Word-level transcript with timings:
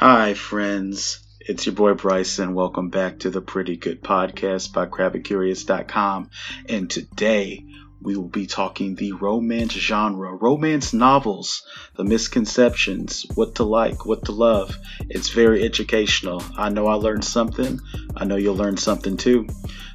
Hi, 0.00 0.32
friends. 0.32 1.20
It's 1.40 1.66
your 1.66 1.74
boy 1.74 1.92
Bryson. 1.92 2.54
Welcome 2.54 2.88
back 2.88 3.18
to 3.18 3.28
the 3.28 3.42
Pretty 3.42 3.76
Good 3.76 4.02
Podcast 4.02 4.72
by 4.72 4.86
Crabicurious.com. 4.86 6.30
And 6.70 6.88
today 6.88 7.66
we 8.00 8.16
will 8.16 8.30
be 8.30 8.46
talking 8.46 8.94
the 8.94 9.12
romance 9.12 9.74
genre, 9.74 10.34
romance 10.34 10.94
novels, 10.94 11.66
the 11.96 12.04
misconceptions, 12.04 13.26
what 13.34 13.56
to 13.56 13.64
like, 13.64 14.06
what 14.06 14.24
to 14.24 14.32
love. 14.32 14.74
It's 15.10 15.28
very 15.28 15.62
educational. 15.64 16.42
I 16.56 16.70
know 16.70 16.86
I 16.86 16.94
learned 16.94 17.26
something. 17.26 17.78
I 18.16 18.24
know 18.24 18.36
you'll 18.36 18.56
learn 18.56 18.78
something 18.78 19.18
too. 19.18 19.48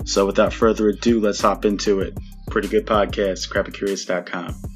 So 0.04 0.28
without 0.28 0.54
further 0.54 0.88
ado, 0.88 1.20
let's 1.20 1.42
hop 1.42 1.66
into 1.66 2.02
it. 2.02 2.16
Pretty 2.52 2.68
Good 2.68 2.86
Podcast, 2.86 3.50
Crabicurious.com. 3.50 4.75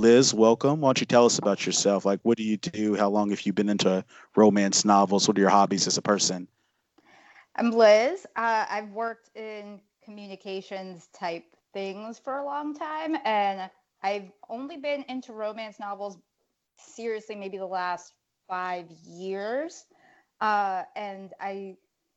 Liz, 0.00 0.32
welcome. 0.32 0.80
Why 0.80 0.88
don't 0.88 1.00
you 1.00 1.04
tell 1.04 1.26
us 1.26 1.38
about 1.38 1.66
yourself? 1.66 2.06
Like, 2.06 2.20
what 2.22 2.38
do 2.38 2.42
you 2.42 2.56
do? 2.56 2.96
How 2.96 3.10
long 3.10 3.28
have 3.28 3.42
you 3.42 3.52
been 3.52 3.68
into 3.68 4.02
romance 4.34 4.82
novels? 4.82 5.28
What 5.28 5.36
are 5.36 5.40
your 5.42 5.50
hobbies 5.50 5.86
as 5.86 5.98
a 5.98 6.02
person? 6.02 6.48
I'm 7.54 7.70
Liz. 7.70 8.26
Uh, 8.34 8.64
I've 8.70 8.88
worked 8.92 9.28
in 9.36 9.78
communications 10.02 11.08
type 11.12 11.44
things 11.74 12.18
for 12.18 12.38
a 12.38 12.44
long 12.46 12.74
time, 12.74 13.18
and 13.26 13.70
I've 14.02 14.32
only 14.48 14.78
been 14.78 15.04
into 15.10 15.34
romance 15.34 15.78
novels 15.78 16.16
seriously 16.78 17.34
maybe 17.34 17.58
the 17.58 17.66
last 17.66 18.14
five 18.48 18.86
years. 19.04 19.84
Uh, 20.40 20.84
and 20.96 21.34
I 21.38 21.76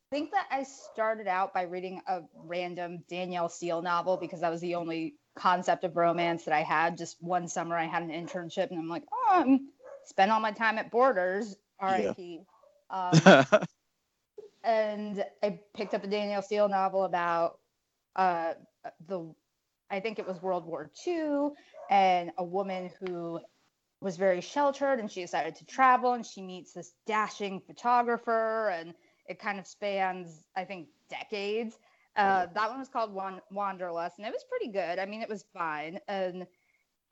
think 0.10 0.32
that 0.32 0.48
I 0.50 0.64
started 0.64 1.28
out 1.28 1.54
by 1.54 1.64
reading 1.64 2.02
a 2.08 2.22
random 2.46 3.04
Danielle 3.10 3.50
Steel 3.50 3.82
novel 3.82 4.16
because 4.16 4.40
that 4.40 4.52
was 4.52 4.62
the 4.62 4.76
only 4.76 5.16
concept 5.36 5.84
of 5.84 5.96
romance 5.96 6.46
that 6.46 6.54
I 6.54 6.62
had. 6.62 6.98
Just 6.98 7.18
one 7.22 7.48
summer, 7.48 7.76
I 7.76 7.86
had 7.86 8.04
an 8.04 8.10
internship, 8.10 8.70
and 8.70 8.80
I'm 8.80 8.90
like, 8.90 9.04
oh, 9.12 9.28
I'm 9.32 9.68
spend 10.06 10.32
all 10.32 10.40
my 10.40 10.52
time 10.52 10.78
at 10.78 10.92
Borders, 10.92 11.56
R.I.P. 11.80 12.42
Yeah. 12.92 13.46
Um, 13.52 13.62
and 14.64 15.26
I 15.42 15.60
picked 15.76 15.94
up 15.94 16.04
a 16.04 16.08
Danielle 16.08 16.42
Steel 16.42 16.70
novel 16.70 17.04
about 17.04 17.60
uh, 18.16 18.54
the, 19.08 19.34
I 19.90 20.00
think 20.00 20.20
it 20.20 20.28
was 20.28 20.42
World 20.42 20.66
War 20.66 20.92
II, 21.06 21.50
and 21.90 22.32
a 22.38 22.44
woman 22.44 22.92
who 23.00 23.40
was 24.02 24.18
very 24.18 24.42
sheltered, 24.42 25.00
and 25.00 25.10
she 25.10 25.22
decided 25.22 25.56
to 25.56 25.66
travel, 25.66 26.14
and 26.14 26.26
she 26.26 26.42
meets 26.42 26.74
this 26.74 26.92
dashing 27.08 27.62
photographer, 27.66 28.70
and 28.70 28.94
it 29.28 29.40
kind 29.40 29.60
of 29.60 29.66
spans, 29.66 30.44
I 30.56 30.66
think, 30.66 30.88
decades. 31.10 31.78
Uh, 32.16 32.46
that 32.54 32.70
one 32.70 32.80
was 32.80 32.90
called 32.90 33.14
Wanderlust, 33.52 34.20
and 34.20 34.28
it 34.28 34.32
was 34.32 34.46
pretty 34.48 34.72
good. 34.72 35.00
I 35.00 35.06
mean, 35.06 35.22
it 35.22 35.30
was 35.30 35.46
fine. 35.54 36.00
And 36.08 36.46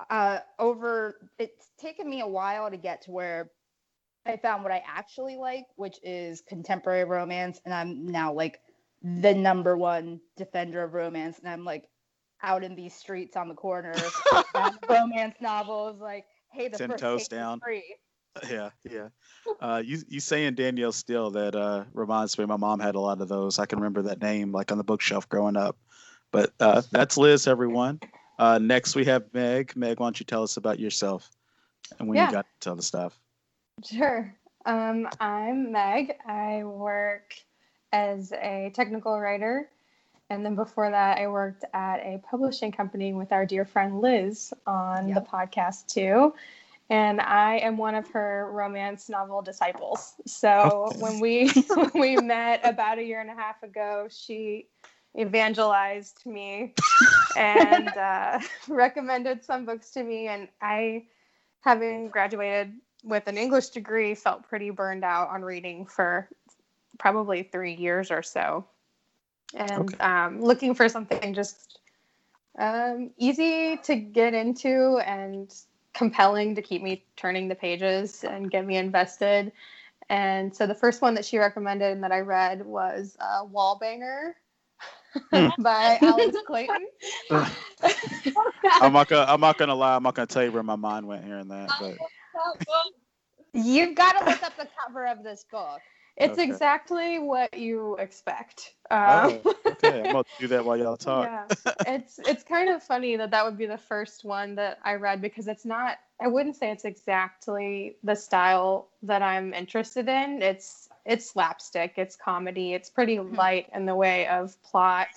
uh, 0.10 0.40
over, 0.60 1.30
it's 1.40 1.72
taken 1.80 2.10
me 2.10 2.22
a 2.22 2.28
while 2.28 2.70
to 2.70 2.78
get 2.78 3.02
to 3.04 3.12
where 3.12 3.52
I 4.26 4.38
found 4.38 4.64
what 4.64 4.72
I 4.72 4.84
actually 4.88 5.38
like, 5.38 5.66
which 5.76 5.98
is 6.04 6.42
contemporary 6.48 7.04
romance. 7.04 7.60
And 7.66 7.74
I'm 7.74 8.06
now 8.06 8.32
like 8.34 8.60
the 9.02 9.34
number 9.34 9.76
one 9.76 10.20
defender 10.38 10.84
of 10.84 10.94
romance. 10.94 11.40
And 11.40 11.50
I'm 11.50 11.66
like 11.66 11.90
out 12.44 12.64
in 12.64 12.76
these 12.76 12.94
streets 12.94 13.36
on 13.36 13.48
the 13.48 13.56
corner, 13.56 13.96
romance 14.90 15.36
novels, 15.42 16.00
like, 16.00 16.26
hey, 16.52 16.68
the 16.68 16.78
Ten 16.78 16.92
first 16.92 17.02
toes 17.02 17.28
down. 17.28 17.60
free. 17.60 17.96
Yeah, 18.50 18.70
yeah. 18.90 19.10
Uh, 19.60 19.82
you 19.84 20.00
you 20.08 20.20
saying 20.20 20.56
Danielle 20.56 20.92
Steel 20.92 21.32
that 21.32 21.56
uh, 21.56 21.84
reminds 21.94 22.38
me. 22.38 22.46
My 22.46 22.58
mom 22.58 22.80
had 22.80 22.96
a 22.96 23.00
lot 23.00 23.22
of 23.22 23.28
those. 23.28 23.60
I 23.60 23.66
can 23.66 23.80
remember 23.80 24.04
that 24.04 24.22
name 24.22 24.52
like 24.52 24.72
on 24.72 24.78
the 24.78 24.84
bookshelf 24.84 25.28
growing 25.28 25.58
up. 25.58 25.78
But 26.32 26.54
uh, 26.60 26.82
that's 26.92 27.18
Liz, 27.18 27.46
everyone. 27.46 28.00
Uh, 28.40 28.58
next 28.58 28.96
we 28.96 29.06
have 29.06 29.26
Meg. 29.34 29.76
Meg, 29.76 30.00
why 30.00 30.06
don't 30.06 30.20
you 30.20 30.26
tell 30.26 30.44
us 30.44 30.58
about 30.58 30.80
yourself 30.80 31.30
and 32.00 32.08
when 32.08 32.16
Yeah. 32.18 32.28
you 32.28 32.32
got 32.32 32.46
to 32.46 32.60
tell 32.62 32.76
the 32.76 32.82
stuff? 32.82 33.20
Sure. 33.84 34.34
Um, 34.66 35.08
I'm 35.20 35.72
Meg. 35.72 36.14
I 36.26 36.64
work 36.64 37.36
as 37.92 38.32
a 38.32 38.72
technical 38.74 39.20
writer. 39.20 39.70
And 40.30 40.46
then 40.46 40.56
before 40.56 40.90
that, 40.90 41.18
I 41.18 41.28
worked 41.28 41.66
at 41.74 41.98
a 41.98 42.22
publishing 42.30 42.72
company 42.72 43.14
with 43.14 43.34
our 43.34 43.46
dear 43.46 43.66
friend 43.66 44.00
Liz 44.00 44.54
on 44.66 45.12
the 45.14 45.20
podcast 45.22 45.88
too. 45.88 46.34
And 46.92 47.22
I 47.22 47.60
am 47.60 47.78
one 47.78 47.96
of 47.96 48.10
her 48.10 48.52
romance 48.52 49.10
novel 49.10 49.42
disciples. 49.42 50.16
So 50.28 50.94
Okay. 50.94 51.00
when 51.00 51.20
we 51.22 51.52
when 51.76 51.92
we 51.96 52.18
met 52.18 52.62
about 52.64 53.00
a 53.00 53.04
year 53.04 53.22
and 53.22 53.32
a 53.32 53.36
half 53.36 53.64
ago, 53.64 54.10
she 54.12 54.68
evangelized 55.20 56.26
me 56.26 56.76
and 57.36 57.96
uh, 57.98 58.40
recommended 58.68 59.44
some 59.44 59.66
books 59.66 59.92
to 59.92 60.04
me. 60.04 60.28
And 60.28 60.50
I, 60.62 61.06
having 61.62 62.10
graduated 62.10 62.74
with 63.04 63.28
an 63.28 63.38
English 63.38 63.70
degree, 63.70 64.14
felt 64.14 64.48
pretty 64.48 64.70
burned 64.70 65.06
out 65.06 65.30
on 65.30 65.44
reading 65.44 65.86
for 65.86 66.30
probably 67.00 67.44
three 67.44 67.74
years 67.74 68.12
or 68.12 68.22
so. 68.22 68.66
And 69.56 69.96
Okay. 69.96 69.98
um, 70.02 70.42
looking 70.42 70.76
for 70.76 70.90
something 70.90 71.34
just 71.34 71.80
um, 72.60 73.12
easy 73.18 73.78
to 73.78 73.96
get 73.96 74.34
into 74.34 74.98
and 75.06 75.54
compelling 75.94 76.56
to 76.56 76.62
keep 76.62 76.82
me 76.82 77.06
turning 77.16 77.48
the 77.48 77.56
pages 77.56 78.24
and 78.24 78.50
get 78.52 78.66
me 78.66 78.78
invested. 78.78 79.52
And 80.10 80.56
so 80.56 80.68
the 80.68 80.76
first 80.76 81.02
one 81.02 81.14
that 81.16 81.26
she 81.26 81.38
recommended 81.38 81.92
and 81.92 82.04
that 82.04 82.12
I 82.12 82.20
read 82.20 82.66
was 82.66 83.18
uh, 83.20 83.46
Wallbanger 83.46 84.34
Hmm. 85.34 85.48
by 85.60 86.00
Alice 86.04 86.38
Clayton. 86.46 86.86
I'm 88.80 88.94
not 88.94 89.08
gonna 89.08 89.26
I'm 89.32 89.42
not 89.42 89.58
gonna 89.58 89.76
lie. 89.76 89.96
I'm 89.96 90.04
not 90.04 90.16
gonna 90.16 90.28
tell 90.28 90.44
you 90.44 90.52
where 90.52 90.64
my 90.64 90.76
mind 90.76 91.08
went 91.08 91.24
here 91.24 91.38
and 91.38 91.52
that. 91.52 91.72
But 91.78 91.98
You've 93.54 93.96
got 93.96 94.14
to 94.14 94.26
look 94.26 94.44
up 94.44 94.56
the 94.58 94.68
cover 94.86 95.06
of 95.08 95.24
this 95.24 95.46
book. 95.52 95.82
It's 96.18 96.38
Okay. 96.38 96.44
exactly 96.44 97.20
what 97.20 97.58
you 97.58 97.96
expect. 97.98 98.76
Um, 98.92 99.40
oh, 99.44 99.44
okay, 99.72 100.02
I'm 100.02 100.12
gonna 100.12 100.24
do 100.40 100.48
that 100.50 100.66
while 100.66 100.78
y'all 100.78 100.98
talk. 100.98 101.32
yeah, 101.32 101.48
it's 101.86 102.20
it's 102.26 102.44
kind 102.44 102.70
of 102.70 102.84
funny 102.84 103.16
that 103.18 103.32
that 103.32 103.46
would 103.46 103.58
be 103.58 103.66
the 103.66 103.78
first 103.78 104.24
one 104.24 104.56
that 104.56 104.80
I 104.84 104.96
read 104.96 105.22
because 105.22 105.48
it's 105.48 105.66
not. 105.66 105.98
I 106.22 106.28
wouldn't 106.28 106.56
say 106.56 106.72
it's 106.72 106.86
exactly 106.86 107.98
the 108.04 108.16
style 108.16 108.90
that 109.04 109.22
I'm 109.22 109.54
interested 109.54 110.08
in. 110.08 110.42
It's 110.42 110.90
it's 111.06 111.30
slapstick, 111.30 111.94
it's 111.98 112.16
comedy, 112.16 112.74
it's 112.74 112.90
pretty 112.90 113.20
Mhm. 113.20 113.36
light 113.38 113.68
in 113.74 113.86
the 113.86 113.96
way 113.96 114.28
of 114.28 114.62
plot, 114.64 115.10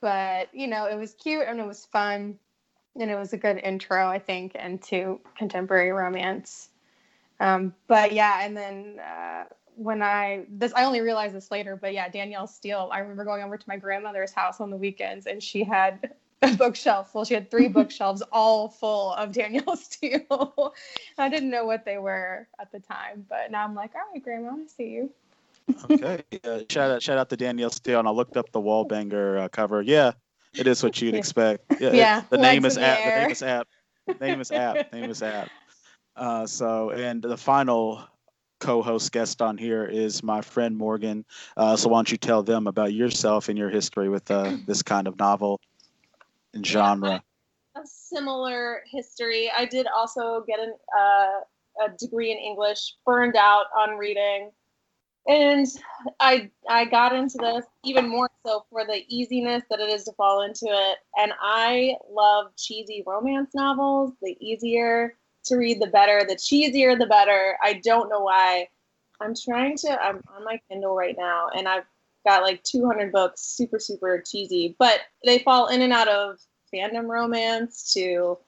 but 0.00 0.52
you 0.54 0.66
know 0.66 0.86
it 0.86 0.96
was 0.96 1.14
cute 1.14 1.44
and 1.46 1.60
it 1.60 1.66
was 1.66 1.84
fun, 1.86 2.38
and 2.98 3.10
it 3.10 3.16
was 3.16 3.32
a 3.32 3.38
good 3.38 3.58
intro, 3.58 4.08
I 4.08 4.18
think, 4.18 4.54
into 4.54 5.20
contemporary 5.36 5.92
romance. 5.92 6.70
Um, 7.38 7.74
but 7.86 8.12
yeah, 8.12 8.40
and 8.44 8.56
then 8.56 8.98
uh, 9.00 9.44
when 9.80 10.02
I 10.02 10.44
this 10.50 10.74
I 10.74 10.84
only 10.84 11.00
realized 11.00 11.34
this 11.34 11.50
later, 11.50 11.74
but 11.74 11.94
yeah, 11.94 12.08
Danielle 12.08 12.46
Steel. 12.46 12.90
I 12.92 12.98
remember 12.98 13.24
going 13.24 13.42
over 13.42 13.56
to 13.56 13.64
my 13.66 13.78
grandmother's 13.78 14.30
house 14.32 14.60
on 14.60 14.68
the 14.70 14.76
weekends, 14.76 15.26
and 15.26 15.42
she 15.42 15.64
had 15.64 16.12
a 16.42 16.54
bookshelf. 16.54 17.14
Well, 17.14 17.24
she 17.24 17.32
had 17.34 17.50
three 17.50 17.68
bookshelves 17.78 18.22
all 18.30 18.68
full 18.68 19.14
of 19.14 19.32
Danielle 19.40 19.76
Steel. 19.76 20.74
I 21.16 21.28
didn't 21.30 21.48
know 21.50 21.64
what 21.64 21.86
they 21.86 21.96
were 21.96 22.46
at 22.60 22.70
the 22.72 22.80
time, 22.80 23.24
but 23.28 23.50
now 23.50 23.64
I'm 23.64 23.74
like, 23.74 23.94
all 23.94 24.02
right, 24.12 24.22
Grandma, 24.22 24.50
I 24.50 24.66
see 24.66 24.88
you. 24.90 25.10
Okay. 25.90 26.20
Uh, 26.44 26.60
shout 26.68 26.90
out 26.90 27.02
shout 27.02 27.16
out 27.16 27.30
to 27.30 27.36
Danielle 27.36 27.70
Steel. 27.70 28.00
And 28.00 28.08
I 28.08 28.10
looked 28.10 28.36
up 28.36 28.52
the 28.52 28.60
Wallbanger 28.60 29.40
uh, 29.44 29.48
cover. 29.48 29.80
Yeah, 29.80 30.12
it 30.52 30.66
is 30.66 30.82
what 30.82 31.00
you'd 31.00 31.14
expect. 31.14 31.64
Yeah. 31.80 31.88
it- 31.88 31.94
Yeah, 31.94 32.22
the 32.28 32.36
name 32.38 32.66
is 32.66 32.76
in 32.76 32.82
the 32.82 32.88
app. 32.88 32.98
The 32.98 33.04
air. 33.06 33.20
name 33.22 33.30
is 33.30 33.42
app. 33.42 33.66
Name 34.20 34.40
is 34.40 34.52
app. 34.52 34.92
Name 34.92 35.10
is 35.10 35.22
app. 35.22 35.48
Uh, 36.16 36.46
so 36.46 36.90
and 36.90 37.22
the 37.22 37.36
final 37.36 38.02
co-host 38.60 39.10
guest 39.12 39.42
on 39.42 39.58
here 39.58 39.84
is 39.84 40.22
my 40.22 40.40
friend 40.40 40.76
Morgan. 40.76 41.24
Uh, 41.56 41.76
so 41.76 41.88
why 41.88 41.98
don't 41.98 42.12
you 42.12 42.18
tell 42.18 42.42
them 42.42 42.66
about 42.66 42.92
yourself 42.92 43.48
and 43.48 43.58
your 43.58 43.70
history 43.70 44.08
with 44.08 44.30
uh, 44.30 44.56
this 44.66 44.82
kind 44.82 45.08
of 45.08 45.18
novel 45.18 45.60
and 46.54 46.66
genre? 46.66 47.22
a 47.76 47.86
similar 47.86 48.82
history. 48.90 49.50
I 49.56 49.64
did 49.64 49.86
also 49.96 50.44
get 50.46 50.58
an, 50.60 50.74
uh, 50.96 51.84
a 51.84 51.96
degree 51.98 52.32
in 52.32 52.38
English, 52.38 52.96
burned 53.06 53.36
out 53.36 53.66
on 53.76 53.96
reading, 53.96 54.50
and 55.26 55.66
I 56.18 56.50
I 56.68 56.86
got 56.86 57.14
into 57.14 57.38
this 57.38 57.64
even 57.84 58.08
more 58.08 58.30
so 58.44 58.64
for 58.70 58.84
the 58.84 59.04
easiness 59.08 59.62
that 59.70 59.80
it 59.80 59.90
is 59.90 60.04
to 60.04 60.12
fall 60.12 60.42
into 60.42 60.66
it. 60.66 60.98
And 61.16 61.32
I 61.40 61.96
love 62.10 62.46
cheesy 62.56 63.02
romance 63.06 63.50
novels. 63.54 64.12
The 64.22 64.36
easier 64.40 65.16
to 65.44 65.56
read, 65.56 65.80
the 65.80 65.86
better. 65.86 66.24
The 66.26 66.36
cheesier, 66.36 66.98
the 66.98 67.06
better. 67.06 67.56
I 67.62 67.74
don't 67.84 68.08
know 68.08 68.20
why. 68.20 68.68
I'm 69.20 69.34
trying 69.34 69.76
to. 69.78 70.02
I'm 70.02 70.22
on 70.34 70.44
my 70.44 70.60
Kindle 70.68 70.94
right 70.94 71.16
now, 71.18 71.48
and 71.54 71.68
I've 71.68 71.84
got 72.26 72.42
like 72.42 72.62
200 72.64 73.12
books, 73.12 73.40
super 73.42 73.78
super 73.78 74.22
cheesy, 74.24 74.76
but 74.78 75.00
they 75.24 75.38
fall 75.40 75.68
in 75.68 75.82
and 75.82 75.92
out 75.92 76.08
of 76.08 76.38
fandom 76.72 77.08
romance 77.08 77.92
to 77.94 78.38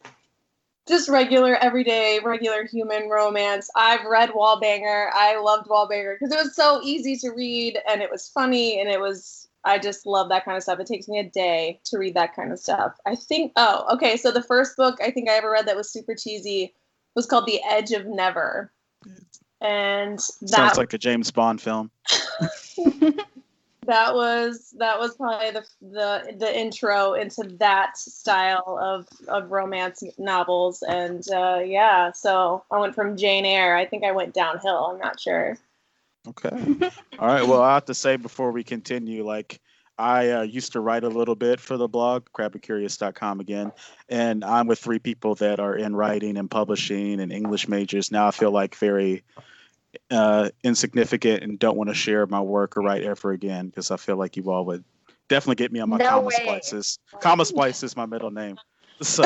just 0.89 1.09
regular, 1.09 1.57
everyday, 1.57 2.19
regular 2.25 2.65
human 2.67 3.09
romance. 3.09 3.71
I've 3.77 4.05
read 4.05 4.31
Wallbanger. 4.31 5.11
I 5.13 5.39
loved 5.39 5.69
Wallbanger 5.69 6.17
because 6.19 6.35
it 6.35 6.43
was 6.43 6.57
so 6.57 6.81
easy 6.83 7.17
to 7.19 7.31
read 7.31 7.79
and 7.89 8.03
it 8.03 8.11
was 8.11 8.29
funny 8.29 8.81
and 8.81 8.89
it 8.89 9.01
was 9.01 9.49
I 9.65 9.79
just 9.79 10.07
love 10.07 10.29
that 10.31 10.45
kind 10.45 10.57
of 10.57 10.63
stuff. 10.65 10.81
It 10.81 10.89
takes 10.89 11.07
me 11.07 11.21
a 11.21 11.31
day 11.31 11.81
to 11.85 11.99
read 11.99 12.15
that 12.15 12.35
kind 12.35 12.51
of 12.51 12.59
stuff. 12.59 12.97
I 13.07 13.15
think. 13.15 13.53
Oh, 13.57 13.87
okay. 13.95 14.17
So 14.17 14.33
the 14.33 14.43
first 14.43 14.77
book 14.77 14.99
I 15.01 15.11
think 15.11 15.29
I 15.29 15.35
ever 15.35 15.51
read 15.51 15.67
that 15.67 15.77
was 15.77 15.93
super 15.93 16.15
cheesy 16.17 16.75
was 17.15 17.27
called 17.27 17.47
The 17.47 17.61
Edge 17.69 17.93
of 17.93 18.07
Never, 18.07 18.73
and 19.61 20.19
that 20.19 20.49
Sounds 20.49 20.79
like 20.79 20.93
a 20.93 20.99
James 20.99 21.31
Bond 21.31 21.61
film. 21.61 21.91
that 23.87 24.15
was 24.15 24.75
that 24.79 24.99
was 24.99 25.17
probably 25.17 25.51
the 25.51 25.65
the 25.81 26.37
the 26.39 26.59
intro 26.59 27.15
into 27.15 27.43
that 27.59 27.97
style 27.97 28.79
of 28.81 29.07
of 29.29 29.51
romance 29.51 30.05
novels 30.19 30.83
and 30.83 31.29
uh 31.33 31.59
yeah 31.59 32.13
so 32.13 32.63
i 32.71 32.79
went 32.79 32.95
from 32.95 33.17
jane 33.17 33.45
eyre 33.45 33.77
i 33.77 33.85
think 33.85 34.05
i 34.05 34.13
went 34.13 34.33
downhill 34.33 34.87
i'm 34.93 35.01
not 35.01 35.19
sure 35.19 35.59
Okay. 36.29 36.51
All 37.19 37.27
right. 37.27 37.47
Well, 37.47 37.63
I 37.63 37.75
have 37.75 37.87
to 37.87 37.95
say 37.95 38.17
before 38.17 38.53
we 38.53 38.63
continue, 38.63 39.25
like 39.25 39.61
I 40.03 40.31
uh, 40.31 40.43
used 40.43 40.73
to 40.73 40.81
write 40.81 41.05
a 41.05 41.09
little 41.09 41.37
bit 41.37 41.61
for 41.61 41.77
the 41.77 41.87
blog, 41.87 42.27
crabicurious.com 42.35 43.39
again, 43.39 43.71
and 44.09 44.45
I'm 44.45 44.67
with 44.67 44.81
three 44.81 44.99
people 44.99 45.37
that 45.37 45.61
are 45.61 45.77
in 45.77 45.95
writing 45.95 46.37
and 46.37 46.51
publishing 46.51 47.21
and 47.21 47.33
English 47.33 47.69
majors. 47.69 48.11
Now 48.11 48.27
I 48.27 48.33
feel 48.33 48.51
like 48.51 48.75
very 48.75 49.23
uh, 50.11 50.51
insignificant 50.65 51.45
and 51.45 51.57
don't 51.57 51.77
want 51.77 51.89
to 51.89 51.95
share 51.95 52.27
my 52.27 52.41
work 52.41 52.77
or 52.77 52.83
write 52.83 53.05
ever 53.05 53.31
again 53.31 53.67
because 53.69 53.93
I 53.93 53.97
feel 53.97 54.17
like 54.17 54.37
you 54.37 54.51
all 54.51 54.65
would 54.67 54.83
definitely 55.29 55.63
get 55.63 55.71
me 55.71 55.79
on 55.79 55.89
my 55.89 55.99
No 55.99 56.09
comma 56.09 56.27
way. 56.27 56.35
splices. 56.35 56.99
Comma 57.21 57.45
splice 57.45 57.85
is 57.85 57.97
my 57.97 58.07
middle 58.07 58.33
name, 58.33 58.57
so. 59.01 59.25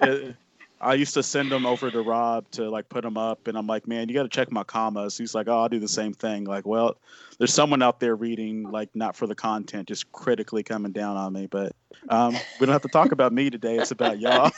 it- 0.80 0.84
I 0.84 0.94
used 0.94 1.14
to 1.14 1.22
send 1.22 1.50
them 1.50 1.66
over 1.66 1.90
to 1.90 2.02
Rob 2.02 2.50
to 2.52 2.70
like 2.70 2.88
put 2.88 3.02
them 3.02 3.16
up, 3.16 3.48
and 3.48 3.56
I'm 3.58 3.66
like, 3.66 3.86
man, 3.88 4.08
you 4.08 4.14
got 4.14 4.22
to 4.22 4.28
check 4.28 4.50
my 4.50 4.64
commas. 4.64 5.18
He's 5.18 5.34
like, 5.34 5.48
oh, 5.48 5.58
I'll 5.62 5.68
do 5.68 5.78
the 5.80 5.88
same 5.88 6.12
thing. 6.12 6.44
Like, 6.44 6.66
well, 6.66 6.96
there's 7.38 7.52
someone 7.52 7.82
out 7.82 8.00
there 8.00 8.16
reading, 8.16 8.70
like, 8.70 8.88
not 8.94 9.16
for 9.16 9.26
the 9.26 9.34
content, 9.34 9.88
just 9.88 10.10
critically 10.12 10.62
coming 10.62 10.92
down 10.92 11.16
on 11.16 11.32
me. 11.32 11.46
But 11.46 11.72
um, 12.08 12.34
we 12.60 12.66
don't 12.66 12.72
have 12.72 12.82
to 12.82 12.88
talk 12.88 13.12
about 13.12 13.32
me 13.32 13.50
today. 13.50 13.76
It's 13.76 13.90
about 13.90 14.18
y'all. 14.20 14.50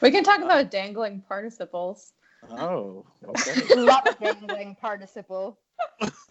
We 0.00 0.10
can 0.10 0.24
talk 0.24 0.40
about 0.40 0.70
dangling 0.70 1.22
participles. 1.28 2.12
oh, 2.50 3.04
okay. 3.28 3.62
Love 3.76 4.06
a 4.06 4.14
dangling 4.14 4.76
participle. 4.80 5.58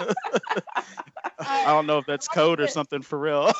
I 1.39 1.65
don't 1.65 1.85
know 1.85 1.99
if 1.99 2.05
that's 2.05 2.27
code 2.27 2.59
or 2.59 2.67
something 2.67 3.01
for 3.01 3.19
real. 3.19 3.51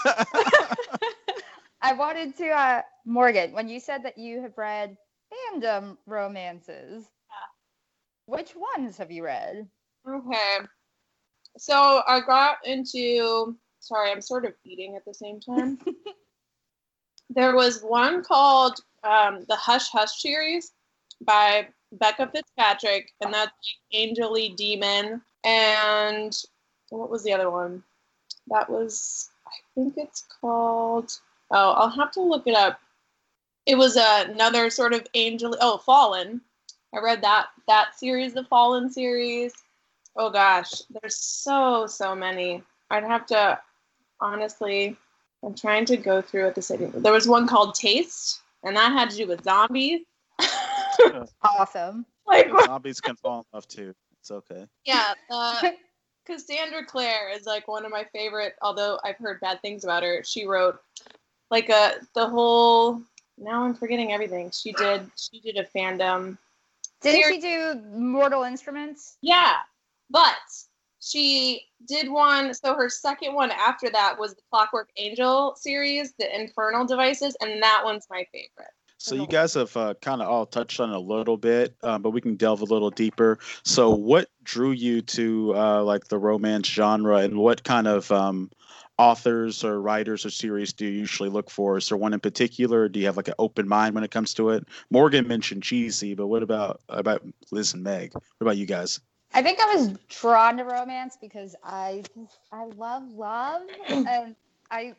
I 1.82 1.94
wanted 1.94 2.36
to, 2.38 2.50
uh, 2.50 2.82
Morgan, 3.06 3.52
when 3.52 3.68
you 3.68 3.80
said 3.80 4.04
that 4.04 4.18
you 4.18 4.42
have 4.42 4.58
read 4.58 4.98
fandom 5.54 5.98
romances, 6.06 7.06
which 8.26 8.54
ones 8.76 8.98
have 8.98 9.12
you 9.12 9.24
read? 9.24 9.68
okay. 10.08 10.58
So 11.58 12.02
i 12.08 12.20
got 12.20 12.58
into 12.66 13.56
sorry 13.80 14.12
i'm 14.12 14.22
sort 14.22 14.46
of 14.46 14.54
eating 14.64 14.96
at 14.96 15.06
the 15.06 15.14
same 15.14 15.40
time. 15.40 15.80
There 17.32 17.56
was 17.56 17.82
one 17.82 18.24
called 18.24 18.80
um, 19.04 19.46
the 19.50 19.56
hush 19.56 19.90
hush 19.90 20.22
series 20.22 20.74
by 21.22 21.68
becca 21.94 22.30
fitzpatrick 22.32 23.12
and 23.20 23.34
that's 23.34 23.52
like 23.92 24.56
demon. 24.56 25.22
And 25.44 26.38
what 26.90 27.10
was 27.10 27.24
the 27.24 27.34
other 27.34 27.50
one? 27.50 27.84
That 28.48 28.70
was 28.70 29.32
i 29.48 29.58
think 29.74 29.96
it's 29.98 30.26
called 30.42 31.12
oh 31.52 31.72
i'll 31.72 31.90
have 31.90 32.12
to 32.12 32.22
look 32.22 32.48
it 32.48 32.56
up 32.56 32.80
it 33.66 33.78
was 33.78 33.96
another 33.96 34.70
sort 34.70 34.94
of 34.94 35.06
angel 35.14 35.56
oh 35.62 35.78
fallen 35.78 36.42
i 36.94 37.00
read 37.00 37.22
that 37.22 37.48
that 37.68 37.98
series 37.98 38.34
the 38.34 38.44
fallen 38.44 38.90
series 38.90 39.54
oh 40.16 40.30
gosh 40.30 40.72
there's 41.02 41.16
so 41.16 41.86
so 41.88 42.16
many 42.16 42.62
i'd 42.92 43.04
have 43.04 43.26
to 43.26 43.60
honestly 44.20 44.96
i'm 45.44 45.56
trying 45.56 45.86
to 45.86 45.98
go 45.98 46.22
through 46.22 46.48
at 46.48 46.56
the 46.56 46.62
same 46.62 46.92
there 46.96 47.14
was 47.14 47.28
one 47.28 47.48
called 47.48 47.76
taste 47.76 48.42
and 48.64 48.76
that 48.76 48.92
had 48.92 49.10
to 49.10 49.18
do 49.18 49.28
with 49.28 49.44
zombies 49.44 50.02
Awesome. 51.44 52.06
like 52.26 52.50
Zombies 52.66 53.02
can 53.02 53.16
fall 53.18 53.40
in 53.40 53.46
love 53.54 53.68
too. 53.68 53.94
It's 54.20 54.32
okay. 54.32 54.66
yeah 54.86 55.14
uh, 55.30 55.62
cassandra 56.26 56.86
clare 56.86 57.30
is 57.30 57.46
like 57.46 57.68
one 57.68 57.86
of 57.86 57.92
my 57.92 58.06
favorite 58.12 58.54
although 58.62 59.00
i've 59.04 59.18
heard 59.18 59.40
bad 59.42 59.62
things 59.62 59.84
about 59.84 60.04
her 60.04 60.24
she 60.24 60.46
wrote 60.48 60.80
like 61.52 61.70
a 61.70 61.96
the 62.16 62.28
whole 62.28 63.02
now 63.38 63.64
i'm 63.64 63.74
forgetting 63.74 64.12
everything 64.14 64.52
she 64.52 64.72
did 64.74 65.10
she 65.16 65.40
did 65.40 65.58
a 65.58 65.66
fandom 65.78 66.38
Didn't 67.02 67.24
Ser- 67.24 67.34
she 67.34 67.40
do 67.40 67.82
Mortal 67.94 68.44
Instruments? 68.44 69.18
Yeah, 69.22 69.54
but 70.10 70.36
she 71.02 71.66
did 71.88 72.10
one. 72.10 72.54
So 72.54 72.74
her 72.74 72.90
second 72.90 73.34
one 73.36 73.52
after 73.52 73.90
that 73.92 74.18
was 74.18 74.34
the 74.34 74.42
Clockwork 74.52 74.90
Angel 74.98 75.56
series, 75.56 76.14
the 76.18 76.34
Infernal 76.34 76.86
Devices, 76.86 77.36
and 77.42 77.62
that 77.62 77.82
one's 77.84 78.08
my 78.10 78.26
favorite. 78.32 78.72
So 78.98 79.14
you 79.14 79.28
guys 79.28 79.54
have 79.54 79.76
uh, 79.78 79.94
kind 80.02 80.22
of 80.22 80.30
all 80.30 80.48
touched 80.48 80.80
on 80.80 80.90
it 80.90 80.96
a 80.96 81.00
little 81.00 81.38
bit, 81.38 81.76
um, 81.84 82.02
but 82.02 82.10
we 82.10 82.22
can 82.22 82.38
delve 82.38 82.62
a 82.62 82.66
little 82.66 82.90
deeper. 82.90 83.38
So 83.64 83.94
what 83.94 84.30
drew 84.44 84.72
you 84.72 85.02
to 85.02 85.54
uh, 85.56 85.84
like 85.84 86.08
the 86.08 86.18
romance 86.18 86.68
genre, 86.68 87.18
and 87.18 87.38
what 87.38 87.64
kind 87.64 87.88
of 87.88 88.12
um, 88.12 88.50
authors 88.98 89.64
or 89.64 89.82
writers 89.82 90.26
or 90.26 90.30
series 90.30 90.74
do 90.74 90.86
you 90.86 90.92
usually 90.92 91.30
look 91.30 91.50
for? 91.50 91.78
Is 91.78 91.90
there 91.90 91.98
one 91.98 92.14
in 92.14 92.20
particular? 92.20 92.88
Do 92.88 93.00
you 93.00 93.06
have 93.06 93.18
like 93.18 93.28
an 93.28 93.34
open 93.40 93.68
mind 93.68 93.96
when 93.96 94.04
it 94.04 94.12
comes 94.12 94.34
to 94.36 94.50
it? 94.52 94.66
Morgan 94.90 95.28
mentioned 95.28 95.64
cheesy, 95.64 96.14
but 96.14 96.28
what 96.28 96.44
about 96.44 96.82
about 96.90 97.24
Liz 97.52 97.74
and 97.74 97.84
Meg? 97.84 98.14
What 98.14 98.24
about 98.40 98.58
you 98.58 98.66
guys? 98.66 99.00
I 99.34 99.42
think 99.42 99.60
I 99.60 99.76
was 99.76 99.90
drawn 100.10 100.58
to 100.58 100.64
romance 100.64 101.18
because 101.20 101.56
I 101.64 102.04
I 102.52 102.66
love 102.78 103.12
love 103.12 103.64
and 103.90 104.36
I 104.72 104.96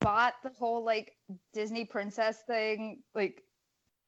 bought 0.00 0.34
the 0.42 0.50
whole 0.50 0.84
like 0.84 1.16
Disney 1.52 1.84
princess 1.84 2.42
thing 2.46 3.02
like 3.14 3.44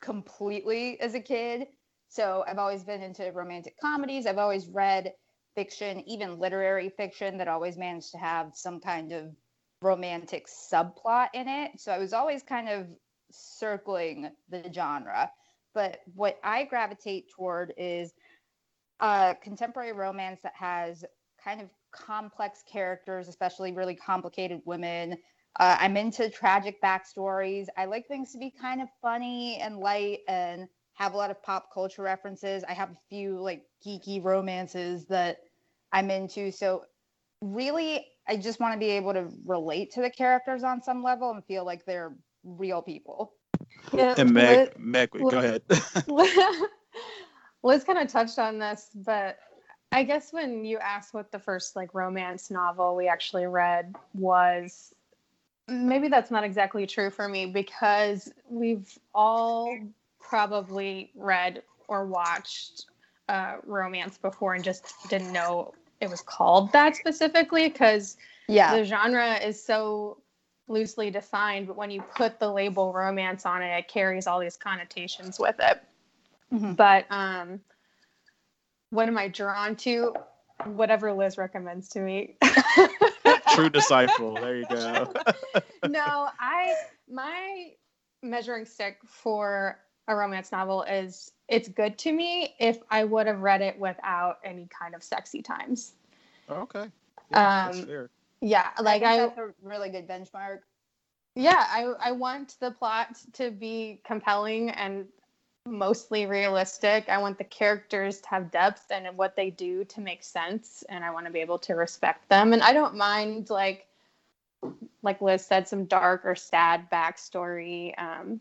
completely 0.01 1.01
as 1.01 1.15
a 1.15 1.21
kid. 1.21 1.69
So 2.09 2.43
I've 2.49 2.59
always 2.59 2.83
been 2.83 3.03
into 3.03 3.31
romantic 3.31 3.79
comedies. 3.81 4.27
I've 4.27 4.39
always 4.39 4.67
read 4.67 5.13
fiction, 5.55 6.03
even 6.09 6.39
literary 6.39 6.89
fiction 6.89 7.39
that 7.39 7.49
always 7.49 7.77
managed 7.77 8.13
to 8.13 8.19
have 8.19 8.53
some 8.55 8.81
kind 8.81 9.13
of 9.13 9.35
romantic 9.83 10.47
subplot 10.47 11.29
in 11.35 11.49
it. 11.49 11.73
So 11.79 11.93
I 11.93 11.99
was 11.99 12.13
always 12.13 12.43
kind 12.43 12.69
of 12.69 12.87
circling 13.31 14.31
the 14.49 14.71
genre. 14.73 15.31
But 15.75 16.01
what 16.15 16.39
I 16.43 16.65
gravitate 16.65 17.31
toward 17.35 17.73
is 17.77 18.13
uh, 18.99 19.35
contemporary 19.43 19.93
romance 19.93 20.41
that 20.43 20.55
has 20.55 21.05
kind 21.43 21.61
of 21.61 21.71
complex 21.93 22.63
characters, 22.71 23.29
especially 23.29 23.73
really 23.73 23.95
complicated 23.95 24.61
women. 24.65 25.17
Uh, 25.59 25.77
I'm 25.81 25.97
into 25.97 26.29
tragic 26.31 26.81
backstories. 26.83 27.67
I 27.77 27.87
like 27.87 28.07
things 28.07 28.33
to 28.33 28.39
be 28.39 28.51
kind 28.51 28.81
of 28.81 28.89
funny 29.01 29.59
and 29.61 29.79
light 29.79 30.21
and 30.29 30.69
have 31.01 31.15
a 31.15 31.17
lot 31.17 31.31
of 31.31 31.43
pop 31.43 31.73
culture 31.73 32.03
references. 32.03 32.63
I 32.69 32.75
have 32.75 32.91
a 32.91 32.97
few 33.09 33.41
like 33.41 33.65
geeky 33.85 34.23
romances 34.23 35.07
that 35.07 35.39
I'm 35.93 36.11
into. 36.11 36.53
So, 36.53 36.85
really, 37.41 38.07
I 38.29 38.37
just 38.37 38.61
want 38.61 38.75
to 38.75 38.79
be 38.79 38.91
able 38.91 39.15
to 39.15 39.29
relate 39.47 39.93
to 39.93 40.03
the 40.03 40.11
characters 40.11 40.63
on 40.63 40.83
some 40.83 41.03
level 41.03 41.31
and 41.31 41.43
feel 41.47 41.65
like 41.65 41.87
they're 41.87 42.15
real 42.45 42.83
people. 42.83 43.33
Yeah, 43.95 44.15
And 44.19 44.35
Meg, 44.35 44.59
Liz- 44.59 44.75
Meg, 44.79 45.15
Liz- 45.15 45.31
go 45.33 45.39
ahead. 45.39 45.63
Liz 47.63 47.85
kind 47.85 47.99
of 47.99 48.09
touched 48.09 48.39
on 48.39 48.59
this, 48.59 48.91
but 48.95 49.39
I 49.93 50.03
guess 50.03 50.33
when 50.33 50.65
you 50.65 50.79
asked 50.79 51.15
what 51.15 51.33
the 51.33 51.39
first 51.39 51.77
like 51.77 51.95
romance 51.95 52.51
novel 52.51 52.95
we 52.95 53.09
actually 53.09 53.47
read 53.47 53.95
was, 54.13 54.95
maybe 55.67 56.09
that's 56.09 56.31
not 56.31 56.45
exactly 56.45 56.87
true 56.87 57.11
for 57.11 57.27
me 57.27 57.47
because 57.47 58.31
we've 58.49 58.99
all 59.15 59.77
probably 60.31 61.11
read 61.17 61.63
or 61.89 62.07
watched 62.07 62.87
uh, 63.29 63.57
romance 63.67 64.17
before 64.17 64.55
and 64.55 64.65
just 64.65 64.85
didn't 65.09 65.33
know 65.33 65.75
it 66.01 66.09
was 66.09 66.23
called 66.23 66.73
that 66.73 66.97
specifically 66.97 67.69
because 67.69 68.17
Yeah. 68.49 68.77
the 68.77 68.85
genre 68.85 69.35
is 69.35 69.63
so 69.63 70.19
loosely 70.69 71.11
defined, 71.11 71.67
but 71.67 71.77
when 71.77 71.91
you 71.91 72.01
put 72.17 72.39
the 72.39 72.51
label 72.51 72.93
romance 72.93 73.45
on 73.45 73.63
it, 73.63 73.77
it 73.77 73.89
carries 73.89 74.27
all 74.29 74.39
these 74.39 74.57
connotations 74.57 75.39
with 75.39 75.57
it. 75.59 75.83
Mhm. 76.53 76.77
But 76.77 77.07
um, 77.11 77.61
what 78.91 79.09
am 79.09 79.19
I 79.19 79.29
drawn 79.29 79.77
to? 79.77 80.15
Whatever 80.65 81.13
Liz 81.13 81.39
recommends 81.39 81.89
to 81.91 82.01
me. 82.01 82.37
True 83.49 83.71
disciple. 83.71 84.35
There 84.41 84.57
you 84.57 84.67
go. 84.67 85.13
no, 85.89 86.29
I 86.39 86.75
my 87.11 87.73
measuring 88.23 88.65
stick 88.65 88.99
for 89.07 89.79
a 90.11 90.17
romance 90.17 90.53
novel 90.53 90.83
is 90.83 91.33
it's 91.49 91.69
good 91.69 91.99
to 91.99 92.13
me 92.13 92.55
if 92.59 92.79
I 92.91 93.05
would 93.05 93.27
have 93.27 93.41
read 93.41 93.63
it 93.63 93.79
without 93.79 94.39
any 94.45 94.69
kind 94.69 94.95
of 94.95 95.03
sexy 95.03 95.43
times. 95.43 95.93
okay. 96.51 96.87
that's 97.31 97.81
Um, 97.81 97.87
fair. 97.87 98.11
Yeah, 98.41 98.71
like 98.81 99.03
think 99.03 99.13
I 99.13 99.17
that's 99.17 99.39
a 99.39 99.55
really 99.63 99.91
good 99.91 100.09
benchmark. 100.09 100.61
yeah 101.37 101.65
i 101.71 101.83
i 102.01 102.13
want 102.13 102.57
the 102.61 102.71
plot 102.73 103.17
to 103.35 103.51
be 103.51 104.01
compelling 104.05 104.71
and 104.71 105.07
mostly 105.67 106.27
realistic 106.27 107.09
i 107.09 107.19
want 107.19 107.39
the 107.39 107.45
characters 107.45 108.21
to 108.21 108.29
have 108.29 108.51
depth 108.51 108.87
and 108.91 109.07
what 109.17 109.37
they 109.37 109.51
do 109.51 109.85
to 109.85 110.01
make 110.01 110.25
sense 110.25 110.83
and 110.89 111.05
i 111.05 111.11
want 111.11 111.27
to 111.27 111.33
be 111.33 111.41
able 111.41 111.59
to 111.59 111.75
respect 111.75 112.29
them 112.29 112.53
and 112.53 112.63
i 112.63 112.73
don't 112.73 112.97
mind 112.97 113.51
like 113.51 113.87
like 115.03 115.21
Liz 115.23 115.45
said, 115.45 115.69
some 115.69 115.85
dark 115.87 116.23
or 116.25 116.35
sad 116.35 116.91
backstory. 116.91 117.99
Um, 117.99 118.41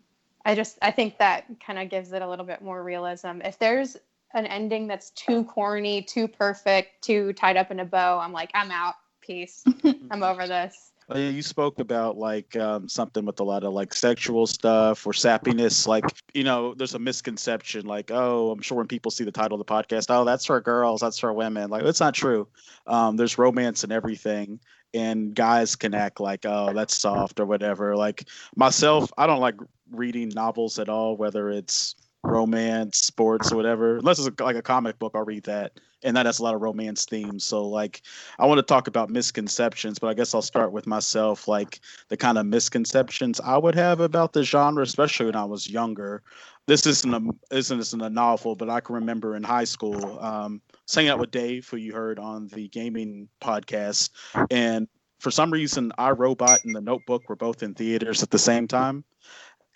I 0.50 0.56
just 0.56 0.80
I 0.82 0.90
think 0.90 1.20
that 1.20 1.46
kind 1.64 1.78
of 1.78 1.90
gives 1.90 2.12
it 2.12 2.24
a 2.24 2.28
little 2.28 2.44
bit 2.44 2.64
more 2.64 2.84
realism. 2.84 3.40
If 3.46 3.60
there's 3.60 3.98
an 4.34 4.48
ending 4.48 4.88
that's 4.88 5.12
too 5.12 5.44
corny, 5.44 6.02
too 6.02 6.28
perfect, 6.28 7.04
too 7.04 7.34
tied 7.34 7.56
up 7.56 7.70
in 7.70 7.80
a 7.80 7.86
bow, 7.86 8.18
I'm 8.18 8.34
like, 8.34 8.50
I'm 8.56 8.72
out. 8.72 8.96
Peace. 9.22 9.64
I'm 10.10 10.24
over 10.24 10.48
this. 10.48 10.92
Yeah, 11.14 11.30
you 11.30 11.44
spoke 11.44 11.80
about 11.80 12.18
like 12.18 12.56
um, 12.56 12.90
something 12.90 13.26
with 13.26 13.40
a 13.40 13.44
lot 13.44 13.64
of 13.64 13.74
like 13.74 13.94
sexual 13.94 14.48
stuff 14.48 15.06
or 15.06 15.12
sappiness. 15.12 15.88
Like, 15.88 16.06
you 16.34 16.44
know, 16.44 16.74
there's 16.74 16.96
a 16.96 17.00
misconception 17.00 17.86
like, 17.86 18.10
oh, 18.10 18.50
I'm 18.50 18.62
sure 18.62 18.78
when 18.80 18.88
people 18.88 19.12
see 19.12 19.24
the 19.24 19.32
title 19.32 19.60
of 19.60 19.66
the 19.66 19.72
podcast, 19.72 20.08
oh, 20.10 20.26
that's 20.26 20.46
for 20.46 20.60
girls, 20.62 21.02
that's 21.02 21.20
for 21.20 21.32
women. 21.32 21.70
Like, 21.70 21.84
it's 21.84 22.00
not 22.00 22.16
true. 22.16 22.48
Um, 22.88 23.18
there's 23.18 23.38
romance 23.38 23.84
and 23.84 23.94
everything. 23.94 24.60
And 24.96 25.36
guys 25.36 25.76
can 25.76 25.94
act 25.94 26.20
like, 26.20 26.44
oh, 26.46 26.74
that's 26.74 26.98
soft 26.98 27.40
or 27.40 27.46
whatever. 27.46 27.96
Like 27.96 28.28
myself, 28.56 29.12
I 29.16 29.28
don't 29.28 29.42
like 29.42 29.56
reading 29.92 30.30
novels 30.30 30.80
at 30.80 30.90
all, 30.90 31.18
whether 31.18 31.50
it's 31.50 31.96
romance, 32.24 32.98
sports, 32.98 33.52
or 33.52 33.56
whatever. 33.56 33.98
Unless 33.98 34.20
it's 34.20 34.28
a, 34.28 34.44
like 34.44 34.56
a 34.56 34.62
comic 34.62 35.00
book, 35.00 35.14
I'll 35.16 35.24
read 35.24 35.44
that, 35.44 35.80
and 36.04 36.16
that 36.18 36.26
has 36.26 36.40
a 36.40 36.44
lot 36.44 36.56
of 36.56 36.62
romance 36.62 37.06
themes. 37.06 37.46
So 37.46 37.68
like, 37.68 38.02
I 38.38 38.46
want 38.46 38.60
to 38.60 38.64
talk 38.64 38.88
about 38.88 39.10
misconceptions, 39.10 40.00
but 40.00 40.08
I 40.08 40.14
guess 40.14 40.34
I'll 40.34 40.42
start 40.42 40.72
with 40.72 40.88
myself. 40.88 41.48
Like 41.48 41.80
the 42.10 42.18
kind 42.18 42.38
of 42.38 42.46
misconceptions 42.46 43.40
I 43.40 43.58
would 43.58 43.76
have 43.76 44.00
about 44.00 44.34
the 44.34 44.44
genre, 44.44 44.84
especially 44.84 45.28
when 45.28 45.36
I 45.36 45.46
was 45.46 45.70
younger. 45.70 46.22
This 46.66 46.86
isn't 46.86 47.14
a 47.14 47.56
isn't, 47.56 47.80
isn't 47.80 48.02
a 48.02 48.10
novel, 48.10 48.56
but 48.56 48.70
I 48.70 48.80
can 48.80 48.96
remember 48.96 49.36
in 49.36 49.44
high 49.44 49.64
school, 49.64 50.20
um, 50.20 50.62
hanging 50.94 51.10
out 51.10 51.20
with 51.20 51.32
Dave, 51.32 51.68
who 51.68 51.78
you 51.78 51.94
heard 51.94 52.20
on 52.20 52.48
the 52.50 52.68
gaming 52.68 53.28
podcast, 53.42 54.12
and 54.52 54.88
for 55.20 55.32
some 55.32 55.52
reason, 55.52 55.92
I 55.98 56.12
Robot 56.12 56.64
and 56.64 56.76
The 56.76 56.82
Notebook 56.82 57.28
were 57.28 57.36
both 57.36 57.62
in 57.62 57.74
theaters 57.74 58.24
at 58.24 58.32
the 58.32 58.40
same 58.40 58.68
time. 58.68 59.04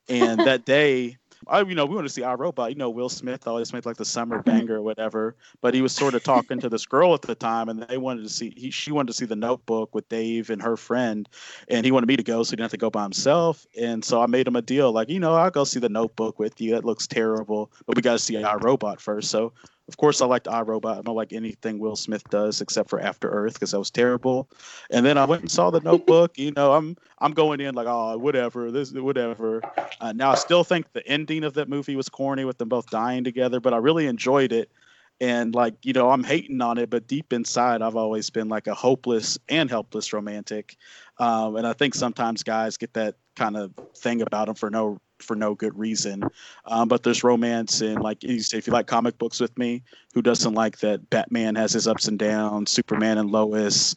And 0.09 0.39
that 0.41 0.65
day, 0.65 1.17
I, 1.47 1.61
you 1.61 1.75
know, 1.75 1.85
we 1.85 1.95
want 1.95 2.07
to 2.07 2.13
see 2.13 2.23
I 2.23 2.33
Robot. 2.33 2.69
You 2.71 2.77
know, 2.77 2.89
Will 2.89 3.09
Smith 3.09 3.47
always 3.47 3.73
made 3.73 3.85
like 3.85 3.97
the 3.97 4.05
summer 4.05 4.39
mm-hmm. 4.39 4.49
banger 4.49 4.75
or 4.77 4.81
whatever. 4.81 5.35
But 5.61 5.73
he 5.73 5.81
was 5.81 5.93
sort 5.93 6.13
of 6.13 6.23
talking 6.23 6.59
to 6.59 6.69
this 6.69 6.85
girl 6.85 7.13
at 7.13 7.21
the 7.21 7.35
time, 7.35 7.69
and 7.69 7.81
they 7.83 7.97
wanted 7.97 8.23
to 8.23 8.29
see. 8.29 8.53
He, 8.55 8.71
she 8.71 8.91
wanted 8.91 9.07
to 9.07 9.13
see 9.13 9.25
the 9.25 9.35
Notebook 9.35 9.93
with 9.93 10.07
Dave 10.09 10.49
and 10.49 10.61
her 10.61 10.77
friend, 10.77 11.27
and 11.67 11.85
he 11.85 11.91
wanted 11.91 12.07
me 12.07 12.17
to 12.17 12.23
go, 12.23 12.43
so 12.43 12.51
he 12.51 12.55
didn't 12.55 12.65
have 12.65 12.71
to 12.71 12.77
go 12.77 12.89
by 12.89 13.03
himself. 13.03 13.65
And 13.79 14.03
so 14.03 14.21
I 14.21 14.27
made 14.27 14.47
him 14.47 14.55
a 14.55 14.61
deal, 14.61 14.91
like, 14.91 15.09
you 15.09 15.19
know, 15.19 15.33
I'll 15.33 15.51
go 15.51 15.63
see 15.63 15.79
the 15.79 15.89
Notebook 15.89 16.39
with 16.39 16.59
you. 16.61 16.71
That 16.71 16.85
looks 16.85 17.07
terrible, 17.07 17.71
but 17.85 17.95
we 17.95 18.01
got 18.01 18.13
to 18.13 18.19
see 18.19 18.41
I 18.41 18.55
Robot 18.55 19.01
first. 19.01 19.29
So 19.29 19.53
of 19.87 19.97
course, 19.97 20.21
I 20.21 20.25
liked 20.25 20.47
iRobot. 20.47 20.99
I 20.99 21.01
don't 21.01 21.15
like 21.15 21.33
anything 21.33 21.77
Will 21.77 21.95
Smith 21.95 22.23
does 22.29 22.61
except 22.61 22.89
for 22.89 23.01
After 23.01 23.29
Earth 23.29 23.55
because 23.55 23.71
that 23.71 23.79
was 23.79 23.91
terrible. 23.91 24.49
And 24.89 25.05
then 25.05 25.17
I 25.17 25.25
went 25.25 25.41
and 25.41 25.51
saw 25.51 25.71
The 25.71 25.81
Notebook. 25.81 26.37
You 26.37 26.51
know, 26.51 26.73
I'm 26.73 26.95
I'm 27.19 27.33
going 27.33 27.59
in 27.59 27.75
like, 27.75 27.87
oh, 27.87 28.17
whatever, 28.17 28.71
this, 28.71 28.93
whatever. 28.93 29.61
Uh, 29.99 30.13
now 30.13 30.31
I 30.31 30.35
still 30.35 30.63
think 30.63 30.93
the 30.93 31.05
ending 31.05 31.43
of 31.43 31.53
that 31.55 31.67
movie 31.67 31.95
was 31.97 32.07
corny 32.07 32.45
with 32.45 32.57
them 32.57 32.69
both 32.69 32.89
dying 32.89 33.23
together, 33.23 33.59
but 33.59 33.73
I 33.73 33.77
really 33.77 34.07
enjoyed 34.07 34.53
it. 34.53 34.71
And 35.19 35.53
like, 35.53 35.75
you 35.83 35.93
know, 35.93 36.11
I'm 36.11 36.23
hating 36.23 36.61
on 36.61 36.77
it, 36.77 36.89
but 36.89 37.07
deep 37.07 37.33
inside, 37.33 37.81
I've 37.81 37.95
always 37.95 38.29
been 38.29 38.49
like 38.49 38.67
a 38.67 38.73
hopeless 38.73 39.37
and 39.47 39.69
helpless 39.69 40.11
romantic. 40.11 40.75
Um, 41.17 41.55
and 41.55 41.67
I 41.67 41.73
think 41.73 41.93
sometimes 41.93 42.41
guys 42.43 42.77
get 42.77 42.93
that 42.93 43.15
kind 43.35 43.55
of 43.57 43.73
thing 43.95 44.21
about 44.21 44.47
them 44.47 44.55
for 44.55 44.69
no 44.69 44.99
for 45.23 45.35
no 45.35 45.55
good 45.55 45.77
reason. 45.77 46.23
Um, 46.65 46.87
but 46.87 47.03
there's 47.03 47.23
romance 47.23 47.81
and 47.81 48.01
like 48.01 48.23
if 48.23 48.67
you 48.67 48.73
like 48.73 48.87
comic 48.87 49.17
books 49.17 49.39
with 49.39 49.57
me, 49.57 49.83
who 50.13 50.21
doesn't 50.21 50.53
like 50.53 50.79
that 50.79 51.09
Batman 51.09 51.55
has 51.55 51.73
his 51.73 51.87
ups 51.87 52.07
and 52.07 52.19
downs, 52.19 52.71
Superman 52.71 53.17
and 53.17 53.31
Lois, 53.31 53.95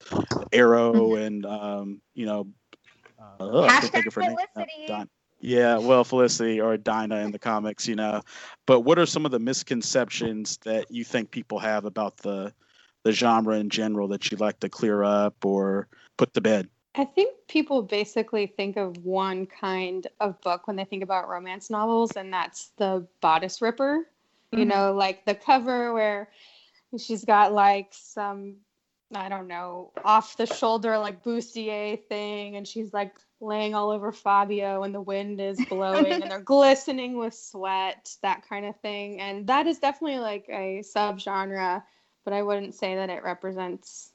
Arrow, 0.53 0.93
mm-hmm. 0.93 1.23
and 1.23 1.47
um, 1.47 2.01
you 2.15 2.27
know, 2.27 2.47
uh, 3.41 3.69
Hashtag 3.69 4.13
Felicity. 4.13 4.89
Uh, 4.91 5.05
yeah, 5.41 5.79
well, 5.79 6.03
Felicity 6.03 6.61
or 6.61 6.77
Dinah 6.77 7.19
in 7.19 7.31
the 7.31 7.39
comics, 7.39 7.87
you 7.87 7.95
know. 7.95 8.23
But 8.65 8.81
what 8.81 8.99
are 8.99 9.07
some 9.07 9.27
of 9.27 9.33
the 9.33 9.39
misconceptions 9.39 10.59
that 10.65 10.91
you 10.91 11.05
think 11.05 11.31
people 11.31 11.59
have 11.59 11.85
about 11.85 12.17
the 12.19 12.53
the 13.03 13.13
genre 13.13 13.57
in 13.57 13.71
general 13.71 14.09
that 14.09 14.31
you'd 14.31 14.41
like 14.41 14.59
to 14.61 14.69
clear 14.69 15.05
up 15.05 15.45
or 15.45 15.87
put 16.17 16.35
to 16.35 16.41
bed? 16.41 16.69
I 16.97 17.05
think 17.05 17.36
people 17.49 17.83
basically 17.83 18.47
think 18.47 18.77
of 18.77 18.97
one 19.05 19.47
kind 19.47 20.07
of 20.21 20.41
book 20.41 20.67
when 20.67 20.77
they 20.77 20.85
think 20.85 21.03
about 21.03 21.29
romance 21.29 21.71
novels, 21.71 22.13
and 22.13 22.33
that's 22.33 22.71
the 22.77 23.07
bodice 23.21 23.63
ripper. 23.63 24.07
Mm-hmm. 24.53 24.59
You 24.59 24.65
know, 24.65 24.93
like 24.93 25.25
the 25.25 25.35
cover 25.35 25.93
where 25.93 26.31
she's 26.99 27.25
got 27.25 27.53
like 27.53 27.89
some, 27.91 28.57
I 29.15 29.29
don't 29.29 29.49
know, 29.49 29.93
off 30.05 30.37
the 30.37 30.47
shoulder, 30.47 30.99
like 30.99 31.23
bustier 31.23 32.03
thing, 32.09 32.57
and 32.57 32.67
she's 32.67 32.93
like 32.93 33.15
laying 33.41 33.75
all 33.75 33.91
over 33.91 34.13
Fabio, 34.13 34.83
and 34.83 34.95
the 34.95 35.01
wind 35.01 35.41
is 35.41 35.65
blowing, 35.67 36.23
and 36.23 36.31
they're 36.31 36.41
glistening 36.45 37.17
with 37.17 37.35
sweat, 37.35 38.15
that 38.23 38.49
kind 38.49 38.67
of 38.67 38.77
thing. 38.81 39.21
And 39.21 39.47
that 39.47 39.67
is 39.67 39.79
definitely 39.79 40.19
like 40.19 40.47
a 40.49 40.83
subgenre, 40.83 41.83
but 42.25 42.33
I 42.33 42.43
wouldn't 42.43 42.75
say 42.75 42.97
that 42.97 43.11
it 43.11 43.23
represents 43.23 44.11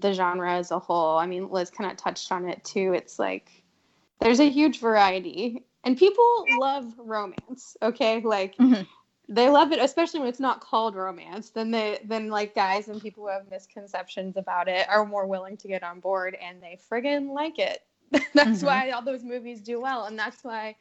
the 0.00 0.12
genre 0.12 0.52
as 0.52 0.70
a 0.70 0.78
whole. 0.78 1.18
I 1.18 1.26
mean, 1.26 1.50
Liz 1.50 1.70
kind 1.70 1.90
of 1.90 1.96
touched 1.96 2.30
on 2.32 2.48
it 2.48 2.64
too. 2.64 2.92
It's 2.94 3.18
like 3.18 3.50
there's 4.20 4.40
a 4.40 4.48
huge 4.48 4.80
variety, 4.80 5.64
and 5.84 5.96
people 5.96 6.44
love 6.58 6.94
romance. 6.98 7.76
Okay, 7.82 8.20
like 8.20 8.56
mm-hmm. 8.56 8.82
they 9.28 9.48
love 9.48 9.72
it, 9.72 9.78
especially 9.80 10.20
when 10.20 10.28
it's 10.28 10.40
not 10.40 10.60
called 10.60 10.94
romance. 10.94 11.50
Then 11.50 11.70
they 11.70 11.98
then 12.04 12.28
like 12.28 12.54
guys 12.54 12.88
and 12.88 13.00
people 13.00 13.24
who 13.24 13.30
have 13.30 13.50
misconceptions 13.50 14.36
about 14.36 14.68
it 14.68 14.88
are 14.88 15.04
more 15.04 15.26
willing 15.26 15.56
to 15.58 15.68
get 15.68 15.82
on 15.82 16.00
board, 16.00 16.36
and 16.40 16.62
they 16.62 16.78
friggin' 16.90 17.32
like 17.32 17.58
it. 17.58 17.82
that's 18.34 18.58
mm-hmm. 18.58 18.66
why 18.66 18.90
all 18.90 19.02
those 19.02 19.24
movies 19.24 19.60
do 19.60 19.80
well, 19.80 20.04
and 20.04 20.18
that's 20.18 20.44
why 20.44 20.76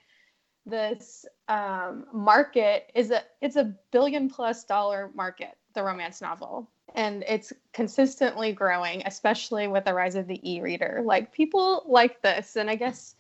this 0.66 1.26
um, 1.48 2.06
market 2.12 2.92
is 2.96 3.12
a 3.12 3.24
it's 3.42 3.56
a 3.56 3.76
billion 3.92 4.30
plus 4.30 4.64
dollar 4.64 5.12
market 5.14 5.58
the 5.74 5.84
romance 5.84 6.22
novel 6.22 6.70
and 6.94 7.24
it's 7.28 7.52
consistently 7.74 8.52
growing 8.52 9.02
especially 9.06 9.68
with 9.68 9.86
the 9.86 9.94
rise 9.94 10.16
of 10.16 10.28
the 10.28 10.40
e-reader. 10.50 11.02
Like 11.04 11.32
people 11.32 11.84
like 11.88 12.22
this 12.22 12.56
and 12.56 12.70
i 12.70 12.76
guess 12.76 13.16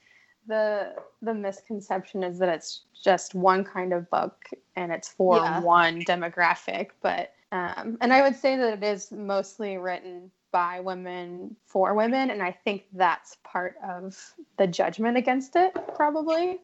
the 0.48 0.94
the 1.22 1.34
misconception 1.34 2.24
is 2.24 2.38
that 2.40 2.50
it's 2.50 2.82
just 3.04 3.36
one 3.36 3.64
kind 3.64 3.94
of 3.94 4.10
book 4.10 4.46
and 4.76 4.92
it's 4.92 5.10
for 5.10 5.38
yeah. 5.38 5.60
one 5.60 6.02
demographic 6.04 6.90
but 7.02 7.34
um, 7.52 7.98
and 8.02 8.14
i 8.14 8.22
would 8.22 8.36
say 8.36 8.56
that 8.56 8.74
it 8.74 8.84
is 8.84 9.12
mostly 9.12 9.78
written 9.78 10.30
by 10.52 10.80
women 10.80 11.56
for 11.66 11.94
women 11.94 12.30
and 12.30 12.44
i 12.44 12.52
think 12.52 12.84
that's 12.94 13.38
part 13.44 13.76
of 13.84 14.34
the 14.58 14.68
judgment 14.68 15.18
against 15.18 15.56
it 15.56 15.74
probably. 15.96 16.60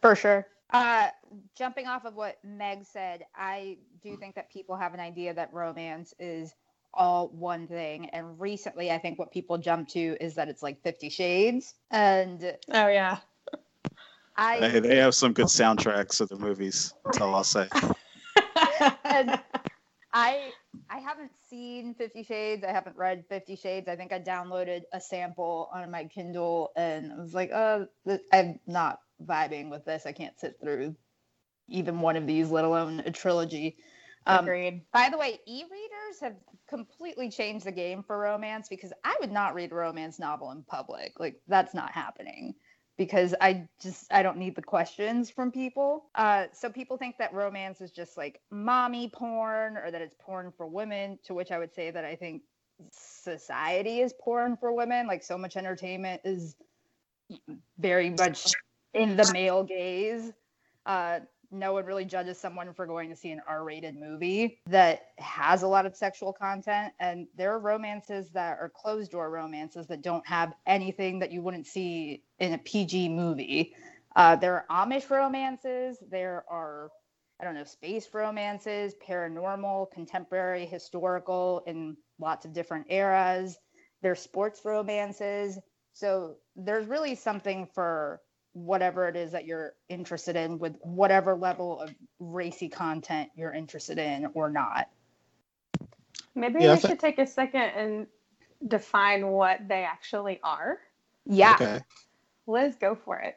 For 0.00 0.14
sure 0.14 0.46
uh, 0.72 1.08
jumping 1.56 1.86
off 1.86 2.04
of 2.04 2.14
what 2.14 2.38
Meg 2.44 2.84
said, 2.84 3.24
I 3.34 3.78
do 4.02 4.16
think 4.16 4.34
that 4.34 4.50
people 4.50 4.76
have 4.76 4.94
an 4.94 5.00
idea 5.00 5.34
that 5.34 5.52
romance 5.52 6.14
is 6.18 6.54
all 6.94 7.28
one 7.28 7.66
thing. 7.66 8.08
And 8.10 8.38
recently, 8.40 8.90
I 8.90 8.98
think 8.98 9.18
what 9.18 9.30
people 9.32 9.58
jump 9.58 9.88
to 9.90 10.16
is 10.20 10.34
that 10.34 10.48
it's 10.48 10.62
like 10.62 10.82
Fifty 10.82 11.10
Shades. 11.10 11.74
And 11.90 12.56
oh 12.72 12.88
yeah, 12.88 13.18
I 14.36 14.56
hey, 14.56 14.80
they 14.80 14.96
have 14.96 15.14
some 15.14 15.32
good 15.32 15.46
soundtracks 15.46 16.20
of 16.20 16.28
the 16.28 16.36
movies. 16.36 16.94
That's 17.04 17.20
all 17.20 17.34
I'll 17.34 17.44
say. 17.44 17.68
and 19.04 19.38
I 20.12 20.52
I 20.90 20.98
haven't 20.98 21.32
seen 21.48 21.94
Fifty 21.94 22.22
Shades. 22.22 22.64
I 22.64 22.72
haven't 22.72 22.96
read 22.96 23.24
Fifty 23.28 23.56
Shades. 23.56 23.88
I 23.88 23.96
think 23.96 24.12
I 24.12 24.20
downloaded 24.20 24.82
a 24.92 25.00
sample 25.00 25.70
on 25.72 25.90
my 25.90 26.04
Kindle 26.04 26.72
and 26.76 27.12
I 27.12 27.16
was 27.16 27.34
like, 27.34 27.50
uh, 27.52 27.84
I'm 28.32 28.58
not 28.66 29.00
vibing 29.26 29.70
with 29.70 29.84
this. 29.84 30.06
I 30.06 30.12
can't 30.12 30.38
sit 30.38 30.56
through 30.60 30.96
even 31.68 32.00
one 32.00 32.16
of 32.16 32.26
these, 32.26 32.50
let 32.50 32.64
alone 32.64 33.02
a 33.06 33.10
trilogy. 33.10 33.76
Um, 34.26 34.44
Agreed. 34.44 34.82
By 34.92 35.08
the 35.10 35.18
way, 35.18 35.40
e-readers 35.46 36.20
have 36.20 36.36
completely 36.68 37.28
changed 37.28 37.64
the 37.64 37.72
game 37.72 38.02
for 38.02 38.18
romance 38.18 38.68
because 38.68 38.92
I 39.04 39.16
would 39.20 39.32
not 39.32 39.54
read 39.54 39.72
a 39.72 39.74
romance 39.74 40.18
novel 40.18 40.50
in 40.52 40.62
public. 40.62 41.18
Like 41.18 41.40
that's 41.48 41.74
not 41.74 41.90
happening 41.90 42.54
because 42.96 43.34
I 43.40 43.66
just 43.80 44.12
I 44.12 44.22
don't 44.22 44.36
need 44.36 44.54
the 44.54 44.62
questions 44.62 45.28
from 45.28 45.50
people. 45.50 46.04
Uh, 46.14 46.46
so 46.52 46.70
people 46.70 46.96
think 46.96 47.18
that 47.18 47.34
romance 47.34 47.80
is 47.80 47.90
just 47.90 48.16
like 48.16 48.40
mommy 48.50 49.08
porn 49.08 49.76
or 49.76 49.90
that 49.90 50.02
it's 50.02 50.14
porn 50.20 50.52
for 50.56 50.66
women. 50.68 51.18
To 51.24 51.34
which 51.34 51.50
I 51.50 51.58
would 51.58 51.74
say 51.74 51.90
that 51.90 52.04
I 52.04 52.14
think 52.14 52.42
society 52.92 54.00
is 54.00 54.14
porn 54.22 54.56
for 54.56 54.72
women. 54.72 55.08
Like 55.08 55.24
so 55.24 55.36
much 55.36 55.56
entertainment 55.56 56.20
is 56.24 56.54
very 57.78 58.10
much 58.10 58.52
in 58.94 59.16
the 59.16 59.30
male 59.32 59.64
gaze. 59.64 60.32
Uh, 60.86 61.20
no 61.50 61.74
one 61.74 61.84
really 61.84 62.04
judges 62.06 62.38
someone 62.38 62.72
for 62.72 62.86
going 62.86 63.10
to 63.10 63.16
see 63.16 63.30
an 63.30 63.40
R-rated 63.46 63.94
movie 63.96 64.58
that 64.66 65.08
has 65.18 65.62
a 65.62 65.68
lot 65.68 65.84
of 65.86 65.94
sexual 65.94 66.32
content, 66.32 66.94
and 66.98 67.26
there 67.36 67.52
are 67.52 67.58
romances 67.60 68.30
that 68.30 68.58
are 68.58 68.72
closed-door 68.74 69.30
romances 69.30 69.86
that 69.88 70.02
don't 70.02 70.26
have 70.26 70.54
anything 70.66 71.18
that 71.18 71.30
you 71.30 71.42
wouldn't 71.42 71.66
see 71.66 72.22
in 72.38 72.54
a 72.54 72.58
PG 72.58 73.10
movie. 73.10 73.74
Uh, 74.16 74.36
there 74.36 74.64
are 74.70 74.86
Amish 74.86 75.10
romances. 75.10 75.98
There 76.10 76.44
are 76.50 76.90
I 77.40 77.44
don't 77.44 77.54
know, 77.54 77.64
space 77.64 78.08
romances, 78.14 78.94
paranormal, 79.06 79.90
contemporary, 79.90 80.64
historical, 80.64 81.62
in 81.66 81.96
lots 82.20 82.46
of 82.46 82.52
different 82.52 82.86
eras. 82.88 83.58
There's 84.00 84.20
sports 84.20 84.60
romances 84.64 85.58
So 85.92 86.36
there's 86.56 86.86
really 86.86 87.14
something 87.16 87.66
for 87.74 88.20
whatever 88.54 89.08
it 89.08 89.16
is 89.16 89.32
that 89.32 89.46
you're 89.46 89.74
interested 89.88 90.36
in 90.36 90.58
with 90.58 90.76
whatever 90.82 91.34
level 91.34 91.80
of 91.80 91.94
racy 92.18 92.68
content 92.68 93.30
you're 93.34 93.52
interested 93.52 93.98
in 93.98 94.26
or 94.34 94.50
not. 94.50 94.88
Maybe 96.34 96.60
Yeah, 96.60 96.72
I 96.72 96.74
we 96.74 96.80
should 96.80 97.00
take 97.00 97.18
a 97.18 97.26
second 97.26 97.62
and 97.62 98.06
define 98.68 99.28
what 99.28 99.66
they 99.68 99.84
actually 99.84 100.40
are. 100.42 100.78
Yeah. 101.26 101.54
Okay. 101.54 101.80
Liz, 102.46 102.76
go 102.76 102.94
for 102.94 103.18
it. 103.18 103.36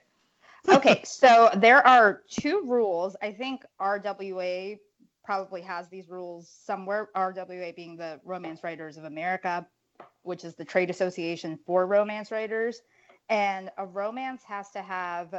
okay, 0.67 1.01
so 1.05 1.49
there 1.55 1.85
are 1.85 2.23
two 2.29 2.63
rules. 2.65 3.15
I 3.21 3.31
think 3.31 3.63
RWA 3.79 4.79
probably 5.23 5.61
has 5.61 5.89
these 5.89 6.09
rules 6.09 6.49
somewhere. 6.49 7.09
RWA 7.15 7.75
being 7.75 7.97
the 7.97 8.19
Romance 8.23 8.63
Writers 8.63 8.97
of 8.97 9.05
America, 9.05 9.65
which 10.23 10.43
is 10.43 10.55
the 10.55 10.65
trade 10.65 10.89
association 10.89 11.59
for 11.65 11.85
romance 11.85 12.31
writers. 12.31 12.81
And 13.29 13.71
a 13.77 13.85
romance 13.85 14.43
has 14.43 14.71
to 14.71 14.81
have 14.81 15.33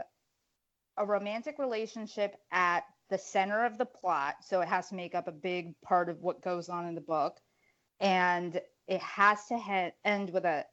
a 0.97 1.07
romantic 1.07 1.59
relationship 1.59 2.37
at 2.51 2.85
the 3.11 3.19
center 3.19 3.65
of 3.65 3.79
the 3.79 3.87
plot. 3.87 4.37
So 4.43 4.61
it 4.61 4.69
has 4.69 4.89
to 4.89 4.95
make 4.95 5.15
up 5.15 5.29
a 5.29 5.33
big 5.33 5.81
part 5.83 6.09
of 6.09 6.23
what 6.23 6.43
goes 6.43 6.69
on 6.69 6.87
in 6.87 6.95
the 6.95 7.01
book. 7.01 7.39
And 8.01 8.61
it 8.87 9.01
has 9.01 9.47
to 9.47 9.59
he- 9.59 9.91
end 10.05 10.31
with 10.31 10.45
a 10.45 10.65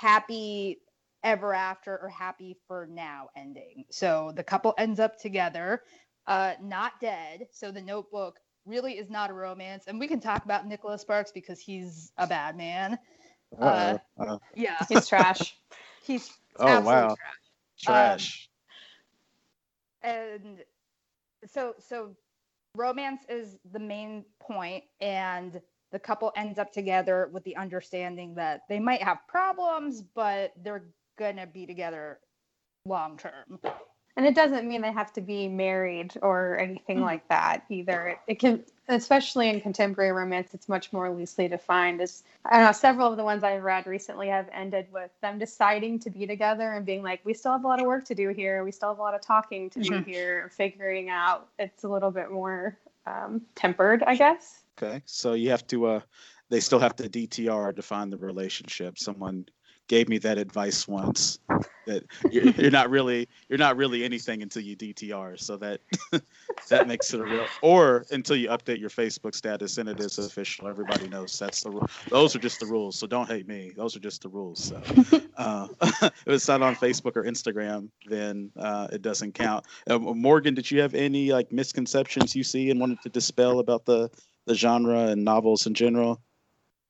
happy 0.00 0.80
ever 1.22 1.54
after 1.54 1.98
or 1.98 2.08
happy 2.08 2.56
for 2.66 2.86
now 2.86 3.28
ending. 3.36 3.84
So 3.90 4.32
the 4.34 4.42
couple 4.44 4.74
ends 4.78 5.00
up 5.00 5.18
together, 5.18 5.82
uh, 6.26 6.54
not 6.60 6.92
dead. 7.00 7.46
So 7.50 7.70
the 7.70 7.82
notebook 7.82 8.38
really 8.66 8.98
is 8.98 9.10
not 9.10 9.30
a 9.30 9.34
romance. 9.34 9.84
And 9.86 9.98
we 9.98 10.08
can 10.08 10.20
talk 10.20 10.44
about 10.44 10.66
Nicholas 10.66 11.02
Sparks 11.02 11.32
because 11.32 11.60
he's 11.60 12.12
a 12.18 12.26
bad 12.26 12.56
man. 12.56 12.98
Uh, 13.60 13.94
Uh, 14.18 14.38
Yeah. 14.54 14.84
He's 14.88 15.06
trash. 15.08 15.56
He's 16.02 16.30
oh 16.58 16.80
wow, 16.80 17.16
trash. 17.78 17.84
trash. 17.84 18.48
and 20.02 20.62
so 21.46 21.74
so 21.78 22.14
romance 22.76 23.22
is 23.28 23.56
the 23.72 23.78
main 23.78 24.24
point 24.40 24.84
and 25.00 25.60
the 25.92 25.98
couple 25.98 26.32
ends 26.36 26.58
up 26.58 26.72
together 26.72 27.28
with 27.32 27.44
the 27.44 27.54
understanding 27.56 28.34
that 28.34 28.62
they 28.68 28.80
might 28.80 29.02
have 29.02 29.18
problems 29.28 30.02
but 30.14 30.52
they're 30.62 30.84
gonna 31.18 31.46
be 31.46 31.66
together 31.66 32.18
long 32.86 33.16
term 33.18 33.58
And 34.16 34.26
it 34.26 34.34
doesn't 34.34 34.68
mean 34.68 34.82
they 34.82 34.92
have 34.92 35.12
to 35.14 35.20
be 35.22 35.48
married 35.48 36.12
or 36.22 36.58
anything 36.58 36.98
Mhm. 36.98 37.02
like 37.06 37.26
that 37.28 37.64
either. 37.70 38.08
It, 38.08 38.18
it 38.26 38.38
can, 38.38 38.64
especially 38.88 39.48
in 39.48 39.60
contemporary 39.60 40.12
romance, 40.12 40.54
it's 40.54 40.68
much 40.68 40.92
more 40.92 41.10
loosely 41.10 41.48
defined. 41.48 42.00
As 42.00 42.24
I 42.44 42.62
know, 42.62 42.72
several 42.72 43.10
of 43.10 43.16
the 43.16 43.24
ones 43.24 43.44
I've 43.44 43.62
read 43.62 43.86
recently 43.86 44.28
have 44.28 44.48
ended 44.52 44.86
with 44.92 45.10
them 45.20 45.38
deciding 45.38 45.98
to 46.00 46.10
be 46.10 46.26
together 46.26 46.72
and 46.72 46.84
being 46.84 47.02
like, 47.02 47.24
"We 47.24 47.34
still 47.34 47.52
have 47.52 47.64
a 47.64 47.68
lot 47.68 47.80
of 47.80 47.86
work 47.86 48.04
to 48.06 48.14
do 48.14 48.30
here. 48.30 48.64
We 48.64 48.72
still 48.72 48.90
have 48.90 48.98
a 48.98 49.02
lot 49.02 49.14
of 49.14 49.20
talking 49.20 49.70
to 49.70 49.80
do 49.80 49.90
Mhm. 49.90 50.04
here, 50.06 50.50
figuring 50.52 51.08
out." 51.10 51.48
It's 51.58 51.84
a 51.84 51.88
little 51.88 52.10
bit 52.10 52.30
more 52.30 52.78
um, 53.06 53.42
tempered, 53.54 54.02
I 54.04 54.14
guess. 54.14 54.62
Okay, 54.78 55.02
so 55.06 55.32
you 55.32 55.50
have 55.50 55.66
to. 55.68 55.86
Uh, 55.86 56.00
they 56.50 56.60
still 56.60 56.78
have 56.78 56.96
to 56.96 57.08
DTR 57.08 57.74
define 57.74 58.10
the 58.10 58.18
relationship. 58.18 58.98
Someone 58.98 59.46
gave 59.88 60.08
me 60.08 60.18
that 60.18 60.38
advice 60.38 60.86
once 60.88 61.38
that 61.86 62.04
you're, 62.30 62.44
you're 62.44 62.70
not 62.70 62.90
really 62.90 63.28
you're 63.48 63.58
not 63.58 63.76
really 63.76 64.04
anything 64.04 64.42
until 64.42 64.62
you 64.62 64.76
DTR. 64.76 65.38
So 65.38 65.56
that 65.58 65.80
that 66.68 66.88
makes 66.88 67.12
it 67.12 67.20
a 67.20 67.24
real 67.24 67.46
or 67.60 68.04
until 68.10 68.36
you 68.36 68.48
update 68.48 68.78
your 68.78 68.90
Facebook 68.90 69.34
status 69.34 69.78
and 69.78 69.88
it 69.88 70.00
is 70.00 70.18
official. 70.18 70.68
Everybody 70.68 71.08
knows 71.08 71.38
that's 71.38 71.62
the 71.62 71.70
rule. 71.70 71.86
Those 72.10 72.34
are 72.36 72.38
just 72.38 72.60
the 72.60 72.66
rules. 72.66 72.98
So 72.98 73.06
don't 73.06 73.28
hate 73.28 73.48
me. 73.48 73.72
Those 73.76 73.96
are 73.96 74.00
just 74.00 74.22
the 74.22 74.28
rules. 74.28 74.64
So 74.64 74.82
uh, 75.36 75.68
if 75.80 76.26
it's 76.26 76.48
not 76.48 76.62
on 76.62 76.74
Facebook 76.76 77.16
or 77.16 77.24
Instagram, 77.24 77.88
then 78.06 78.50
uh, 78.56 78.88
it 78.92 79.02
doesn't 79.02 79.32
count. 79.34 79.66
Uh, 79.88 79.98
Morgan, 79.98 80.54
did 80.54 80.70
you 80.70 80.80
have 80.80 80.94
any 80.94 81.32
like 81.32 81.52
misconceptions 81.52 82.34
you 82.34 82.44
see 82.44 82.70
and 82.70 82.80
wanted 82.80 83.00
to 83.02 83.08
dispel 83.08 83.58
about 83.58 83.84
the 83.84 84.10
the 84.46 84.54
genre 84.54 85.06
and 85.06 85.24
novels 85.24 85.66
in 85.66 85.74
general? 85.74 86.20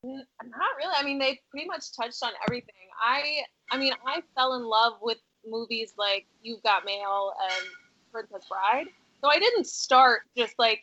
Not 0.05 0.77
really. 0.77 0.95
I 0.97 1.03
mean, 1.05 1.19
they 1.19 1.41
pretty 1.51 1.67
much 1.67 1.95
touched 1.97 2.23
on 2.23 2.33
everything. 2.47 2.75
I, 3.01 3.43
I 3.71 3.79
mean, 3.79 3.93
I 4.07 4.23
fell 4.35 4.55
in 4.55 4.65
love 4.65 4.95
with 5.01 5.19
movies 5.49 5.95
like 5.97 6.27
You've 6.43 6.63
Got 6.63 6.85
Mail 6.85 7.33
and 7.43 7.67
Princess 8.13 8.47
Bride. 8.49 8.87
So 9.21 9.29
I 9.29 9.39
didn't 9.39 9.67
start 9.67 10.23
just 10.37 10.55
like, 10.59 10.83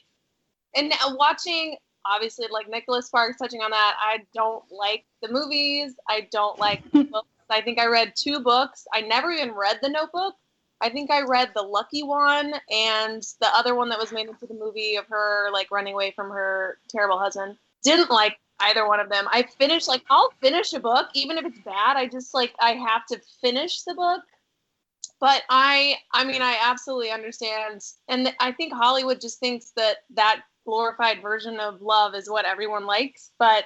and 0.76 0.94
watching 1.10 1.78
obviously 2.06 2.48
like 2.50 2.70
Nicholas 2.70 3.08
Sparks 3.08 3.38
touching 3.38 3.62
on 3.62 3.72
that. 3.72 3.96
I 4.00 4.20
don't 4.34 4.64
like 4.72 5.06
the 5.22 5.32
movies. 5.32 5.96
I 6.08 6.28
don't 6.32 6.58
like 6.60 6.84
the 6.92 7.04
books. 7.12 7.28
I 7.50 7.62
think 7.62 7.80
I 7.80 7.88
read 7.88 8.14
two 8.16 8.40
books. 8.40 8.88
I 8.94 9.02
never 9.02 9.32
even 9.32 9.54
read 9.54 9.80
The 9.82 9.90
Notebook. 9.90 10.36
I 10.82 10.90
think 10.90 11.12
I 11.12 11.24
read 11.24 11.50
the 11.56 11.62
Lucky 11.62 12.04
One 12.04 12.54
and 12.72 13.24
the 13.42 13.50
other 13.54 13.76
one 13.76 13.90
that 13.90 14.00
was 14.00 14.12
made 14.12 14.30
into 14.30 14.46
the 14.46 14.54
movie 14.54 14.96
of 14.96 15.06
her 15.08 15.50
like 15.52 15.72
running 15.72 15.94
away 15.94 16.12
from 16.16 16.30
her 16.30 16.78
terrible 16.90 17.20
husband. 17.20 17.58
Didn't 17.84 18.10
like 18.10 18.38
either 18.62 18.88
one 18.88 19.00
of 19.00 19.10
them. 19.10 19.28
I 19.32 19.44
finish 19.44 19.88
like 19.88 20.04
I'll 20.10 20.32
finish 20.42 20.74
a 20.74 20.80
book 20.80 21.08
even 21.14 21.38
if 21.38 21.46
it's 21.46 21.60
bad. 21.60 21.98
I 21.98 22.08
just 22.08 22.34
like 22.34 22.54
I 22.60 22.74
have 22.74 23.06
to 23.08 23.20
finish 23.42 23.84
the 23.84 23.94
book. 23.94 24.22
But 25.20 25.44
I 25.50 25.96
I 26.14 26.24
mean 26.24 26.42
I 26.42 26.58
absolutely 26.62 27.12
understand 27.12 27.82
and 28.08 28.34
I 28.40 28.52
think 28.52 28.74
Hollywood 28.74 29.22
just 29.22 29.40
thinks 29.40 29.72
that 29.76 29.98
that 30.12 30.42
glorified 30.66 31.22
version 31.22 31.60
of 31.60 31.82
love 31.82 32.16
is 32.16 32.30
what 32.30 32.46
everyone 32.46 32.86
likes, 32.86 33.32
but 33.40 33.66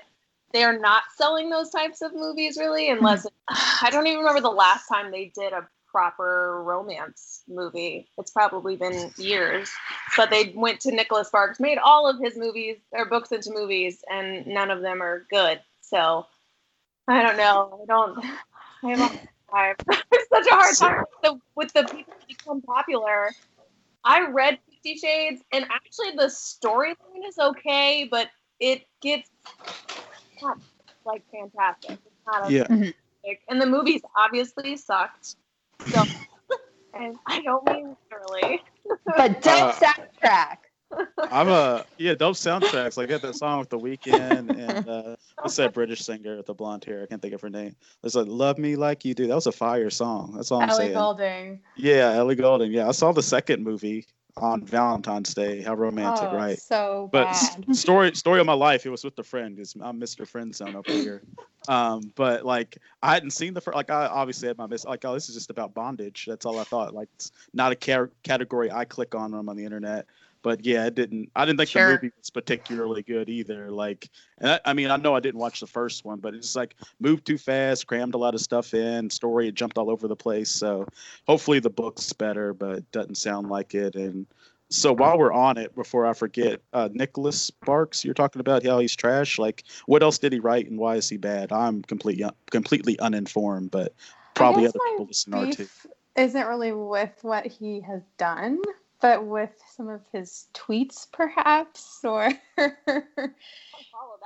they 0.53 0.63
are 0.63 0.77
not 0.77 1.03
selling 1.15 1.49
those 1.49 1.69
types 1.69 2.01
of 2.01 2.13
movies 2.13 2.57
really 2.57 2.89
unless 2.89 3.25
I 3.49 3.89
don't 3.91 4.07
even 4.07 4.19
remember 4.19 4.41
the 4.41 4.49
last 4.49 4.87
time 4.87 5.11
they 5.11 5.31
did 5.35 5.53
a 5.53 5.67
proper 5.93 6.61
romance 6.63 7.43
movie. 7.47 8.09
It's 8.17 8.31
probably 8.31 8.75
been 8.75 9.11
years. 9.17 9.71
But 10.17 10.29
they 10.31 10.51
went 10.55 10.81
to 10.81 10.91
Nicholas 10.91 11.27
Sparks, 11.29 11.59
made 11.59 11.77
all 11.77 12.09
of 12.09 12.19
his 12.19 12.35
movies 12.35 12.77
or 12.91 13.05
books 13.05 13.31
into 13.31 13.51
movies, 13.53 14.03
and 14.11 14.45
none 14.47 14.71
of 14.71 14.81
them 14.81 15.01
are 15.01 15.25
good. 15.29 15.61
So 15.81 16.25
I 17.07 17.21
don't 17.21 17.37
know. 17.37 17.79
I 17.81 17.85
don't. 17.85 18.25
I 18.83 18.89
have 18.89 18.99
a 18.99 19.19
hard 19.49 19.77
time. 19.87 19.97
it's 20.11 20.29
such 20.33 20.47
a 20.47 20.55
hard 20.55 20.75
time 20.75 20.99
with 20.99 21.21
the, 21.23 21.39
with 21.55 21.73
the 21.73 21.83
people 21.95 22.13
that 22.19 22.27
become 22.27 22.61
popular. 22.61 23.29
I 24.03 24.27
read 24.27 24.59
Fifty 24.69 24.97
Shades, 24.97 25.41
and 25.53 25.65
actually 25.71 26.11
the 26.17 26.25
storyline 26.25 27.27
is 27.27 27.37
okay, 27.37 28.07
but 28.09 28.29
it 28.59 28.83
gets 29.01 29.29
not 30.41 30.57
like 31.05 31.23
fantastic. 31.31 31.91
It's 31.91 32.25
not 32.25 32.49
a 32.49 32.53
Yeah. 32.53 32.63
Mm-hmm. 32.63 32.89
fantastic- 33.23 33.39
and 33.47 33.61
the 33.61 33.65
movies 33.65 34.01
obviously 34.17 34.75
sucked. 34.75 35.35
So, 35.91 36.03
and 36.93 37.15
I 37.25 37.41
don't 37.41 37.65
mean 37.69 37.95
literally. 38.11 38.61
but 39.17 39.41
dope 39.41 39.53
Uh, 39.53 39.73
soundtrack 39.73 40.57
I'm 41.31 41.47
a 41.49 41.85
yeah, 41.97 42.13
dope 42.13 42.35
soundtracks. 42.35 42.97
Like 42.97 43.09
I 43.09 43.11
got 43.11 43.21
that 43.23 43.35
song 43.35 43.59
with 43.59 43.69
the 43.69 43.79
Weeknd 43.79 44.55
and 44.57 44.87
uh 44.87 45.15
what's 45.41 45.55
that 45.55 45.73
British 45.73 46.01
singer 46.01 46.37
with 46.37 46.45
the 46.45 46.53
blonde 46.53 46.83
hair? 46.85 47.01
I 47.03 47.05
can't 47.07 47.21
think 47.21 47.33
of 47.33 47.41
her 47.41 47.49
name. 47.49 47.75
It's 48.03 48.15
like 48.15 48.27
Love 48.27 48.57
Me 48.57 48.75
Like 48.75 49.03
You 49.05 49.13
Do. 49.13 49.27
That 49.27 49.35
was 49.35 49.47
a 49.47 49.51
fire 49.51 49.89
song. 49.89 50.33
That's 50.35 50.51
all 50.51 50.61
I'm 50.61 50.69
Ellie 50.69 50.77
saying. 50.77 50.95
Ellie 50.95 51.15
Goulding. 51.15 51.61
Yeah, 51.75 52.11
Ellie 52.13 52.35
Goulding. 52.35 52.71
Yeah, 52.71 52.87
I 52.87 52.91
saw 52.91 53.11
the 53.11 53.23
second 53.23 53.63
movie 53.63 54.05
on 54.37 54.65
Valentine's 54.65 55.33
Day. 55.33 55.61
How 55.61 55.75
romantic, 55.75 56.29
oh, 56.31 56.35
right? 56.35 56.59
So 56.59 57.09
But 57.11 57.25
bad. 57.25 57.75
story 57.75 58.15
story 58.15 58.39
of 58.39 58.45
my 58.45 58.53
life, 58.53 58.85
it 58.85 58.89
was 58.89 59.03
with 59.03 59.17
a 59.19 59.23
friend 59.23 59.55
because 59.55 59.75
I'm 59.79 59.99
Mr. 59.99 60.27
Friend 60.27 60.53
Zone 60.53 60.75
over 60.75 60.91
here. 60.91 61.23
Um, 61.67 62.11
but 62.15 62.45
like 62.45 62.77
I 63.01 63.13
hadn't 63.13 63.31
seen 63.31 63.53
the 63.53 63.61
first. 63.61 63.75
Like 63.75 63.89
I 63.89 64.07
obviously 64.07 64.47
had 64.47 64.57
my 64.57 64.67
miss. 64.67 64.85
Like 64.85 65.05
oh, 65.05 65.13
this 65.13 65.29
is 65.29 65.35
just 65.35 65.49
about 65.49 65.73
bondage. 65.73 66.25
That's 66.27 66.45
all 66.45 66.59
I 66.59 66.63
thought. 66.63 66.93
Like 66.93 67.09
it's 67.15 67.31
not 67.53 67.71
a 67.71 67.75
car- 67.75 68.11
category 68.23 68.71
I 68.71 68.85
click 68.85 69.15
on 69.15 69.31
when 69.31 69.39
I'm 69.39 69.49
on 69.49 69.55
the 69.55 69.65
internet. 69.65 70.05
But 70.43 70.65
yeah, 70.65 70.85
it 70.85 70.93
didn't. 70.93 71.31
I 71.35 71.45
didn't 71.45 71.57
think 71.57 71.69
Sure. 71.69 71.87
the 71.87 71.93
movie 71.93 72.11
was 72.17 72.29
particularly 72.29 73.01
good 73.01 73.29
either. 73.29 73.71
Like, 73.71 74.09
and 74.37 74.51
I, 74.51 74.59
I 74.65 74.73
mean, 74.73 74.91
I 74.91 74.97
know 74.97 75.15
I 75.15 75.19
didn't 75.19 75.39
watch 75.39 75.59
the 75.61 75.67
first 75.67 76.05
one, 76.05 76.19
but 76.19 76.35
it's 76.35 76.55
like 76.55 76.75
moved 76.99 77.25
too 77.25 77.37
fast, 77.37 77.87
crammed 77.87 78.13
a 78.13 78.17
lot 78.17 78.35
of 78.35 78.41
stuff 78.41 78.73
in. 78.73 79.09
Story 79.09 79.47
it 79.47 79.55
jumped 79.55 79.77
all 79.77 79.89
over 79.89 80.07
the 80.07 80.15
place. 80.15 80.51
So 80.51 80.85
hopefully 81.27 81.59
the 81.59 81.69
book's 81.69 82.13
better, 82.13 82.53
but 82.53 82.77
it 82.77 82.91
doesn't 82.91 83.15
sound 83.15 83.49
like 83.49 83.73
it. 83.73 83.95
And 83.95 84.27
so 84.69 84.91
while 84.91 85.17
we're 85.17 85.31
on 85.31 85.57
it, 85.57 85.75
before 85.75 86.05
I 86.05 86.13
forget, 86.13 86.59
uh, 86.73 86.89
Nicholas 86.91 87.39
Sparks, 87.39 88.03
you're 88.03 88.13
talking 88.13 88.39
about 88.39 88.65
how 88.65 88.79
he's 88.79 88.95
trash. 88.95 89.37
Like, 89.39 89.63
what 89.85 90.03
else 90.03 90.17
did 90.17 90.33
he 90.33 90.39
write, 90.39 90.69
and 90.69 90.79
why 90.79 90.95
is 90.95 91.07
he 91.07 91.17
bad? 91.17 91.51
I'm 91.51 91.83
completely 91.83 92.27
completely 92.49 92.99
uninformed, 92.99 93.71
but 93.71 93.93
probably 94.33 94.65
other 94.67 94.79
people 94.89 95.05
listen 95.05 95.33
are 95.33 95.51
too. 95.51 95.67
isn't 96.15 96.47
really 96.47 96.71
with 96.71 97.11
what 97.21 97.45
he 97.45 97.81
has 97.81 98.01
done, 98.17 98.61
but 99.03 99.25
with 99.25 99.51
some 99.75 99.89
of 99.89 99.99
his 100.13 100.47
tweets, 100.53 101.05
perhaps. 101.11 101.99
Or, 102.05 102.31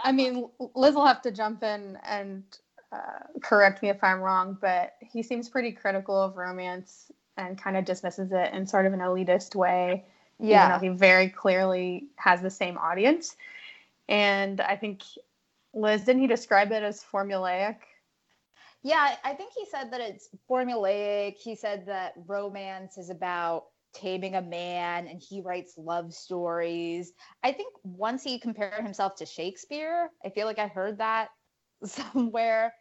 I 0.03 0.11
mean, 0.11 0.47
Liz 0.75 0.93
will 0.93 1.07
have 1.07 1.23
to 1.23 1.31
jump 1.31 1.63
in 1.63 1.97
and 2.05 2.43
uh, 2.91 3.25
correct 3.41 3.81
me 3.81 3.89
if 3.89 4.03
I'm 4.03 4.21
wrong, 4.21 4.55
but 4.61 4.93
he 5.01 5.23
seems 5.23 5.49
pretty 5.49 5.71
critical 5.71 6.21
of 6.21 6.37
romance 6.37 7.11
and 7.37 7.57
kind 7.57 7.75
of 7.75 7.85
dismisses 7.85 8.31
it 8.31 8.53
in 8.53 8.67
sort 8.67 8.85
of 8.85 8.93
an 8.93 8.99
elitist 8.99 9.55
way. 9.55 10.05
yeah 10.39 10.65
Even 10.67 10.73
though 10.73 10.93
he 10.93 10.95
very 10.95 11.29
clearly 11.29 12.05
has 12.17 12.43
the 12.43 12.51
same 12.51 12.77
audience. 12.77 13.35
And 14.07 14.61
I 14.61 14.75
think, 14.75 15.01
Liz, 15.73 16.03
didn't 16.03 16.21
he 16.21 16.27
describe 16.27 16.71
it 16.71 16.83
as 16.83 17.03
formulaic? 17.03 17.77
Yeah, 18.83 19.15
I 19.23 19.33
think 19.33 19.53
he 19.57 19.65
said 19.65 19.91
that 19.91 20.01
it's 20.01 20.29
formulaic. 20.47 21.37
He 21.37 21.55
said 21.55 21.87
that 21.87 22.13
romance 22.27 22.99
is 22.99 23.09
about 23.09 23.65
taming 23.97 24.35
a 24.35 24.41
man 24.41 25.07
and 25.07 25.21
he 25.21 25.41
writes 25.41 25.77
love 25.77 26.13
stories. 26.13 27.13
I 27.43 27.53
think 27.53 27.73
once 27.83 28.23
he 28.23 28.39
compared 28.39 28.83
himself 28.83 29.15
to 29.17 29.25
Shakespeare, 29.25 30.09
I 30.25 30.29
feel 30.29 30.45
like 30.47 30.59
I 30.59 30.67
heard 30.67 30.99
that 30.99 31.29
somewhere. 31.83 32.73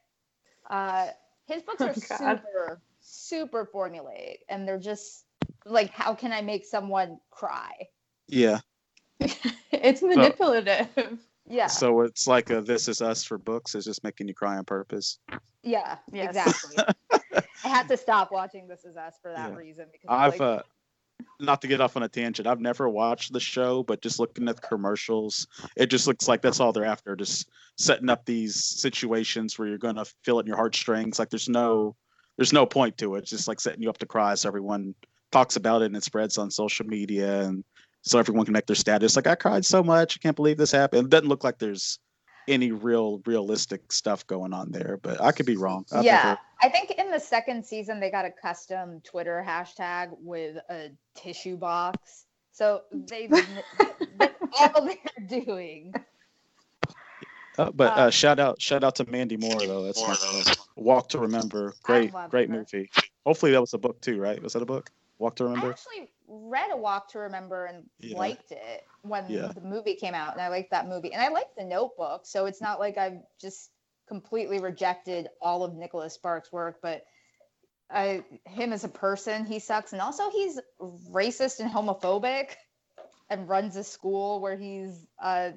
Uh, 0.70 1.08
his 1.46 1.62
books 1.62 1.84
are 1.84 1.94
Oh, 2.20 2.38
super, 2.38 2.82
super 3.00 3.68
formulaic 3.72 4.38
and 4.48 4.66
they're 4.68 4.78
just 4.78 5.24
like, 5.64 5.90
how 5.90 6.14
can 6.14 6.32
I 6.32 6.42
make 6.42 6.64
someone 6.64 7.18
cry? 7.30 7.72
Yeah. 8.28 8.60
it's 9.72 10.02
manipulative. 10.02 11.18
Yeah. 11.48 11.68
So 11.68 12.00
it's 12.02 12.26
like 12.26 12.50
a 12.50 12.60
This 12.60 12.88
Is 12.88 13.00
Us 13.02 13.24
for 13.24 13.38
books. 13.38 13.74
It's 13.74 13.84
just 13.86 14.04
making 14.04 14.28
you 14.28 14.34
cry 14.34 14.56
on 14.56 14.64
purpose. 14.64 15.18
Yeah, 15.62 15.98
Yes. 16.12 16.26
exactly. 16.26 16.86
I 17.64 17.68
had 17.68 17.88
to 17.88 17.96
stop 17.96 18.32
watching 18.32 18.68
This 18.68 18.84
Is 18.84 18.96
Us 18.96 19.18
for 19.22 19.32
that 19.32 19.54
Yeah. 19.54 19.56
reason 19.56 19.86
because 19.92 20.10
I 20.12 20.16
was 20.16 20.26
I've 20.26 20.32
like, 20.32 20.42
uh, 20.42 20.62
not 21.40 21.60
to 21.62 21.68
get 21.68 21.80
off 21.80 21.96
on 21.96 22.02
a 22.02 22.08
tangent. 22.08 22.46
I've 22.46 22.60
never 22.60 22.88
watched 22.88 23.32
the 23.32 23.40
show, 23.40 23.82
but 23.82 24.02
just 24.02 24.18
looking 24.18 24.48
at 24.48 24.56
the 24.56 24.66
commercials, 24.66 25.46
it 25.76 25.86
just 25.86 26.06
looks 26.06 26.28
like 26.28 26.42
that's 26.42 26.60
all 26.60 26.72
they're 26.72 26.84
after. 26.84 27.16
Just 27.16 27.48
setting 27.76 28.08
up 28.08 28.24
these 28.24 28.56
situations 28.56 29.58
where 29.58 29.68
you're 29.68 29.78
gonna 29.78 30.04
feel 30.24 30.38
it 30.38 30.42
in 30.42 30.46
your 30.48 30.56
heartstrings. 30.56 31.18
Like 31.18 31.30
there's 31.30 31.48
no, 31.48 31.94
there's 32.36 32.52
no 32.52 32.66
point 32.66 32.98
to 32.98 33.14
it. 33.14 33.20
It's 33.20 33.30
just 33.30 33.48
like 33.48 33.60
setting 33.60 33.82
you 33.82 33.90
up 33.90 33.98
to 33.98 34.06
cry, 34.06 34.34
so 34.34 34.48
everyone 34.48 34.94
talks 35.32 35.56
about 35.56 35.82
it 35.82 35.86
and 35.86 35.96
it 35.96 36.04
spreads 36.04 36.38
on 36.38 36.50
social 36.50 36.86
media, 36.86 37.42
and 37.42 37.64
so 38.02 38.18
everyone 38.18 38.44
can 38.44 38.52
make 38.52 38.66
their 38.66 38.76
status 38.76 39.16
like 39.16 39.26
I 39.26 39.34
cried 39.34 39.64
so 39.64 39.82
much. 39.82 40.16
I 40.16 40.22
can't 40.22 40.36
believe 40.36 40.56
this 40.58 40.72
happened. 40.72 41.06
It 41.06 41.10
doesn't 41.10 41.28
look 41.28 41.44
like 41.44 41.58
there's 41.58 41.98
any 42.48 42.70
real 42.70 43.20
realistic 43.26 43.92
stuff 43.92 44.26
going 44.26 44.52
on 44.52 44.70
there, 44.70 44.98
but 45.02 45.20
I 45.20 45.32
could 45.32 45.46
be 45.46 45.56
wrong. 45.56 45.84
I've 45.92 46.04
yeah, 46.04 46.22
never- 46.22 46.40
I 46.62 46.68
think 46.68 46.90
in 46.92 47.10
the 47.10 47.20
second 47.20 47.64
season 47.64 48.00
they 48.00 48.10
got 48.10 48.24
a 48.24 48.30
custom 48.30 49.00
Twitter 49.02 49.44
hashtag 49.46 50.10
with 50.20 50.56
a 50.70 50.90
tissue 51.14 51.56
box. 51.56 52.24
So 52.52 52.82
they 52.92 53.28
that's 54.18 54.34
all 54.58 54.84
they're 54.86 55.42
doing. 55.44 55.94
Uh, 57.58 57.70
but 57.70 57.96
uh, 57.96 58.02
Uh, 58.02 58.10
shout 58.10 58.38
out, 58.38 58.60
shout 58.60 58.84
out 58.84 58.96
to 58.96 59.10
Mandy 59.10 59.36
Moore 59.36 59.60
though. 59.60 59.82
That's 59.84 60.02
my 60.06 60.12
uh, 60.14 60.54
Walk 60.76 61.08
to 61.10 61.18
Remember. 61.18 61.74
Great, 61.82 62.12
great 62.30 62.48
her. 62.50 62.56
movie. 62.56 62.90
Hopefully 63.24 63.52
that 63.52 63.60
was 63.60 63.74
a 63.74 63.78
book 63.78 64.00
too, 64.00 64.20
right? 64.20 64.42
Was 64.42 64.52
that 64.54 64.62
a 64.62 64.66
book? 64.66 64.90
Walk 65.18 65.36
to 65.36 65.44
Remember. 65.44 65.68
I 65.68 65.70
actually 65.70 66.10
read 66.28 66.70
A 66.70 66.76
Walk 66.76 67.08
to 67.12 67.18
Remember 67.20 67.64
and 67.66 67.88
Yeah. 68.00 68.18
liked 68.18 68.52
it 68.52 68.86
when 69.02 69.28
Yeah. 69.30 69.48
the 69.48 69.62
movie 69.62 69.94
came 69.94 70.14
out, 70.14 70.32
and 70.32 70.40
I 70.42 70.48
liked 70.48 70.70
that 70.72 70.86
movie, 70.86 71.12
and 71.12 71.22
I 71.22 71.28
liked 71.28 71.56
The 71.56 71.64
Notebook. 71.64 72.26
So 72.26 72.44
it's 72.46 72.60
not 72.60 72.78
like 72.78 72.98
I've 72.98 73.22
just 73.40 73.70
completely 74.06 74.58
rejected 74.58 75.28
all 75.40 75.64
of 75.64 75.74
Nicholas 75.74 76.14
Sparks' 76.14 76.52
work, 76.52 76.78
but 76.82 77.04
I 77.90 78.24
him 78.44 78.72
as 78.72 78.84
a 78.84 78.88
person, 78.88 79.44
he 79.44 79.58
sucks, 79.58 79.92
and 79.92 80.02
also 80.02 80.30
he's 80.30 80.58
racist 81.10 81.60
and 81.60 81.70
homophobic, 81.70 82.50
and 83.30 83.48
runs 83.48 83.76
a 83.76 83.84
school 83.84 84.40
where 84.40 84.56
he's 84.56 85.04
uh, 85.20 85.50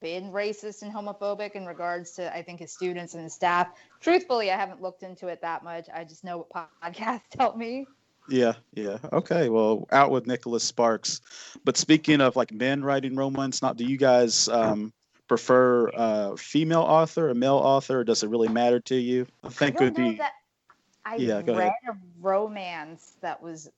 been 0.00 0.32
racist 0.32 0.82
and 0.82 0.92
homophobic 0.92 1.52
in 1.52 1.66
regards 1.66 2.12
to 2.12 2.34
I 2.34 2.42
think 2.42 2.60
his 2.60 2.72
students 2.72 3.14
and 3.14 3.22
his 3.22 3.32
staff. 3.32 3.68
Truthfully, 4.00 4.50
I 4.50 4.56
haven't 4.56 4.82
looked 4.82 5.02
into 5.02 5.28
it 5.28 5.40
that 5.42 5.64
much. 5.64 5.88
I 5.92 6.04
just 6.04 6.24
know 6.24 6.38
what 6.38 6.68
podcasts 6.84 7.22
tell 7.30 7.56
me. 7.56 7.86
Yeah, 8.28 8.54
yeah. 8.74 8.98
Okay, 9.12 9.48
well, 9.48 9.86
out 9.90 10.10
with 10.10 10.26
Nicholas 10.26 10.62
Sparks. 10.62 11.20
But 11.64 11.76
speaking 11.76 12.20
of 12.20 12.36
like 12.36 12.52
men 12.52 12.84
writing 12.84 13.16
romance, 13.16 13.62
not 13.62 13.76
do 13.76 13.84
you 13.84 13.96
guys 13.96 14.48
um, 14.48 14.92
prefer 15.32 15.88
a 15.94 16.36
female 16.36 16.82
author, 16.82 17.30
a 17.30 17.34
male 17.34 17.54
author, 17.54 18.00
or 18.00 18.04
does 18.04 18.22
it 18.22 18.28
really 18.28 18.48
matter 18.48 18.80
to 18.80 18.94
you? 18.94 19.26
I 19.42 19.48
think 19.48 19.80
I 19.80 19.84
would 19.84 19.94
don't 19.94 20.04
know 20.04 20.12
be. 20.12 20.18
that 20.18 20.32
I 21.06 21.16
Yeah, 21.16 21.40
go 21.40 21.54
read 21.54 21.58
ahead. 21.58 21.72
a 21.88 21.96
romance 22.20 23.14
that 23.22 23.42
was 23.42 23.70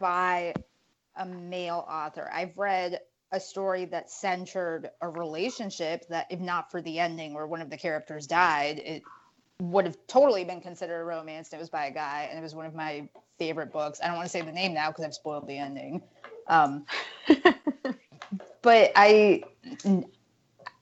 by 0.00 0.54
a 1.16 1.26
male 1.26 1.86
author. 1.86 2.30
I've 2.32 2.56
read 2.56 3.00
a 3.30 3.38
story 3.38 3.84
that 3.84 4.10
centered 4.10 4.88
a 5.02 5.08
relationship 5.10 6.08
that, 6.08 6.28
if 6.30 6.40
not 6.40 6.70
for 6.70 6.80
the 6.80 6.98
ending 6.98 7.34
where 7.34 7.46
one 7.46 7.60
of 7.60 7.68
the 7.68 7.76
characters 7.76 8.26
died, 8.26 8.78
it 8.78 9.02
would 9.60 9.84
have 9.84 9.98
totally 10.06 10.44
been 10.44 10.62
considered 10.62 11.02
a 11.02 11.04
romance. 11.04 11.50
And 11.52 11.58
it 11.58 11.60
was 11.60 11.68
by 11.68 11.88
a 11.88 11.92
guy, 11.92 12.26
and 12.30 12.38
it 12.38 12.42
was 12.42 12.54
one 12.54 12.64
of 12.64 12.74
my 12.74 13.06
favorite 13.38 13.70
books. 13.70 14.00
I 14.02 14.06
don't 14.06 14.16
want 14.16 14.24
to 14.24 14.30
say 14.30 14.40
the 14.40 14.50
name 14.50 14.72
now 14.72 14.88
because 14.88 15.04
I've 15.04 15.14
spoiled 15.14 15.46
the 15.46 15.58
ending. 15.58 16.00
Um, 16.46 16.86
but 18.62 18.92
I, 18.96 19.42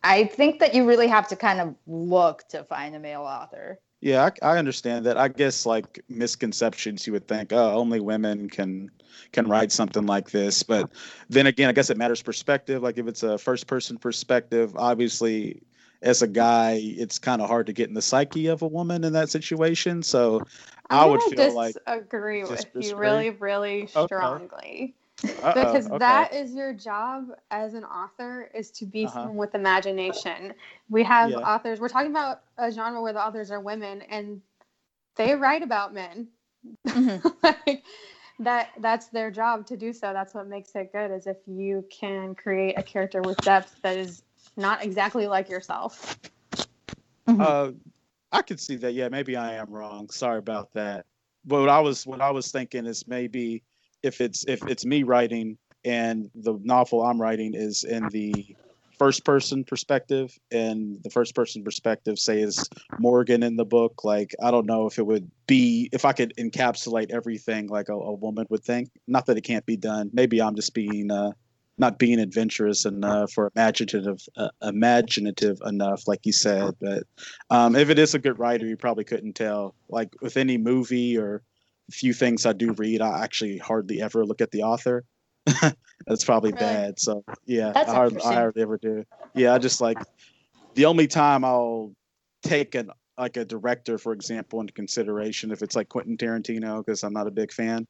I 0.05 0.27
think 0.27 0.61
that 0.61 0.75
you 0.75 0.87
really 0.87 1.09
have 1.09 1.29
to 1.29 1.37
kind 1.37 1.61
of 1.61 1.75
look 1.87 2.47
to 2.49 2.62
find 2.64 2.95
a 2.95 2.99
male 2.99 3.23
author. 3.23 3.81
Yeah, 4.03 4.29
I, 4.43 4.55
I 4.55 4.59
understand 4.59 5.07
that. 5.07 5.17
I 5.17 5.29
guess 5.29 5.64
like 5.64 5.99
misconceptions, 6.11 7.07
you 7.07 7.14
would 7.14 7.27
think, 7.27 7.53
oh, 7.55 7.75
only 7.75 8.01
women 8.01 8.51
can 8.51 8.90
can 9.33 9.49
write 9.49 9.73
something 9.73 10.05
like 10.05 10.31
this. 10.31 10.62
But 10.62 10.90
then 11.31 11.47
again, 11.47 11.71
I 11.71 11.73
guess 11.73 11.88
it 11.88 11.97
matters 11.97 12.21
perspective. 12.21 12.83
Like 12.83 12.99
if 12.99 13.07
it's 13.07 13.23
a 13.23 13.38
first 13.38 13.67
person 13.67 13.97
perspective, 13.97 14.77
obviously, 14.77 15.62
as 16.03 16.21
a 16.21 16.29
guy, 16.29 16.81
it's 16.83 17.19
kind 17.19 17.40
of 17.40 17.49
hard 17.49 17.67
to 17.67 17.73
get 17.73 17.88
in 17.88 17.95
the 17.95 18.03
psyche 18.03 18.49
of 18.49 18.61
a 18.61 18.69
woman 18.69 19.05
in 19.05 19.14
that 19.14 19.31
situation. 19.31 20.03
So 20.03 20.43
I 20.90 21.07
I'm 21.07 21.11
would 21.11 21.23
feel 21.23 21.55
like 21.55 21.77
disagree 21.87 22.43
with 22.43 22.51
Just 22.51 22.69
you 22.75 22.97
really, 22.97 23.31
really 23.31 23.87
strongly. 23.87 24.95
uh-oh, 24.97 25.04
because 25.52 25.90
okay. 25.90 25.98
that 25.98 26.32
is 26.32 26.54
your 26.54 26.72
job 26.72 27.28
as 27.50 27.74
an 27.74 27.84
author 27.84 28.50
is 28.54 28.70
to 28.72 28.87
be 28.87 29.06
Uh-huh. 29.06 29.08
someone 29.08 29.37
with 29.37 29.54
imagination 29.54 30.52
we 30.88 31.02
have 31.04 31.37
Yeah. 31.37 31.44
authors 31.44 31.80
we're 31.80 31.88
talking 31.88 32.10
about 32.10 32.42
a 32.58 32.70
genre 32.70 33.00
where 33.02 33.12
the 33.12 33.24
authors 33.24 33.50
are 33.50 33.60
women 33.60 34.02
and 34.02 34.40
they 35.16 35.34
write 35.34 35.62
about 35.62 35.92
men 35.94 36.28
like 37.42 37.84
that 38.38 38.70
that's 38.80 39.08
their 39.08 39.30
job 39.30 39.66
to 39.66 39.76
do 39.76 39.92
so 39.92 40.12
that's 40.12 40.34
what 40.34 40.46
makes 40.48 40.74
it 40.74 40.92
good 40.92 41.10
is 41.10 41.26
if 41.26 41.37
you 41.46 41.84
can 41.90 42.34
create 42.34 42.78
a 42.78 42.82
character 42.82 43.22
with 43.22 43.37
depth 43.38 43.80
that 43.82 43.96
is 43.96 44.22
not 44.56 44.82
exactly 44.84 45.26
like 45.26 45.48
yourself 45.48 46.18
Uh, 47.38 47.72
I 48.32 48.42
could 48.42 48.60
see 48.60 48.76
that. 48.76 48.94
Yeah, 48.94 49.08
maybe 49.08 49.37
I 49.37 49.54
am 49.54 49.70
wrong. 49.70 50.10
Sorry 50.10 50.38
about 50.38 50.72
that. 50.74 51.06
But 51.44 51.60
what 51.60 51.68
I 51.68 51.80
was 51.80 52.06
what 52.06 52.20
I 52.20 52.30
was 52.30 52.50
thinking 52.50 52.87
is 52.87 53.06
maybe 53.06 53.62
if 54.05 54.21
it's 54.21 54.45
if 54.47 54.62
it's 54.67 54.85
me 54.85 55.03
writing 55.03 55.57
and 55.85 56.31
the 56.35 56.59
novel 56.62 57.03
I'm 57.03 57.21
writing 57.21 57.55
is 57.55 57.85
in 57.85 58.09
the 58.11 58.55
first 58.99 59.25
person 59.25 59.64
perspective 59.64 60.38
and 60.53 61.03
the 61.03 61.11
first 61.11 61.35
person 61.35 61.64
perspective 61.64 62.19
say 62.19 62.40
is 62.40 62.69
Morgan 63.01 63.43
in 63.43 63.57
the 63.57 63.64
book 63.64 64.05
like 64.05 64.35
I 64.43 64.51
don't 64.51 64.67
know 64.67 64.87
if 64.87 64.99
it 64.99 65.07
would 65.07 65.29
be 65.47 65.88
if 65.93 66.05
I 66.05 66.12
could 66.12 66.33
encapsulate 66.38 67.11
everything 67.11 67.67
like 67.67 67.88
a, 67.88 67.95
a 67.95 68.14
woman 68.14 68.47
would 68.51 68.62
think. 68.62 68.90
Not 69.09 69.27
that 69.27 69.37
it 69.37 69.43
can't 69.43 69.67
be 69.67 69.77
done. 69.77 70.11
Maybe 70.12 70.40
I'm 70.40 70.55
just 70.55 70.75
being 70.75 71.11
uh 71.11 71.33
not 71.77 71.99
being 71.99 72.21
adventurous 72.21 72.85
enough 72.85 73.37
or 73.37 73.51
imaginative 73.57 74.21
uh, 74.37 74.49
imaginative 74.62 75.59
enough 75.67 76.07
like 76.07 76.25
you 76.25 76.33
said 76.33 76.73
but 76.81 77.03
um, 77.51 77.75
if 77.75 77.90
it 77.90 77.99
is 77.99 78.14
a 78.14 78.19
good 78.21 78.38
writer 78.38 78.64
you 78.64 78.77
probably 78.77 79.03
couldn't 79.03 79.33
tell 79.33 79.75
like 79.88 80.14
with 80.21 80.37
any 80.37 80.57
movie 80.57 81.19
or 81.19 81.43
few 81.90 82.12
things 82.12 82.47
i 82.47 82.53
do 82.53 82.73
read 82.73 83.01
i 83.03 83.23
actually 83.23 83.59
hardly 83.59 84.01
ever 84.01 84.25
look 84.25 84.40
at 84.40 84.51
the 84.51 84.62
author. 84.62 85.05
That's 86.07 86.25
probably 86.25 86.53
Really? 86.53 86.64
bad 86.64 86.99
so 86.99 87.23
yeah 87.44 87.73
That's 87.73 87.90
I, 87.90 87.94
hardly, 87.94 88.23
I 88.23 88.35
hardly 88.35 88.62
ever 88.62 88.79
do. 88.79 89.05
Yeah 89.35 89.53
i 89.55 89.59
just 89.59 89.81
like 89.81 89.99
the 90.75 90.87
only 90.87 91.07
time 91.07 91.44
i'll 91.44 91.92
take 92.42 92.75
an 92.75 92.90
like 93.18 93.37
a 93.37 93.44
director 93.44 93.99
for 93.99 94.12
example 94.12 94.61
into 94.61 94.73
consideration 94.73 95.51
if 95.53 95.62
it's 95.62 95.77
like 95.77 95.88
quentin 95.90 96.16
tarantino 96.16 96.79
because 96.79 97.03
i'm 97.05 97.12
not 97.12 97.27
a 97.27 97.31
big 97.31 97.53
fan. 97.53 97.87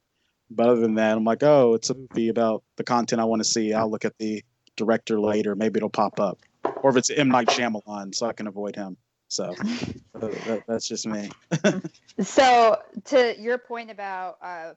But 0.51 0.67
other 0.69 0.81
than 0.81 0.95
that 0.95 1.15
i'm 1.17 1.23
like 1.23 1.43
oh 1.43 1.73
it's 1.73 1.89
a 1.89 1.95
movie 1.95 2.27
about 2.29 2.63
the 2.75 2.83
content 2.83 3.21
i 3.21 3.25
want 3.25 3.39
to 3.41 3.47
see 3.49 3.73
i'll 3.73 3.89
look 3.89 4.05
at 4.05 4.17
the 4.19 4.43
director 4.75 5.19
later 5.19 5.55
maybe 5.55 5.77
it'll 5.77 5.89
pop 5.89 6.19
up. 6.19 6.39
Or 6.83 6.89
if 6.89 6.97
it's 6.97 7.09
m. 7.09 7.29
Night 7.29 7.47
Shyamalan, 7.47 8.13
so 8.13 8.27
i 8.27 8.33
can 8.33 8.47
avoid 8.47 8.75
him 8.75 8.97
so 9.27 9.43
uh, 10.15 10.19
that, 10.19 10.63
that's 10.67 10.87
just 10.87 11.07
me 11.07 11.29
So, 12.21 12.79
to 13.05 13.35
your 13.39 13.57
point 13.57 13.91
about 13.91 14.37
uh, 14.41 14.73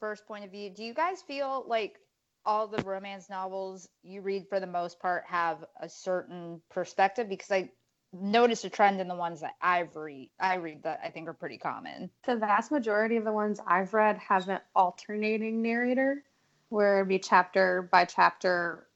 first 0.00 0.26
point 0.26 0.44
of 0.44 0.50
view, 0.50 0.70
do 0.70 0.82
you 0.82 0.92
guys 0.94 1.22
feel 1.22 1.64
like 1.68 1.96
all 2.44 2.66
the 2.66 2.82
romance 2.82 3.30
novels 3.30 3.88
you 4.02 4.22
read, 4.22 4.46
for 4.48 4.58
the 4.60 4.66
most 4.66 4.98
part, 4.98 5.24
have 5.26 5.64
a 5.80 5.88
certain 5.88 6.60
perspective? 6.70 7.28
Because 7.28 7.50
I 7.50 7.70
noticed 8.12 8.64
a 8.64 8.70
trend 8.70 9.00
in 9.00 9.06
the 9.06 9.14
ones 9.14 9.40
that 9.42 9.54
I've 9.62 9.94
read, 9.94 10.30
I 10.40 10.56
read 10.56 10.82
that 10.82 11.00
I 11.04 11.10
think 11.10 11.28
are 11.28 11.32
pretty 11.32 11.58
common. 11.58 12.10
the 12.26 12.36
vast 12.36 12.72
majority 12.72 13.16
of 13.16 13.24
the 13.24 13.32
ones 13.32 13.60
i've 13.66 13.94
read 13.94 14.18
have 14.18 14.48
an 14.48 14.58
alternating 14.74 15.62
narrator 15.62 16.24
where 16.70 16.98
it'd 16.98 17.08
be 17.08 17.18
chapter 17.20 17.88
by 17.92 18.04
chapter 18.04 18.86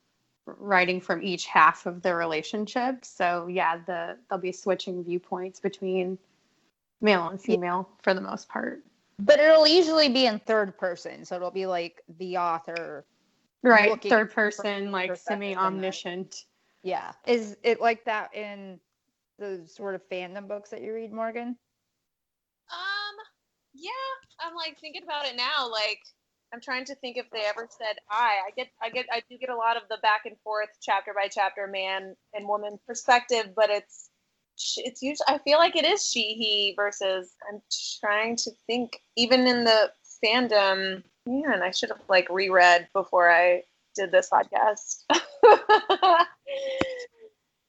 writing 0.46 1.00
from 1.00 1.22
each 1.22 1.46
half 1.46 1.86
of 1.86 2.02
the 2.02 2.14
relationship 2.14 3.04
so 3.04 3.46
yeah 3.46 3.78
the 3.86 4.16
they'll 4.28 4.38
be 4.38 4.52
switching 4.52 5.02
viewpoints 5.02 5.60
between 5.60 6.18
male 7.00 7.28
and 7.28 7.40
female 7.40 7.88
for 8.02 8.14
the 8.14 8.20
most 8.20 8.48
part 8.48 8.82
But 9.18 9.38
it'll 9.40 9.66
usually 9.66 10.08
be 10.08 10.26
in 10.26 10.38
third 10.40 10.76
person, 10.76 11.24
so 11.24 11.36
it'll 11.36 11.50
be 11.50 11.66
like 11.66 12.02
the 12.18 12.36
author. 12.38 13.04
right 13.62 14.02
third 14.02 14.32
person 14.32 14.90
like 14.90 15.16
semi 15.16 15.54
omniscient 15.56 16.44
Yeah, 16.82 17.12
is 17.26 17.56
it 17.62 17.80
like 17.80 18.04
that 18.04 18.34
in 18.34 18.78
the 19.38 19.62
sort 19.66 19.94
of 19.94 20.02
fandom 20.08 20.46
books 20.48 20.70
that 20.70 20.82
you 20.82 20.92
read, 20.94 21.12
Morgan? 21.12 21.56
Um, 22.70 23.16
yeah, 23.74 23.90
I'm 24.40 24.54
like 24.54 24.78
thinking 24.80 25.02
about 25.02 25.26
it 25.26 25.36
now. 25.36 25.70
Like 25.70 26.00
I'm 26.54 26.60
trying 26.60 26.84
to 26.84 26.94
think 26.94 27.16
if 27.16 27.28
they 27.32 27.42
ever 27.48 27.68
said 27.68 27.96
I. 28.08 28.34
I 28.46 28.50
get, 28.56 28.68
I 28.80 28.88
get, 28.88 29.06
I 29.12 29.22
do 29.28 29.36
get 29.36 29.48
a 29.50 29.56
lot 29.56 29.76
of 29.76 29.82
the 29.90 29.96
back 30.02 30.22
and 30.24 30.36
forth, 30.44 30.68
chapter 30.80 31.12
by 31.12 31.26
chapter, 31.28 31.66
man 31.66 32.14
and 32.32 32.46
woman 32.46 32.78
perspective, 32.86 33.48
but 33.56 33.70
it's, 33.70 34.10
it's 34.76 35.02
usually. 35.02 35.26
I 35.26 35.38
feel 35.38 35.58
like 35.58 35.74
it 35.74 35.84
is 35.84 36.06
she, 36.06 36.34
he 36.34 36.74
versus. 36.76 37.34
I'm 37.52 37.60
trying 37.98 38.36
to 38.36 38.52
think. 38.68 39.00
Even 39.16 39.48
in 39.48 39.64
the 39.64 39.90
fandom, 40.24 41.02
man, 41.26 41.60
I 41.60 41.72
should 41.72 41.88
have 41.88 42.02
like 42.08 42.28
reread 42.30 42.86
before 42.92 43.28
I 43.28 43.62
did 43.96 44.12
this 44.12 44.30
podcast. 44.30 45.02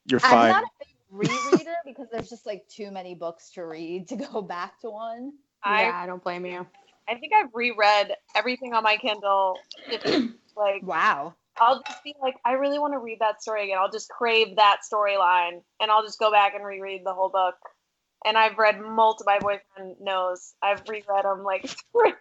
You're 0.06 0.20
fine. 0.20 0.34
I'm 0.34 0.50
not 0.52 0.64
a 0.64 0.68
big 0.80 0.90
rereader 1.28 1.74
because 1.86 2.06
there's 2.12 2.30
just 2.30 2.46
like 2.46 2.68
too 2.70 2.92
many 2.92 3.16
books 3.16 3.50
to 3.54 3.66
read 3.66 4.08
to 4.10 4.16
go 4.16 4.44
back 4.44 4.80
to 4.82 4.92
one. 4.92 5.34
I 5.64 5.86
yeah, 5.86 5.98
I 6.04 6.06
don't 6.06 6.24
blame 6.24 6.46
you. 6.46 6.68
I 7.08 7.16
think 7.16 7.34
I've 7.34 7.50
reread 7.54 8.14
everything 8.36 8.74
on 8.74 8.84
my 8.84 8.98
Kindle. 8.98 9.60
Like 10.58 10.84
Wow. 10.84 11.34
I'll 11.60 11.84
just 11.86 12.02
be 12.04 12.16
like, 12.22 12.36
I 12.46 12.54
really 12.54 12.80
want 12.80 12.94
to 12.94 13.00
read 13.00 13.20
that 13.20 13.42
story 13.42 13.66
again. 13.66 13.78
I'll 13.78 13.92
just 13.92 14.10
crave 14.10 14.56
that 14.56 14.78
storyline, 14.90 15.62
and 15.82 15.92
I'll 15.92 16.02
just 16.02 16.18
go 16.18 16.32
back 16.32 16.54
and 16.56 16.66
reread 16.66 17.06
the 17.06 17.14
whole 17.14 17.28
book. 17.28 17.56
And 18.26 18.38
I've 18.38 18.58
read 18.58 18.80
multiple. 18.80 19.34
My 19.34 19.40
boyfriend 19.40 19.98
knows 20.00 20.54
I've 20.62 20.82
reread 20.88 21.26
them 21.26 21.44
like 21.44 21.70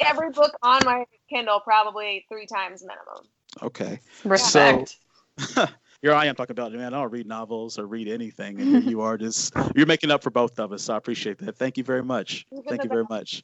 every 0.00 0.30
book 0.30 0.52
on 0.62 0.80
my 0.84 1.04
Kindle 1.30 1.60
probably 1.60 2.24
three 2.28 2.46
times 2.46 2.82
minimum. 2.82 3.28
Okay. 3.62 4.00
Respect. 4.24 4.98
Here 6.02 6.12
I 6.12 6.26
am 6.26 6.34
talking 6.34 6.52
about, 6.52 6.72
man, 6.72 6.92
I 6.92 7.00
don't 7.00 7.10
read 7.10 7.26
novels 7.26 7.78
or 7.78 7.86
read 7.86 8.08
anything. 8.08 8.60
And 8.60 8.70
here 8.70 8.80
you 8.90 9.00
are 9.00 9.16
just, 9.16 9.54
you're 9.74 9.86
making 9.86 10.10
up 10.10 10.22
for 10.22 10.30
both 10.30 10.58
of 10.58 10.72
us. 10.72 10.82
So 10.82 10.94
I 10.94 10.98
appreciate 10.98 11.38
that. 11.38 11.56
Thank 11.56 11.78
you 11.78 11.84
very 11.84 12.02
much. 12.02 12.46
Even 12.52 12.64
Thank 12.68 12.84
you 12.84 12.90
very 12.90 13.04
much. 13.08 13.42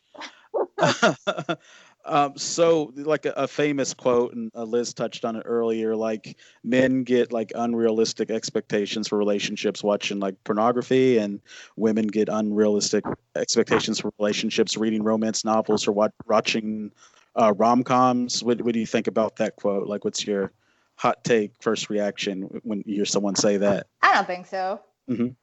um, 2.04 2.36
so, 2.36 2.92
like 2.96 3.26
a, 3.26 3.32
a 3.32 3.48
famous 3.48 3.94
quote, 3.94 4.34
and 4.34 4.50
uh, 4.54 4.64
Liz 4.64 4.92
touched 4.92 5.24
on 5.24 5.36
it 5.36 5.42
earlier. 5.44 5.94
Like 5.94 6.36
men 6.64 7.04
get 7.04 7.32
like 7.32 7.52
unrealistic 7.54 8.30
expectations 8.30 9.08
for 9.08 9.18
relationships 9.18 9.82
watching 9.82 10.18
like 10.18 10.42
pornography, 10.44 11.18
and 11.18 11.40
women 11.76 12.06
get 12.06 12.28
unrealistic 12.28 13.04
expectations 13.36 14.00
for 14.00 14.12
relationships 14.18 14.76
reading 14.76 15.02
romance 15.02 15.44
novels 15.44 15.86
or 15.86 15.92
wat- 15.92 16.14
watching 16.26 16.90
uh, 17.36 17.52
rom 17.56 17.82
coms. 17.82 18.42
What, 18.42 18.60
what 18.62 18.74
do 18.74 18.80
you 18.80 18.86
think 18.86 19.06
about 19.06 19.36
that 19.36 19.56
quote? 19.56 19.86
Like, 19.86 20.04
what's 20.04 20.26
your 20.26 20.52
hot 20.96 21.24
take, 21.24 21.52
first 21.60 21.90
reaction 21.90 22.60
when 22.62 22.82
you 22.86 22.96
hear 22.96 23.04
someone 23.04 23.34
say 23.34 23.56
that? 23.58 23.86
I 24.02 24.14
don't 24.14 24.26
think 24.26 24.46
so. 24.46 24.80
Mhm. 25.08 25.34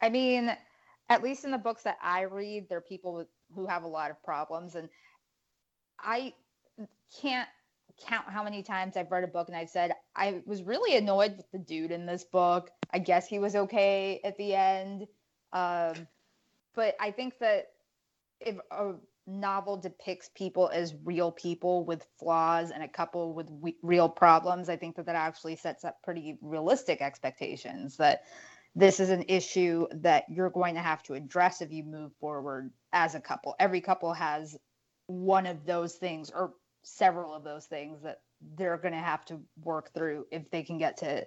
I 0.00 0.08
mean, 0.08 0.56
at 1.08 1.22
least 1.22 1.44
in 1.44 1.50
the 1.50 1.58
books 1.58 1.82
that 1.82 1.98
I 2.02 2.22
read, 2.22 2.68
there 2.68 2.78
are 2.78 2.82
people 2.82 3.14
with, 3.14 3.28
who 3.54 3.66
have 3.66 3.82
a 3.82 3.88
lot 3.88 4.10
of 4.10 4.22
problems, 4.22 4.74
and 4.74 4.88
I 5.98 6.34
can't 7.20 7.48
count 8.06 8.26
how 8.28 8.44
many 8.44 8.62
times 8.62 8.96
I've 8.96 9.10
read 9.10 9.24
a 9.24 9.28
book 9.28 9.48
and 9.48 9.56
I've 9.56 9.70
said 9.70 9.92
I 10.14 10.42
was 10.46 10.62
really 10.62 10.96
annoyed 10.96 11.36
with 11.36 11.50
the 11.50 11.58
dude 11.58 11.90
in 11.90 12.06
this 12.06 12.24
book. 12.24 12.70
I 12.92 12.98
guess 12.98 13.26
he 13.26 13.38
was 13.38 13.56
okay 13.56 14.20
at 14.22 14.36
the 14.36 14.54
end, 14.54 15.06
um, 15.52 16.06
but 16.74 16.94
I 17.00 17.10
think 17.10 17.38
that 17.40 17.72
if 18.40 18.56
a 18.70 18.94
novel 19.26 19.76
depicts 19.76 20.30
people 20.34 20.70
as 20.72 20.94
real 21.04 21.30
people 21.30 21.84
with 21.84 22.06
flaws 22.18 22.70
and 22.70 22.82
a 22.82 22.88
couple 22.88 23.34
with 23.34 23.50
we- 23.50 23.76
real 23.82 24.08
problems, 24.08 24.68
I 24.68 24.76
think 24.76 24.96
that 24.96 25.06
that 25.06 25.16
actually 25.16 25.56
sets 25.56 25.84
up 25.84 26.02
pretty 26.02 26.38
realistic 26.40 27.02
expectations 27.02 27.96
that 27.96 28.24
this 28.78 29.00
is 29.00 29.10
an 29.10 29.24
issue 29.26 29.88
that 29.90 30.24
you're 30.28 30.50
going 30.50 30.76
to 30.76 30.80
have 30.80 31.02
to 31.02 31.14
address 31.14 31.60
if 31.60 31.72
you 31.72 31.82
move 31.82 32.12
forward 32.20 32.70
as 32.92 33.16
a 33.16 33.20
couple. 33.20 33.56
Every 33.58 33.80
couple 33.80 34.12
has 34.12 34.56
one 35.08 35.46
of 35.46 35.66
those 35.66 35.94
things 35.94 36.30
or 36.30 36.52
several 36.84 37.34
of 37.34 37.42
those 37.42 37.66
things 37.66 38.00
that 38.04 38.20
they're 38.56 38.76
going 38.76 38.94
to 38.94 39.00
have 39.00 39.24
to 39.24 39.40
work 39.64 39.92
through 39.92 40.26
if 40.30 40.48
they 40.52 40.62
can 40.62 40.78
get 40.78 40.96
to 40.98 41.26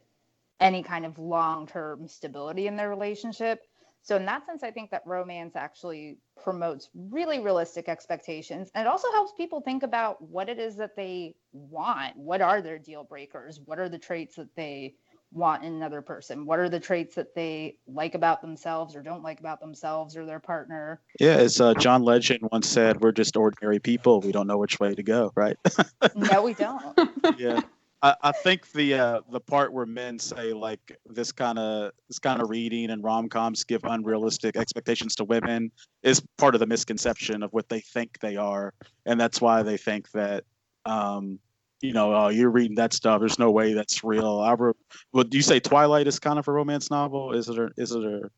any 0.61 0.81
kind 0.81 1.05
of 1.05 1.19
long-term 1.19 2.07
stability 2.07 2.67
in 2.67 2.77
their 2.77 2.89
relationship. 2.89 3.63
So 4.01 4.15
in 4.15 4.25
that 4.27 4.45
sense, 4.45 4.63
I 4.63 4.71
think 4.71 4.89
that 4.91 5.03
romance 5.05 5.57
actually 5.57 6.19
promotes 6.41 6.89
really 6.95 7.39
realistic 7.39 7.89
expectations. 7.89 8.71
And 8.73 8.87
it 8.87 8.89
also 8.89 9.11
helps 9.11 9.33
people 9.35 9.59
think 9.59 9.83
about 9.83 10.21
what 10.21 10.47
it 10.47 10.57
is 10.57 10.77
that 10.77 10.95
they 10.95 11.35
want. 11.51 12.15
What 12.15 12.41
are 12.41 12.61
their 12.61 12.79
deal 12.79 13.03
breakers? 13.03 13.59
What 13.65 13.77
are 13.77 13.89
the 13.89 13.99
traits 13.99 14.37
that 14.37 14.55
they 14.55 14.95
want 15.31 15.63
in 15.63 15.73
another 15.73 16.01
person? 16.01 16.45
What 16.45 16.59
are 16.59 16.69
the 16.69 16.79
traits 16.79 17.15
that 17.15 17.33
they 17.33 17.77
like 17.87 18.15
about 18.15 18.41
themselves 18.41 18.95
or 18.95 19.01
don't 19.01 19.23
like 19.23 19.39
about 19.39 19.59
themselves 19.59 20.17
or 20.17 20.25
their 20.25 20.39
partner? 20.39 21.01
Yeah, 21.19 21.35
as 21.35 21.61
uh, 21.61 21.73
John 21.75 22.03
Legend 22.03 22.49
once 22.51 22.67
said, 22.67 23.01
we're 23.01 23.11
just 23.11 23.37
ordinary 23.37 23.79
people. 23.79 24.21
We 24.21 24.31
don't 24.31 24.47
know 24.47 24.57
which 24.57 24.79
way 24.79 24.93
to 24.95 25.03
go, 25.03 25.31
right? 25.35 25.57
No, 26.15 26.43
we 26.43 26.53
don't. 26.53 26.97
yeah. 27.37 27.61
I, 28.01 28.15
I 28.21 28.31
think 28.31 28.71
the 28.71 28.95
uh, 28.95 29.21
the 29.31 29.39
part 29.39 29.71
where 29.71 29.85
men 29.85 30.17
say 30.19 30.53
like 30.53 30.97
this 31.05 31.31
kind 31.31 31.59
of 31.59 31.91
this 32.07 32.19
kind 32.19 32.41
of 32.41 32.49
reading 32.49 32.89
and 32.89 33.03
rom 33.03 33.29
coms 33.29 33.63
give 33.63 33.83
unrealistic 33.83 34.57
expectations 34.57 35.15
to 35.15 35.23
women 35.23 35.71
is 36.03 36.21
part 36.37 36.55
of 36.55 36.59
the 36.59 36.67
misconception 36.67 37.43
of 37.43 37.53
what 37.53 37.69
they 37.69 37.79
think 37.79 38.19
they 38.19 38.35
are, 38.35 38.73
and 39.05 39.19
that's 39.19 39.39
why 39.39 39.61
they 39.61 39.77
think 39.77 40.09
that 40.11 40.43
um, 40.85 41.39
you 41.81 41.93
know 41.93 42.13
oh, 42.13 42.27
you're 42.29 42.49
reading 42.49 42.75
that 42.75 42.93
stuff. 42.93 43.19
There's 43.19 43.39
no 43.39 43.51
way 43.51 43.73
that's 43.73 44.03
real. 44.03 44.39
I 44.39 44.53
re- 44.53 44.73
well, 45.13 45.23
do 45.23 45.37
you 45.37 45.43
say 45.43 45.59
Twilight 45.59 46.07
is 46.07 46.19
kind 46.19 46.39
of 46.39 46.47
a 46.47 46.51
romance 46.51 46.89
novel? 46.91 47.33
Is 47.33 47.49
it 47.49 47.57
a, 47.57 47.69
is 47.77 47.91
it 47.91 48.03
a 48.03 48.29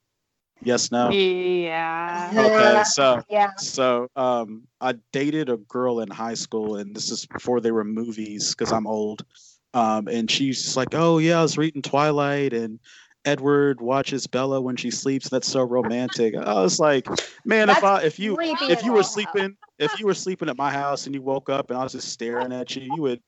yes 0.63 0.91
no? 0.91 1.11
Yeah. 1.11 2.31
Okay, 2.35 2.83
so 2.83 3.21
Yeah. 3.29 3.49
so 3.57 4.07
um, 4.15 4.63
I 4.81 4.93
dated 5.11 5.49
a 5.49 5.57
girl 5.57 5.99
in 5.99 6.09
high 6.09 6.35
school, 6.35 6.75
and 6.75 6.95
this 6.95 7.11
is 7.11 7.25
before 7.25 7.59
they 7.61 7.71
were 7.71 7.83
movies 7.83 8.51
because 8.51 8.71
I'm 8.71 8.87
old. 8.87 9.25
Um, 9.73 10.07
and 10.07 10.29
she's 10.29 10.61
just 10.61 10.77
like, 10.77 10.93
"Oh 10.93 11.17
yeah, 11.17 11.39
I 11.39 11.41
was 11.41 11.57
reading 11.57 11.81
Twilight, 11.81 12.53
and 12.53 12.79
Edward 13.25 13.81
watches 13.81 14.27
Bella 14.27 14.61
when 14.61 14.75
she 14.75 14.91
sleeps. 14.91 15.29
That's 15.29 15.47
so 15.47 15.63
romantic." 15.63 16.35
I 16.35 16.61
was 16.61 16.79
like, 16.79 17.07
"Man, 17.45 17.69
if 17.69 17.83
I 17.83 18.03
if 18.03 18.19
you 18.19 18.37
if 18.39 18.83
you 18.83 18.93
were 18.93 19.03
sleeping 19.03 19.57
if 19.79 19.99
you 19.99 20.05
were 20.05 20.13
sleeping 20.13 20.49
at 20.49 20.57
my 20.57 20.71
house 20.71 21.05
and 21.05 21.15
you 21.15 21.21
woke 21.21 21.49
up 21.49 21.69
and 21.69 21.79
I 21.79 21.83
was 21.83 21.93
just 21.93 22.09
staring 22.09 22.51
at 22.53 22.75
you, 22.75 22.83
you 22.83 23.01
would 23.01 23.21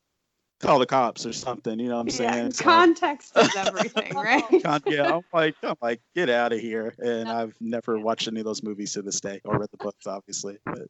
call 0.59 0.79
the 0.79 0.85
cops 0.85 1.25
or 1.25 1.33
something. 1.33 1.79
You 1.79 1.89
know 1.89 1.95
what 1.97 2.01
I'm 2.01 2.07
Yeah, 2.25 2.31
saying?" 2.31 2.51
So- 2.51 2.63
context 2.63 3.37
is 3.37 3.55
everything, 3.57 4.15
right? 4.15 4.43
Con- 4.63 4.81
yeah, 4.87 5.15
I'm 5.15 5.21
like, 5.33 5.55
I'm 5.63 5.75
like, 5.81 6.01
get 6.15 6.29
out 6.29 6.53
of 6.53 6.59
here. 6.59 6.93
And 6.99 7.29
I've 7.29 7.55
never 7.59 7.99
watched 7.99 8.27
any 8.27 8.39
of 8.39 8.45
those 8.45 8.63
movies 8.63 8.93
to 8.93 9.01
this 9.01 9.19
day, 9.19 9.41
or 9.45 9.57
read 9.59 9.69
the 9.71 9.77
books, 9.77 10.07
obviously. 10.07 10.57
But 10.65 10.87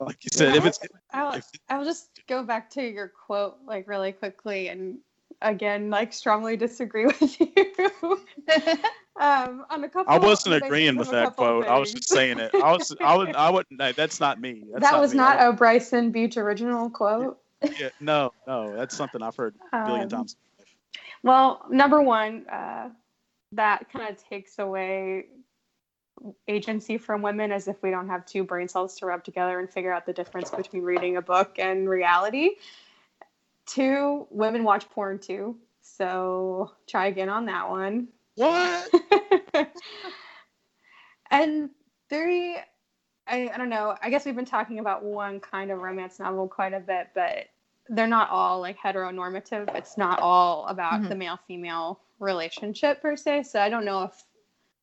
like 0.00 0.18
you 0.24 0.30
said, 0.32 0.56
if 0.56 0.66
it's 0.66 0.80
I'll, 1.12 1.32
if- 1.34 1.46
I'll 1.68 1.84
just 1.84 2.08
go 2.28 2.42
back 2.42 2.70
to 2.70 2.82
your 2.82 3.08
quote 3.08 3.58
like 3.66 3.86
really 3.88 4.12
quickly 4.12 4.68
and 4.68 4.98
again 5.42 5.90
like 5.90 6.12
strongly 6.12 6.56
disagree 6.56 7.06
with 7.20 7.40
you 7.40 7.48
um 9.20 9.64
on 9.70 9.84
a 9.84 9.88
couple 9.88 10.12
I 10.12 10.18
wasn't 10.18 10.56
agreeing 10.62 10.96
with 10.96 11.10
that 11.10 11.36
quote. 11.36 11.66
I 11.66 11.78
was 11.78 11.92
just 11.92 12.08
saying 12.08 12.38
it. 12.40 12.50
I 12.54 12.72
was, 12.72 12.94
I 13.00 13.16
would, 13.16 13.34
I 13.36 13.50
wouldn't. 13.50 13.78
no, 13.78 13.92
That's 13.92 14.18
not 14.20 14.40
me. 14.40 14.64
That's 14.72 14.90
that 14.90 15.00
was 15.00 15.12
me. 15.12 15.18
Not 15.18 15.40
a 15.40 15.52
Bryson 15.52 16.10
Beach 16.10 16.36
original 16.36 16.90
quote 16.90 17.38
yeah, 17.78 17.88
no, 18.00 18.32
no. 18.46 18.76
That's 18.76 18.96
something 18.96 19.22
I've 19.22 19.36
heard 19.36 19.54
a 19.72 19.84
billion 19.86 20.04
Um, 20.04 20.08
times. 20.08 20.36
Well, 21.22 21.64
number 21.70 22.02
one, 22.02 22.46
uh, 22.48 22.90
that 23.52 23.90
kind 23.90 24.10
of 24.10 24.22
takes 24.28 24.58
away 24.58 25.26
agency 26.48 26.98
from 26.98 27.22
women 27.22 27.52
as 27.52 27.68
if 27.68 27.82
we 27.82 27.90
don't 27.90 28.08
have 28.08 28.24
two 28.26 28.44
brain 28.44 28.68
cells 28.68 28.96
to 28.98 29.06
rub 29.06 29.24
together 29.24 29.58
and 29.58 29.70
figure 29.70 29.92
out 29.92 30.06
the 30.06 30.12
difference 30.12 30.50
between 30.50 30.82
reading 30.82 31.16
a 31.16 31.22
book 31.22 31.58
and 31.58 31.88
reality. 31.88 32.50
Two, 33.66 34.26
women 34.30 34.64
watch 34.64 34.88
porn 34.90 35.18
too. 35.18 35.56
So 35.80 36.72
try 36.86 37.06
again 37.06 37.28
on 37.28 37.46
that 37.46 37.68
one. 37.68 38.08
What? 38.36 38.88
and 41.30 41.70
three, 42.08 42.56
I, 43.26 43.50
I 43.52 43.56
don't 43.56 43.68
know. 43.70 43.94
I 44.02 44.10
guess 44.10 44.24
we've 44.24 44.36
been 44.36 44.44
talking 44.44 44.78
about 44.78 45.04
one 45.04 45.40
kind 45.40 45.70
of 45.70 45.80
romance 45.80 46.18
novel 46.18 46.48
quite 46.48 46.72
a 46.72 46.80
bit, 46.80 47.08
but 47.14 47.46
they're 47.88 48.06
not 48.06 48.30
all 48.30 48.60
like 48.60 48.78
heteronormative. 48.78 49.74
It's 49.76 49.96
not 49.98 50.18
all 50.20 50.66
about 50.68 51.02
Mhm. 51.02 51.08
the 51.10 51.14
male 51.14 51.38
female 51.46 52.00
relationship 52.18 53.02
per 53.02 53.16
se. 53.16 53.42
So 53.44 53.60
I 53.60 53.68
don't 53.68 53.84
know 53.84 54.02
if 54.04 54.24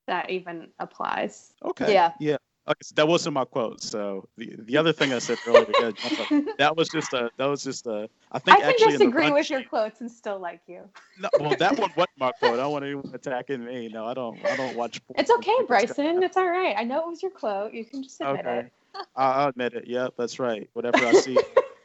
that 0.08 0.30
even 0.30 0.70
applies. 0.80 1.54
Okay. 1.64 1.94
Yeah. 1.94 2.14
Yeah. 2.20 2.38
Okay, 2.68 2.78
so 2.84 2.94
that 2.96 3.08
wasn't 3.08 3.34
my 3.34 3.44
quote. 3.44 3.82
So 3.82 4.28
the 4.38 4.56
the 4.60 4.78
other 4.78 4.94
thing 4.94 5.14
I 5.14 5.18
said 5.20 5.40
earlier, 5.48 5.66
yeah, 5.80 5.92
like- 6.04 6.46
that 6.60 6.78
was 6.78 6.90
just 6.90 7.12
a 7.12 7.32
that 7.38 7.46
was 7.48 7.64
just 7.64 7.88
a. 7.88 8.08
I 8.32 8.38
think 8.38 8.60
can 8.60 8.70
actually 8.70 8.94
in 8.94 9.00
the 9.00 9.06
disagree 9.06 9.32
with 9.32 9.50
your 9.50 9.64
quotes 9.64 10.00
and 10.00 10.12
still 10.12 10.38
like 10.38 10.62
you. 10.68 10.88
No, 11.20 11.28
well, 11.40 11.56
that 11.58 11.72
one 11.80 11.90
wasn't 11.98 12.18
my 12.20 12.32
quote. 12.34 12.54
I 12.54 12.58
don't 12.58 12.72
want 12.72 12.86
anyone 12.86 13.10
attacking 13.16 13.66
me. 13.66 13.90
No, 13.90 14.06
I 14.06 14.14
don't. 14.14 14.46
I 14.46 14.56
don't 14.56 14.76
watch. 14.76 15.02
porn. 15.08 15.20
It's 15.20 15.32
okay, 15.32 15.56
Bryson. 15.68 16.22
It's 16.22 16.38
all 16.38 16.48
right. 16.48 16.76
I 16.78 16.84
know 16.84 17.00
it 17.00 17.08
was 17.08 17.24
your 17.24 17.32
quote. 17.32 17.74
You 17.74 17.84
can 17.84 18.04
just 18.04 18.22
admit 18.22 18.46
Okay. 18.46 18.60
it. 18.60 18.72
I- 19.16 19.32
I'll 19.42 19.50
admit 19.50 19.74
it. 19.74 19.88
Yep, 19.88 20.14
that's 20.16 20.38
right. 20.38 20.70
Whatever 20.74 21.04
I 21.04 21.14
see, 21.26 21.40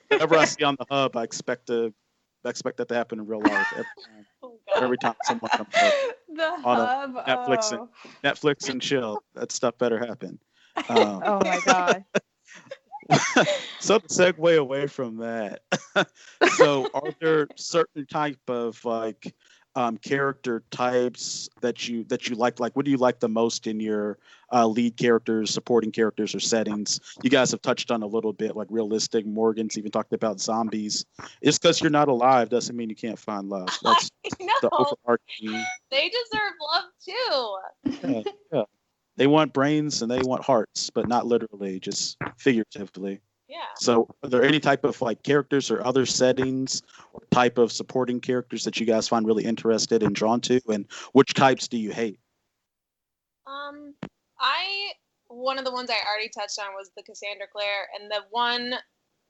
whatever 0.09 0.37
I 0.37 0.45
see 0.45 0.65
on 0.65 0.77
the 0.79 0.87
hub, 0.91 1.17
I 1.17 1.23
expect 1.25 1.67
to 1.69 1.93
I 2.45 2.49
expect 2.51 2.77
that 2.77 2.89
to 2.89 2.95
happen 2.95 3.19
in 3.19 3.27
real 3.27 3.41
life 3.41 3.67
every 3.73 3.85
time. 4.07 4.27
Oh, 4.43 4.59
Every 4.77 4.99
time 4.99 5.15
someone 5.25 5.51
comes 5.51 5.75
up. 5.75 5.93
The 6.33 6.43
On 6.65 7.13
hub. 7.15 7.27
Netflix 7.27 7.73
and- 7.73 7.81
oh. 7.81 7.89
Netflix 8.23 8.69
and 8.69 8.81
chill. 8.81 9.23
That 9.35 9.51
stuff 9.53 9.77
better 9.79 9.99
happen. 9.99 10.39
Um, 10.91 11.23
Oh 11.25 11.41
my 11.43 11.59
god. 11.65 12.05
so 13.81 13.99
to 13.99 14.07
segue 14.09 14.59
away 14.59 14.87
from 14.87 15.17
that, 15.17 15.61
so 16.57 16.91
are 16.93 17.15
there 17.21 17.47
certain 17.57 18.05
type 18.07 18.39
of 18.49 18.85
like 18.85 19.35
um, 19.77 19.99
character 19.99 20.63
types 20.71 21.49
that 21.61 21.87
you 21.87 22.03
that 22.05 22.29
you 22.29 22.35
like? 22.35 22.59
Like, 22.59 22.75
what 22.75 22.85
do 22.85 22.91
you 22.91 22.97
like 22.97 23.21
the 23.21 23.29
most 23.29 23.67
in 23.67 23.79
your 23.79 24.19
uh, 24.53 24.67
lead 24.67 24.97
characters, 24.97 25.51
supporting 25.51 25.93
characters, 25.93 26.35
or 26.35 26.41
settings? 26.41 27.01
You 27.23 27.31
guys 27.31 27.51
have 27.53 27.63
touched 27.63 27.91
on 27.91 28.03
a 28.03 28.07
little 28.07 28.33
bit, 28.33 28.57
like 28.57 28.69
realistic. 28.71 29.27
Morgan's 29.27 29.77
even 29.77 29.91
talked 29.91 30.15
about 30.15 30.41
zombies. 30.41 31.05
Just 31.45 31.63
because 31.63 31.81
you're 31.81 31.91
not 31.91 32.09
alive 32.09 32.49
doesn't 32.49 32.75
mean 32.75 32.89
you 32.89 32.97
can't 32.97 33.19
find 33.19 33.49
love. 33.49 33.69
That's 33.83 34.11
the 34.25 34.71
overarching. 34.73 35.65
they 35.91 36.11
deserve 36.11 36.53
love 36.73 36.85
too. 37.05 37.57
Yeah, 38.09 38.23
yeah. 38.53 38.63
They 39.17 39.27
want 39.27 39.53
brains 39.53 40.03
and 40.03 40.11
they 40.11 40.21
want 40.21 40.45
hearts, 40.45 40.91
but 40.91 41.09
not 41.09 41.27
literally, 41.27 41.81
just 41.81 42.17
figuratively. 42.39 43.21
Yeah. 43.49 43.59
So, 43.77 44.09
are 44.23 44.29
there 44.29 44.43
any 44.43 44.59
type 44.59 44.85
of 44.85 45.01
like 45.01 45.23
characters 45.23 45.71
or 45.71 45.85
other 45.87 46.05
settings 46.05 46.83
or 47.13 47.23
type 47.31 47.59
of 47.59 47.71
supporting 47.71 48.21
characters 48.21 48.65
that 48.65 48.81
you 48.81 48.87
guys 48.87 49.07
find 49.07 49.27
really 49.27 49.45
interested 49.45 50.03
and 50.03 50.15
drawn 50.15 50.41
to? 50.43 50.61
And 50.69 50.87
which 51.13 51.35
types 51.35 51.69
do 51.69 51.77
you 51.77 51.93
hate? 51.93 52.19
Um, 53.47 53.95
I 54.41 54.93
one 55.29 55.59
of 55.59 55.65
the 55.65 55.73
ones 55.73 55.91
I 55.91 55.99
already 56.09 56.29
touched 56.29 56.59
on 56.59 56.75
was 56.75 56.91
the 56.97 57.03
Cassandra 57.03 57.47
Clare, 57.53 57.89
and 57.99 58.11
the 58.11 58.23
one 58.31 58.75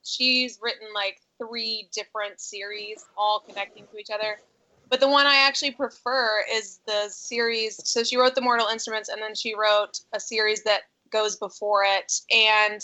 she's 0.03 0.59
written 0.63 0.89
like 0.95 1.21
three 1.39 1.89
different 1.93 2.41
series, 2.41 3.05
all 3.19 3.41
connecting 3.41 3.85
to 3.93 3.99
each 3.99 4.11
other. 4.11 4.41
But 4.89 5.01
the 5.01 5.09
one 5.09 5.27
I 5.27 5.37
actually 5.37 5.73
prefer 5.73 6.45
is 6.51 6.79
the 6.87 7.09
series. 7.09 7.81
So 7.85 8.05
she 8.05 8.17
wrote 8.17 8.35
the 8.35 8.41
Mortal 8.41 8.69
Instruments, 8.69 9.09
and 9.09 9.21
then 9.21 9.35
she 9.35 9.55
wrote 9.55 10.01
a 10.13 10.21
series 10.21 10.63
that 10.63 10.83
goes 11.11 11.37
before 11.37 11.85
it, 11.85 12.21
and 12.31 12.81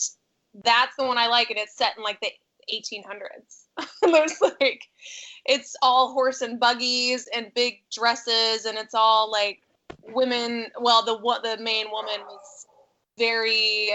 that's 0.64 0.96
the 0.96 1.04
one 1.04 1.18
I 1.18 1.28
like, 1.28 1.50
and 1.50 1.58
it's 1.58 1.76
set 1.76 1.96
in 1.96 2.02
like 2.02 2.20
the 2.20 2.30
1800s. 2.72 3.88
There's 4.02 4.40
like, 4.40 4.84
it's 5.44 5.74
all 5.82 6.12
horse 6.12 6.42
and 6.42 6.60
buggies 6.60 7.28
and 7.34 7.52
big 7.54 7.82
dresses, 7.90 8.64
and 8.64 8.78
it's 8.78 8.94
all 8.94 9.30
like 9.30 9.62
women. 10.08 10.66
Well, 10.80 11.04
the 11.04 11.18
what 11.18 11.42
the 11.42 11.56
main 11.58 11.90
woman 11.90 12.20
was 12.26 12.66
very. 13.18 13.90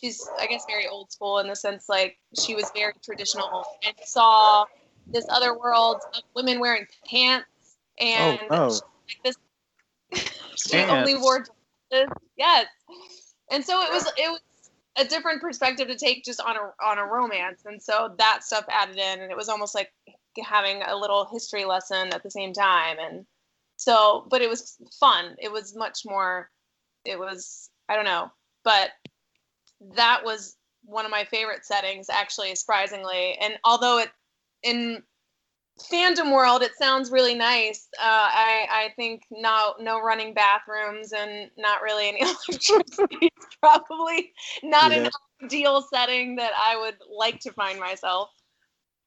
She's, 0.00 0.24
I 0.38 0.46
guess, 0.46 0.64
very 0.68 0.86
old 0.86 1.10
school 1.10 1.40
in 1.40 1.48
the 1.48 1.56
sense 1.56 1.88
like 1.88 2.18
she 2.40 2.54
was 2.54 2.70
very 2.72 2.92
traditional 3.02 3.64
and 3.84 3.96
saw 4.04 4.64
this 5.08 5.26
other 5.28 5.58
world 5.58 5.96
of 6.14 6.22
women 6.36 6.60
wearing 6.60 6.86
pants 7.04 7.46
oh, 8.00 8.04
and 8.04 8.38
oh, 8.50 8.56
no. 8.56 8.66
like 8.68 8.80
this 9.24 9.36
she 10.56 10.78
only 10.78 11.16
wore 11.16 11.44
dresses. 11.90 12.08
Yes. 12.36 12.66
And 13.50 13.64
so 13.64 13.82
it 13.82 13.90
was 13.90 14.06
it 14.16 14.30
was 14.30 14.40
a 14.98 15.04
different 15.04 15.40
perspective 15.40 15.88
to 15.88 15.96
take 15.96 16.24
just 16.24 16.40
on 16.40 16.56
a 16.56 16.84
on 16.84 16.98
a 16.98 17.04
romance. 17.04 17.62
And 17.64 17.82
so 17.82 18.14
that 18.18 18.42
stuff 18.42 18.64
added 18.68 18.96
in 18.96 19.20
and 19.20 19.30
it 19.30 19.36
was 19.36 19.48
almost 19.48 19.74
like 19.74 19.92
having 20.42 20.82
a 20.82 20.96
little 20.96 21.28
history 21.32 21.64
lesson 21.64 22.12
at 22.12 22.22
the 22.22 22.30
same 22.30 22.52
time. 22.52 22.96
And 23.00 23.24
so 23.76 24.26
but 24.30 24.42
it 24.42 24.48
was 24.48 24.76
fun. 24.98 25.36
It 25.38 25.52
was 25.52 25.74
much 25.76 26.00
more 26.04 26.50
it 27.04 27.18
was 27.18 27.70
I 27.88 27.96
don't 27.96 28.04
know. 28.04 28.30
But 28.64 28.90
that 29.94 30.22
was 30.24 30.56
one 30.84 31.04
of 31.04 31.10
my 31.10 31.24
favorite 31.24 31.64
settings 31.64 32.08
actually 32.10 32.54
surprisingly. 32.54 33.36
And 33.40 33.54
although 33.64 33.98
it 33.98 34.10
in 34.62 35.02
fandom 35.92 36.32
world 36.32 36.62
it 36.62 36.72
sounds 36.76 37.10
really 37.10 37.34
nice. 37.34 37.88
Uh, 37.98 38.02
i 38.04 38.66
i 38.70 38.92
think 38.96 39.22
no 39.30 39.74
no 39.80 40.00
running 40.02 40.34
bathrooms 40.34 41.12
and 41.12 41.50
not 41.56 41.82
really 41.82 42.08
any 42.08 42.20
electricity 42.48 43.26
is 43.26 43.46
probably 43.60 44.32
not 44.62 44.92
an 44.92 45.08
ideal 45.44 45.80
setting 45.92 46.36
that 46.36 46.52
i 46.60 46.76
would 46.76 46.96
like 47.08 47.38
to 47.40 47.52
find 47.52 47.78
myself 47.78 48.30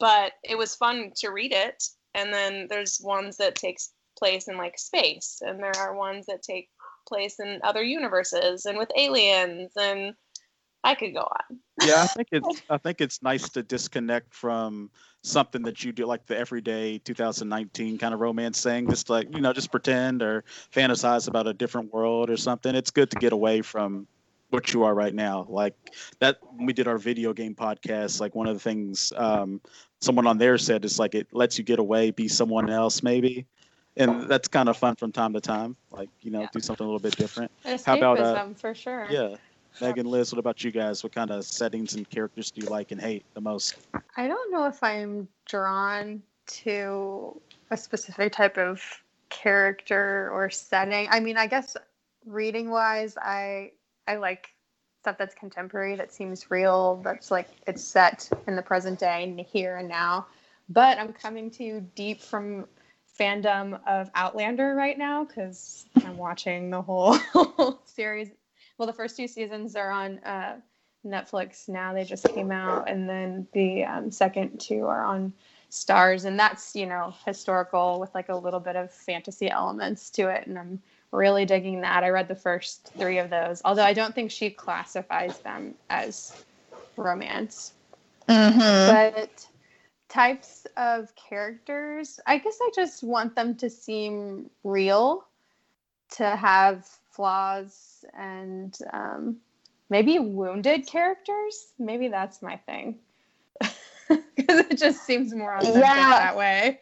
but 0.01 0.33
it 0.43 0.57
was 0.57 0.75
fun 0.75 1.11
to 1.15 1.29
read 1.29 1.53
it. 1.53 1.81
And 2.15 2.33
then 2.33 2.67
there's 2.69 2.99
ones 3.01 3.37
that 3.37 3.55
takes 3.55 3.93
place 4.17 4.49
in 4.49 4.57
like 4.57 4.77
space 4.77 5.37
and 5.41 5.59
there 5.59 5.75
are 5.77 5.95
ones 5.95 6.25
that 6.25 6.41
take 6.41 6.69
place 7.07 7.39
in 7.39 7.59
other 7.63 7.83
universes 7.83 8.65
and 8.65 8.77
with 8.77 8.91
aliens 8.97 9.71
and 9.79 10.13
i 10.83 10.95
could 10.95 11.13
go 11.13 11.21
on 11.21 11.59
Yeah, 11.81 12.03
I 12.03 12.07
think 12.15 12.27
it's 12.31 12.61
I 12.69 12.77
think 12.77 13.01
it's 13.01 13.21
nice 13.23 13.49
to 13.49 13.63
disconnect 13.63 14.33
from 14.33 14.91
something 15.23 15.63
that 15.63 15.83
you 15.83 15.91
do 15.91 16.05
like 16.05 16.25
the 16.25 16.37
everyday 16.37 16.99
2019 16.99 17.97
kind 17.97 18.13
of 18.13 18.19
romance 18.19 18.61
thing. 18.61 18.89
Just 18.89 19.09
like 19.09 19.33
you 19.33 19.41
know, 19.41 19.53
just 19.53 19.71
pretend 19.71 20.21
or 20.21 20.43
fantasize 20.73 21.27
about 21.27 21.47
a 21.47 21.53
different 21.53 21.91
world 21.93 22.29
or 22.29 22.37
something. 22.37 22.75
It's 22.75 22.91
good 22.91 23.09
to 23.11 23.17
get 23.17 23.33
away 23.33 23.61
from 23.61 24.07
what 24.49 24.73
you 24.73 24.83
are 24.83 24.93
right 24.93 25.13
now. 25.13 25.45
Like 25.49 25.75
that 26.19 26.37
when 26.55 26.65
we 26.67 26.73
did 26.73 26.87
our 26.87 26.97
video 26.97 27.33
game 27.33 27.55
podcast, 27.55 28.19
like 28.19 28.35
one 28.35 28.47
of 28.47 28.53
the 28.53 28.59
things 28.59 29.11
um, 29.15 29.61
someone 30.01 30.27
on 30.27 30.37
there 30.37 30.57
said 30.57 30.85
is 30.85 30.99
like 30.99 31.15
it 31.15 31.27
lets 31.33 31.57
you 31.57 31.63
get 31.63 31.79
away, 31.79 32.11
be 32.11 32.27
someone 32.27 32.69
else 32.69 33.01
maybe. 33.01 33.45
And 33.97 34.29
that's 34.29 34.47
kind 34.47 34.69
of 34.69 34.77
fun 34.77 34.95
from 34.95 35.11
time 35.11 35.33
to 35.33 35.41
time. 35.41 35.75
Like, 35.91 36.09
you 36.21 36.31
know, 36.31 36.41
Yeah. 36.41 36.47
do 36.53 36.59
something 36.61 36.85
a 36.85 36.87
little 36.87 36.99
bit 36.99 37.17
different. 37.17 37.51
Escapism 37.65 37.85
How 37.85 37.97
about, 37.97 38.19
uh, 38.19 38.53
for 38.53 38.73
sure. 38.73 39.07
Yeah. 39.09 39.35
Megan, 39.79 40.05
Liz, 40.05 40.31
what 40.31 40.39
about 40.39 40.63
you 40.63 40.71
guys? 40.71 41.03
What 41.03 41.13
kind 41.13 41.31
of 41.31 41.45
settings 41.45 41.95
and 41.95 42.09
characters 42.09 42.51
do 42.51 42.61
you 42.61 42.69
like 42.69 42.91
and 42.91 42.99
hate 42.99 43.23
the 43.33 43.41
most? 43.41 43.75
I 44.17 44.27
don't 44.27 44.51
know 44.51 44.65
if 44.65 44.83
I'm 44.83 45.27
drawn 45.45 46.21
to 46.47 47.39
a 47.69 47.77
specific 47.77 48.33
type 48.33 48.57
of 48.57 48.81
character 49.29 50.29
or 50.33 50.49
setting. 50.49 51.07
I 51.09 51.19
mean, 51.19 51.37
I 51.37 51.47
guess 51.47 51.77
reading 52.25 52.69
wise, 52.69 53.17
I 53.17 53.71
I 54.07 54.17
like 54.17 54.49
stuff 55.01 55.17
that's 55.17 55.33
contemporary, 55.33 55.95
that 55.95 56.13
seems 56.13 56.51
real, 56.51 57.01
that's 57.03 57.31
like 57.31 57.47
it's 57.65 57.83
set 57.83 58.29
in 58.47 58.55
the 58.55 58.61
present 58.61 58.99
day 58.99 59.23
and 59.23 59.39
here 59.39 59.77
and 59.77 59.87
now. 59.87 60.27
But 60.69 60.99
I'm 60.99 61.13
coming 61.13 61.49
to 61.51 61.63
you 61.63 61.87
deep 61.95 62.21
from 62.21 62.67
fandom 63.19 63.79
of 63.87 64.09
Outlander 64.15 64.75
right 64.75 64.97
now 64.97 65.23
because 65.25 65.85
I'm 66.05 66.17
watching 66.17 66.69
the 66.69 66.81
whole 66.81 67.17
series. 67.85 68.29
Well, 68.81 68.87
the 68.87 68.93
first 68.93 69.15
two 69.15 69.27
seasons 69.27 69.75
are 69.75 69.91
on 69.91 70.17
uh, 70.25 70.55
Netflix 71.05 71.69
now. 71.69 71.93
They 71.93 72.03
just 72.03 72.27
came 72.29 72.51
out, 72.51 72.89
and 72.89 73.07
then 73.07 73.47
the 73.53 73.83
um, 73.83 74.09
second 74.09 74.59
two 74.59 74.87
are 74.87 75.05
on 75.05 75.31
Starz, 75.69 76.25
and 76.25 76.39
that's 76.39 76.75
you 76.75 76.87
know 76.87 77.13
historical 77.23 77.99
with 77.99 78.09
like 78.15 78.29
a 78.29 78.35
little 78.35 78.59
bit 78.59 78.75
of 78.75 78.91
fantasy 78.91 79.51
elements 79.51 80.09
to 80.09 80.29
it, 80.29 80.47
and 80.47 80.57
I'm 80.57 80.81
really 81.11 81.45
digging 81.45 81.81
that. 81.81 82.03
I 82.03 82.09
read 82.09 82.27
the 82.27 82.33
first 82.33 82.91
three 82.97 83.19
of 83.19 83.29
those, 83.29 83.61
although 83.65 83.83
I 83.83 83.93
don't 83.93 84.15
think 84.15 84.31
she 84.31 84.49
classifies 84.49 85.37
them 85.41 85.75
as 85.91 86.43
romance. 86.97 87.73
Mm-hmm. 88.27 89.13
But 89.15 89.45
types 90.09 90.65
of 90.75 91.13
characters, 91.13 92.19
I 92.25 92.39
guess 92.39 92.57
I 92.59 92.71
just 92.73 93.03
want 93.03 93.35
them 93.35 93.53
to 93.57 93.69
seem 93.69 94.49
real, 94.63 95.27
to 96.13 96.35
have 96.35 96.89
flaws, 97.21 98.05
and 98.17 98.77
um, 98.93 99.41
maybe 99.89 100.19
wounded 100.19 100.87
characters. 100.87 101.73
Maybe 101.79 102.09
that's 102.09 102.41
my 102.43 102.57
thing. 102.57 102.99
Because 104.35 104.59
it 104.69 104.77
just 104.77 105.05
seems 105.05 105.33
more 105.35 105.55
authentic 105.55 106.07
Yeah. 106.07 106.15
that 106.15 106.35
way. 106.37 106.79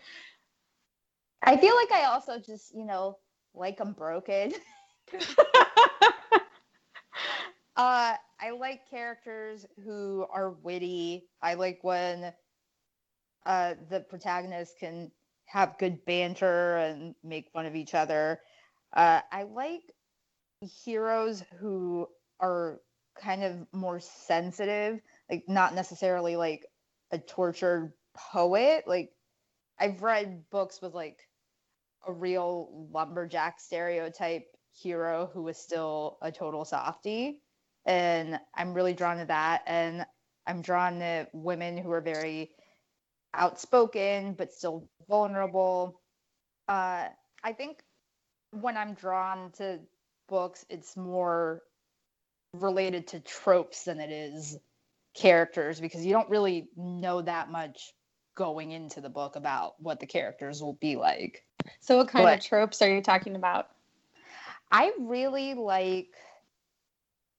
I 1.43 1.57
feel 1.57 1.75
like 1.75 1.91
I 1.91 2.05
also 2.05 2.39
just, 2.39 2.73
you 2.75 2.85
know, 2.85 3.17
like 3.53 3.79
I'm 3.79 3.93
broken. 3.93 4.53
Uh, 7.75 8.15
I 8.39 8.51
like 8.51 8.89
characters 8.89 9.65
who 9.83 10.25
are 10.31 10.51
witty. 10.51 11.27
I 11.41 11.55
like 11.55 11.79
when 11.83 12.33
uh, 13.45 13.75
the 13.89 14.01
protagonist 14.01 14.77
can 14.79 15.11
have 15.45 15.77
good 15.79 16.05
banter 16.05 16.77
and 16.77 17.15
make 17.23 17.51
fun 17.51 17.65
of 17.65 17.75
each 17.75 17.93
other. 17.95 18.41
Uh, 18.93 19.21
I 19.31 19.43
like 19.43 19.93
heroes 20.61 21.43
who 21.59 22.07
are 22.39 22.81
kind 23.21 23.43
of 23.43 23.65
more 23.73 23.99
sensitive, 23.99 24.99
like 25.29 25.43
not 25.47 25.73
necessarily 25.75 26.35
like 26.35 26.65
a 27.11 27.17
tortured 27.17 27.93
poet. 28.15 28.83
Like 28.87 29.11
I've 29.79 30.01
read 30.01 30.43
books 30.49 30.81
with 30.81 30.93
like 30.93 31.17
a 32.07 32.11
real 32.13 32.87
lumberjack 32.91 33.59
stereotype 33.59 34.45
hero 34.81 35.29
who 35.33 35.43
was 35.43 35.57
still 35.57 36.17
a 36.21 36.31
total 36.31 36.65
softie. 36.65 37.41
And 37.85 38.39
i'm 38.55 38.73
really 38.73 38.93
drawn 38.93 39.17
to 39.17 39.25
that. 39.25 39.63
And 39.67 40.05
i'm 40.47 40.61
drawn 40.61 40.99
to 40.99 41.27
women 41.33 41.77
who 41.77 41.91
are 41.91 42.01
very 42.01 42.51
outspoken 43.33 44.33
but 44.33 44.51
still 44.51 44.89
vulnerable. 45.07 46.01
Uh, 46.67 47.07
i 47.43 47.53
think 47.53 47.79
when 48.51 48.77
i'm 48.77 48.93
drawn 48.93 49.51
to 49.51 49.79
books 50.29 50.65
it's 50.69 50.95
more 50.95 51.61
related 52.53 53.07
to 53.07 53.19
tropes 53.19 53.83
than 53.83 53.99
it 53.99 54.11
is 54.11 54.57
characters 55.13 55.79
because 55.81 56.05
you 56.05 56.13
don't 56.13 56.29
really 56.29 56.69
know 56.77 57.21
that 57.21 57.51
much 57.51 57.93
going 58.35 58.71
into 58.71 59.01
the 59.01 59.09
book 59.09 59.35
about 59.35 59.73
what 59.81 59.99
the 59.99 60.05
characters 60.05 60.61
will 60.61 60.77
be 60.79 60.95
like 60.95 61.43
So, 61.81 61.97
what 61.97 62.07
kind 62.07 62.23
But- 62.25 62.39
of 62.39 62.45
tropes 62.45 62.81
are 62.81 62.89
you 62.89 63.01
talking 63.01 63.35
about? 63.35 63.69
I 64.71 64.93
really 64.99 65.55
like 65.55 66.15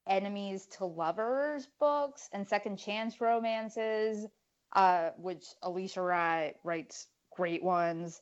enemies 0.06 0.66
to 0.66 0.84
lovers 0.84 1.68
books 1.78 2.28
and 2.32 2.46
second 2.48 2.76
chance 2.76 3.20
romances, 3.20 4.26
uh, 4.74 5.10
which 5.16 5.44
Alisha 5.62 6.04
Rai 6.06 6.54
writes 6.64 7.06
great 7.34 7.62
ones. 7.62 8.20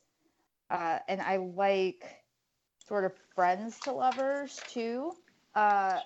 Uh, 0.69 0.99
and 1.07 1.19
I 1.21 1.37
like 1.37 2.05
sort 2.89 3.05
of 3.05 3.13
friends 3.35 3.79
to 3.81 3.93
lovers 3.93 4.59
too. 4.67 5.13
Uh, 5.55 5.99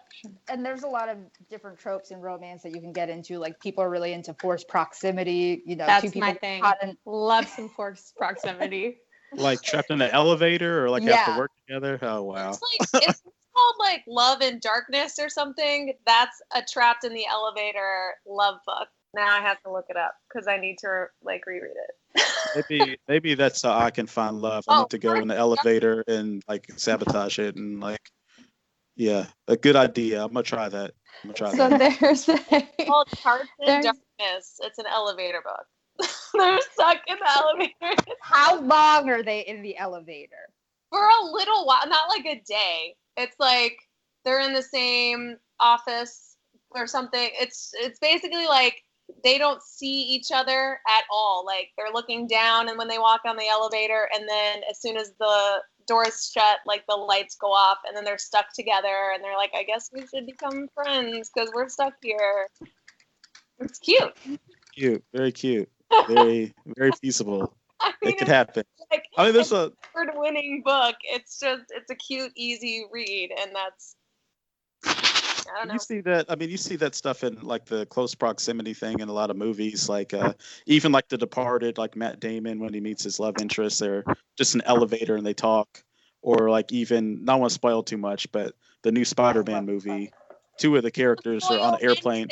and 0.49 0.65
there's 0.65 0.83
a 0.83 0.87
lot 0.87 1.09
of 1.09 1.17
different 1.49 1.79
tropes 1.79 2.11
in 2.11 2.19
romance 2.19 2.61
that 2.63 2.73
you 2.75 2.81
can 2.81 2.93
get 2.93 3.09
into. 3.09 3.39
Like 3.39 3.59
people 3.59 3.83
are 3.83 3.89
really 3.89 4.13
into 4.13 4.35
forced 4.35 4.67
proximity. 4.67 5.63
You 5.65 5.75
know, 5.75 5.85
two 5.85 5.87
That's 5.87 6.13
people 6.13 6.21
my 6.21 6.33
thing. 6.35 6.63
in- 6.83 6.97
Love 7.05 7.47
some 7.47 7.69
forced 7.69 8.15
proximity. 8.15 8.97
Like 9.35 9.63
trapped 9.63 9.89
in 9.89 9.99
an 9.99 10.11
elevator 10.11 10.85
or 10.85 10.91
like 10.91 11.01
have 11.05 11.33
to 11.33 11.39
work 11.39 11.49
together. 11.65 11.97
Oh 12.03 12.21
wow. 12.21 12.51
It's 12.51 12.61
like 12.93 13.03
it's 13.09 13.23
called 13.51 13.75
like 13.79 14.03
Love 14.07 14.43
in 14.43 14.59
Darkness 14.59 15.17
or 15.17 15.27
something. 15.27 15.91
That's 16.05 16.39
a 16.55 16.61
trapped 16.61 17.03
in 17.03 17.15
the 17.15 17.25
elevator 17.25 18.13
love 18.27 18.59
book. 18.63 18.89
Now 19.15 19.27
I 19.37 19.41
have 19.41 19.61
to 19.63 19.71
look 19.71 19.85
it 19.89 19.97
up 19.97 20.15
because 20.27 20.47
I 20.47 20.57
need 20.57 20.77
to 20.79 21.05
like 21.23 21.45
reread 21.45 21.71
it. 22.15 22.23
Maybe 22.69 22.97
maybe 23.07 23.33
that's 23.35 23.61
how 23.63 23.77
I 23.77 23.89
can 23.89 24.05
find 24.07 24.37
love. 24.39 24.63
I 24.67 24.75
Oh, 24.75 24.79
need 24.81 24.89
to 24.91 24.99
go 24.99 25.15
in 25.15 25.27
the 25.27 25.35
elevator 25.35 26.03
and 26.07 26.43
like 26.47 26.67
sabotage 26.77 27.39
it 27.39 27.55
and 27.55 27.79
like 27.79 28.11
yeah, 28.95 29.25
a 29.47 29.57
good 29.57 29.75
idea. 29.75 30.23
I'm 30.23 30.31
gonna 30.33 30.43
try 30.43 30.69
that. 30.69 30.91
I'm 31.23 31.29
gonna 31.29 31.33
try 31.33 31.51
so 31.55 31.69
that. 31.69 31.97
there's 31.99 32.29
a, 32.29 32.33
It's 32.51 32.87
called 32.87 33.07
Trapped 33.17 33.45
in 33.59 33.65
There's- 33.65 33.83
Darkness. 34.19 34.59
It's 34.61 34.77
an 34.77 34.85
elevator 34.87 35.41
book. 35.43 35.65
They're 36.33 36.59
stuck 36.73 36.97
in 37.07 37.17
the 37.19 37.31
elevator 37.31 38.03
How 38.21 38.59
long 38.61 39.09
are 39.09 39.23
they 39.23 39.41
in 39.41 39.61
the 39.63 39.77
elevator? 39.77 40.35
for 40.91 41.07
a 41.07 41.25
little 41.25 41.65
while, 41.65 41.81
not 41.87 42.07
like 42.09 42.25
a 42.27 42.39
day. 42.47 42.95
It's 43.17 43.35
like 43.39 43.75
they're 44.23 44.41
in 44.41 44.53
the 44.53 44.61
same 44.61 45.37
office 45.59 46.35
or 46.69 46.85
something. 46.85 47.29
It's 47.33 47.71
it's 47.79 47.97
basically 47.97 48.45
like 48.45 48.83
they 49.23 49.37
don't 49.37 49.61
see 49.61 50.01
each 50.03 50.31
other 50.33 50.79
at 50.87 51.03
all. 51.11 51.43
Like 51.45 51.69
they're 51.77 51.93
looking 51.93 52.27
down 52.27 52.69
and 52.69 52.77
when 52.77 52.87
they 52.87 52.99
walk 52.99 53.21
on 53.25 53.35
the 53.37 53.47
elevator 53.47 54.09
and 54.13 54.27
then 54.27 54.61
as 54.69 54.81
soon 54.81 54.97
as 54.97 55.13
the 55.19 55.61
doors 55.87 56.31
shut, 56.33 56.59
like 56.65 56.83
the 56.87 56.95
lights 56.95 57.35
go 57.35 57.47
off 57.47 57.79
and 57.87 57.95
then 57.95 58.03
they're 58.05 58.17
stuck 58.17 58.53
together 58.53 59.11
and 59.13 59.23
they're 59.23 59.37
like, 59.37 59.51
I 59.55 59.63
guess 59.63 59.89
we 59.93 60.05
should 60.07 60.25
become 60.25 60.67
friends 60.73 61.29
because 61.33 61.51
we're 61.53 61.69
stuck 61.69 61.93
here. 62.01 62.47
It's 63.59 63.79
cute. 63.79 64.13
Cute, 64.75 65.03
very 65.13 65.31
cute, 65.31 65.69
very 66.07 66.53
very 66.77 66.91
feasible. 67.01 67.55
I 67.79 67.93
mean, 68.01 68.13
It 68.13 68.17
could 68.17 68.27
happen. 68.27 68.63
like 68.91 69.05
I 69.17 69.25
mean, 69.25 69.33
there's 69.33 69.51
a 69.51 69.71
award-winning 69.93 70.63
book. 70.65 70.95
It's 71.03 71.39
just 71.39 71.63
it's 71.69 71.91
a 71.91 71.95
cute, 71.95 72.31
easy 72.35 72.85
read, 72.91 73.31
and 73.39 73.51
that's 73.53 73.95
I 73.95 73.95
don't 73.95 73.95
know. 73.95 74.02
You 75.71 75.79
see 75.79 76.01
that 76.01 76.25
i 76.29 76.35
mean 76.35 76.49
you 76.49 76.57
see 76.57 76.75
that 76.75 76.95
stuff 76.95 77.23
in 77.23 77.35
like 77.41 77.65
the 77.65 77.85
close 77.87 78.15
proximity 78.15 78.73
thing 78.73 78.99
in 78.99 79.09
a 79.09 79.13
lot 79.13 79.29
of 79.29 79.35
movies 79.37 79.89
like 79.89 80.13
uh 80.13 80.33
even 80.65 80.91
like 80.91 81.07
the 81.09 81.17
departed 81.17 81.77
like 81.77 81.95
matt 81.95 82.19
damon 82.19 82.59
when 82.59 82.73
he 82.73 82.79
meets 82.79 83.03
his 83.03 83.19
love 83.19 83.35
interest 83.39 83.79
they're 83.79 84.03
just 84.37 84.55
an 84.55 84.61
elevator 84.65 85.15
and 85.15 85.25
they 85.25 85.33
talk. 85.33 85.83
Or 86.21 86.49
like 86.49 86.71
even 86.71 87.25
not 87.25 87.41
want 87.41 87.49
to 87.49 87.53
spoil 87.53 87.83
too 87.83 87.97
much 87.97 88.31
but 88.31 88.53
the 88.81 88.93
new 88.93 89.03
spider-man 89.03 89.65
movie 89.65 90.09
two 90.57 90.77
of 90.77 90.83
the 90.83 90.91
characters 90.91 91.43
are 91.49 91.59
on 91.59 91.73
an 91.73 91.79
airplane. 91.81 92.29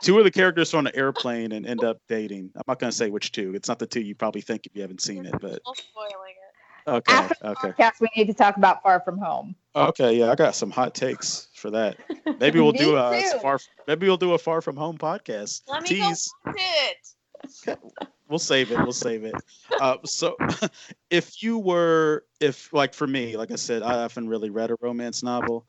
two 0.00 0.16
of 0.16 0.24
the 0.24 0.30
characters 0.30 0.72
are 0.72 0.78
on 0.78 0.86
an 0.86 0.96
airplane 0.96 1.52
and 1.52 1.66
end 1.66 1.84
up 1.84 1.98
dating. 2.08 2.50
I'm 2.56 2.62
not 2.66 2.78
going 2.78 2.90
to 2.90 2.96
say 2.96 3.10
which 3.10 3.32
two. 3.32 3.54
It's 3.54 3.68
not 3.68 3.78
the 3.78 3.86
two 3.86 4.00
you 4.00 4.14
probably 4.14 4.40
think 4.40 4.64
if 4.66 4.74
you 4.74 4.80
haven't 4.80 5.02
seen 5.02 5.26
it 5.26 5.32
but 5.32 5.60
spoiling 5.62 6.36
it. 6.38 6.43
Okay 6.86 7.12
After 7.14 7.34
the 7.40 7.48
okay 7.50 7.68
podcast, 7.72 8.00
we 8.00 8.08
need 8.16 8.26
to 8.26 8.34
talk 8.34 8.56
about 8.56 8.82
Far 8.82 9.00
From 9.00 9.18
Home. 9.18 9.54
okay 9.74 10.16
yeah 10.18 10.30
i 10.30 10.34
got 10.34 10.54
some 10.54 10.70
hot 10.70 10.94
takes 10.94 11.48
for 11.54 11.70
that 11.70 11.96
maybe 12.40 12.60
we'll 12.60 12.72
do 12.86 12.96
a 12.96 13.22
too. 13.32 13.38
far 13.40 13.58
maybe 13.86 14.06
we'll 14.06 14.16
do 14.16 14.34
a 14.34 14.38
far 14.38 14.60
from 14.60 14.76
home 14.76 14.98
podcast 14.98 15.62
Let 15.68 15.82
me 15.82 15.88
tease 15.88 16.32
go 16.44 16.52
watch 16.52 16.60
it. 17.66 17.78
we'll 18.28 18.38
save 18.38 18.70
it. 18.72 18.78
We'll 18.78 18.92
save 18.92 19.24
it. 19.24 19.34
Uh, 19.80 19.96
so, 20.04 20.34
if 21.10 21.42
you 21.42 21.58
were, 21.58 22.24
if 22.40 22.72
like 22.72 22.94
for 22.94 23.06
me, 23.06 23.36
like 23.36 23.50
I 23.50 23.56
said, 23.56 23.82
I 23.82 24.00
haven't 24.00 24.28
really 24.28 24.48
read 24.50 24.70
a 24.70 24.76
romance 24.80 25.22
novel. 25.22 25.66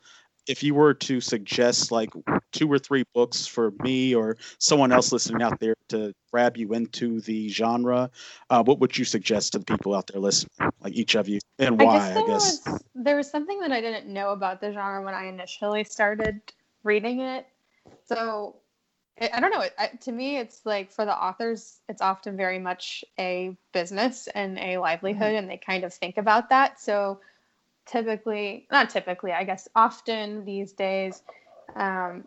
If 0.47 0.63
you 0.63 0.75
were 0.75 0.93
to 0.93 1.21
suggest 1.21 1.91
like 1.91 2.11
two 2.51 2.71
or 2.71 2.79
three 2.79 3.03
books 3.13 3.47
for 3.47 3.71
me 3.83 4.13
or 4.13 4.37
someone 4.59 4.91
else 4.91 5.11
listening 5.11 5.41
out 5.41 5.59
there 5.59 5.75
to 5.89 6.13
grab 6.31 6.57
you 6.57 6.73
into 6.73 7.19
the 7.21 7.49
genre, 7.49 8.09
uh, 8.49 8.63
what 8.63 8.79
would 8.79 8.97
you 8.97 9.05
suggest 9.05 9.53
to 9.53 9.59
the 9.59 9.65
people 9.65 9.95
out 9.95 10.07
there 10.07 10.21
listening, 10.21 10.71
like 10.81 10.93
each 10.93 11.15
of 11.15 11.27
you, 11.27 11.39
and 11.59 11.81
I 11.81 11.85
why? 11.85 11.97
guess, 11.97 12.17
I 12.17 12.27
guess. 12.27 12.67
Was, 12.67 12.83
there 12.95 13.15
was 13.15 13.29
something 13.29 13.59
that 13.59 13.71
I 13.71 13.81
didn't 13.81 14.11
know 14.11 14.29
about 14.29 14.61
the 14.61 14.71
genre 14.71 15.03
when 15.03 15.13
I 15.13 15.25
initially 15.25 15.83
started 15.83 16.41
reading 16.83 17.21
it. 17.21 17.47
So 18.05 18.55
I 19.19 19.29
I 19.33 19.39
don't 19.39 19.51
know. 19.51 19.61
It, 19.61 19.73
I, 19.77 19.87
to 19.87 20.11
me, 20.11 20.37
it's 20.37 20.65
like 20.65 20.91
for 20.91 21.05
the 21.05 21.15
authors, 21.15 21.79
it's 21.89 22.01
often 22.01 22.37
very 22.37 22.59
much 22.59 23.03
a 23.19 23.55
business 23.73 24.27
and 24.27 24.57
a 24.59 24.77
livelihood, 24.77 25.35
and 25.35 25.49
they 25.49 25.57
kind 25.57 25.83
of 25.83 25.93
think 25.93 26.17
about 26.17 26.49
that. 26.49 26.79
So 26.79 27.19
typically, 27.85 28.67
not 28.71 28.89
typically, 28.89 29.31
I 29.31 29.43
guess, 29.43 29.67
often 29.75 30.45
these 30.45 30.73
days, 30.73 31.23
um, 31.75 32.25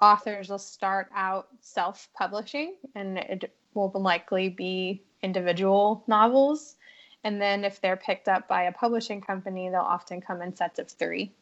authors 0.00 0.48
will 0.48 0.58
start 0.58 1.08
out 1.14 1.48
self 1.60 2.08
publishing, 2.14 2.76
and 2.94 3.18
it 3.18 3.54
will 3.74 3.90
likely 3.94 4.48
be 4.48 5.02
individual 5.22 6.04
novels. 6.06 6.76
And 7.24 7.40
then 7.40 7.64
if 7.64 7.80
they're 7.80 7.96
picked 7.96 8.28
up 8.28 8.46
by 8.48 8.64
a 8.64 8.72
publishing 8.72 9.20
company, 9.20 9.70
they'll 9.70 9.80
often 9.80 10.20
come 10.20 10.42
in 10.42 10.54
sets 10.54 10.78
of 10.78 10.88
three, 10.88 11.32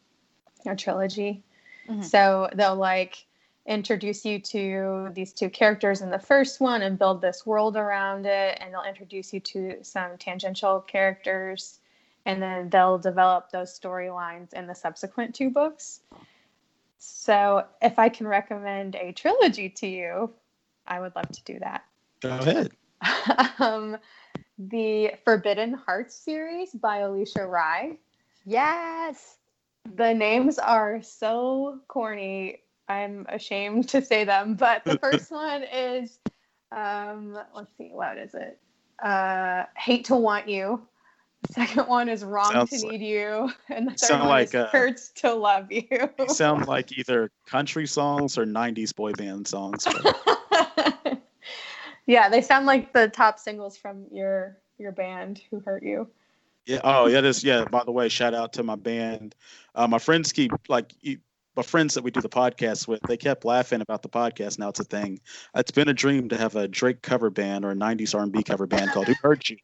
a 0.64 0.76
trilogy. 0.76 1.42
Mhm. 1.88 2.04
So 2.04 2.48
they'll 2.54 2.76
like 2.76 3.26
introduce 3.66 4.24
you 4.24 4.40
to 4.40 5.10
these 5.12 5.32
two 5.32 5.50
characters 5.50 6.00
in 6.00 6.10
the 6.10 6.18
first 6.18 6.60
one 6.60 6.82
and 6.82 6.98
build 6.98 7.20
this 7.20 7.44
world 7.44 7.76
around 7.76 8.26
it. 8.26 8.58
And 8.60 8.72
they'll 8.72 8.84
introduce 8.84 9.32
you 9.32 9.40
to 9.40 9.82
some 9.82 10.16
tangential 10.18 10.80
characters. 10.80 11.80
And 12.24 12.40
then 12.40 12.68
they'll 12.68 12.98
develop 12.98 13.50
those 13.50 13.78
storylines 13.78 14.52
in 14.52 14.66
the 14.66 14.74
subsequent 14.74 15.34
two 15.34 15.50
books. 15.50 16.00
So 16.98 17.64
if 17.80 17.98
I 17.98 18.08
can 18.08 18.28
recommend 18.28 18.94
a 18.94 19.12
trilogy 19.12 19.68
to 19.70 19.86
you, 19.88 20.30
I 20.86 21.00
would 21.00 21.16
love 21.16 21.28
to 21.30 21.42
do 21.44 21.58
that. 21.58 21.84
Go 22.20 22.38
ahead. 22.38 22.70
um, 23.58 23.96
the 24.56 25.12
Forbidden 25.24 25.74
Hearts 25.74 26.14
series 26.14 26.70
by 26.70 27.00
Alisha 27.00 27.48
Rai. 27.50 27.98
Yes. 28.44 29.38
The 29.96 30.14
names 30.14 30.58
are 30.58 31.02
so 31.02 31.80
corny. 31.88 32.60
I'm 32.88 33.26
ashamed 33.28 33.88
to 33.90 34.02
say 34.02 34.24
them, 34.24 34.54
but 34.54 34.84
the 34.84 34.98
first 35.02 35.30
one 35.30 35.64
is, 35.64 36.18
um, 36.70 37.36
let's 37.54 37.76
see, 37.76 37.90
what 37.92 38.18
is 38.18 38.34
it? 38.34 38.60
Uh, 39.02 39.64
Hate 39.76 40.04
to 40.06 40.14
Want 40.14 40.48
You. 40.48 40.86
The 41.48 41.52
second 41.54 41.88
one 41.88 42.08
is 42.08 42.24
Wrong 42.24 42.52
Sounds 42.52 42.70
to 42.70 42.86
like- 42.86 43.00
Need 43.00 43.06
You, 43.06 43.50
and 43.68 43.88
the 43.88 43.94
third 43.94 44.18
one 44.20 44.28
like, 44.28 44.48
is 44.48 44.54
uh, 44.54 44.68
Hurts 44.70 45.08
to 45.16 45.34
Love 45.34 45.70
You. 45.72 46.08
Sound 46.28 46.66
like 46.68 46.96
either 46.96 47.30
country 47.46 47.86
songs 47.86 48.38
or 48.38 48.44
'90s 48.46 48.94
boy 48.94 49.12
band 49.12 49.46
songs. 49.48 49.84
but- 49.84 51.20
yeah, 52.06 52.28
they 52.28 52.40
sound 52.42 52.66
like 52.66 52.92
the 52.92 53.08
top 53.08 53.38
singles 53.38 53.76
from 53.76 54.06
your 54.12 54.58
your 54.78 54.92
band 54.92 55.42
who 55.50 55.60
hurt 55.60 55.82
you. 55.82 56.08
Yeah. 56.66 56.80
Oh, 56.84 57.06
yeah. 57.06 57.20
This. 57.20 57.42
Yeah. 57.42 57.64
By 57.64 57.82
the 57.84 57.90
way, 57.92 58.08
shout 58.08 58.34
out 58.34 58.52
to 58.54 58.62
my 58.62 58.76
band. 58.76 59.34
Uh, 59.74 59.88
my 59.88 59.98
friends 59.98 60.32
keep 60.32 60.52
like 60.68 60.92
e- 61.02 61.18
my 61.56 61.62
friends 61.62 61.94
that 61.94 62.04
we 62.04 62.12
do 62.12 62.20
the 62.20 62.28
podcast 62.28 62.86
with. 62.86 63.00
They 63.08 63.16
kept 63.16 63.44
laughing 63.44 63.80
about 63.80 64.02
the 64.02 64.08
podcast. 64.08 64.60
Now 64.60 64.68
it's 64.68 64.78
a 64.80 64.84
thing. 64.84 65.20
It's 65.56 65.72
been 65.72 65.88
a 65.88 65.92
dream 65.94 66.28
to 66.28 66.36
have 66.36 66.54
a 66.54 66.68
Drake 66.68 67.02
cover 67.02 67.30
band 67.30 67.64
or 67.64 67.72
a 67.72 67.74
'90s 67.74 68.14
R&B 68.14 68.44
cover 68.44 68.66
band 68.68 68.92
called 68.92 69.08
"Who 69.08 69.14
Hurt 69.22 69.48
You," 69.50 69.56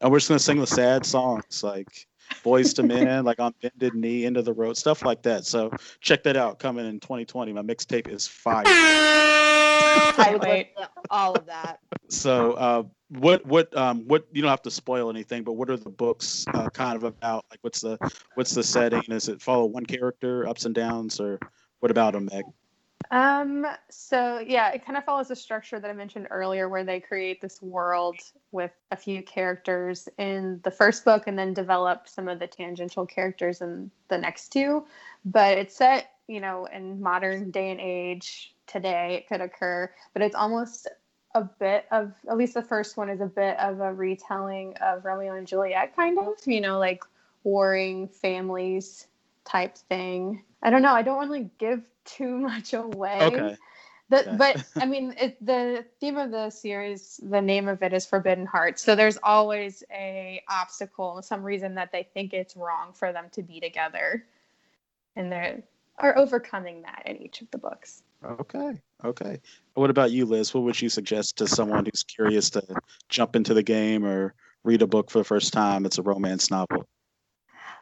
and 0.00 0.10
we're 0.10 0.18
just 0.18 0.28
gonna 0.28 0.38
sing 0.38 0.58
the 0.58 0.66
sad 0.66 1.04
songs 1.06 1.62
like 1.62 2.06
"Boyz 2.44 2.78
II 2.78 2.86
Men," 2.86 3.24
like 3.26 3.40
"On 3.40 3.54
Bended 3.62 3.94
Knee," 3.94 4.26
"End 4.26 4.36
of 4.36 4.44
the 4.44 4.52
Road," 4.52 4.76
stuff 4.76 5.04
like 5.04 5.22
that. 5.22 5.44
So 5.44 5.70
check 6.00 6.22
that 6.24 6.36
out. 6.36 6.58
Coming 6.58 6.86
in 6.86 7.00
2020. 7.00 7.52
My 7.52 7.62
mixtape 7.62 8.08
is 8.08 8.26
fire. 8.26 8.64
I 8.66 10.38
wait. 10.40 10.72
all 11.10 11.34
of 11.34 11.46
that. 11.46 11.80
So, 12.08 12.52
uh, 12.52 12.82
what 13.08 13.44
what 13.46 13.74
um 13.76 14.06
what 14.06 14.26
you 14.32 14.42
don't 14.42 14.50
have 14.50 14.62
to 14.62 14.70
spoil 14.70 15.10
anything, 15.10 15.44
but 15.44 15.52
what 15.52 15.70
are 15.70 15.76
the 15.76 15.90
books 15.90 16.44
uh, 16.54 16.68
kind 16.70 16.96
of 16.96 17.04
about? 17.04 17.44
Like, 17.50 17.58
what's 17.62 17.80
the 17.80 17.98
what's 18.34 18.54
the 18.54 18.62
setting? 18.62 19.02
Is 19.08 19.28
it 19.28 19.40
follow 19.40 19.66
one 19.66 19.86
character, 19.86 20.48
ups 20.48 20.64
and 20.64 20.74
downs, 20.74 21.20
or 21.20 21.38
what 21.80 21.90
about 21.90 22.14
them, 22.14 22.28
Meg? 22.32 22.44
Um, 23.12 23.66
so 23.90 24.38
yeah, 24.38 24.70
it 24.72 24.86
kind 24.86 24.96
of 24.96 25.04
follows 25.04 25.28
the 25.28 25.36
structure 25.36 25.78
that 25.78 25.88
I 25.88 25.92
mentioned 25.92 26.28
earlier, 26.30 26.70
where 26.70 26.82
they 26.82 26.98
create 26.98 27.42
this 27.42 27.60
world 27.60 28.16
with 28.52 28.72
a 28.90 28.96
few 28.96 29.22
characters 29.22 30.08
in 30.16 30.60
the 30.64 30.70
first 30.70 31.04
book 31.04 31.26
and 31.26 31.38
then 31.38 31.52
develop 31.52 32.08
some 32.08 32.26
of 32.26 32.38
the 32.38 32.46
tangential 32.46 33.04
characters 33.04 33.60
in 33.60 33.90
the 34.08 34.16
next 34.16 34.48
two. 34.48 34.86
But 35.26 35.58
it's 35.58 35.76
set, 35.76 36.12
you 36.26 36.40
know, 36.40 36.64
in 36.72 37.02
modern 37.02 37.50
day 37.50 37.70
and 37.70 37.80
age 37.80 38.54
today, 38.66 39.16
it 39.16 39.28
could 39.28 39.42
occur, 39.42 39.92
but 40.14 40.22
it's 40.22 40.34
almost 40.34 40.88
a 41.34 41.44
bit 41.44 41.84
of 41.90 42.14
at 42.30 42.38
least 42.38 42.54
the 42.54 42.62
first 42.62 42.96
one 42.96 43.10
is 43.10 43.20
a 43.20 43.26
bit 43.26 43.58
of 43.58 43.80
a 43.80 43.92
retelling 43.92 44.74
of 44.80 45.04
Romeo 45.04 45.34
and 45.34 45.46
Juliet, 45.46 45.94
kind 45.94 46.18
of, 46.18 46.34
you 46.46 46.62
know, 46.62 46.78
like 46.78 47.04
warring 47.44 48.08
families 48.08 49.06
type 49.44 49.76
thing. 49.76 50.42
I 50.62 50.70
don't 50.70 50.80
know. 50.80 50.94
I 50.94 51.02
don't 51.02 51.16
want 51.16 51.30
really 51.30 51.50
give 51.58 51.82
too 52.04 52.38
much 52.38 52.74
away. 52.74 53.18
Okay. 53.20 53.56
The, 54.08 54.20
Okay. 54.20 54.36
But 54.36 54.64
I 54.82 54.86
mean, 54.86 55.14
it, 55.18 55.44
the 55.44 55.84
theme 56.00 56.18
of 56.18 56.30
the 56.30 56.50
series, 56.50 57.18
the 57.22 57.40
name 57.40 57.68
of 57.68 57.82
it 57.82 57.92
is 57.92 58.04
Forbidden 58.04 58.46
Hearts. 58.46 58.82
So 58.82 58.94
there's 58.94 59.18
always 59.22 59.82
a 59.90 60.42
obstacle, 60.48 61.22
some 61.22 61.42
reason 61.42 61.74
that 61.76 61.92
they 61.92 62.08
think 62.14 62.34
it's 62.34 62.56
wrong 62.56 62.92
for 62.92 63.12
them 63.12 63.26
to 63.32 63.42
be 63.42 63.58
together, 63.58 64.24
and 65.16 65.32
they 65.32 65.62
are 65.98 66.16
overcoming 66.18 66.82
that 66.82 67.02
in 67.06 67.22
each 67.22 67.40
of 67.40 67.50
the 67.50 67.58
books. 67.58 68.02
Okay. 68.24 68.80
Okay. 69.04 69.40
What 69.74 69.90
about 69.90 70.12
you, 70.12 70.26
Liz? 70.26 70.54
What 70.54 70.64
would 70.64 70.80
you 70.80 70.88
suggest 70.88 71.38
to 71.38 71.48
someone 71.48 71.84
who's 71.84 72.04
curious 72.04 72.50
to 72.50 72.62
jump 73.08 73.34
into 73.34 73.54
the 73.54 73.62
game 73.62 74.04
or 74.04 74.34
read 74.62 74.82
a 74.82 74.86
book 74.86 75.10
for 75.10 75.18
the 75.18 75.24
first 75.24 75.52
time? 75.52 75.86
It's 75.86 75.98
a 75.98 76.02
romance 76.02 76.50
novel. 76.50 76.86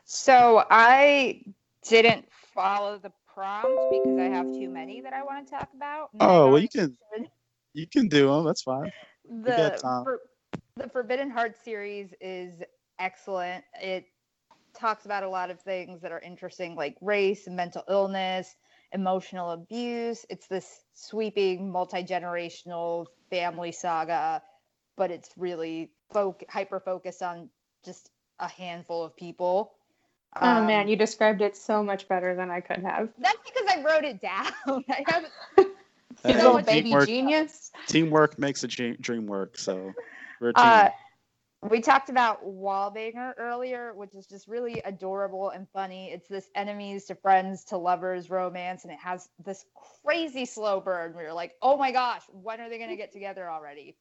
So 0.05 0.65
I 0.71 1.43
didn't 1.87 2.27
follow 2.55 2.99
the 2.99 3.13
prompt 3.41 3.83
because 3.91 4.19
I 4.19 4.25
have 4.25 4.53
too 4.53 4.69
many 4.69 5.01
that 5.01 5.15
I 5.15 5.23
want 5.23 5.47
to 5.47 5.51
talk 5.51 5.71
about. 5.75 6.11
Oh, 6.21 6.51
well, 6.51 6.59
you 6.59 6.69
can 6.69 6.97
you 7.73 7.87
can 7.87 8.09
do 8.09 8.29
them. 8.29 8.45
That's 8.45 8.63
fine. 8.63 8.91
The, 9.45 9.79
for, 10.03 10.21
the 10.77 10.89
Forbidden 10.89 11.31
Heart 11.31 11.57
series 11.65 12.13
is 12.21 12.63
excellent. 12.99 13.65
It 13.81 14.07
talks 14.77 15.05
about 15.05 15.23
a 15.23 15.29
lot 15.29 15.51
of 15.51 15.61
things 15.61 16.03
that 16.03 16.11
are 16.11 16.19
interesting, 16.19 16.75
like 16.75 16.97
race 17.01 17.47
and 17.47 17.55
mental 17.55 17.85
illness, 17.89 18.57
emotional 18.93 19.53
abuse. 19.53 20.27
It's 20.29 20.49
this 20.49 20.85
sweeping, 20.95 21.71
multi 21.71 22.03
generational 22.03 23.07
family 23.31 23.71
saga, 23.71 24.43
but 24.97 25.13
it's 25.13 25.31
really 25.37 25.93
folk 26.13 26.43
hyper 26.49 26.81
focused 26.81 27.23
on 27.23 27.51
just 27.85 28.11
a 28.41 28.49
handful 28.49 29.05
of 29.05 29.17
people. 29.17 29.73
Oh 30.39 30.63
man, 30.63 30.87
Um, 30.87 30.89
you 30.89 30.97
described 30.97 31.41
it 31.43 31.57
so 31.57 31.83
much 31.83 32.09
better 32.09 32.35
than 32.35 32.51
I 32.51 32.61
could 32.61 32.83
have. 32.83 33.09
That's 33.19 33.39
because 33.45 33.69
I 33.69 33.83
wrote 33.83 34.05
it 34.05 34.21
down. 34.21 34.53
I 34.91 35.05
haven't. 35.07 35.33
You 36.27 36.35
Hey, 36.35 36.35
little 36.35 36.59
much 36.63 36.67
baby 36.67 36.91
teamwork, 36.91 37.07
genius. 37.07 37.73
teamwork 37.87 38.39
makes 38.39 38.63
a 38.63 38.69
dream, 38.69 38.97
dream 39.01 39.27
work. 39.27 39.59
So 39.59 39.95
we're 40.41 40.51
a 40.51 40.55
team. 40.55 40.85
Uh, 40.85 40.91
we 41.71 41.81
talked 41.81 42.09
about 42.09 42.45
Wallbanger 42.45 43.33
earlier, 43.39 43.93
which 43.95 44.15
is 44.15 44.27
just 44.27 44.49
really 44.49 44.81
adorable 44.85 45.51
and 45.51 45.69
funny. 45.71 46.11
It's 46.11 46.29
this 46.29 46.51
enemies 46.55 47.07
to 47.07 47.15
friends 47.15 47.65
to 47.67 47.77
lovers 47.77 48.31
romance, 48.31 48.85
and 48.85 48.93
it 48.93 48.99
has 49.01 49.29
this 49.45 49.65
crazy 50.05 50.45
slow 50.47 50.81
burn 50.81 51.15
where 51.15 51.25
you're 51.25 51.33
like, 51.33 51.55
oh 51.63 51.77
my 51.77 51.93
gosh, 51.93 52.23
when 52.33 52.61
are 52.61 52.69
they 52.69 52.79
going 52.79 52.91
to 52.91 52.97
get 52.97 53.13
together 53.13 53.51
already? 53.51 53.97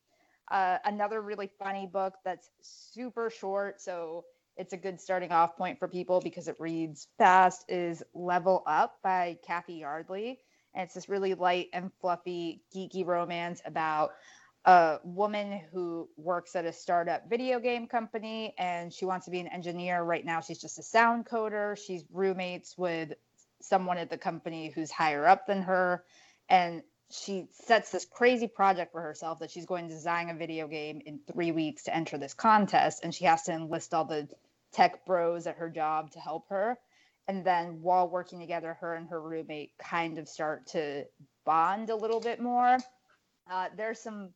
Uh, 0.50 0.78
another 0.86 1.22
really 1.22 1.48
funny 1.60 1.88
book 1.88 2.16
that's 2.24 2.52
super 2.62 3.30
short, 3.30 3.82
so 3.82 4.26
it's 4.60 4.74
a 4.74 4.78
good 4.78 5.00
starting 5.00 5.32
off 5.32 5.56
point 5.56 5.80
for 5.80 5.88
people 5.88 6.20
because 6.20 6.50
it 6.50 6.58
reads 6.60 7.08
fast 7.18 7.64
is 7.70 8.04
Level 8.14 8.62
Up 8.68 8.98
by 9.02 9.38
Cathy 9.48 9.76
Yardley. 9.76 10.40
And 10.76 10.84
it's 10.84 10.94
this 10.94 11.08
really 11.08 11.34
light 11.34 11.70
and 11.72 11.92
fluffy, 12.02 12.62
geeky 12.76 13.06
romance 13.06 13.62
about 13.66 14.12
a 14.66 14.98
woman 15.06 15.62
who 15.72 16.10
works 16.18 16.58
at 16.58 16.66
a 16.66 16.74
startup 16.74 17.30
video 17.30 17.62
game 17.62 17.88
company 17.88 18.54
and 18.58 18.92
she 18.92 19.06
wants 19.06 19.26
to 19.26 19.32
be 19.32 19.40
an 19.40 19.48
engineer. 19.48 20.04
Right 20.04 20.26
now, 20.26 20.42
she's 20.42 20.60
just 20.60 20.78
a 20.78 20.84
sound 20.84 21.26
coder. 21.26 21.78
She's 21.78 22.04
roommates 22.12 22.78
with 22.78 23.14
someone 23.62 23.98
at 23.98 24.10
the 24.10 24.18
company 24.18 24.74
who's 24.76 24.92
higher 24.92 25.26
up 25.26 25.48
than 25.48 25.62
her. 25.62 26.04
And 26.50 26.84
she 27.10 27.48
sets 27.52 27.92
this 27.92 28.06
crazy 28.06 28.48
project 28.48 28.92
for 28.92 29.02
herself 29.02 29.40
that 29.40 29.52
she's 29.52 29.66
going 29.66 29.88
to 29.88 29.94
design 29.94 30.30
a 30.30 30.36
video 30.36 30.68
game 30.68 31.02
in 31.06 31.22
three 31.32 31.54
weeks 31.54 31.84
to 31.84 31.96
enter 31.96 32.18
this 32.18 32.34
contest. 32.34 33.06
And 33.06 33.16
she 33.16 33.24
has 33.24 33.44
to 33.44 33.54
enlist 33.54 33.94
all 33.94 34.04
the 34.04 34.28
tech 34.74 35.06
bros 35.06 35.48
at 35.48 35.58
her 35.58 35.70
job 35.70 36.12
to 36.12 36.20
help 36.20 36.48
her. 36.50 36.78
And 37.28 37.46
then 37.46 37.80
while 37.82 38.10
working 38.10 38.40
together, 38.40 38.76
her 38.80 38.96
and 38.96 39.08
her 39.10 39.22
roommate 39.22 39.72
kind 39.78 40.18
of 40.18 40.28
start 40.28 40.66
to 40.68 41.06
bond 41.46 41.90
a 41.90 41.96
little 41.96 42.20
bit 42.20 42.40
more. 42.40 42.78
Uh, 43.50 43.70
there's 43.78 44.00
some 44.00 44.32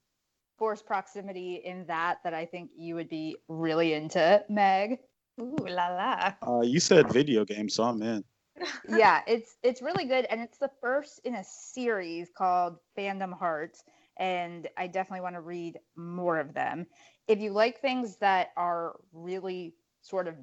force 0.58 0.82
proximity 0.82 1.62
in 1.66 1.86
that 1.88 2.20
that 2.24 2.34
I 2.34 2.46
think 2.46 2.70
you 2.76 2.96
would 2.96 3.10
be 3.10 3.36
really 3.48 3.94
into, 3.94 4.44
Meg. 4.50 5.00
Ooh 5.42 5.56
la 5.68 5.88
la. 5.88 6.34
Uh, 6.48 6.62
you 6.62 6.80
said 6.80 7.12
video 7.12 7.44
game, 7.44 7.68
so 7.68 7.84
I'm 7.84 8.02
in. 8.02 8.24
yeah, 8.90 9.22
it's 9.26 9.56
it's 9.64 9.82
really 9.82 10.06
good, 10.06 10.26
and 10.26 10.42
it's 10.42 10.60
the 10.60 10.70
first 10.80 11.20
in 11.24 11.36
a 11.36 11.44
series 11.44 12.30
called 12.36 12.78
Fandom 12.98 13.38
Hearts, 13.38 13.84
and 14.18 14.68
I 14.78 14.88
definitely 14.88 15.22
want 15.22 15.36
to 15.36 15.42
read 15.42 15.80
more 15.96 16.40
of 16.40 16.54
them. 16.54 16.86
If 17.28 17.40
you 17.40 17.52
like 17.52 17.82
things 17.82 18.18
that 18.18 18.50
are 18.56 18.98
really 19.12 19.74
sort 20.04 20.28
of 20.28 20.36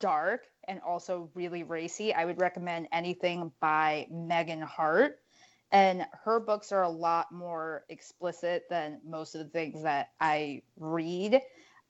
dark 0.00 0.46
and 0.68 0.80
also 0.86 1.30
really 1.34 1.62
racy, 1.62 2.12
I 2.12 2.24
would 2.24 2.40
recommend 2.40 2.88
anything 2.92 3.50
by 3.60 4.06
Megan 4.10 4.60
Hart. 4.60 5.20
And 5.72 6.06
her 6.24 6.38
books 6.38 6.70
are 6.72 6.82
a 6.82 6.88
lot 6.88 7.32
more 7.32 7.84
explicit 7.88 8.64
than 8.68 9.00
most 9.04 9.34
of 9.34 9.40
the 9.40 9.50
things 9.50 9.82
that 9.82 10.10
I 10.20 10.62
read. 10.78 11.40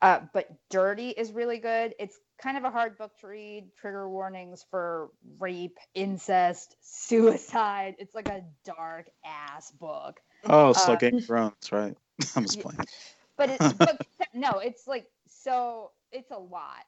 Uh, 0.00 0.20
but 0.32 0.48
Dirty 0.70 1.10
is 1.10 1.32
really 1.32 1.58
good. 1.58 1.94
It's 1.98 2.18
kind 2.38 2.56
of 2.56 2.64
a 2.64 2.70
hard 2.70 2.96
book 2.98 3.12
to 3.20 3.26
read. 3.26 3.70
Trigger 3.76 4.08
warnings 4.08 4.64
for 4.70 5.10
rape, 5.38 5.78
incest, 5.94 6.76
suicide. 6.82 7.96
It's 7.98 8.14
like 8.14 8.28
a 8.28 8.44
dark 8.64 9.08
ass 9.24 9.70
book. 9.72 10.20
Oh, 10.44 10.72
so 10.72 10.92
Uh, 10.92 10.96
Game 10.96 11.16
of 11.16 11.24
Thrones, 11.24 11.72
right? 11.72 11.96
I'm 12.36 12.44
just 12.44 12.60
playing. 12.60 12.80
But 13.36 13.50
it's 13.50 13.72
but 13.74 14.06
no, 14.34 14.58
it's 14.58 14.86
like 14.86 15.06
so 15.26 15.90
it's 16.12 16.30
a 16.30 16.38
lot. 16.38 16.84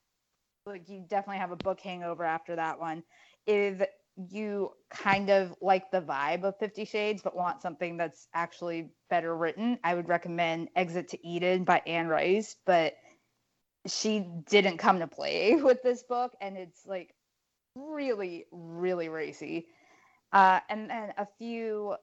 Like 0.66 0.88
you 0.88 1.04
definitely 1.08 1.38
have 1.38 1.52
a 1.52 1.56
book 1.56 1.80
hangover 1.80 2.24
after 2.24 2.56
that 2.56 2.80
one. 2.80 3.04
If 3.46 3.82
you 4.30 4.72
kind 4.90 5.30
of 5.30 5.54
like 5.60 5.90
the 5.90 6.00
vibe 6.00 6.42
of 6.42 6.58
Fifty 6.58 6.84
Shades 6.84 7.22
but 7.22 7.36
want 7.36 7.62
something 7.62 7.96
that's 7.96 8.26
actually 8.34 8.90
better 9.08 9.36
written, 9.36 9.78
I 9.84 9.94
would 9.94 10.08
recommend 10.08 10.68
Exit 10.74 11.08
to 11.08 11.26
Eden 11.26 11.64
by 11.64 11.82
Anne 11.86 12.08
Rice. 12.08 12.56
But 12.66 12.94
she 13.86 14.26
didn't 14.48 14.78
come 14.78 14.98
to 14.98 15.06
play 15.06 15.54
with 15.62 15.82
this 15.82 16.02
book, 16.02 16.32
and 16.40 16.56
it's 16.56 16.84
like 16.84 17.14
really, 17.76 18.46
really 18.50 19.08
racy. 19.08 19.68
Uh, 20.32 20.60
and 20.68 20.90
then 20.90 21.12
a 21.16 21.28
few 21.38 21.94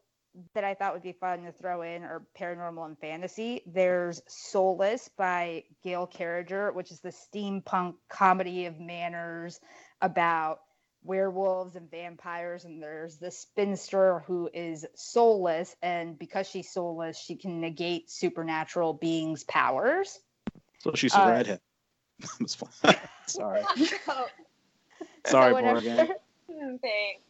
that 0.55 0.63
I 0.63 0.73
thought 0.73 0.93
would 0.93 1.03
be 1.03 1.11
fun 1.13 1.43
to 1.43 1.51
throw 1.51 1.81
in 1.83 2.03
are 2.03 2.23
paranormal 2.39 2.85
and 2.85 2.97
fantasy. 2.97 3.61
There's 3.67 4.21
Soulless 4.27 5.09
by 5.15 5.63
Gail 5.83 6.07
Carriger, 6.07 6.71
which 6.71 6.91
is 6.91 6.99
the 7.01 7.09
steampunk 7.11 7.95
comedy 8.09 8.65
of 8.65 8.79
manners 8.79 9.59
about 10.01 10.61
werewolves 11.03 11.75
and 11.75 11.89
vampires. 11.91 12.65
And 12.65 12.81
there's 12.81 13.17
this 13.17 13.37
spinster 13.37 14.23
who 14.25 14.49
is 14.53 14.85
soulless, 14.95 15.75
and 15.83 16.17
because 16.17 16.47
she's 16.49 16.69
soulless, 16.71 17.17
she 17.19 17.35
can 17.35 17.61
negate 17.61 18.09
supernatural 18.09 18.93
beings' 18.93 19.43
powers. 19.43 20.19
So 20.79 20.93
she's 20.95 21.13
a 21.13 21.21
Uh, 21.21 21.29
redhead. 21.29 21.59
I'm 22.39 22.45
just. 22.47 22.63
Sorry. 23.27 23.61
So- 24.05 24.25
Sorry, 25.25 25.51
so 25.51 25.55
whenever- 25.55 25.81
Morgan. 25.81 26.79
Thanks. 26.81 27.21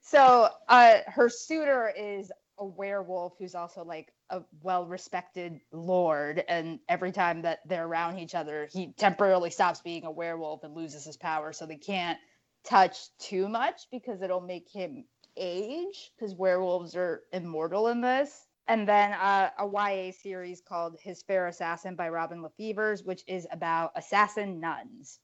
So 0.00 0.48
uh 0.68 0.98
her 1.06 1.28
suitor 1.28 1.92
is 1.96 2.32
a 2.58 2.64
werewolf 2.64 3.34
who's 3.38 3.54
also 3.54 3.82
like 3.84 4.12
a 4.28 4.42
well-respected 4.62 5.60
lord 5.72 6.44
and 6.46 6.78
every 6.88 7.10
time 7.10 7.40
that 7.42 7.60
they're 7.66 7.86
around 7.86 8.18
each 8.18 8.34
other 8.34 8.68
he 8.70 8.92
temporarily 8.98 9.50
stops 9.50 9.80
being 9.80 10.04
a 10.04 10.10
werewolf 10.10 10.62
and 10.62 10.74
loses 10.74 11.04
his 11.04 11.16
power 11.16 11.52
so 11.54 11.64
they 11.64 11.76
can't 11.76 12.18
touch 12.62 13.16
too 13.18 13.48
much 13.48 13.86
because 13.90 14.20
it'll 14.20 14.42
make 14.42 14.68
him 14.70 15.04
age 15.38 16.12
because 16.14 16.34
werewolves 16.34 16.94
are 16.94 17.22
immortal 17.32 17.88
in 17.88 18.02
this 18.02 18.46
and 18.70 18.86
then 18.86 19.12
uh, 19.14 19.50
a 19.58 19.66
YA 19.66 20.12
series 20.12 20.60
called 20.60 20.96
His 21.02 21.22
Fair 21.22 21.48
Assassin 21.48 21.96
by 21.96 22.08
Robin 22.08 22.40
LaFevers, 22.40 23.04
which 23.04 23.24
is 23.26 23.44
about 23.50 23.90
assassin 23.96 24.60
nuns. 24.60 25.18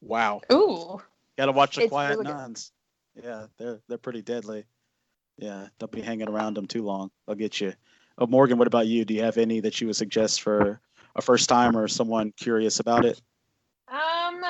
Wow. 0.00 0.40
Ooh. 0.52 1.00
Gotta 1.36 1.52
watch 1.52 1.76
the 1.76 1.82
It's 1.82 1.90
Quiet 1.90 2.10
really 2.10 2.24
good. 2.24 2.34
Nuns. 2.34 2.72
Yeah, 3.22 3.46
they're 3.58 3.80
they're 3.88 3.98
pretty 3.98 4.22
deadly. 4.22 4.64
Yeah, 5.36 5.68
don't 5.78 5.92
be 5.92 6.02
hanging 6.02 6.28
around 6.28 6.54
them 6.54 6.66
too 6.66 6.82
long. 6.84 7.10
They'll 7.26 7.36
get 7.36 7.60
you. 7.60 7.72
Oh, 8.18 8.26
Morgan, 8.26 8.58
what 8.58 8.66
about 8.66 8.88
you? 8.88 9.04
Do 9.04 9.14
you 9.14 9.22
have 9.22 9.38
any 9.38 9.60
that 9.60 9.80
you 9.80 9.86
would 9.86 9.96
suggest 9.96 10.42
for 10.42 10.80
a 11.14 11.22
first 11.22 11.48
time 11.48 11.76
or 11.76 11.86
someone 11.86 12.32
curious 12.36 12.80
about 12.80 13.04
it? 13.04 13.20
Um. 13.90 14.42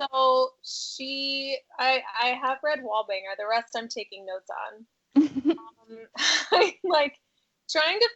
So 0.00 0.50
she, 0.62 1.58
I, 1.78 2.00
I 2.22 2.28
have 2.40 2.58
read 2.62 2.78
Wallbanger. 2.80 3.36
The 3.36 3.48
rest 3.50 3.74
I'm 3.76 3.88
taking 3.88 4.26
notes 4.26 4.50
on. 4.50 4.86
Um, 5.90 5.98
I'm 6.52 6.72
like 6.84 7.14
trying 7.70 7.98
to 7.98 8.08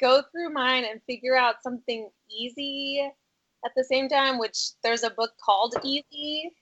go 0.00 0.22
through 0.30 0.52
mine 0.52 0.84
and 0.88 1.00
figure 1.06 1.36
out 1.36 1.56
something 1.62 2.08
easy 2.30 3.10
at 3.64 3.72
the 3.76 3.84
same 3.84 4.08
time. 4.08 4.38
Which 4.38 4.70
there's 4.84 5.02
a 5.02 5.10
book 5.10 5.32
called 5.44 5.74
Easy, 5.82 6.52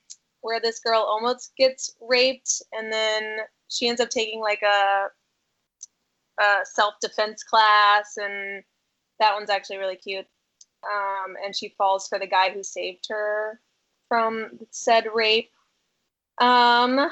where 0.46 0.60
this 0.60 0.78
girl 0.78 1.00
almost 1.00 1.50
gets 1.58 1.96
raped, 2.00 2.62
and 2.72 2.92
then 2.92 3.38
she 3.68 3.88
ends 3.88 4.00
up 4.00 4.10
taking 4.10 4.40
like 4.40 4.62
a, 4.62 5.08
a 6.40 6.54
self 6.64 6.94
defense 7.02 7.42
class, 7.42 8.16
and 8.16 8.62
that 9.18 9.34
one's 9.34 9.50
actually 9.50 9.78
really 9.78 9.96
cute. 9.96 10.24
Um, 10.84 11.34
and 11.44 11.54
she 11.54 11.74
falls 11.76 12.06
for 12.06 12.20
the 12.20 12.28
guy 12.28 12.50
who 12.50 12.62
saved 12.62 13.06
her 13.08 13.60
from 14.08 14.50
said 14.70 15.06
rape. 15.12 15.50
Um, 16.40 17.10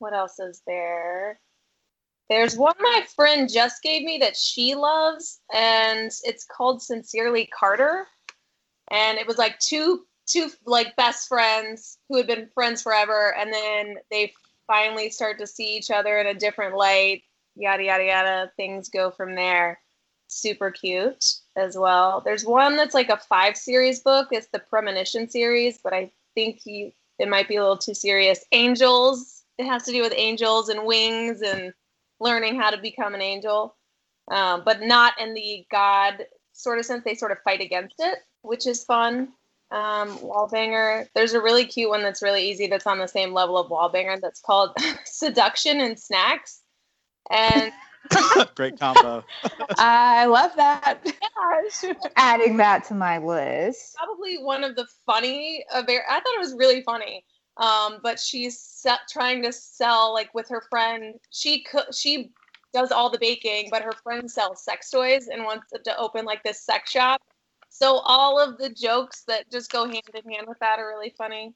what 0.00 0.12
else 0.12 0.40
is 0.40 0.60
there? 0.66 1.38
There's 2.28 2.56
one 2.56 2.74
my 2.80 3.06
friend 3.14 3.48
just 3.48 3.82
gave 3.82 4.02
me 4.02 4.18
that 4.18 4.36
she 4.36 4.74
loves, 4.74 5.40
and 5.54 6.10
it's 6.24 6.44
called 6.44 6.82
Sincerely 6.82 7.48
Carter. 7.56 8.08
And 8.90 9.16
it 9.16 9.28
was 9.28 9.38
like 9.38 9.60
two 9.60 10.07
two 10.28 10.50
like 10.66 10.96
best 10.96 11.28
friends 11.28 11.98
who 12.08 12.16
had 12.16 12.26
been 12.26 12.48
friends 12.54 12.82
forever, 12.82 13.34
and 13.36 13.52
then 13.52 13.96
they 14.10 14.32
finally 14.66 15.10
start 15.10 15.38
to 15.38 15.46
see 15.46 15.76
each 15.76 15.90
other 15.90 16.18
in 16.18 16.26
a 16.26 16.34
different 16.34 16.76
light. 16.76 17.22
Yada 17.56 17.82
yada 17.84 18.04
yada. 18.04 18.52
Things 18.56 18.88
go 18.88 19.10
from 19.10 19.34
there. 19.34 19.80
Super 20.28 20.70
cute 20.70 21.24
as 21.56 21.76
well. 21.76 22.20
There's 22.24 22.44
one 22.44 22.76
that's 22.76 22.94
like 22.94 23.08
a 23.08 23.16
five 23.16 23.56
series 23.56 24.00
book. 24.00 24.28
It's 24.30 24.48
the 24.52 24.58
Premonition 24.58 25.28
series, 25.28 25.78
but 25.82 25.94
I 25.94 26.12
think 26.34 26.60
you 26.64 26.92
it 27.18 27.28
might 27.28 27.48
be 27.48 27.56
a 27.56 27.60
little 27.60 27.78
too 27.78 27.94
serious. 27.94 28.44
Angels. 28.52 29.42
It 29.58 29.66
has 29.66 29.82
to 29.84 29.92
do 29.92 30.02
with 30.02 30.12
angels 30.14 30.68
and 30.68 30.86
wings 30.86 31.42
and 31.42 31.72
learning 32.20 32.60
how 32.60 32.70
to 32.70 32.78
become 32.78 33.14
an 33.14 33.22
angel, 33.22 33.74
um, 34.30 34.62
but 34.64 34.82
not 34.82 35.20
in 35.20 35.34
the 35.34 35.66
God 35.68 36.26
sort 36.52 36.78
of 36.78 36.84
sense. 36.84 37.02
They 37.04 37.16
sort 37.16 37.32
of 37.32 37.38
fight 37.42 37.60
against 37.60 37.96
it, 37.98 38.18
which 38.42 38.68
is 38.68 38.84
fun. 38.84 39.32
Um, 39.70 40.16
Wallbanger. 40.18 41.08
There's 41.14 41.34
a 41.34 41.40
really 41.42 41.66
cute 41.66 41.90
one 41.90 42.02
that's 42.02 42.22
really 42.22 42.48
easy 42.48 42.66
that's 42.66 42.86
on 42.86 42.98
the 42.98 43.06
same 43.08 43.32
level 43.34 43.58
of 43.58 43.70
Wallbanger 43.70 44.20
that's 44.20 44.40
called 44.40 44.70
Seduction 45.04 45.80
and 45.80 45.98
Snacks. 45.98 46.62
And 47.30 47.72
Great 48.54 48.78
combo. 48.78 49.22
I 49.78 50.24
love 50.26 50.52
that. 50.56 51.00
yeah, 51.04 51.92
Adding 52.16 52.56
that 52.56 52.84
to 52.84 52.94
my 52.94 53.18
list. 53.18 53.94
probably 53.96 54.38
one 54.38 54.64
of 54.64 54.76
the 54.76 54.86
funny. 55.04 55.64
I 55.70 55.82
thought 55.82 56.22
it 56.34 56.38
was 56.40 56.54
really 56.56 56.82
funny. 56.82 57.24
Um, 57.58 57.98
but 58.02 58.20
she's 58.20 58.58
set, 58.60 59.00
trying 59.10 59.42
to 59.42 59.52
sell 59.52 60.14
like 60.14 60.32
with 60.32 60.48
her 60.48 60.62
friend. 60.70 61.16
She 61.30 61.64
co- 61.64 61.90
she 61.92 62.30
does 62.72 62.92
all 62.92 63.10
the 63.10 63.18
baking, 63.18 63.68
but 63.70 63.82
her 63.82 63.92
friend 64.02 64.30
sells 64.30 64.64
sex 64.64 64.90
toys 64.90 65.28
and 65.28 65.42
wants 65.44 65.66
to 65.84 65.98
open 65.98 66.24
like 66.24 66.42
this 66.44 66.62
sex 66.62 66.90
shop. 66.90 67.20
So 67.80 67.98
all 67.98 68.40
of 68.40 68.58
the 68.58 68.70
jokes 68.70 69.22
that 69.28 69.48
just 69.52 69.70
go 69.70 69.84
hand 69.84 70.02
in 70.12 70.32
hand 70.32 70.48
with 70.48 70.58
that 70.58 70.80
are 70.80 70.88
really 70.88 71.14
funny. 71.16 71.54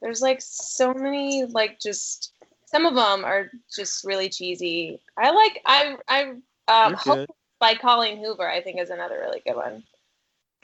There's 0.00 0.20
like 0.22 0.40
so 0.40 0.94
many 0.94 1.44
like 1.44 1.80
just 1.80 2.34
some 2.66 2.86
of 2.86 2.94
them 2.94 3.24
are 3.24 3.50
just 3.74 4.04
really 4.04 4.28
cheesy. 4.28 5.00
I 5.18 5.32
like 5.32 5.60
I 5.66 5.96
I 6.06 6.22
um 6.68 6.96
You're 7.04 7.16
Hope 7.16 7.36
by 7.58 7.74
Colleen 7.74 8.18
Hoover 8.18 8.48
I 8.48 8.60
think 8.62 8.80
is 8.80 8.90
another 8.90 9.18
really 9.18 9.42
good 9.44 9.56
one. 9.56 9.82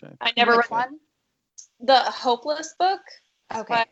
Okay. 0.04 0.14
I 0.20 0.32
never 0.36 0.56
Which 0.56 0.70
read 0.70 0.90
one? 0.90 1.00
the 1.80 1.98
Hopeless 2.02 2.76
book. 2.78 3.00
Okay. 3.52 3.74
by 3.74 3.86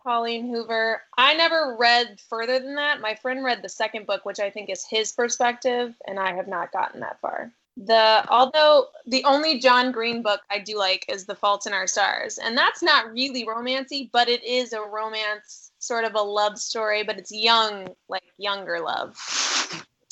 Colleen 0.00 0.48
Hoover. 0.48 1.02
I 1.18 1.34
never 1.34 1.76
read 1.76 2.20
further 2.28 2.60
than 2.60 2.76
that. 2.76 3.00
My 3.00 3.16
friend 3.16 3.42
read 3.42 3.62
the 3.62 3.68
second 3.68 4.06
book, 4.06 4.24
which 4.24 4.38
I 4.38 4.48
think 4.48 4.70
is 4.70 4.86
his 4.88 5.10
perspective, 5.10 5.92
and 6.06 6.20
I 6.20 6.34
have 6.34 6.46
not 6.46 6.70
gotten 6.70 7.00
that 7.00 7.20
far. 7.20 7.52
The 7.82 8.26
although 8.28 8.88
the 9.06 9.24
only 9.24 9.58
John 9.58 9.90
Green 9.90 10.22
book 10.22 10.42
I 10.50 10.58
do 10.58 10.76
like 10.76 11.06
is 11.08 11.24
The 11.24 11.34
Fault 11.34 11.66
in 11.66 11.72
Our 11.72 11.86
Stars, 11.86 12.36
and 12.36 12.56
that's 12.56 12.82
not 12.82 13.10
really 13.10 13.46
romancy, 13.46 14.10
but 14.12 14.28
it 14.28 14.44
is 14.44 14.74
a 14.74 14.82
romance, 14.82 15.72
sort 15.78 16.04
of 16.04 16.14
a 16.14 16.20
love 16.20 16.58
story, 16.58 17.04
but 17.04 17.16
it's 17.16 17.32
young, 17.32 17.88
like 18.06 18.22
younger 18.36 18.80
love. 18.80 19.16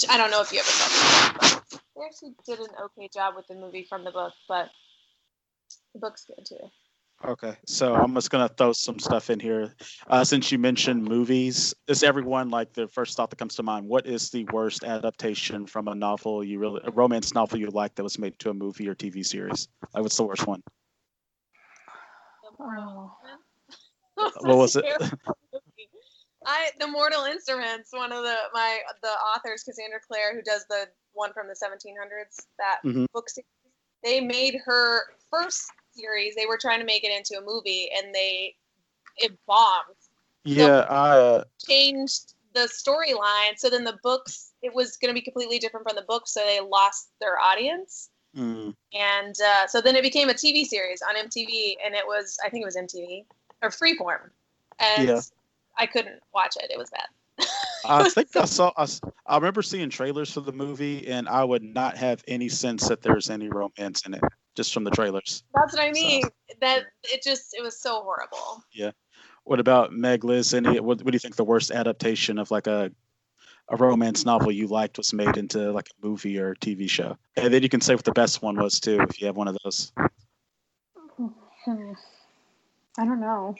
I 0.08 0.16
don't 0.16 0.30
know 0.30 0.40
if 0.40 0.50
you 0.50 0.60
ever 0.60 0.68
saw 0.68 0.88
that, 0.88 1.36
but 1.40 1.80
they 1.94 2.02
actually 2.06 2.34
did 2.46 2.60
an 2.60 2.74
okay 2.84 3.10
job 3.12 3.34
with 3.36 3.46
the 3.48 3.54
movie 3.54 3.84
from 3.86 4.02
the 4.02 4.12
book, 4.12 4.32
but 4.48 4.70
the 5.92 5.98
book's 6.00 6.24
good 6.24 6.46
too. 6.46 6.70
Okay, 7.26 7.56
so 7.66 7.94
I'm 7.94 8.14
just 8.14 8.30
gonna 8.30 8.48
throw 8.48 8.72
some 8.72 8.98
stuff 9.00 9.28
in 9.28 9.40
here. 9.40 9.74
Uh, 10.06 10.22
since 10.22 10.52
you 10.52 10.58
mentioned 10.58 11.02
movies, 11.02 11.74
is 11.88 12.04
everyone 12.04 12.48
like 12.48 12.72
the 12.72 12.86
first 12.86 13.16
thought 13.16 13.30
that 13.30 13.36
comes 13.36 13.56
to 13.56 13.62
mind? 13.64 13.88
What 13.88 14.06
is 14.06 14.30
the 14.30 14.44
worst 14.52 14.84
adaptation 14.84 15.66
from 15.66 15.88
a 15.88 15.94
novel 15.96 16.44
you 16.44 16.60
really, 16.60 16.80
a 16.84 16.92
romance 16.92 17.34
novel 17.34 17.58
you 17.58 17.70
like 17.70 17.96
that 17.96 18.04
was 18.04 18.18
made 18.20 18.38
to 18.38 18.50
a 18.50 18.54
movie 18.54 18.88
or 18.88 18.94
TV 18.94 19.26
series? 19.26 19.68
Like, 19.92 20.04
what's 20.04 20.16
the 20.16 20.24
worst 20.24 20.46
one? 20.46 20.62
Oh. 22.60 23.16
What 24.16 24.56
was 24.56 24.76
it? 24.76 24.84
I 26.46 26.70
the 26.78 26.86
Mortal 26.86 27.24
Instruments, 27.24 27.90
one 27.92 28.12
of 28.12 28.22
the 28.22 28.36
my 28.54 28.78
the 29.02 29.08
authors, 29.08 29.64
Cassandra 29.64 29.98
Clare, 30.06 30.36
who 30.36 30.42
does 30.42 30.64
the 30.70 30.86
one 31.12 31.32
from 31.32 31.48
the 31.48 31.56
1700s, 31.56 32.46
that 32.58 32.78
Mhm. 32.84 33.06
book 33.12 33.28
series. 33.28 33.46
They 34.04 34.20
made 34.20 34.60
her 34.64 35.02
first 35.30 35.68
series. 35.98 36.34
They 36.34 36.46
were 36.46 36.58
trying 36.58 36.80
to 36.80 36.86
make 36.86 37.04
it 37.04 37.16
into 37.16 37.40
a 37.40 37.44
movie, 37.44 37.88
and 37.96 38.14
they 38.14 38.54
it 39.16 39.32
bombed. 39.46 39.96
Yeah, 40.44 40.86
I 40.88 41.18
uh, 41.18 41.44
Changed 41.66 42.34
the 42.54 42.60
storyline, 42.60 43.58
so 43.58 43.68
then 43.70 43.84
the 43.84 43.98
books 44.02 44.52
it 44.62 44.74
was 44.74 44.96
going 44.96 45.10
to 45.10 45.14
be 45.14 45.22
completely 45.22 45.58
different 45.58 45.86
from 45.88 45.96
the 45.96 46.02
book, 46.02 46.26
so 46.26 46.40
they 46.40 46.60
lost 46.60 47.10
their 47.20 47.38
audience. 47.38 48.10
mm, 48.36 48.74
And 48.92 49.34
uh, 49.44 49.66
so 49.66 49.80
then 49.80 49.96
it 49.96 50.02
became 50.02 50.28
a 50.28 50.34
TV 50.34 50.64
series 50.64 51.02
on 51.02 51.16
MTV, 51.16 51.76
and 51.84 51.94
it 51.94 52.06
was 52.06 52.38
I 52.44 52.48
think 52.48 52.62
it 52.62 52.66
was 52.66 52.76
MTV 52.76 53.24
or 53.62 53.70
Freeform, 53.70 54.30
and 54.78 55.08
Yeah. 55.08 55.20
I 55.78 55.86
couldn't 55.86 56.20
watch 56.34 56.56
it. 56.56 56.70
It 56.70 56.78
was 56.78 56.90
bad. 56.90 57.46
I 57.84 58.08
think 58.10 58.34
I 58.36 58.44
saw. 58.46 58.72
I 58.76 59.36
remember 59.36 59.62
seeing 59.62 59.90
trailers 59.90 60.32
for 60.32 60.40
the 60.40 60.52
movie, 60.52 61.06
and 61.06 61.28
I 61.28 61.44
would 61.44 61.62
not 61.62 61.96
have 61.96 62.24
any 62.26 62.48
sense 62.48 62.88
that 62.88 63.02
there's 63.02 63.30
any 63.30 63.48
romance 63.48 64.02
in 64.06 64.14
it 64.14 64.22
just 64.58 64.74
from 64.74 64.82
the 64.84 64.90
trailers. 64.90 65.44
That's 65.54 65.72
what 65.72 65.80
I 65.82 65.92
So- 65.92 66.00
mean. 66.00 66.22
That 66.60 66.82
it 67.04 67.22
just 67.22 67.54
it 67.56 67.62
was 67.62 67.80
so 67.80 68.02
horrible. 68.02 68.62
Yeah. 68.72 68.90
What 69.44 69.60
about 69.60 69.92
Meg 69.92 70.24
Liz? 70.24 70.52
Any? 70.52 70.80
What, 70.80 70.98
what 71.02 71.06
do 71.12 71.14
you 71.14 71.18
think 71.20 71.36
the 71.36 71.44
worst 71.44 71.70
adaptation 71.70 72.38
of 72.38 72.50
like 72.50 72.66
a 72.66 72.90
a 73.70 73.76
romance 73.76 74.24
novel 74.26 74.50
you 74.50 74.66
liked 74.66 74.98
was 74.98 75.12
made 75.12 75.36
into 75.36 75.70
like 75.72 75.88
a 75.90 76.06
movie 76.06 76.36
or 76.38 76.54
TV 76.56 76.90
show? 76.90 77.16
And 77.36 77.54
then 77.54 77.62
you 77.62 77.68
can 77.68 77.80
say 77.80 77.94
what 77.94 78.04
the 78.04 78.12
best 78.12 78.42
one 78.42 78.56
was 78.56 78.80
too, 78.80 79.00
if 79.08 79.20
you 79.20 79.26
have 79.28 79.36
one 79.36 79.46
of 79.46 79.56
those. 79.62 79.92
I 82.98 83.04
don't 83.04 83.20
know. 83.20 83.54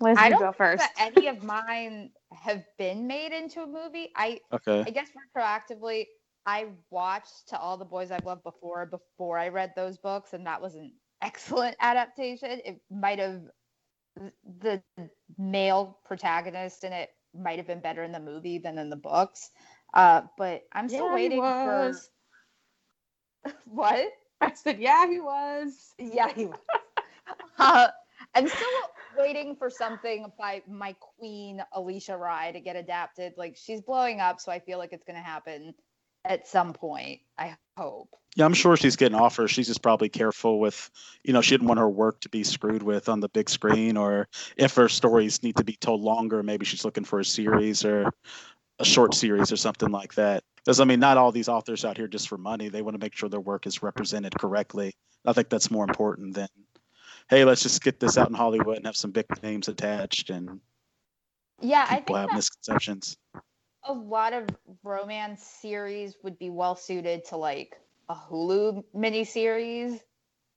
Liz, 0.00 0.16
I 0.18 0.28
don't 0.30 0.38
go 0.38 0.46
think 0.46 0.56
first. 0.56 0.78
that 0.78 0.92
any 1.14 1.26
of 1.26 1.42
mine 1.42 2.10
have 2.32 2.62
been 2.78 3.06
made 3.06 3.32
into 3.32 3.60
a 3.62 3.66
movie. 3.66 4.10
I 4.16 4.40
Okay. 4.52 4.84
I 4.86 4.90
guess 4.90 5.08
retroactively, 5.36 6.06
I 6.48 6.70
watched 6.90 7.50
To 7.50 7.60
All 7.60 7.78
the 7.78 7.84
Boys 7.86 8.12
I've 8.12 8.26
Loved 8.26 8.44
Before 8.44 8.86
before 8.86 9.38
I 9.38 9.48
read 9.48 9.74
those 9.76 9.98
books, 9.98 10.34
and 10.34 10.46
that 10.46 10.62
was 10.62 10.76
an 10.76 10.94
excellent 11.22 11.76
adaptation. 11.80 12.62
It 12.64 12.82
might 12.90 13.20
have 13.20 13.42
the 14.60 14.82
male 15.38 15.98
protagonist 16.04 16.84
in 16.84 16.92
it 16.92 17.10
might 17.34 17.58
have 17.58 17.66
been 17.66 17.80
better 17.80 18.02
in 18.02 18.12
the 18.12 18.20
movie 18.20 18.58
than 18.58 18.78
in 18.78 18.90
the 18.90 18.96
books. 18.96 19.50
Uh, 19.94 20.22
but 20.38 20.62
I'm 20.72 20.88
still 20.88 21.10
Yeah, 21.10 21.12
waiting 21.12 21.54
for 21.62 22.02
what? 23.66 24.08
I 24.40 24.54
said, 24.54 24.78
yeah, 24.80 25.06
he 25.08 25.20
was. 25.20 25.94
Yeah, 25.98 26.32
he 26.32 26.46
was. 26.46 26.58
uh, 27.58 27.88
I'm 28.34 28.48
still 28.48 28.68
waiting 29.16 29.56
for 29.56 29.70
something 29.70 30.32
by 30.38 30.62
my 30.68 30.94
queen 31.00 31.62
Alisha 31.74 32.18
Rai 32.18 32.52
to 32.52 32.60
get 32.60 32.76
adapted. 32.76 33.34
Like 33.36 33.56
she's 33.56 33.80
blowing 33.80 34.20
up, 34.20 34.40
so 34.40 34.52
I 34.52 34.60
feel 34.60 34.78
like 34.78 34.92
it's 34.92 35.04
going 35.04 35.16
to 35.18 35.22
happen 35.22 35.74
at 36.28 36.46
some 36.46 36.72
point. 36.72 37.20
I 37.36 37.56
hope. 37.76 38.14
Yeah, 38.36 38.44
I'm 38.44 38.54
sure 38.54 38.76
she's 38.76 38.94
getting 38.94 39.18
offers. 39.18 39.50
She's 39.50 39.66
just 39.66 39.82
probably 39.82 40.08
careful 40.08 40.60
with, 40.60 40.90
you 41.24 41.32
know, 41.32 41.40
she 41.40 41.54
didn't 41.54 41.66
want 41.66 41.80
her 41.80 41.88
work 41.88 42.20
to 42.20 42.28
be 42.28 42.44
screwed 42.44 42.84
with 42.84 43.08
on 43.08 43.18
the 43.18 43.28
big 43.30 43.50
screen, 43.50 43.96
or 43.96 44.28
if 44.56 44.76
her 44.76 44.88
stories 44.88 45.42
need 45.42 45.56
to 45.56 45.64
be 45.64 45.74
told 45.74 46.02
longer, 46.02 46.42
maybe 46.44 46.64
she's 46.64 46.84
looking 46.84 47.04
for 47.04 47.18
a 47.18 47.24
series 47.24 47.84
or 47.84 48.12
a 48.78 48.84
short 48.84 49.14
series 49.14 49.50
or 49.50 49.56
something 49.56 49.90
like 49.90 50.14
that. 50.14 50.44
Because 50.56 50.78
I 50.78 50.84
mean, 50.84 51.00
not 51.00 51.16
all 51.16 51.32
these 51.32 51.48
authors 51.48 51.84
out 51.84 51.96
here 51.96 52.06
just 52.06 52.28
for 52.28 52.38
money. 52.38 52.68
They 52.68 52.82
want 52.82 52.94
to 52.94 53.04
make 53.04 53.14
sure 53.14 53.28
their 53.28 53.40
work 53.40 53.66
is 53.66 53.82
represented 53.82 54.38
correctly. 54.38 54.92
I 55.26 55.32
think 55.32 55.48
that's 55.48 55.70
more 55.70 55.84
important 55.84 56.34
than, 56.34 56.48
hey, 57.30 57.44
let's 57.44 57.62
just 57.62 57.82
get 57.82 57.98
this 57.98 58.16
out 58.18 58.28
in 58.28 58.34
Hollywood 58.34 58.76
and 58.76 58.86
have 58.86 58.96
some 58.96 59.10
big 59.10 59.26
names 59.42 59.66
attached 59.66 60.30
and 60.30 60.60
Yeah, 61.60 61.82
I 61.82 61.86
think 61.86 62.06
people 62.06 62.16
have 62.16 62.30
that 62.30 62.36
misconceptions. 62.36 63.16
A 63.84 63.92
lot 63.92 64.32
of 64.32 64.48
romance 64.82 65.42
series 65.42 66.16
would 66.22 66.38
be 66.38 66.50
well 66.50 66.74
suited 66.76 67.24
to 67.26 67.36
like 67.36 67.76
a 68.08 68.14
Hulu 68.14 68.84
miniseries, 68.94 70.00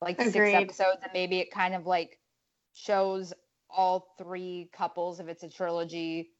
like 0.01 0.21
Agreed. 0.21 0.31
six 0.31 0.53
episodes, 0.53 0.99
and 1.03 1.11
maybe 1.13 1.39
it 1.39 1.51
kind 1.51 1.75
of 1.75 1.85
like 1.85 2.19
shows 2.73 3.33
all 3.69 4.13
three 4.17 4.69
couples 4.73 5.19
if 5.19 5.27
it's 5.27 5.43
a 5.43 5.49
trilogy 5.49 6.31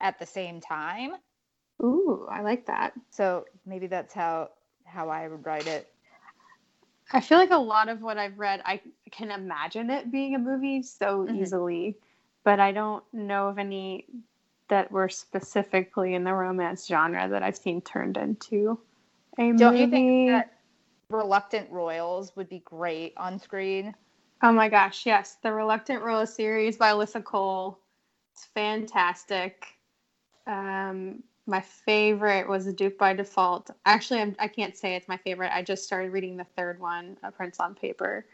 at 0.00 0.18
the 0.18 0.26
same 0.26 0.60
time. 0.60 1.12
Ooh, 1.82 2.26
I 2.30 2.42
like 2.42 2.66
that. 2.66 2.92
So 3.10 3.44
maybe 3.66 3.86
that's 3.86 4.14
how 4.14 4.50
how 4.84 5.08
I 5.08 5.28
would 5.28 5.44
write 5.44 5.66
it. 5.66 5.92
I 7.12 7.20
feel 7.20 7.38
like 7.38 7.50
a 7.50 7.56
lot 7.58 7.88
of 7.88 8.02
what 8.02 8.18
I've 8.18 8.38
read, 8.38 8.62
I 8.64 8.80
can 9.10 9.30
imagine 9.30 9.90
it 9.90 10.10
being 10.10 10.34
a 10.34 10.38
movie 10.38 10.82
so 10.82 11.28
Mhm. 11.28 11.32
easily, 11.32 11.96
but 12.44 12.60
I 12.60 12.72
don't 12.72 13.04
know 13.12 13.48
of 13.48 13.58
any 13.58 14.06
that 14.68 14.90
were 14.90 15.08
specifically 15.08 16.14
in 16.14 16.24
the 16.24 16.32
romance 16.32 16.86
genre 16.86 17.28
that 17.28 17.42
I've 17.42 17.56
seen 17.56 17.80
turned 17.80 18.16
into 18.16 18.78
a 19.38 19.42
movie. 19.42 19.58
Don't 19.58 19.76
you 19.76 19.88
think 19.88 20.28
that 20.30 20.52
Reluctant 21.08 21.70
Royals 21.70 22.34
would 22.36 22.48
be 22.48 22.60
great 22.60 23.14
on 23.16 23.38
screen? 23.38 23.94
Oh 24.42 24.52
my 24.52 24.68
gosh, 24.68 25.06
yes, 25.06 25.36
the 25.42 25.52
Reluctant 25.52 26.02
Royal 26.02 26.26
series 26.26 26.76
by 26.76 26.90
Alyssa 26.90 27.22
Cole. 27.22 27.78
It's 28.32 28.44
fantastic. 28.44 29.66
Um, 30.46 31.22
my 31.46 31.60
favorite 31.60 32.48
was 32.48 32.66
The 32.66 32.72
Duke 32.72 32.98
by 32.98 33.14
Default. 33.14 33.70
Actually, 33.86 34.20
I'm, 34.20 34.36
I 34.38 34.48
can't 34.48 34.76
say 34.76 34.96
it's 34.96 35.08
my 35.08 35.16
favorite. 35.16 35.54
I 35.54 35.62
just 35.62 35.84
started 35.84 36.12
reading 36.12 36.36
the 36.36 36.44
third 36.56 36.80
one, 36.80 37.16
A 37.22 37.30
Prince 37.30 37.60
on 37.60 37.74
Paper. 37.74 38.26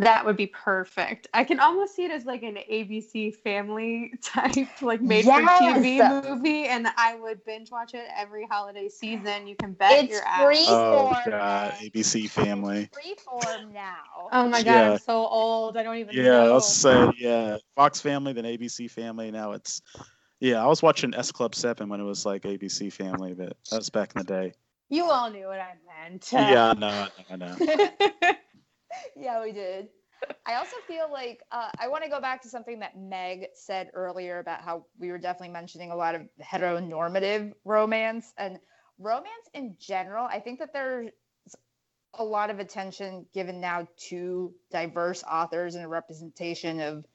That 0.00 0.24
would 0.24 0.36
be 0.36 0.46
perfect. 0.46 1.28
I 1.34 1.44
can 1.44 1.60
almost 1.60 1.94
see 1.94 2.04
it 2.04 2.10
as 2.10 2.24
like 2.24 2.42
an 2.42 2.56
ABC 2.56 3.30
family 3.30 4.12
type, 4.22 4.80
like 4.82 5.00
made 5.02 5.24
for 5.24 5.42
TV 5.42 6.02
movie, 6.02 6.64
and 6.66 6.88
I 6.96 7.16
would 7.16 7.44
binge 7.44 7.70
watch 7.70 7.94
it 7.94 8.06
every 8.16 8.46
holiday 8.46 8.88
season. 8.88 9.46
You 9.46 9.56
can 9.56 9.72
bet 9.74 10.04
It's 10.04 10.12
your 10.12 10.22
ass. 10.24 10.46
free. 10.46 10.66
Oh 10.66 11.08
Freeform, 11.16 11.30
god. 11.30 11.74
ABC 11.82 12.26
Family. 12.28 12.88
Freeform 12.94 13.72
now. 13.72 14.30
Oh 14.32 14.48
my 14.48 14.62
god, 14.62 14.74
Yeah. 14.74 14.90
I'm 14.92 14.96
so 14.98 15.26
old. 15.26 15.76
I 15.76 15.82
don't 15.82 15.96
even 15.96 16.16
Yeah, 16.16 16.42
know. 16.42 16.52
let's 16.54 16.66
say 16.66 17.12
yeah, 17.18 17.56
Fox 17.76 18.00
Family, 18.00 18.32
then 18.32 18.44
ABC 18.46 18.88
Family. 18.88 19.30
Now 19.30 19.52
it's 19.52 19.82
yeah. 20.40 20.62
I 20.62 20.66
was 20.66 20.82
watching 20.82 21.14
S 21.14 21.30
Club 21.32 21.54
Seven 21.54 21.88
when 21.88 22.00
it 22.00 22.04
was 22.04 22.24
like 22.24 22.42
ABC 22.42 22.90
Family, 22.90 23.34
but 23.34 23.56
that 23.70 23.76
was 23.76 23.90
back 23.90 24.12
in 24.14 24.18
the 24.18 24.24
day. 24.24 24.52
You 24.88 25.04
all 25.04 25.30
knew 25.30 25.46
what 25.46 25.60
I 25.60 25.74
meant. 25.86 26.32
Yeah, 26.32 26.68
I 26.68 26.74
know, 26.74 27.08
I 27.28 27.36
know, 27.36 27.56
I 27.58 27.58
know. 27.58 27.58
yeah, 29.16 29.42
we 29.42 29.52
did. 29.52 29.88
I 30.44 30.54
also 30.54 30.76
feel 30.86 31.10
like 31.10 31.42
uh, 31.50 31.70
I 31.78 31.88
want 31.88 32.04
to 32.04 32.10
go 32.10 32.20
back 32.20 32.42
to 32.42 32.48
something 32.48 32.78
that 32.80 32.98
Meg 32.98 33.46
said 33.54 33.90
earlier 33.94 34.38
about 34.38 34.60
how 34.60 34.84
we 34.98 35.10
were 35.10 35.18
definitely 35.18 35.52
mentioning 35.52 35.90
a 35.90 35.96
lot 35.96 36.14
of 36.14 36.22
heteronormative 36.42 37.52
romance 37.64 38.32
and 38.36 38.58
romance 38.98 39.48
in 39.54 39.76
general. 39.78 40.26
I 40.26 40.40
think 40.40 40.58
that 40.58 40.72
there's 40.72 41.10
a 42.14 42.24
lot 42.24 42.50
of 42.50 42.58
attention 42.58 43.24
given 43.32 43.60
now 43.60 43.86
to 44.08 44.52
diverse 44.70 45.24
authors 45.24 45.74
and 45.74 45.84
a 45.84 45.88
representation 45.88 46.80
of 46.80 47.06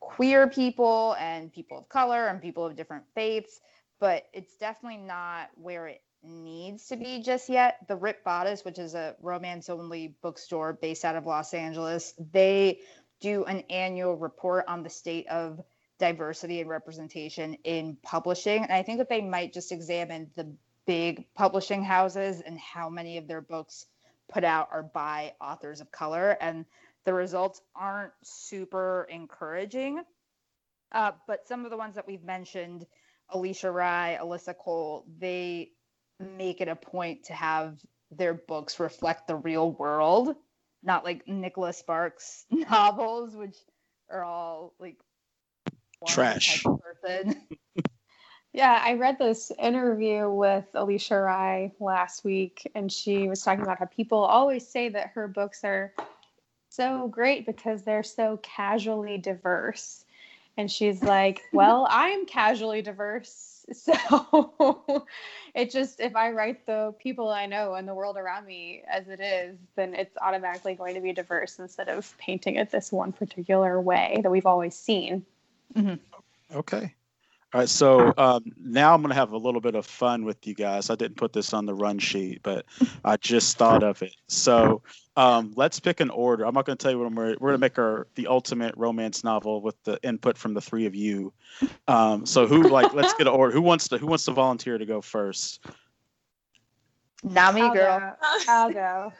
queer 0.00 0.48
people 0.48 1.14
and 1.18 1.52
people 1.52 1.78
of 1.78 1.88
color 1.88 2.26
and 2.26 2.42
people 2.42 2.66
of 2.66 2.76
different 2.76 3.04
faiths, 3.14 3.60
but 4.00 4.24
it's 4.32 4.56
definitely 4.56 4.98
not 4.98 5.50
where 5.54 5.86
it 5.86 6.02
needs 6.22 6.86
to 6.88 6.96
be 6.96 7.22
just 7.22 7.48
yet. 7.48 7.78
The 7.88 7.96
Ripped 7.96 8.24
Bodice, 8.24 8.64
which 8.64 8.78
is 8.78 8.94
a 8.94 9.16
romance 9.20 9.68
only 9.68 10.14
bookstore 10.22 10.72
based 10.72 11.04
out 11.04 11.16
of 11.16 11.26
Los 11.26 11.54
Angeles, 11.54 12.14
they 12.32 12.80
do 13.20 13.44
an 13.44 13.60
annual 13.70 14.16
report 14.16 14.64
on 14.68 14.82
the 14.82 14.90
state 14.90 15.26
of 15.28 15.60
diversity 15.98 16.60
and 16.60 16.70
representation 16.70 17.54
in 17.64 17.96
publishing. 18.02 18.62
And 18.62 18.72
I 18.72 18.82
think 18.82 18.98
that 18.98 19.08
they 19.08 19.20
might 19.20 19.52
just 19.52 19.72
examine 19.72 20.30
the 20.34 20.52
big 20.86 21.26
publishing 21.34 21.84
houses 21.84 22.40
and 22.40 22.58
how 22.58 22.88
many 22.88 23.18
of 23.18 23.28
their 23.28 23.42
books 23.42 23.86
put 24.28 24.44
out 24.44 24.68
are 24.72 24.82
by 24.82 25.34
authors 25.40 25.80
of 25.80 25.92
color. 25.92 26.36
And 26.40 26.64
the 27.04 27.12
results 27.12 27.60
aren't 27.76 28.12
super 28.22 29.06
encouraging. 29.10 30.02
Uh, 30.92 31.12
but 31.26 31.46
some 31.46 31.64
of 31.64 31.70
the 31.70 31.76
ones 31.76 31.94
that 31.94 32.06
we've 32.06 32.24
mentioned, 32.24 32.86
Alisha 33.32 33.72
Rai, 33.72 34.18
Alyssa 34.20 34.56
Cole, 34.56 35.04
they 35.18 35.70
make 36.20 36.60
it 36.60 36.68
a 36.68 36.76
point 36.76 37.24
to 37.24 37.32
have 37.32 37.78
their 38.10 38.34
books 38.34 38.78
reflect 38.80 39.26
the 39.26 39.36
real 39.36 39.72
world, 39.72 40.34
not 40.82 41.04
like 41.04 41.26
Nicholas 41.26 41.78
Sparks 41.78 42.44
novels, 42.50 43.34
which 43.34 43.56
are 44.10 44.24
all 44.24 44.74
like 44.78 44.96
Trash. 46.06 46.64
person. 46.64 47.46
Yeah, 48.52 48.82
I 48.84 48.94
read 48.94 49.16
this 49.16 49.52
interview 49.60 50.28
with 50.28 50.64
Alisha 50.74 51.24
Rai 51.24 51.72
last 51.78 52.24
week, 52.24 52.68
and 52.74 52.90
she 52.90 53.28
was 53.28 53.42
talking 53.42 53.62
about 53.62 53.78
how 53.78 53.84
people 53.84 54.18
always 54.18 54.66
say 54.66 54.88
that 54.88 55.12
her 55.14 55.28
books 55.28 55.62
are 55.62 55.94
so 56.68 57.06
great 57.06 57.46
because 57.46 57.82
they're 57.82 58.02
so 58.02 58.40
casually 58.42 59.18
diverse. 59.18 60.04
And 60.56 60.70
she's 60.70 61.00
like, 61.02 61.42
Well, 61.52 61.86
I'm 61.88 62.26
casually 62.26 62.82
diverse. 62.82 63.59
So 63.74 65.06
it 65.54 65.70
just, 65.70 66.00
if 66.00 66.16
I 66.16 66.30
write 66.30 66.66
the 66.66 66.94
people 66.98 67.28
I 67.28 67.46
know 67.46 67.74
and 67.74 67.86
the 67.86 67.94
world 67.94 68.16
around 68.16 68.46
me 68.46 68.82
as 68.90 69.08
it 69.08 69.20
is, 69.20 69.58
then 69.76 69.94
it's 69.94 70.16
automatically 70.20 70.74
going 70.74 70.94
to 70.94 71.00
be 71.00 71.12
diverse 71.12 71.58
instead 71.58 71.88
of 71.88 72.16
painting 72.18 72.56
it 72.56 72.70
this 72.70 72.90
one 72.92 73.12
particular 73.12 73.80
way 73.80 74.20
that 74.22 74.30
we've 74.30 74.46
always 74.46 74.74
seen. 74.74 75.24
Mm-hmm. 75.74 76.56
Okay. 76.56 76.94
All 77.52 77.60
right. 77.60 77.68
So 77.68 78.12
um, 78.16 78.44
now 78.62 78.94
I'm 78.94 79.02
going 79.02 79.10
to 79.10 79.16
have 79.16 79.32
a 79.32 79.36
little 79.36 79.60
bit 79.60 79.74
of 79.74 79.84
fun 79.84 80.24
with 80.24 80.46
you 80.46 80.54
guys. 80.54 80.88
I 80.88 80.94
didn't 80.94 81.16
put 81.16 81.32
this 81.32 81.52
on 81.52 81.66
the 81.66 81.74
run 81.74 81.98
sheet, 81.98 82.40
but 82.44 82.64
I 83.04 83.16
just 83.16 83.58
thought 83.58 83.82
of 83.82 84.02
it. 84.02 84.14
So 84.28 84.82
um, 85.16 85.52
let's 85.56 85.80
pick 85.80 85.98
an 85.98 86.10
order. 86.10 86.46
I'm 86.46 86.54
not 86.54 86.64
going 86.64 86.78
to 86.78 86.82
tell 86.82 86.92
you 86.92 87.00
what 87.00 87.12
we're, 87.12 87.36
we're 87.40 87.50
going 87.50 87.54
to 87.54 87.58
make 87.58 87.78
our 87.78 88.06
the 88.14 88.28
ultimate 88.28 88.76
romance 88.76 89.24
novel 89.24 89.62
with 89.62 89.82
the 89.82 89.98
input 90.04 90.38
from 90.38 90.54
the 90.54 90.60
three 90.60 90.86
of 90.86 90.94
you. 90.94 91.32
Um, 91.88 92.24
so 92.24 92.46
who 92.46 92.62
like 92.68 92.94
let's 92.94 93.12
get 93.14 93.26
an 93.26 93.32
order. 93.32 93.52
Who 93.52 93.62
wants 93.62 93.88
to 93.88 93.98
who 93.98 94.06
wants 94.06 94.24
to 94.26 94.32
volunteer 94.32 94.78
to 94.78 94.86
go 94.86 95.00
first? 95.00 95.64
Not 97.24 97.54
me, 97.54 97.62
I'll 97.62 97.74
girl. 97.74 97.98
go. 97.98 98.38
I'll 98.48 98.72
go. 98.72 99.12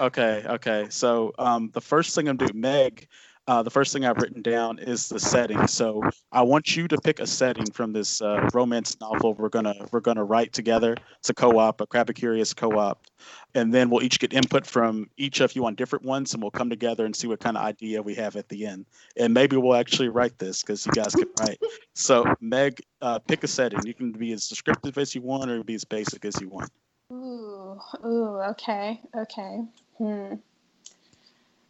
Okay, 0.00 0.44
okay. 0.46 0.86
So 0.90 1.32
um, 1.38 1.70
the 1.72 1.80
first 1.80 2.14
thing 2.14 2.28
I'm 2.28 2.36
doing, 2.36 2.60
Meg, 2.60 3.08
uh, 3.48 3.62
the 3.62 3.70
first 3.70 3.92
thing 3.92 4.04
I've 4.04 4.16
written 4.16 4.42
down 4.42 4.78
is 4.78 5.08
the 5.08 5.20
setting. 5.20 5.66
So 5.68 6.02
I 6.32 6.42
want 6.42 6.76
you 6.76 6.88
to 6.88 6.98
pick 6.98 7.20
a 7.20 7.26
setting 7.26 7.66
from 7.66 7.92
this 7.92 8.20
uh, 8.20 8.48
romance 8.52 8.98
novel 9.00 9.34
we're 9.34 9.48
gonna 9.48 9.74
we're 9.92 10.00
gonna 10.00 10.24
write 10.24 10.52
together. 10.52 10.96
It's 11.18 11.30
a 11.30 11.34
co-op, 11.34 11.80
a 11.80 11.86
Crabicurious 11.86 12.54
co-op, 12.54 13.06
and 13.54 13.72
then 13.72 13.88
we'll 13.88 14.02
each 14.02 14.18
get 14.18 14.32
input 14.32 14.66
from 14.66 15.08
each 15.16 15.40
of 15.40 15.54
you 15.54 15.64
on 15.64 15.76
different 15.76 16.04
ones, 16.04 16.34
and 16.34 16.42
we'll 16.42 16.50
come 16.50 16.70
together 16.70 17.04
and 17.04 17.14
see 17.14 17.28
what 17.28 17.40
kind 17.40 17.56
of 17.56 17.62
idea 17.62 18.02
we 18.02 18.14
have 18.14 18.36
at 18.36 18.48
the 18.48 18.66
end. 18.66 18.84
And 19.16 19.32
maybe 19.32 19.56
we'll 19.56 19.76
actually 19.76 20.08
write 20.08 20.38
this 20.38 20.62
because 20.62 20.84
you 20.84 20.92
guys 20.92 21.14
can 21.14 21.28
write. 21.40 21.60
So 21.94 22.24
Meg, 22.40 22.80
uh, 23.00 23.20
pick 23.20 23.44
a 23.44 23.48
setting. 23.48 23.86
You 23.86 23.94
can 23.94 24.12
be 24.12 24.32
as 24.32 24.48
descriptive 24.48 24.98
as 24.98 25.14
you 25.14 25.22
want, 25.22 25.50
or 25.50 25.62
be 25.62 25.74
as 25.74 25.84
basic 25.84 26.24
as 26.24 26.40
you 26.40 26.48
want. 26.48 26.70
Ooh, 27.12 27.78
ooh, 28.04 28.40
okay, 28.50 29.00
okay. 29.16 29.60
Hmm. 29.98 30.34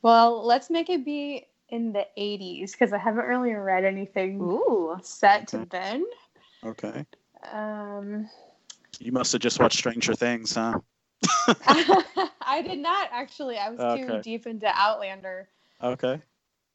Well, 0.01 0.47
let's 0.47 0.71
make 0.71 0.89
it 0.89 1.05
be 1.05 1.47
in 1.69 1.93
the 1.93 2.07
80s 2.17 2.73
because 2.73 2.93
I 2.93 2.99
haven't 2.99 3.27
really 3.27 3.53
read 3.55 3.85
anything 3.85 4.41
Ooh. 4.43 4.99
set 5.03 5.49
to 5.49 5.67
then. 5.71 6.05
Okay. 6.65 7.05
Um, 7.53 8.29
You 9.01 9.13
must 9.13 9.33
have 9.33 9.41
just 9.41 9.59
watched 9.61 9.79
Stranger 9.79 10.15
Things, 10.15 10.55
huh? 10.55 10.79
I 11.67 12.63
did 12.67 12.79
not 12.79 13.09
actually. 13.13 13.59
I 13.59 13.71
was 13.71 13.81
too 13.93 14.19
deep 14.23 14.47
into 14.47 14.67
Outlander. 14.67 15.49
Okay. 15.83 16.23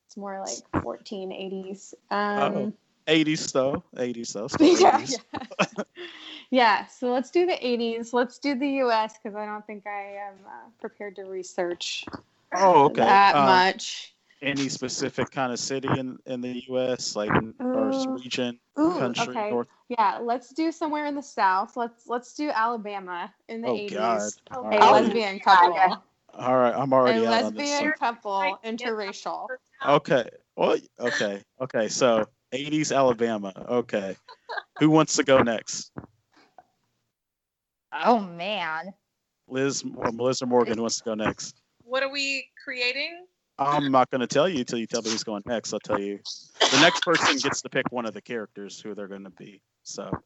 It's 0.07 0.17
more 0.17 0.39
like 0.39 0.83
1480s. 0.83 1.93
Um, 2.11 2.73
80s 3.07 3.51
though. 3.51 3.83
80s 3.97 4.33
though. 4.33 4.47
Still 4.47 4.75
yeah, 4.79 4.99
80s. 4.99 5.19
yeah. 5.33 5.83
yeah, 6.51 6.85
so 6.87 7.11
let's 7.11 7.29
do 7.31 7.45
the 7.45 7.57
80s. 7.65 8.13
Let's 8.13 8.37
do 8.39 8.55
the 8.55 8.67
US 8.83 9.17
because 9.17 9.35
I 9.35 9.45
don't 9.45 9.65
think 9.65 9.85
I 9.87 10.17
am 10.27 10.35
uh, 10.45 10.69
prepared 10.79 11.15
to 11.17 11.23
research 11.23 12.05
Oh, 12.53 12.85
okay. 12.85 13.03
that 13.03 13.33
Um, 13.33 13.45
much. 13.45 14.13
Any 14.41 14.69
specific 14.69 15.29
kind 15.29 15.53
of 15.53 15.59
city 15.59 15.87
in, 15.99 16.17
in 16.25 16.41
the 16.41 16.63
U.S., 16.69 17.15
like 17.15 17.29
or 17.59 17.89
Uh, 17.91 18.11
region, 18.13 18.59
Ooh, 18.79 18.97
country, 18.97 19.27
okay. 19.37 19.49
north? 19.51 19.67
Yeah, 19.87 20.17
let's 20.19 20.51
do 20.53 20.71
somewhere 20.71 21.05
in 21.05 21.13
the 21.13 21.21
South. 21.21 21.77
Let's 21.77 22.07
let's 22.07 22.33
do 22.33 22.49
Alabama 22.49 23.31
in 23.49 23.61
the 23.61 23.67
Oh 23.67 23.75
80s. 23.77 23.91
God! 23.91 24.31
A 24.51 24.55
All 24.57 24.71
Hey, 24.71 24.79
right. 24.79 25.03
lesbian 25.03 25.39
couple. 25.39 26.01
All 26.33 26.57
right, 26.57 26.73
I'm 26.73 26.91
A 26.91 26.95
already 26.95 27.27
out 27.27 27.43
on 27.43 27.53
this. 27.53 27.69
lesbian 27.69 27.93
so- 27.93 27.99
couple, 27.99 28.59
interracial. 28.63 29.47
Okay. 29.85 30.27
Well, 30.55 30.77
okay. 30.99 31.43
Okay. 31.59 31.87
So 31.89 32.25
80s 32.51 32.95
Alabama. 32.95 33.53
Okay. 33.69 34.15
Who 34.79 34.89
wants 34.89 35.15
to 35.17 35.23
go 35.23 35.41
next? 35.43 35.91
Oh 37.93 38.19
man. 38.19 38.93
Liz 39.47 39.83
or 39.95 40.11
Melissa 40.11 40.45
Morgan 40.45 40.75
who 40.77 40.81
wants 40.81 40.97
to 40.97 41.03
go 41.03 41.13
next? 41.13 41.61
What 41.83 42.03
are 42.03 42.11
we 42.11 42.47
creating? 42.63 43.25
I'm 43.61 43.91
not 43.91 44.09
going 44.09 44.21
to 44.21 44.27
tell 44.27 44.49
you 44.49 44.59
until 44.59 44.79
you 44.79 44.87
tell 44.87 45.01
me 45.01 45.11
who's 45.11 45.23
going 45.23 45.43
next. 45.45 45.73
I'll 45.73 45.79
tell 45.79 45.99
you. 45.99 46.19
The 46.71 46.77
next 46.79 47.03
person 47.03 47.37
gets 47.37 47.61
to 47.61 47.69
pick 47.69 47.85
one 47.91 48.05
of 48.05 48.13
the 48.13 48.21
characters 48.21 48.79
who 48.79 48.95
they're 48.95 49.07
going 49.07 49.25
to 49.25 49.29
be. 49.29 49.61
So, 49.83 50.21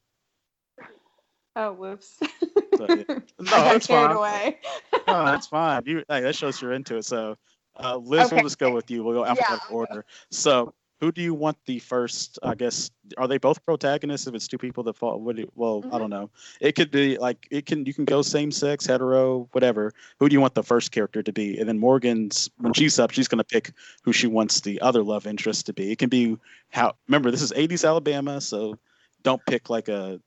Oh, 1.55 1.73
whoops. 1.73 2.19
So, 2.77 2.88
yeah. 2.88 3.03
no, 3.39 3.49
that's 3.49 3.88
fine. 3.88 4.11
away. 4.11 4.59
No, 5.07 5.23
that's 5.23 5.47
fine. 5.47 5.83
You 5.86 6.03
hey, 6.09 6.19
that 6.19 6.36
shows 6.36 6.61
you're 6.61 6.73
into 6.73 6.97
it. 6.97 7.05
So, 7.05 7.38
uh, 7.81 7.95
Liz, 7.95 8.25
Okay. 8.25 8.36
we'll 8.36 8.43
just 8.43 8.59
go 8.59 8.73
with 8.73 8.91
you. 8.91 9.01
We'll 9.01 9.13
go 9.13 9.23
alphabetical 9.25 9.61
Yeah. 9.69 9.75
order. 9.75 10.05
So, 10.29 10.73
who 11.02 11.12
do 11.12 11.22
you 11.22 11.34
want 11.34 11.58
the 11.66 11.80
first? 11.80 12.39
I 12.41 12.56
guess 12.56 12.89
are 13.18 13.28
they 13.28 13.38
both 13.38 13.64
protagonists? 13.66 14.28
If 14.28 14.34
it's 14.34 14.48
two 14.48 14.58
people 14.58 14.84
that 14.84 14.96
fall, 14.96 15.20
what 15.20 15.36
do 15.36 15.43
you, 15.43 15.52
well, 15.56 15.84
I 15.88 15.98
don't 15.98 16.10
mm-hmm. 16.10 16.10
know. 16.12 16.30
It 16.62 16.74
could 16.76 16.91
be 16.91 17.18
like 17.18 17.48
it 17.52 17.66
can. 17.66 17.86
You 17.86 17.93
can 17.93 18.06
go 18.06 18.22
same 18.22 18.52
sex, 18.52 18.86
hetero, 18.86 19.50
whatever. 19.52 19.93
Who 20.20 20.30
do 20.30 20.34
you 20.34 20.41
want 20.41 20.56
the 20.56 20.64
first 20.64 20.91
character 20.91 21.22
to 21.22 21.34
be? 21.34 21.58
And 21.58 21.68
then 21.68 21.80
Morgan's 21.80 22.50
when 22.58 22.74
she's 22.74 22.98
up, 23.00 23.12
she's 23.12 23.28
going 23.28 23.39
to 23.39 23.43
pick 23.43 23.72
who 24.04 24.14
she 24.14 24.28
wants 24.28 24.62
the 24.62 24.80
other 24.82 25.04
love 25.04 25.28
interest 25.28 25.66
to 25.68 25.74
be. 25.74 25.91
It 25.91 25.98
can 25.98 26.10
be 26.10 26.38
how. 26.70 26.93
Remember, 27.08 27.32
this 27.32 27.41
is 27.41 27.52
'80s 27.52 27.88
Alabama, 27.88 28.39
so 28.39 28.78
don't 29.24 29.46
pick 29.46 29.70
like 29.70 29.89
a 29.89 30.20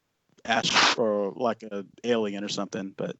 Ash 0.44 0.96
or 0.96 1.32
like 1.36 1.62
a 1.62 1.84
alien 2.04 2.44
or 2.44 2.48
something. 2.48 2.94
But 2.96 3.16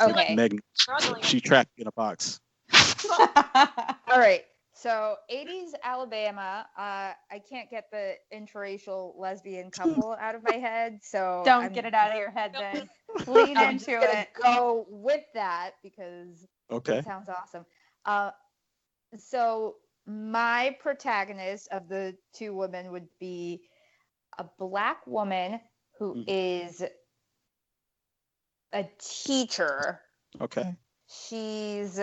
Okay. 0.00 0.34
Meg, 0.34 0.60
Struggling. 0.74 1.22
she 1.22 1.40
trapped 1.40 1.70
in 1.78 1.86
a 1.86 1.92
box. 1.92 2.40
All 3.10 4.18
right. 4.18 4.44
So 4.78 5.16
80s 5.32 5.70
Alabama. 5.82 6.66
Uh, 6.76 7.12
I 7.30 7.38
can't 7.48 7.70
get 7.70 7.90
the 7.90 8.14
interracial 8.34 9.18
lesbian 9.18 9.70
couple 9.72 10.14
out 10.20 10.34
of 10.34 10.42
my 10.44 10.56
head. 10.56 10.98
So 11.02 11.42
Don't 11.46 11.62
I'm- 11.64 11.72
get 11.72 11.86
it 11.86 11.94
out 11.94 12.10
of 12.12 12.18
your 12.18 12.30
head 12.30 12.54
then. 12.58 12.88
Lean 13.26 13.56
I'm 13.56 13.78
just 13.78 13.88
into 13.88 14.06
gonna 14.06 14.20
it. 14.20 14.28
Go 14.34 14.86
with 14.90 15.22
that 15.34 15.72
because 15.82 16.46
Okay. 16.70 16.98
it 16.98 17.04
sounds 17.06 17.28
awesome. 17.30 17.64
Uh, 18.04 18.32
so 19.16 19.76
my 20.06 20.76
protagonist 20.80 21.68
of 21.72 21.88
the 21.88 22.14
two 22.34 22.54
women 22.54 22.92
would 22.92 23.08
be 23.18 23.62
a 24.38 24.44
black 24.58 25.06
woman 25.06 25.58
who 25.98 26.16
Mhm. 26.16 26.24
is 26.28 26.84
a 28.72 28.84
teacher. 28.98 30.02
Okay. 30.40 30.76
She's 31.08 31.98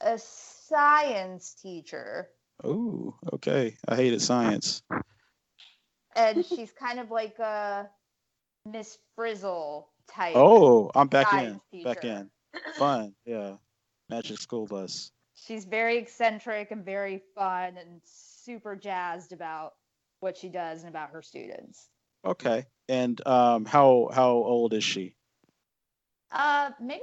a 0.00 0.18
science 0.18 1.54
teacher. 1.54 2.28
Oh, 2.64 3.14
okay. 3.34 3.76
I 3.86 3.96
hated 3.96 4.22
science. 4.22 4.82
And 6.14 6.44
she's 6.44 6.72
kind 6.72 6.98
of 6.98 7.10
like 7.10 7.38
a 7.38 7.88
Miss 8.64 8.98
Frizzle 9.14 9.88
type. 10.08 10.34
Oh, 10.36 10.90
I'm 10.94 11.08
back 11.08 11.32
in. 11.32 11.60
Back 11.84 12.04
in. 12.04 12.30
Fun. 12.76 13.14
Yeah. 13.24 13.56
Magic 14.08 14.38
School 14.38 14.66
Bus. 14.66 15.10
She's 15.34 15.64
very 15.64 15.98
eccentric 15.98 16.70
and 16.70 16.84
very 16.84 17.20
fun 17.34 17.76
and 17.76 18.00
super 18.04 18.74
jazzed 18.74 19.32
about 19.32 19.74
what 20.20 20.36
she 20.36 20.48
does 20.48 20.80
and 20.80 20.88
about 20.88 21.10
her 21.10 21.20
students. 21.22 21.88
Okay. 22.24 22.64
And 22.88 23.24
um, 23.26 23.64
how 23.66 24.08
how 24.12 24.30
old 24.30 24.72
is 24.72 24.84
she? 24.84 25.14
Uh, 26.32 26.70
maybe 26.80 27.02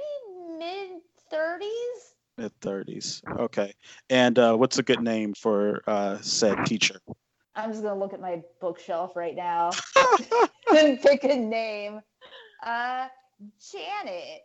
mid 0.58 1.00
30s. 1.32 2.13
Mid 2.36 2.52
thirties. 2.60 3.22
Okay. 3.38 3.72
And 4.10 4.38
uh, 4.38 4.56
what's 4.56 4.78
a 4.78 4.82
good 4.82 5.00
name 5.02 5.34
for 5.34 5.82
uh, 5.86 6.18
said 6.20 6.64
teacher? 6.66 7.00
I'm 7.54 7.70
just 7.70 7.82
gonna 7.82 7.98
look 7.98 8.12
at 8.12 8.20
my 8.20 8.42
bookshelf 8.60 9.16
right 9.16 9.34
now 9.34 9.70
and 10.76 11.00
pick 11.00 11.24
a 11.24 11.36
name. 11.36 12.00
Uh, 12.64 13.08
Janet. 13.72 14.42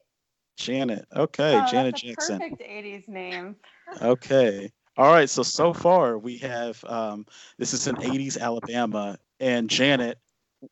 Janet. 0.57 1.05
Okay, 1.15 1.61
Oh, 1.61 1.61
Janet 1.61 1.93
that's 1.93 2.03
a 2.03 2.07
Jackson. 2.07 2.39
Perfect 2.39 2.61
80s 2.61 3.07
name. 3.07 3.55
Okay. 4.01 4.69
All 4.97 5.11
right. 5.11 5.29
So 5.29 5.43
so 5.43 5.73
far 5.73 6.17
we 6.17 6.37
have 6.39 6.83
um, 6.85 7.25
this 7.57 7.73
is 7.73 7.87
in 7.87 7.95
80s 8.01 8.37
Alabama, 8.37 9.17
and 9.39 9.69
Janet, 9.69 10.19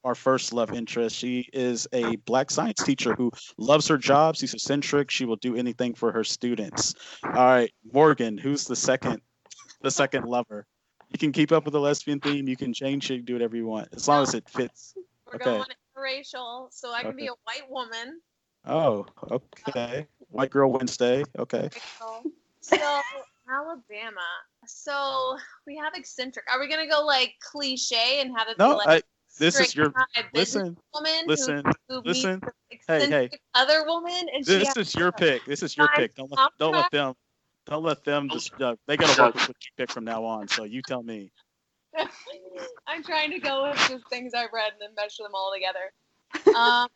our 0.04 0.16
first 0.16 0.54
love 0.54 0.74
interest, 0.74 1.16
she 1.16 1.50
is 1.54 1.88
a 1.94 2.16
black 2.18 2.52
science 2.52 2.84
teacher 2.84 3.14
who 3.14 3.32
loves 3.58 3.88
her 3.88 3.98
job. 3.98 4.36
She's 4.36 4.54
eccentric. 4.54 5.10
She 5.12 5.26
will 5.26 5.36
do 5.38 5.56
anything 5.56 5.94
for 5.94 6.12
her 6.12 6.24
students. 6.24 6.94
All 7.24 7.46
right, 7.46 7.72
Morgan, 7.92 8.38
who's 8.38 8.66
the 8.66 8.76
second, 8.76 9.22
the 9.82 9.92
second 9.92 10.26
lover? 10.26 10.66
You 11.10 11.18
can 11.20 11.32
keep 11.32 11.52
up 11.52 11.64
with 11.66 11.72
the 11.72 11.80
lesbian 11.80 12.20
theme. 12.20 12.48
You 12.48 12.58
can 12.58 12.74
change 12.74 13.10
it. 13.12 13.26
Do 13.26 13.34
whatever 13.34 13.56
you 13.56 13.66
want, 13.66 13.90
as 13.94 14.08
long 14.08 14.24
as 14.24 14.34
it 14.34 14.50
fits. 14.50 14.94
We're 15.26 15.36
Okay. 15.36 15.46
going 15.46 15.64
interracial, 15.96 16.72
so 16.72 16.92
I 16.92 17.04
can 17.04 17.16
be 17.16 17.28
a 17.28 17.34
white 17.44 17.70
woman. 17.70 18.22
Oh, 18.66 19.06
okay. 19.32 20.06
White 20.30 20.52
girl 20.52 20.72
Wednesday. 20.72 21.24
Okay. 21.40 21.70
So 22.62 23.02
Alabama. 23.50 24.20
So 24.66 25.38
we 25.66 25.78
have 25.78 25.94
eccentric. 25.96 26.46
Are 26.52 26.60
we 26.60 26.68
gonna 26.68 26.90
go 26.90 27.06
like 27.06 27.36
cliche 27.42 28.20
and 28.20 28.38
have 28.38 28.50
it 28.50 28.58
be 28.58 28.64
No, 28.64 28.76
like 28.76 28.88
I. 28.88 29.02
This 29.40 29.60
is 29.60 29.76
your. 29.76 29.94
Listen. 30.34 30.78
woman 30.94 31.12
Listen. 31.26 31.64
who, 31.90 32.02
listen. 32.02 32.42
this 32.72 32.80
Hey, 32.88 33.10
hey. 33.10 33.30
other 33.54 33.86
woman 33.86 34.28
and 34.34 34.46
This 34.46 34.68
has 34.68 34.78
is 34.78 34.96
your 34.96 35.12
pick. 35.12 35.46
This 35.46 35.64
is 35.64 35.76
your 35.76 35.88
Five 35.88 35.98
pick. 35.98 36.16
Don't 36.16 36.32
let, 36.32 36.50
don't 36.58 36.74
let 36.74 36.92
them. 36.92 37.14
Don't 37.66 37.84
let 37.84 38.04
them 38.04 38.30
just. 38.30 38.60
Uh, 38.62 38.76
they 38.88 38.98
gotta 38.98 39.22
work 39.22 39.34
with 39.34 39.48
what 39.48 39.58
you 39.62 39.72
pick 39.78 39.92
from 39.92 40.06
now 40.06 40.24
on. 40.24 40.48
So 40.48 40.64
you 40.64 40.82
tell 40.82 41.04
me. 41.04 41.32
I'm 42.88 43.04
trying 43.04 43.32
to 43.32 43.40
go 43.40 43.70
with 43.70 43.78
just 43.90 44.08
things 44.10 44.34
I've 44.34 44.52
read 44.54 44.74
and 44.74 44.82
then 44.82 44.96
measure 44.96 45.24
them 45.24 45.32
all 45.34 45.52
together. 45.54 46.56
Um, 46.56 46.88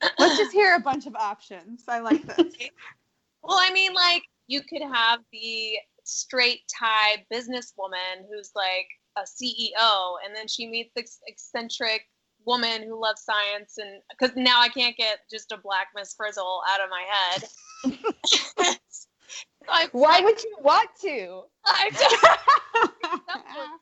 Let's 0.18 0.36
just 0.36 0.52
hear 0.52 0.74
a 0.74 0.80
bunch 0.80 1.06
of 1.06 1.14
options. 1.14 1.84
I 1.88 2.00
like 2.00 2.22
this. 2.26 2.36
well, 3.42 3.58
I 3.58 3.72
mean, 3.72 3.94
like 3.94 4.22
you 4.46 4.60
could 4.62 4.82
have 4.82 5.20
the 5.32 5.78
straight 6.04 6.60
tie 6.78 7.24
businesswoman 7.32 8.26
who's 8.30 8.52
like 8.54 8.88
a 9.16 9.22
CEO, 9.22 10.16
and 10.24 10.34
then 10.34 10.48
she 10.48 10.66
meets 10.66 10.92
this 10.94 11.20
eccentric 11.26 12.02
woman 12.44 12.82
who 12.82 13.00
loves 13.00 13.22
science, 13.22 13.78
and 13.78 14.02
because 14.10 14.36
now 14.36 14.60
I 14.60 14.68
can't 14.68 14.96
get 14.96 15.20
just 15.30 15.52
a 15.52 15.56
black 15.56 15.88
Miss 15.94 16.14
Frizzle 16.14 16.62
out 16.68 16.80
of 16.80 16.90
my 16.90 17.04
head. 17.10 17.44
I, 19.68 19.88
Why 19.92 20.20
would 20.20 20.42
you 20.42 20.56
want 20.62 20.90
to? 21.02 21.42
I, 21.64 21.90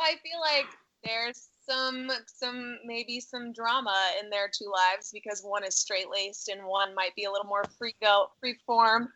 I 0.00 0.14
feel 0.22 0.40
like 0.40 0.66
there's 1.04 1.48
some 1.68 2.10
some 2.26 2.78
maybe 2.84 3.20
some 3.20 3.52
drama 3.52 3.94
in 4.22 4.30
their 4.30 4.48
two 4.48 4.70
lives 4.72 5.10
because 5.12 5.42
one 5.42 5.64
is 5.64 5.76
straight 5.76 6.08
laced 6.10 6.48
and 6.48 6.66
one 6.66 6.94
might 6.94 7.14
be 7.14 7.24
a 7.24 7.30
little 7.30 7.46
more 7.46 7.64
free 7.78 7.94
go 8.02 8.28
free 8.40 8.56
form. 8.66 9.10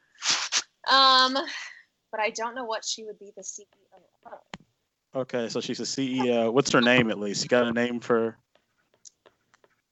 Um, 0.90 1.34
but 2.10 2.20
I 2.20 2.30
don't 2.30 2.54
know 2.54 2.64
what 2.64 2.84
she 2.84 3.04
would 3.04 3.18
be 3.18 3.32
the 3.36 3.42
CEO. 3.42 3.66
Okay, 5.14 5.48
so 5.48 5.60
she's 5.60 5.80
a 5.80 5.84
CEO. 5.84 6.50
What's 6.52 6.72
her 6.72 6.80
name 6.80 7.10
at 7.10 7.18
least? 7.18 7.42
You 7.42 7.48
got 7.48 7.66
a 7.66 7.72
name 7.72 8.00
for 8.00 8.38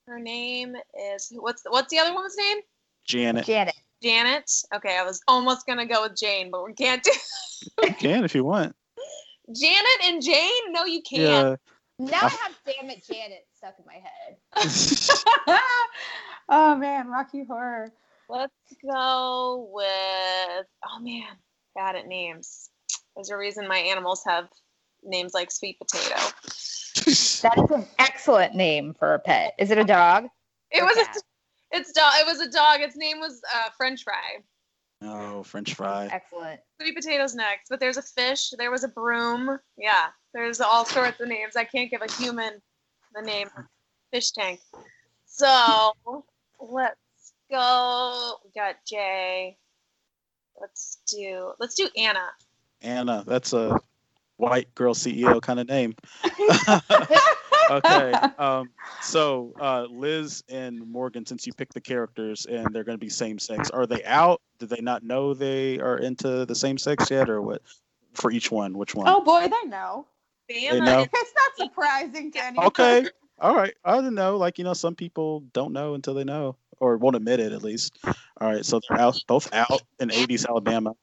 Her 0.07 0.19
name 0.19 0.75
is 1.15 1.31
what's 1.37 1.63
the, 1.63 1.71
what's 1.71 1.91
the 1.91 1.99
other 1.99 2.15
woman's 2.15 2.37
name? 2.39 2.59
Janet? 3.05 3.45
Janet. 3.45 3.75
Janet. 4.03 4.51
Okay, 4.75 4.97
I 4.99 5.03
was 5.05 5.21
almost 5.29 5.67
gonna 5.67 5.87
go 5.87 6.03
with 6.03 6.17
Jane, 6.17 6.51
but 6.51 6.65
we 6.65 6.73
can't 6.73 7.03
do 7.03 7.13
You 7.83 7.95
can 7.95 8.25
if 8.25 8.35
you 8.35 8.45
want. 8.45 8.75
Janet 9.55 10.05
and 10.05 10.23
Jane. 10.23 10.73
No, 10.73 10.87
you 10.87 11.03
can't. 11.03 11.23
Yeah. 11.23 11.57
Now 11.99 12.23
I 12.23 12.29
have 12.29 12.59
damn 12.65 12.89
it 12.89 13.05
Janet 13.07 13.47
stuck 13.55 13.75
in 13.79 13.85
my 13.85 14.01
head. 14.01 14.39
oh 16.49 16.77
man, 16.77 17.09
Rocky 17.09 17.45
Horror. 17.45 17.93
Let's 18.31 18.55
go 18.91 19.69
with 19.71 20.67
oh 20.89 21.01
man, 21.01 21.37
bad 21.75 21.97
at 21.97 22.07
names. 22.07 22.71
There's 23.15 23.29
a 23.29 23.37
reason 23.37 23.69
my 23.69 23.79
animals 23.79 24.23
have 24.27 24.49
names 25.05 25.35
like 25.35 25.51
sweet 25.51 25.79
potato. 25.79 26.17
That 27.43 27.57
is 27.57 27.71
an 27.71 27.87
excellent 27.99 28.55
name 28.55 28.95
for 28.99 29.15
a 29.15 29.19
pet. 29.19 29.55
Is 29.59 29.71
it 29.71 29.79
a 29.79 29.85
dog? 29.85 30.27
It 30.71 30.83
was 30.83 30.97
cat? 30.97 31.17
a 31.17 31.21
it's 31.79 31.93
dog. 31.93 32.13
It 32.19 32.27
was 32.27 32.41
a 32.41 32.51
dog. 32.51 32.81
Its 32.81 32.97
name 32.97 33.21
was 33.21 33.41
uh, 33.55 33.71
French 33.77 34.03
fry. 34.05 34.39
oh, 35.03 35.43
French 35.43 35.75
fry. 35.75 36.09
Excellent. 36.13 36.61
Sweet 36.81 36.95
potatoes 36.95 37.35
next, 37.35 37.69
but 37.71 37.81
there's 37.81 37.97
a 37.97 38.03
fish. 38.03 38.51
There 38.59 38.71
was 38.71 38.85
a 38.85 38.89
broom. 38.89 39.59
Yeah, 39.79 40.09
there's 40.35 40.61
all 40.61 40.85
sorts 40.85 41.21
of 41.21 41.29
names. 41.29 41.57
I 41.57 41.65
can't 41.65 41.91
give 41.91 42.03
a 42.03 42.13
human 42.13 42.61
the 43.15 43.23
name 43.23 43.49
fish 44.13 44.33
tank. 44.33 44.61
So 45.27 45.93
let's 46.61 47.33
go. 47.51 48.37
We 48.45 48.51
got 48.55 48.77
Jay. 48.87 49.57
Let's 50.61 50.99
do 51.11 51.53
let's 51.59 51.75
do 51.75 51.89
Anna. 51.97 52.29
Anna. 52.83 53.25
That's 53.27 53.53
a 53.53 53.81
white 54.41 54.75
girl 54.75 54.95
CEO 54.95 55.41
kind 55.41 55.61
of 55.61 55.69
name. 55.69 55.95
okay. 57.71 58.13
Um, 58.39 58.71
so 59.03 59.55
uh, 59.61 59.87
Liz 59.91 60.43
and 60.49 60.81
Morgan, 60.91 61.27
since 61.27 61.47
you 61.47 61.53
picked 61.53 61.75
the 61.75 61.81
characters 61.81 62.47
and 62.47 62.75
they're 62.75 62.85
going 62.85 62.99
to 62.99 63.05
be 63.05 63.11
same 63.11 63.39
sex, 63.39 63.71
are 63.71 63.87
they 63.87 64.03
out? 64.05 64.41
Do 64.59 64.67
they 64.67 64.81
not 64.81 65.03
know 65.03 65.35
they 65.35 65.79
are 65.79 65.99
into 65.99 66.47
the 66.47 66.55
same 66.55 66.79
sex 66.79 67.11
yet, 67.11 67.29
or 67.29 67.43
what? 67.43 67.63
For 68.15 68.33
each 68.33 68.51
one, 68.51 68.77
which 68.77 68.95
one? 68.95 69.07
Oh 69.09 69.23
boy, 69.23 69.47
they 69.49 69.69
know. 69.69 70.07
Bama 70.51 70.85
know. 70.85 71.07
It's 71.15 71.33
not 71.37 71.69
surprising 71.69 72.33
to 72.33 72.45
anyone. 72.45 72.67
Okay. 72.69 73.09
All 73.39 73.55
right. 73.55 73.75
I 73.85 74.01
don't 74.01 74.15
know. 74.15 74.37
Like 74.37 74.59
you 74.59 74.65
know, 74.65 74.73
some 74.73 74.95
people 74.95 75.41
don't 75.53 75.73
know 75.73 75.95
until 75.95 76.15
they 76.15 76.25
know, 76.25 76.57
or 76.79 76.97
won't 76.97 77.17
admit 77.17 77.41
it 77.41 77.53
at 77.53 77.63
least. 77.63 77.97
All 78.05 78.49
right. 78.51 78.65
So 78.65 78.81
they're 78.89 78.99
out, 78.99 79.23
both 79.29 79.53
out 79.55 79.83
in 80.01 80.09
'80s 80.09 80.47
Alabama. 80.49 80.95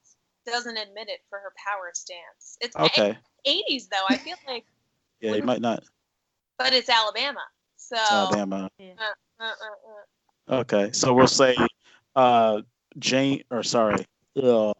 Doesn't 0.50 0.76
admit 0.76 1.08
it 1.08 1.20
for 1.28 1.38
her 1.38 1.52
power 1.64 1.90
stance. 1.94 2.56
It's 2.60 2.76
Okay. 2.76 3.16
80s 3.46 3.88
though. 3.88 4.04
I 4.08 4.16
feel 4.18 4.36
like, 4.46 4.64
Yeah, 5.20 5.34
you 5.34 5.42
might 5.42 5.60
not. 5.60 5.84
but 6.58 6.72
it's 6.72 6.88
Alabama. 6.88 7.40
So 7.76 7.96
Alabama. 7.96 8.70
uh, 8.80 9.04
uh, 9.40 9.44
uh. 9.44 10.54
Okay. 10.60 10.90
So 10.92 11.12
we'll 11.14 11.26
say 11.26 11.56
uh 12.16 12.62
Jane 12.98 13.42
or 13.50 13.62
sorry, 13.62 14.04
uh, 14.42 14.72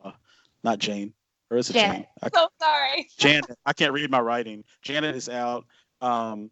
not 0.65 0.79
Jane. 0.79 1.13
Or 1.51 1.57
is 1.57 1.71
it 1.71 1.75
Jane? 1.75 1.91
Janet. 1.91 2.07
I, 2.23 2.29
so 2.35 2.49
sorry. 2.61 3.09
Janet. 3.19 3.59
I 3.65 3.73
can't 3.73 3.93
read 3.93 4.11
my 4.11 4.21
writing. 4.21 4.65
Janet 4.83 5.17
is 5.17 5.29
out. 5.29 5.65
Um, 6.01 6.51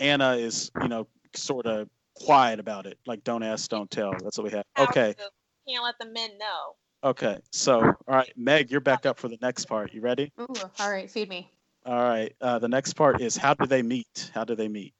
Anna 0.00 0.32
is, 0.36 0.70
you 0.82 0.88
know, 0.88 1.06
sort 1.34 1.66
of 1.66 1.88
quiet 2.14 2.60
about 2.60 2.86
it. 2.86 2.98
Like 3.06 3.24
don't 3.24 3.42
ask, 3.42 3.70
don't 3.70 3.90
tell. 3.90 4.12
That's 4.22 4.36
what 4.38 4.44
we 4.44 4.50
have. 4.50 4.64
Okay. 4.78 5.14
Power 5.14 5.24
move. 5.24 5.30
Can't 5.66 5.82
let 5.84 5.94
the 5.98 6.06
men 6.06 6.36
know. 6.38 6.76
Okay. 7.04 7.38
So 7.52 7.82
all 7.82 7.94
right, 8.08 8.32
Meg, 8.34 8.70
you're 8.70 8.80
back 8.80 9.04
up 9.04 9.18
for 9.18 9.28
the 9.28 9.38
next 9.42 9.66
part. 9.66 9.92
You 9.92 10.00
ready? 10.00 10.32
Ooh, 10.40 10.56
all 10.80 10.90
right, 10.90 11.10
feed 11.10 11.28
me. 11.28 11.50
All 11.84 12.02
right. 12.02 12.34
Uh, 12.40 12.58
the 12.58 12.68
next 12.68 12.94
part 12.94 13.20
is 13.20 13.36
how 13.36 13.52
do 13.52 13.66
they 13.66 13.82
meet? 13.82 14.30
How 14.32 14.44
do 14.44 14.54
they 14.54 14.68
meet? 14.68 14.94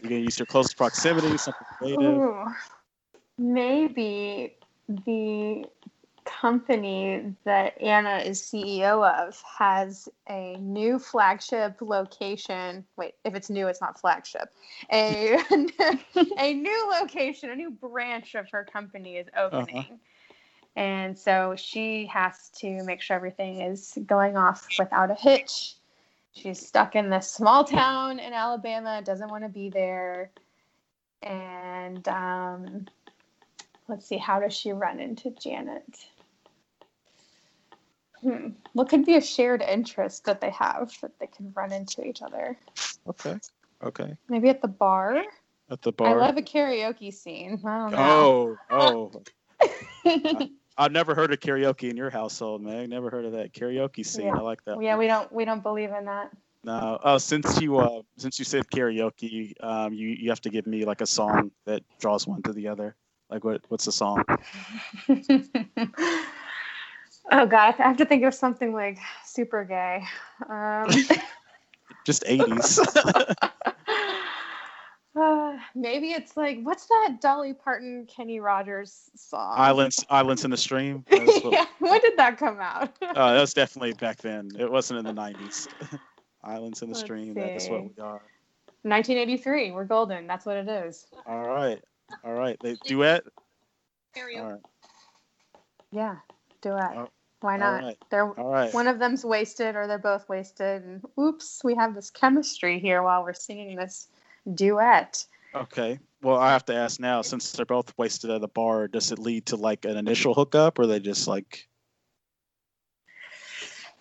You're 0.00 0.08
gonna 0.08 0.22
use 0.22 0.38
your 0.38 0.46
close 0.46 0.72
proximity, 0.72 1.36
something 1.36 1.66
creative. 1.76 2.00
Ooh, 2.02 2.46
maybe 3.36 4.56
the 4.88 5.64
company 6.24 7.34
that 7.44 7.80
Anna 7.80 8.18
is 8.18 8.40
CEO 8.40 9.06
of 9.06 9.40
has 9.58 10.08
a 10.30 10.56
new 10.56 10.98
flagship 10.98 11.76
location. 11.82 12.86
Wait, 12.96 13.14
if 13.24 13.34
it's 13.34 13.50
new, 13.50 13.68
it's 13.68 13.82
not 13.82 14.00
flagship. 14.00 14.48
A 14.90 15.36
a 16.38 16.54
new 16.54 16.90
location, 17.00 17.50
a 17.50 17.56
new 17.56 17.70
branch 17.70 18.34
of 18.34 18.48
her 18.50 18.64
company 18.64 19.16
is 19.16 19.26
opening. 19.36 20.00
And 20.74 21.18
so 21.18 21.54
she 21.56 22.06
has 22.06 22.50
to 22.56 22.82
make 22.84 23.02
sure 23.02 23.14
everything 23.16 23.60
is 23.60 23.98
going 24.06 24.36
off 24.36 24.66
without 24.78 25.10
a 25.10 25.14
hitch. 25.14 25.74
She's 26.32 26.66
stuck 26.66 26.96
in 26.96 27.10
this 27.10 27.30
small 27.30 27.64
town 27.64 28.18
in 28.18 28.32
Alabama, 28.32 29.02
doesn't 29.04 29.30
want 29.30 29.44
to 29.44 29.50
be 29.50 29.68
there. 29.68 30.30
And 31.22 32.06
um, 32.08 32.86
let's 33.86 34.06
see, 34.06 34.16
how 34.16 34.40
does 34.40 34.54
she 34.54 34.72
run 34.72 34.98
into 34.98 35.30
Janet? 35.30 36.06
Hmm. 38.22 38.50
What 38.72 38.88
could 38.88 39.04
be 39.04 39.16
a 39.16 39.20
shared 39.20 39.62
interest 39.62 40.24
that 40.24 40.40
they 40.40 40.50
have 40.50 40.92
that 41.02 41.18
they 41.18 41.26
can 41.26 41.52
run 41.54 41.72
into 41.72 42.02
each 42.02 42.22
other? 42.22 42.56
Okay. 43.06 43.36
Okay. 43.82 44.16
Maybe 44.28 44.48
at 44.48 44.62
the 44.62 44.68
bar? 44.68 45.22
At 45.70 45.82
the 45.82 45.92
bar. 45.92 46.08
I 46.08 46.14
love 46.14 46.36
a 46.36 46.42
karaoke 46.42 47.12
scene. 47.12 47.60
I 47.64 47.78
don't 47.78 47.92
know. 47.92 48.56
oh, 48.70 49.12
oh. 50.04 50.48
I've 50.82 50.92
never 50.92 51.14
heard 51.14 51.32
of 51.32 51.40
karaoke 51.40 51.88
in 51.88 51.96
your 51.96 52.10
household, 52.10 52.62
Meg. 52.62 52.90
Never 52.90 53.08
heard 53.10 53.24
of 53.24 53.32
that 53.32 53.52
karaoke 53.52 54.04
scene. 54.04 54.26
Yeah. 54.26 54.36
I 54.36 54.40
like 54.40 54.64
that. 54.64 54.82
yeah, 54.82 54.96
we 54.96 55.06
don't 55.06 55.32
we 55.32 55.44
don't 55.44 55.62
believe 55.62 55.90
in 55.92 56.04
that. 56.06 56.30
No. 56.64 56.98
Oh, 57.02 57.18
since 57.18 57.60
you 57.60 57.78
uh 57.78 58.02
since 58.16 58.38
you 58.38 58.44
said 58.44 58.68
karaoke, 58.68 59.54
um, 59.62 59.92
you 59.92 60.08
you 60.08 60.30
have 60.30 60.40
to 60.42 60.50
give 60.50 60.66
me 60.66 60.84
like 60.84 61.00
a 61.00 61.06
song 61.06 61.50
that 61.66 61.82
draws 62.00 62.26
one 62.26 62.42
to 62.42 62.52
the 62.52 62.68
other. 62.68 62.96
Like 63.30 63.44
what 63.44 63.62
what's 63.68 63.84
the 63.84 63.92
song? 63.92 64.24
oh 67.30 67.46
god, 67.46 67.74
I 67.78 67.82
have 67.82 67.96
to 67.98 68.04
think 68.04 68.24
of 68.24 68.34
something 68.34 68.72
like 68.72 68.98
super 69.24 69.64
gay. 69.64 70.04
Um, 70.48 70.88
Just 72.04 72.24
80s. 72.24 73.46
uh, 75.14 75.56
maybe 75.74 76.12
it's 76.12 76.36
like 76.36 76.58
what's 76.62 76.86
that 76.86 77.18
Dolly 77.20 77.52
Parton 77.52 78.06
Kenny 78.06 78.40
Rogers 78.40 79.10
song? 79.14 79.54
Islands 79.56 80.04
Islands 80.08 80.44
in 80.44 80.50
the 80.50 80.56
Stream. 80.56 81.04
What- 81.10 81.52
yeah, 81.52 81.66
when 81.80 82.00
did 82.00 82.16
that 82.16 82.38
come 82.38 82.58
out? 82.60 82.96
Oh, 83.02 83.06
that 83.34 83.40
was 83.40 83.54
definitely 83.54 83.92
back 83.92 84.18
then. 84.18 84.50
It 84.58 84.70
wasn't 84.70 85.00
in 85.00 85.14
the 85.14 85.20
90s. 85.20 85.68
Islands 86.44 86.82
in 86.82 86.88
the 86.88 86.94
Let's 86.94 87.04
Stream. 87.04 87.34
That's 87.34 87.68
what 87.68 87.82
we 87.84 88.02
are. 88.02 88.20
1983. 88.84 89.70
We're 89.70 89.84
golden. 89.84 90.26
That's 90.26 90.44
what 90.44 90.56
it 90.56 90.68
is. 90.68 91.06
All 91.26 91.46
right. 91.46 91.80
All 92.24 92.32
right. 92.32 92.58
They 92.60 92.76
duet. 92.84 93.22
Karaoke. 94.16 94.40
All 94.40 94.50
right. 94.50 94.60
Yeah, 95.92 96.16
duet. 96.62 96.92
Oh, 96.96 97.08
Why 97.42 97.58
not? 97.58 97.82
right. 97.82 97.98
They're 98.10 98.28
All 98.30 98.50
right. 98.50 98.72
one 98.74 98.88
of 98.88 98.98
them's 98.98 99.24
wasted 99.24 99.76
or 99.76 99.86
they're 99.86 99.98
both 99.98 100.28
wasted 100.28 100.82
and 100.82 101.04
oops 101.20 101.60
we 101.62 101.74
have 101.74 101.94
this 101.94 102.10
chemistry 102.10 102.78
here 102.80 103.02
while 103.02 103.22
we're 103.22 103.34
singing 103.34 103.76
this 103.76 104.08
duet 104.54 105.26
Okay. 105.54 105.98
Well, 106.22 106.38
I 106.38 106.52
have 106.52 106.64
to 106.66 106.74
ask 106.74 107.00
now, 107.00 107.22
since 107.22 107.52
they're 107.52 107.66
both 107.66 107.92
wasted 107.98 108.30
at 108.30 108.42
a 108.42 108.48
bar, 108.48 108.88
does 108.88 109.12
it 109.12 109.18
lead 109.18 109.46
to 109.46 109.56
like 109.56 109.84
an 109.84 109.96
initial 109.96 110.34
hookup, 110.34 110.78
or 110.78 110.86
they 110.86 111.00
just 111.00 111.26
like 111.26 111.68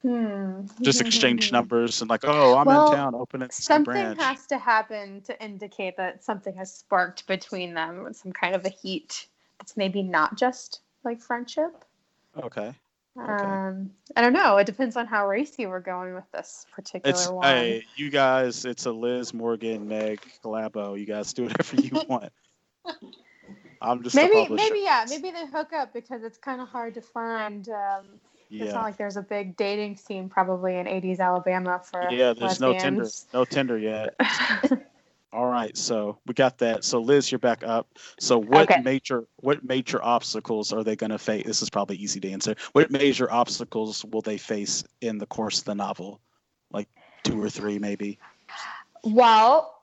hmm. 0.01 0.61
just 0.81 1.01
exchange 1.01 1.51
numbers 1.51 2.01
and 2.01 2.09
like, 2.09 2.21
oh, 2.23 2.55
I'm 2.55 2.67
Well, 2.67 2.91
in 2.91 2.95
town, 2.95 3.15
open 3.15 3.41
it 3.41 3.53
something 3.53 4.15
has 4.15 4.45
to 4.47 4.57
happen 4.57 5.21
to 5.21 5.43
indicate 5.43 5.97
that 5.97 6.23
something 6.23 6.55
has 6.55 6.73
sparked 6.73 7.27
between 7.27 7.73
them 7.73 8.13
some 8.13 8.31
kind 8.31 8.55
of 8.55 8.65
a 8.65 8.69
heat 8.69 9.27
it's 9.59 9.75
maybe 9.75 10.01
not 10.01 10.37
just 10.37 10.81
like 11.03 11.19
friendship 11.19 11.83
Okay. 12.41 12.73
Um 13.17 13.89
i 14.15 14.21
don't 14.21 14.33
know 14.33 14.57
it 14.57 14.65
depends 14.65 14.95
on 14.95 15.05
how 15.05 15.27
racy 15.27 15.65
we're 15.65 15.79
going 15.79 16.13
with 16.15 16.29
this 16.31 16.65
particular 16.71 17.11
It's 17.11 17.31
one 17.31 17.45
hey, 17.45 17.83
you 17.95 18.09
guys. 18.09 18.65
It's 18.65 18.85
a 18.85 18.91
Liz 18.91 19.33
Morgan, 19.33 19.87
Meg 19.87 20.19
collabo. 20.43 20.97
You 20.99 21.05
guys 21.05 21.33
do 21.33 21.43
whatever 21.43 21.75
you 21.77 22.01
want. 22.09 22.31
I'm 23.81 24.03
just 24.03 24.15
maybe 24.15 24.47
maybe 24.49 24.79
yeah 24.83 25.05
maybe 25.09 25.31
they 25.31 25.45
hook 25.47 25.73
up 25.73 25.93
because 25.93 26.23
it's 26.23 26.37
kind 26.37 26.61
of 26.61 26.67
hard 26.69 26.93
to 26.93 27.01
find 27.01 27.67
um 27.69 28.05
It's 28.51 28.61
Yeah. 28.67 28.73
not 28.73 28.83
like 28.83 28.97
there's 28.97 29.17
a 29.17 29.21
big 29.21 29.57
dating 29.57 29.97
scene 29.97 30.29
probably 30.29 30.77
in 30.77 30.85
80s 30.85 31.19
Alabama 31.19 31.81
for 31.83 32.07
Yeah. 32.11 32.33
There's 32.33 32.59
no 32.59 32.73
Tinder. 32.73 33.07
No 33.33 33.45
Tinder 33.45 33.77
yet. 33.77 34.15
All 35.33 35.47
right, 35.47 35.75
so 35.77 36.19
we 36.25 36.33
got 36.33 36.57
that. 36.57 36.83
So 36.83 36.99
Liz, 36.99 37.31
you're 37.31 37.39
back 37.39 37.63
up. 37.63 37.87
So 38.19 38.37
what 38.37 38.69
Okay. 38.69 38.81
major 38.81 39.25
what 39.37 39.63
major 39.63 40.03
obstacles 40.03 40.73
are 40.73 40.83
they 40.83 40.97
going 40.97 41.11
to 41.11 41.17
face? 41.17 41.45
This 41.45 41.61
is 41.61 41.69
probably 41.69 41.95
easy 41.95 42.19
to 42.19 42.29
answer. 42.31 42.55
What 42.73 42.91
major 42.91 43.31
obstacles 43.31 44.03
will 44.03 44.21
they 44.21 44.37
face 44.37 44.83
in 44.99 45.17
the 45.17 45.25
course 45.25 45.59
of 45.59 45.65
the 45.65 45.75
novel? 45.75 46.19
Like 46.71 46.89
two 47.23 47.41
or 47.41 47.49
three, 47.49 47.79
maybe. 47.79 48.19
Well, 49.03 49.73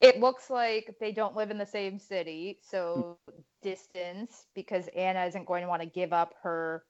it 0.00 0.18
looks 0.18 0.50
like 0.50 0.96
they 0.98 1.12
don't 1.12 1.36
live 1.36 1.52
in 1.52 1.58
the 1.58 1.66
same 1.66 2.00
city, 2.00 2.58
so 2.62 3.16
distance 3.62 4.46
because 4.54 4.88
Anna 4.88 5.24
isn't 5.26 5.46
going 5.46 5.62
to 5.62 5.68
want 5.68 5.82
to 5.82 5.88
give 5.88 6.12
up 6.12 6.34
her 6.42 6.84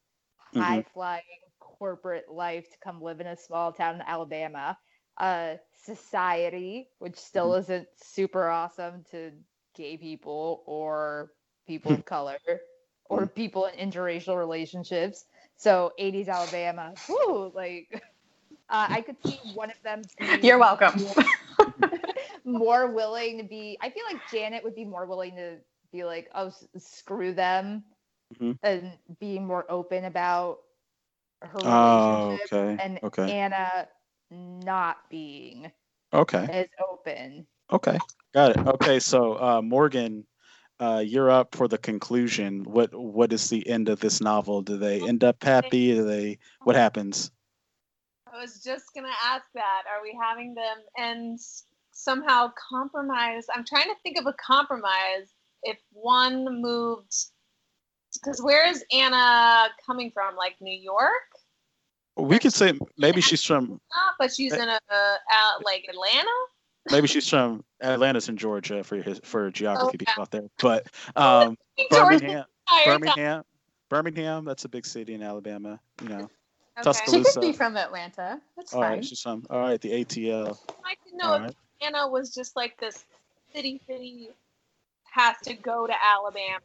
Mhm. 0.55 0.61
high 0.61 0.83
flying 0.95 1.23
corporate 1.61 2.31
life 2.31 2.71
to 2.71 2.79
come 2.79 3.03
live 3.03 3.21
in 3.21 3.27
a 3.27 3.37
small 3.37 3.73
town 3.73 3.97
in 3.97 4.03
Alabama. 4.03 4.79
Uh, 5.19 5.57
society, 5.75 6.89
which 6.99 7.17
still 7.17 7.55
isn't 7.55 7.87
super 7.97 8.49
awesome 8.49 9.05
to 9.11 9.33
gay 9.77 9.97
people 9.97 10.63
or 10.67 11.31
people 11.67 11.93
of 11.93 12.05
color 12.07 12.39
or 13.05 13.27
people 13.27 13.67
in 13.67 13.91
interracial 13.91 14.37
relationships. 14.37 15.25
So 15.57 15.93
80s 15.99 16.29
Alabama, 16.29 16.95
whoo, 17.09 17.53
like 17.55 17.89
uh, 18.71 18.89
I 18.91 19.01
could 19.03 19.17
see 19.25 19.41
one 19.45 19.71
of 19.71 19.77
them. 19.85 20.09
being 20.19 20.43
You're 20.43 20.59
welcome. 20.59 20.95
more 22.45 22.91
willing 22.91 23.39
to 23.39 23.45
be. 23.45 23.79
I 23.83 23.91
feel 23.91 24.05
like 24.11 24.27
Janet 24.27 24.65
would 24.65 24.75
be 24.75 24.85
more 24.85 25.07
willing 25.07 25.37
to 25.37 25.57
be 25.93 26.05
like, 26.05 26.29
oh, 26.35 26.47
s- 26.49 26.67
screw 26.79 27.33
them, 27.33 27.85
Mhm. 28.41 28.59
and 28.63 28.93
be 29.21 29.39
more 29.39 29.65
open 29.71 30.05
about 30.05 30.59
her 31.43 31.63
Oh, 31.65 31.65
relationship, 31.65 32.51
okay. 32.53 32.79
and 32.79 33.01
Okay. 33.03 33.29
Anna 33.29 33.87
not 34.31 35.09
being 35.11 35.71
Okay. 36.13 36.47
as 36.51 36.69
open. 36.91 37.47
Okay. 37.71 37.99
Got 38.33 38.53
it. 38.53 38.67
Okay. 38.67 39.01
So 39.01 39.41
uh, 39.41 39.63
Morgan, 39.63 40.27
uh, 40.79 41.03
you're 41.05 41.31
up 41.31 41.55
for 41.55 41.69
the 41.69 41.79
conclusion. 41.79 42.65
What 42.65 42.95
What 42.95 43.33
is 43.33 43.49
the 43.49 43.67
end 43.69 43.89
of 43.89 44.01
this 44.01 44.21
novel? 44.21 44.63
Do 44.63 44.77
they 44.77 45.07
end 45.07 45.25
up 45.25 45.43
happy? 45.43 45.95
Do 45.95 46.05
they? 46.05 46.39
What 46.65 46.77
happens? 46.77 47.31
I 48.33 48.41
was 48.41 48.63
just 48.63 48.95
gonna 48.95 49.09
ask 49.25 49.45
that. 49.55 49.83
Are 49.91 50.03
we 50.03 50.17
having 50.21 50.55
them 50.55 50.79
end 50.99 51.41
somehow 51.93 52.53
compromise? 52.71 53.47
I'm 53.55 53.65
trying 53.65 53.89
to 53.89 53.97
think 54.03 54.19
of 54.19 54.27
a 54.27 54.35
compromise. 54.35 55.35
If 55.63 55.79
one 55.91 56.61
moved, 56.61 57.15
because 58.15 58.43
where 58.43 58.69
is 58.69 58.85
Anna 58.93 59.69
coming 59.85 60.11
from? 60.11 60.37
Like 60.37 60.57
New 60.61 60.79
York? 60.79 61.36
We 62.17 62.39
could 62.39 62.53
say 62.53 62.79
maybe 62.97 63.21
she's 63.21 63.43
from 63.45 63.81
but 64.19 64.33
she's 64.35 64.53
in 64.53 64.69
a, 64.69 64.81
uh, 64.91 65.17
out 65.33 65.65
like 65.65 65.85
Atlanta. 65.89 66.31
maybe 66.91 67.07
she's 67.07 67.29
from 67.29 67.63
Atlanta's 67.83 68.29
in 68.29 68.37
Georgia 68.37 68.83
for 68.83 68.97
his 68.97 69.21
for 69.25 69.51
geography 69.51 69.89
Okay. 69.89 69.97
people 69.99 70.23
out 70.23 70.31
there. 70.31 70.49
But 70.61 70.87
um, 71.17 71.57
Georgia 71.91 72.19
Birmingham, 72.19 72.45
time. 72.69 72.85
Birmingham, 72.87 73.45
Birmingham. 73.91 74.45
That's 74.45 74.65
a 74.65 74.69
big 74.69 74.87
city 74.87 75.15
in 75.15 75.23
Alabama. 75.23 75.79
You 76.03 76.09
know. 76.09 76.31
she 76.79 76.83
Tuscaloosa. 76.83 77.41
could 77.41 77.47
be 77.47 77.53
from 77.53 77.77
Atlanta. 77.77 78.41
That's 78.57 78.73
All 78.73 78.81
fine. 78.81 78.93
right. 78.93 79.05
She's 79.05 79.21
from. 79.21 79.45
All 79.51 79.61
right. 79.61 79.81
The 79.81 80.05
ATL. 80.05 80.47
I'd 80.69 80.83
like 80.85 80.99
to 81.11 81.17
know 81.17 81.29
All 81.29 81.35
if 81.37 81.43
right. 81.43 81.55
Anna 81.83 82.09
was 82.09 82.35
just 82.35 82.57
like 82.57 82.79
this 82.79 83.05
city 83.55 83.81
city 83.87 84.31
has 85.17 85.37
to 85.45 85.55
go 85.55 85.87
to 85.87 85.95
Alabama. 86.05 86.61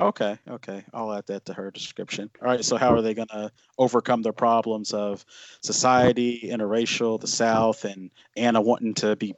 Okay, 0.00 0.38
okay. 0.48 0.84
I'll 0.94 1.12
add 1.12 1.26
that 1.26 1.44
to 1.46 1.52
her 1.52 1.70
description. 1.72 2.30
All 2.40 2.46
right, 2.46 2.64
so 2.64 2.76
how 2.76 2.94
are 2.94 3.02
they 3.02 3.12
going 3.12 3.28
to 3.28 3.50
overcome 3.76 4.22
their 4.22 4.32
problems 4.32 4.94
of 4.94 5.24
society, 5.62 6.42
interracial, 6.44 7.20
the 7.20 7.26
South, 7.26 7.84
and 7.84 8.10
Anna 8.36 8.60
wanting 8.60 8.94
to 8.94 9.16
be 9.16 9.34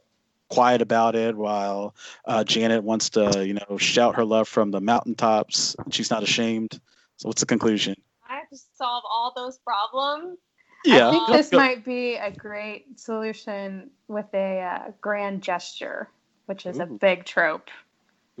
quiet 0.49 0.81
about 0.83 1.15
it 1.15 1.35
while 1.35 1.95
uh, 2.25 2.43
Janet 2.43 2.83
wants 2.83 3.09
to, 3.11 3.43
you 3.45 3.55
know, 3.55 3.77
shout 3.77 4.15
her 4.15 4.25
love 4.25 4.47
from 4.47 4.69
the 4.69 4.81
mountaintops. 4.81 5.75
She's 5.89 6.11
not 6.11 6.21
ashamed. 6.21 6.79
So 7.17 7.29
what's 7.29 7.41
the 7.41 7.47
conclusion? 7.47 7.95
I 8.29 8.35
have 8.35 8.49
to 8.49 8.57
solve 8.75 9.03
all 9.09 9.33
those 9.35 9.57
problems. 9.57 10.37
Yeah. 10.85 11.07
I 11.07 11.11
think 11.11 11.27
go- 11.27 11.33
this 11.33 11.49
go- 11.49 11.57
might 11.57 11.83
be 11.83 12.15
a 12.15 12.29
great 12.29 12.99
solution 12.99 13.89
with 14.07 14.27
a 14.35 14.59
uh, 14.59 14.91
grand 15.01 15.41
gesture, 15.41 16.09
which 16.45 16.67
is 16.67 16.79
a 16.79 16.85
big 16.85 17.25
trope 17.25 17.69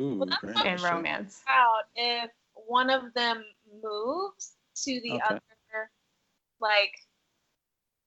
Ooh, 0.01 0.15
Well, 0.17 0.25
that's 0.27 0.41
great. 0.41 0.55
not 0.55 0.65
in 0.65 0.77
Sure. 0.79 0.91
romance. 0.91 1.43
Out 1.47 1.83
if 1.95 2.31
one 2.53 2.89
of 2.89 3.13
them 3.13 3.45
moves 3.83 4.55
to 4.83 4.99
the 5.01 5.11
Okay. 5.11 5.23
other, 5.25 5.91
like, 6.59 6.93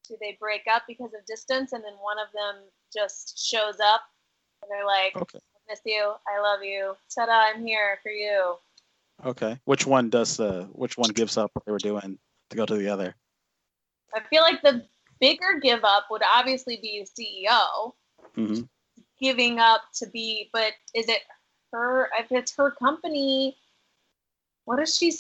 do 0.09 0.17
they 0.21 0.37
break 0.41 0.63
up 0.71 0.83
because 0.87 1.15
of 1.15 1.25
distance, 1.27 1.73
and 1.73 1.83
then 1.85 1.95
one 1.95 2.19
of 2.19 2.33
them 2.33 2.65
just 2.93 3.39
shows 3.39 3.79
up, 3.81 4.03
and 4.63 4.71
they're 4.71 4.87
like, 4.87 5.17
Okay. 5.17 5.39
"I 5.39 5.59
miss 5.69 5.81
you, 5.85 6.15
I 6.29 6.41
love 6.41 6.63
you, 6.63 6.97
ta-da, 7.15 7.33
I'm 7.33 7.65
here 7.65 7.99
for 8.03 8.11
you." 8.11 8.59
Okay. 9.25 9.59
Which 9.65 9.87
one 9.87 10.11
does 10.11 10.37
the 10.37 10.65
which 10.73 10.99
one 10.99 11.11
gives 11.11 11.37
up 11.37 11.51
what 11.55 11.65
they 11.65 11.73
were 11.73 11.79
doing 11.79 12.19
to 12.51 12.57
go 12.57 12.67
to 12.67 12.77
the 12.77 12.89
other? 12.89 13.15
I 14.13 14.21
feel 14.29 14.43
like 14.43 14.63
the 14.63 14.87
bigger 15.21 15.61
give 15.61 15.85
up 15.85 16.07
would 16.11 16.23
obviously 16.23 16.77
be 16.77 16.99
a 17.01 17.07
CEO 17.07 17.95
hmm 18.35 18.63
giving 19.19 19.59
up 19.59 19.83
to 19.95 20.09
be, 20.11 20.51
but 20.53 20.73
is 20.95 21.09
it 21.09 21.23
her? 21.75 22.11
If 22.19 22.33
it's 22.33 22.55
her 22.57 22.71
company, 22.71 23.57
what 24.65 24.81
is 24.81 24.97
she? 24.97 25.13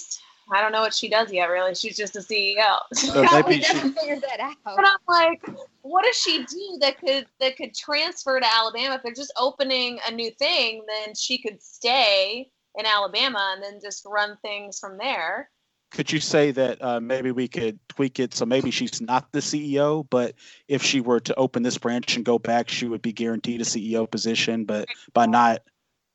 i 0.52 0.60
don't 0.60 0.72
know 0.72 0.82
what 0.82 0.94
she 0.94 1.08
does 1.08 1.32
yet. 1.32 1.46
Really, 1.46 1.74
she's 1.74 1.96
just 1.96 2.16
a 2.16 2.20
CEO. 2.20 2.76
So 2.94 3.22
maybe 3.22 3.62
she- 3.62 3.78
figured 4.00 4.22
that 4.22 4.40
out. 4.40 4.56
But 4.64 4.84
I'm 4.86 4.98
like, 5.08 5.42
what 5.82 6.04
does 6.04 6.16
she 6.16 6.44
do 6.44 6.78
that 6.80 6.98
could 6.98 7.26
that 7.40 7.56
could 7.56 7.74
transfer 7.74 8.38
to 8.38 8.46
Alabama? 8.54 8.96
If 8.96 9.02
they're 9.02 9.14
just 9.14 9.32
opening 9.38 9.98
a 10.06 10.12
new 10.12 10.30
thing, 10.32 10.82
then 10.86 11.14
she 11.14 11.38
could 11.38 11.62
stay 11.62 12.50
in 12.76 12.86
Alabama 12.86 13.52
and 13.54 13.62
then 13.62 13.80
just 13.82 14.04
run 14.06 14.36
things 14.42 14.78
from 14.78 14.98
there. 14.98 15.50
Could 15.92 16.10
you 16.10 16.18
say 16.18 16.50
that 16.50 16.82
uh, 16.82 16.98
maybe 16.98 17.30
we 17.30 17.46
could 17.46 17.78
tweak 17.88 18.18
it 18.18 18.34
so 18.34 18.44
maybe 18.44 18.72
she's 18.72 19.00
not 19.00 19.30
the 19.30 19.38
CEO, 19.38 20.04
but 20.10 20.34
if 20.66 20.82
she 20.82 21.00
were 21.00 21.20
to 21.20 21.34
open 21.36 21.62
this 21.62 21.78
branch 21.78 22.16
and 22.16 22.24
go 22.24 22.36
back, 22.36 22.68
she 22.68 22.88
would 22.88 23.00
be 23.00 23.12
guaranteed 23.12 23.60
a 23.60 23.64
CEO 23.64 24.10
position, 24.10 24.64
but 24.64 24.88
by 25.12 25.26
not, 25.26 25.62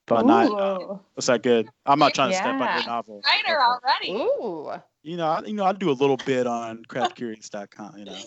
by 0.10 0.22
not, 0.24 0.52
uh, 0.52 0.80
Ooh. 0.82 1.00
was 1.16 1.26
that 1.28 1.44
good? 1.44 1.70
I'm 1.86 2.00
not 2.00 2.14
trying 2.14 2.32
to 2.32 2.36
step 2.36 2.48
on 2.60 2.78
your 2.78 2.86
novel. 2.86 3.22
Writer 3.26 3.62
Okay. 3.62 4.14
already. 4.14 4.24
Ooh. 4.24 4.72
You 5.04 5.16
know, 5.18 5.28
I, 5.28 5.42
you 5.46 5.54
know, 5.54 5.64
I 5.64 5.72
do 5.74 5.90
a 5.90 5.94
little 5.94 6.18
bit 6.18 6.46
on 6.48 6.84
crabicurious.com. 6.90 7.98
You 7.98 8.06
know, 8.06 8.18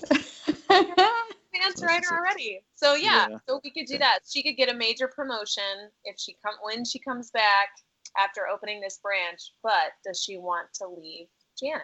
Advanced 0.71 1.79
So- 1.79 1.87
writer 1.87 2.07
so- 2.09 2.15
already. 2.17 2.61
So 2.75 2.95
yeah, 2.95 3.27
Yeah. 3.31 3.39
so 3.49 3.61
we 3.63 3.71
could 3.71 3.87
do 3.87 3.95
Okay. 3.95 3.99
that. 3.99 4.21
She 4.29 4.43
could 4.43 4.57
get 4.57 4.71
a 4.73 4.75
major 4.75 5.09
promotion 5.09 5.91
if 6.05 6.19
she 6.19 6.37
come 6.45 6.55
when 6.63 6.85
she 6.85 6.99
comes 6.99 7.31
back 7.31 7.69
after 8.19 8.49
opening 8.49 8.81
this 8.81 8.99
branch. 8.99 9.53
But 9.63 9.93
does 10.05 10.23
she 10.23 10.39
want 10.39 10.69
to 10.75 10.89
leave 10.89 11.27
Janet? 11.61 11.83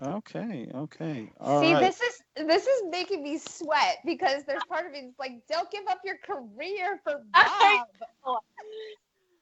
okay, 0.00 0.70
okay, 0.72 1.28
all 1.40 1.60
See, 1.60 1.74
right. 1.74 1.80
this 1.80 2.00
is 2.00 2.46
this 2.46 2.64
is 2.68 2.82
making 2.88 3.20
me 3.24 3.36
sweat 3.36 3.98
because 4.06 4.44
there's 4.44 4.62
part 4.68 4.86
of 4.86 4.92
me 4.92 5.00
that's 5.06 5.18
like, 5.18 5.32
don't 5.50 5.68
give 5.72 5.82
up 5.90 5.98
your 6.04 6.18
career 6.18 7.00
for 7.02 7.20
I 7.34 7.82
Bob. 8.24 8.38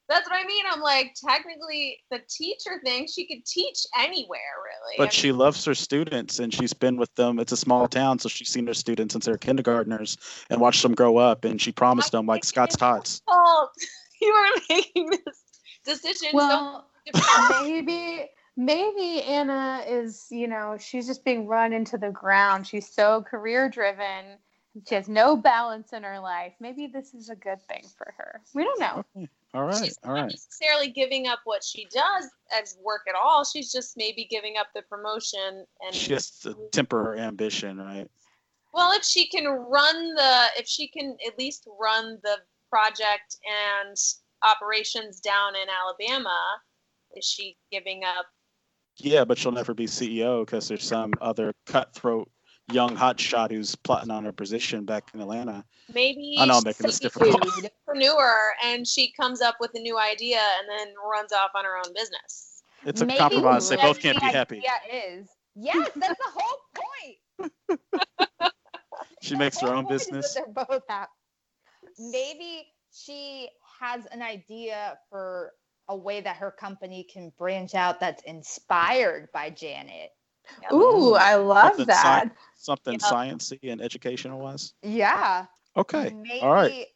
That's 0.08 0.28
what 0.28 0.36
I 0.40 0.46
mean. 0.46 0.64
I'm 0.70 0.80
like, 0.80 1.14
technically, 1.14 1.98
the 2.10 2.20
teacher 2.28 2.80
thing, 2.84 3.08
she 3.12 3.26
could 3.26 3.44
teach 3.44 3.78
anywhere, 3.98 4.38
really. 4.62 4.94
I 4.98 5.04
But 5.04 5.12
she 5.12 5.32
loves 5.32 5.64
her 5.64 5.74
students 5.74 6.38
and 6.38 6.54
she's 6.54 6.72
been 6.72 6.96
with 6.96 7.12
them. 7.16 7.40
It's 7.40 7.52
a 7.52 7.56
small 7.56 7.88
town, 7.88 8.18
so 8.20 8.28
she's 8.28 8.48
seen 8.48 8.66
her 8.68 8.74
students 8.74 9.14
since 9.14 9.24
they're 9.24 9.36
kindergartners 9.36 10.16
and 10.48 10.60
watched 10.60 10.82
them 10.82 10.94
grow 10.94 11.16
up. 11.16 11.44
And 11.44 11.60
she 11.60 11.72
promised 11.72 12.12
them 12.12 12.26
like 12.26 12.44
Scott's 12.44 12.76
Tots. 12.76 13.22
fault. 13.28 13.70
You 14.18 14.28
are 14.28 14.60
making 14.70 15.10
this 15.10 15.42
decision. 15.84 16.30
well, 16.32 16.86
so 17.14 17.62
maybe 17.62 18.30
maybe 18.56 19.22
Anna 19.22 19.84
is, 19.86 20.26
you 20.30 20.48
know, 20.48 20.76
she's 20.80 21.06
just 21.06 21.24
being 21.24 21.46
run 21.46 21.72
into 21.72 21.98
the 21.98 22.10
ground. 22.10 22.66
She's 22.66 22.88
so 22.90 23.22
career 23.22 23.68
driven. 23.68 24.38
She 24.88 24.94
has 24.94 25.08
no 25.08 25.36
balance 25.36 25.92
in 25.92 26.02
her 26.02 26.18
life. 26.18 26.54
Maybe 26.60 26.86
this 26.86 27.14
is 27.14 27.28
a 27.28 27.36
good 27.36 27.62
thing 27.68 27.84
for 27.96 28.14
her. 28.18 28.40
We 28.54 28.64
don't 28.64 28.80
know. 28.80 29.04
Okay. 29.16 29.28
All 29.56 29.64
right, 29.64 29.84
she's 29.84 29.98
all 30.04 30.14
not 30.14 30.20
right. 30.20 30.30
necessarily 30.30 30.90
giving 30.90 31.28
up 31.28 31.38
what 31.44 31.64
she 31.64 31.86
does 31.90 32.28
as 32.60 32.76
work 32.84 33.00
at 33.08 33.14
all. 33.14 33.42
She's 33.42 33.72
just 33.72 33.96
maybe 33.96 34.26
giving 34.30 34.58
up 34.58 34.66
the 34.74 34.82
promotion 34.82 35.64
and 35.80 35.94
She 35.94 36.12
has 36.12 36.30
to 36.40 36.54
temper 36.72 37.02
her 37.02 37.16
ambition, 37.16 37.78
right? 37.78 38.06
Well, 38.74 38.92
if 38.92 39.02
she 39.02 39.28
can 39.28 39.46
run 39.46 40.14
the, 40.14 40.44
if 40.58 40.66
she 40.66 40.88
can 40.88 41.16
at 41.26 41.38
least 41.38 41.66
run 41.80 42.18
the 42.22 42.36
project 42.68 43.38
and 43.80 43.96
operations 44.42 45.20
down 45.20 45.54
in 45.56 45.68
Alabama, 45.70 46.38
is 47.16 47.24
she 47.24 47.56
giving 47.72 48.04
up? 48.04 48.26
Yeah, 48.98 49.24
but 49.24 49.38
she'll 49.38 49.52
never 49.52 49.72
be 49.72 49.86
CEO 49.86 50.44
because 50.44 50.68
there's 50.68 50.84
some 50.84 51.14
other 51.22 51.54
cutthroat 51.64 52.28
young 52.72 52.96
hotshot 52.96 53.50
who's 53.50 53.74
plotting 53.76 54.10
on 54.10 54.24
her 54.24 54.32
position 54.32 54.84
back 54.84 55.08
in 55.14 55.20
Atlanta. 55.20 55.64
Maybe 55.92 56.36
I 56.38 56.46
know 56.46 56.54
I'm 56.54 56.58
she's 56.58 56.64
making 56.64 56.86
this 56.86 56.98
a 56.98 57.02
difficult. 57.02 57.46
entrepreneur 57.46 58.52
and 58.64 58.86
she 58.86 59.12
comes 59.12 59.40
up 59.40 59.56
with 59.60 59.70
a 59.74 59.80
new 59.80 59.98
idea 59.98 60.40
and 60.58 60.68
then 60.68 60.94
runs 61.10 61.32
off 61.32 61.50
on 61.54 61.64
her 61.64 61.76
own 61.76 61.92
business. 61.94 62.62
It's 62.84 63.00
a 63.00 63.06
Maybe 63.06 63.18
compromise. 63.18 63.68
They 63.68 63.76
both 63.76 64.00
can't 64.00 64.20
be 64.20 64.26
happy. 64.26 64.62
Yeah, 64.64 64.96
is 64.96 65.28
yes, 65.54 65.90
that's 65.96 66.18
the 66.18 66.30
whole 66.34 66.58
point. 67.38 68.52
She 69.22 69.34
The 69.34 69.38
makes 69.38 69.60
her 69.60 69.68
own 69.68 69.86
point 69.86 70.00
is 70.00 70.06
that 70.06 70.12
business. 70.12 70.34
They're 70.34 70.66
both 70.68 70.82
happy. 70.88 71.10
Maybe 71.98 72.66
she 72.92 73.48
has 73.80 74.06
an 74.06 74.22
idea 74.22 74.98
for 75.10 75.52
a 75.88 75.96
way 75.96 76.20
that 76.20 76.36
her 76.36 76.50
company 76.50 77.06
can 77.12 77.32
branch 77.38 77.74
out 77.74 78.00
that's 78.00 78.22
inspired 78.24 79.28
by 79.32 79.50
Janet. 79.50 80.10
Ooh, 80.72 81.14
I 81.14 81.34
love 81.36 81.68
Something 81.76 81.86
that. 81.86 82.24
sci- 82.28 82.36
something 82.56 82.94
Yeah. 82.94 82.98
sciencey 83.10 83.58
and 83.72 83.80
educational 83.80 84.38
wise. 84.40 84.74
Yeah. 84.82 85.46
Okay. 85.76 86.10
Maybe 86.10 86.40
All 86.40 86.52
right. 86.54 86.86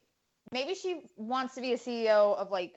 maybe 0.51 0.74
she 0.74 1.03
wants 1.16 1.55
to 1.55 1.61
be 1.61 1.72
a 1.72 1.78
CEO 1.78 2.36
of 2.36 2.51
like 2.51 2.74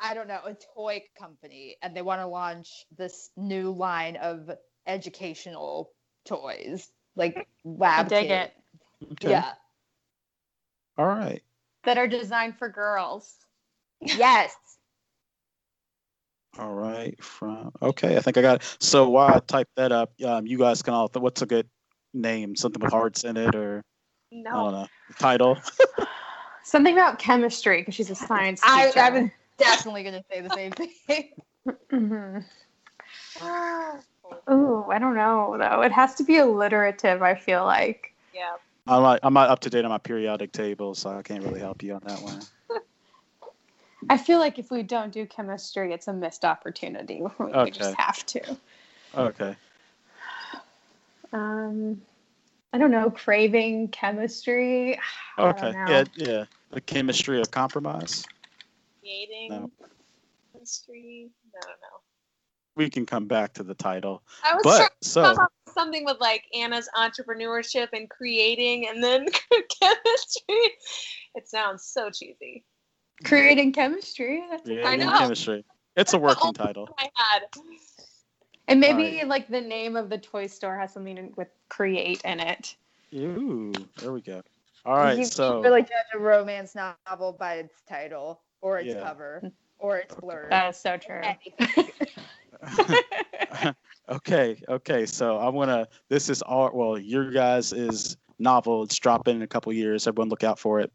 I 0.00 0.14
don't 0.14 0.28
know, 0.28 0.40
a 0.44 0.54
toy 0.76 1.02
company 1.18 1.76
and 1.82 1.96
they 1.96 2.02
want 2.02 2.20
to 2.20 2.26
launch 2.26 2.86
this 2.96 3.30
new 3.36 3.72
line 3.72 4.16
of 4.16 4.48
educational 4.86 5.90
toys 6.24 6.88
like 7.16 7.34
lab 7.64 7.92
I 7.92 7.96
lab 8.02 8.08
dig 8.08 8.28
kit. 8.28 8.52
it. 9.02 9.12
Okay. 9.12 9.30
Yeah. 9.30 9.52
All 10.96 11.06
right. 11.06 11.42
That 11.84 11.98
are 11.98 12.06
designed 12.08 12.58
for 12.58 12.68
girls. 12.68 13.34
Yes. 14.00 14.54
All 16.58 16.74
right. 16.74 17.14
From 17.22 17.72
okay, 17.80 18.16
I 18.16 18.20
think 18.20 18.36
I 18.36 18.42
got 18.42 18.56
it. 18.56 18.76
So 18.80 19.08
while 19.08 19.36
I 19.36 19.40
type 19.40 19.68
that 19.76 19.92
up, 19.92 20.12
um, 20.24 20.46
you 20.46 20.58
guys 20.58 20.82
can 20.82 20.94
all. 20.94 21.08
What's 21.14 21.42
a 21.42 21.46
good 21.46 21.68
name? 22.12 22.56
Something 22.56 22.82
with 22.82 22.90
hearts 22.90 23.24
in 23.24 23.36
it, 23.36 23.54
or 23.54 23.84
I 24.32 24.42
don't 24.52 24.72
know. 24.72 24.86
Title. 25.18 25.58
Something 26.64 26.94
about 26.94 27.18
chemistry 27.18 27.80
because 27.80 27.94
she's 27.94 28.10
a 28.10 28.14
science 28.14 28.60
I, 28.62 28.86
teacher. 28.86 29.00
I 29.00 29.10
was 29.10 29.30
definitely 29.56 30.02
gonna 30.02 30.24
say 30.30 30.40
the 30.40 30.50
same 30.50 30.72
thing. 30.72 31.32
Mhm. 31.92 32.44
Ooh, 34.50 34.84
I 34.90 34.98
don't 34.98 35.14
know 35.14 35.56
though. 35.58 35.82
It 35.82 35.92
has 35.92 36.14
to 36.16 36.24
be 36.24 36.38
alliterative. 36.38 37.22
I 37.22 37.34
feel 37.34 37.64
like. 37.64 38.14
Yeah. 38.34 38.56
I'm 38.86 39.02
not, 39.02 39.20
I'm 39.22 39.34
not 39.34 39.50
up 39.50 39.60
to 39.60 39.70
date 39.70 39.84
on 39.84 39.90
my 39.90 39.98
periodic 39.98 40.52
table, 40.52 40.94
so 40.94 41.10
I 41.10 41.22
can't 41.22 41.44
really 41.44 41.60
help 41.60 41.82
you 41.82 41.94
on 41.94 42.00
that 42.06 42.22
one. 42.22 42.40
I 44.10 44.16
feel 44.16 44.38
like 44.38 44.58
if 44.58 44.70
we 44.70 44.82
don't 44.82 45.12
do 45.12 45.26
chemistry, 45.26 45.92
it's 45.92 46.08
a 46.08 46.12
missed 46.12 46.44
opportunity. 46.44 47.22
We 47.38 47.52
Okay. 47.52 47.70
just 47.70 47.94
have 47.94 48.24
to. 48.26 48.56
Okay. 49.14 49.56
Um, 51.32 52.00
I 52.72 52.78
don't 52.78 52.90
know. 52.90 53.10
Craving 53.10 53.88
chemistry. 53.88 54.98
Okay. 55.38 55.72
Yeah. 55.72 56.04
Yeah. 56.16 56.44
The 56.70 56.80
chemistry 56.80 57.40
of 57.40 57.50
compromise. 57.50 58.24
Creating 59.00 59.50
No. 59.50 59.70
chemistry. 60.52 61.30
I 61.54 61.60
don't 61.60 61.70
know. 61.70 61.98
We 62.76 62.90
can 62.90 63.06
come 63.06 63.26
back 63.26 63.54
to 63.54 63.64
the 63.64 63.74
title, 63.74 64.22
I 64.44 64.54
was 64.54 64.62
trying 64.62 64.88
but 64.88 65.00
to 65.02 65.08
so 65.08 65.22
come 65.22 65.38
up 65.40 65.52
with 65.66 65.74
something 65.74 66.04
with 66.04 66.20
like 66.20 66.44
Anna's 66.54 66.88
entrepreneurship 66.96 67.88
and 67.92 68.08
creating 68.08 68.86
and 68.86 69.02
then 69.02 69.26
chemistry. 69.80 70.70
It 71.34 71.48
sounds 71.48 71.84
so 71.84 72.10
cheesy. 72.10 72.64
Creating 73.24 73.72
chemistry. 73.72 74.44
That's 74.50 74.68
yeah, 74.68 74.86
I 74.86 74.96
know. 74.96 75.16
chemistry. 75.18 75.64
It's 75.96 76.12
a 76.14 76.18
working 76.18 76.52
title. 76.52 76.88
I 76.98 77.08
had. 77.14 77.42
And 78.68 78.80
maybe 78.80 79.18
Right. 79.18 79.26
like 79.26 79.48
the 79.48 79.60
name 79.60 79.96
of 79.96 80.08
the 80.10 80.18
toy 80.18 80.46
store 80.46 80.76
has 80.78 80.92
something 80.92 81.32
with 81.36 81.48
create 81.68 82.20
in 82.24 82.38
it. 82.40 82.76
Ooh, 83.14 83.72
there 83.96 84.12
we 84.12 84.20
go. 84.20 84.42
All 84.84 84.96
right. 84.96 85.18
you 85.18 85.24
So 85.24 85.54
can't 85.54 85.64
really 85.64 85.82
judge 85.82 85.90
a 86.14 86.18
romance 86.18 86.74
novel 86.74 87.32
by 87.32 87.54
its 87.54 87.82
title 87.88 88.42
or 88.60 88.78
its 88.78 88.94
Yeah. 88.94 89.02
cover 89.02 89.50
or 89.78 89.98
its 89.98 90.14
blurb. 90.14 90.50
That 90.50 90.68
is 90.70 90.76
so 90.76 90.96
true. 90.96 91.22
Okay, 94.10 94.62
okay. 94.66 95.04
So 95.04 95.36
I 95.36 95.50
want 95.50 95.68
to. 95.70 95.86
This 96.08 96.30
is 96.30 96.40
all. 96.40 96.70
Well, 96.72 96.98
your 96.98 97.30
guys 97.30 97.74
is 97.74 98.16
novel. 98.38 98.82
It's 98.84 98.98
dropping 98.98 99.36
in 99.36 99.42
a 99.42 99.46
couple 99.46 99.70
years. 99.72 100.06
Everyone 100.06 100.30
look 100.30 100.42
out 100.42 100.58
for 100.58 100.80
it. 100.80 100.90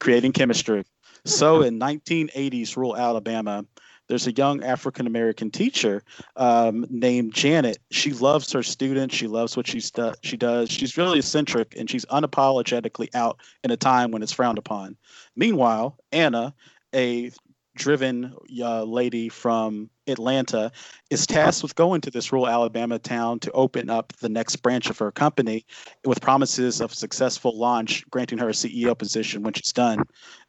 Creating 0.00 0.32
chemistry. 0.32 0.82
So 1.26 1.62
in 1.62 1.80
1980s, 1.80 2.76
rural 2.76 2.96
Alabama, 2.96 3.64
there's 4.08 4.28
a 4.28 4.32
young 4.32 4.62
African 4.62 5.06
American 5.06 5.50
teacher 5.50 6.02
um, 6.36 6.86
named 6.88 7.34
Janet. 7.34 7.78
She 7.90 8.12
loves 8.12 8.52
her 8.52 8.62
students. 8.62 9.14
She 9.14 9.26
loves 9.26 9.56
what 9.56 9.66
she's 9.66 9.90
do- 9.90 10.14
she 10.22 10.36
does. 10.36 10.70
She's 10.70 10.96
really 10.96 11.18
eccentric 11.18 11.74
and 11.76 11.90
she's 11.90 12.04
unapologetically 12.06 13.08
out 13.14 13.40
in 13.64 13.72
a 13.72 13.76
time 13.76 14.12
when 14.12 14.22
it's 14.22 14.32
frowned 14.32 14.58
upon. 14.58 14.96
Meanwhile, 15.34 15.98
Anna, 16.12 16.54
a 16.94 17.32
driven 17.76 18.34
uh, 18.60 18.84
lady 18.84 19.28
from 19.28 19.90
Atlanta 20.06 20.72
is 21.10 21.26
tasked 21.26 21.62
with 21.62 21.74
going 21.74 22.00
to 22.00 22.10
this 22.10 22.32
rural 22.32 22.48
Alabama 22.48 22.98
town 22.98 23.38
to 23.40 23.50
open 23.52 23.90
up 23.90 24.12
the 24.20 24.28
next 24.28 24.56
branch 24.56 24.88
of 24.88 24.98
her 24.98 25.12
company 25.12 25.66
with 26.04 26.20
promises 26.20 26.80
of 26.80 26.94
successful 26.94 27.56
launch, 27.56 28.08
granting 28.10 28.38
her 28.38 28.48
a 28.48 28.52
CEO 28.52 28.96
position 28.96 29.42
when 29.42 29.52
she's 29.52 29.72
done. 29.72 30.02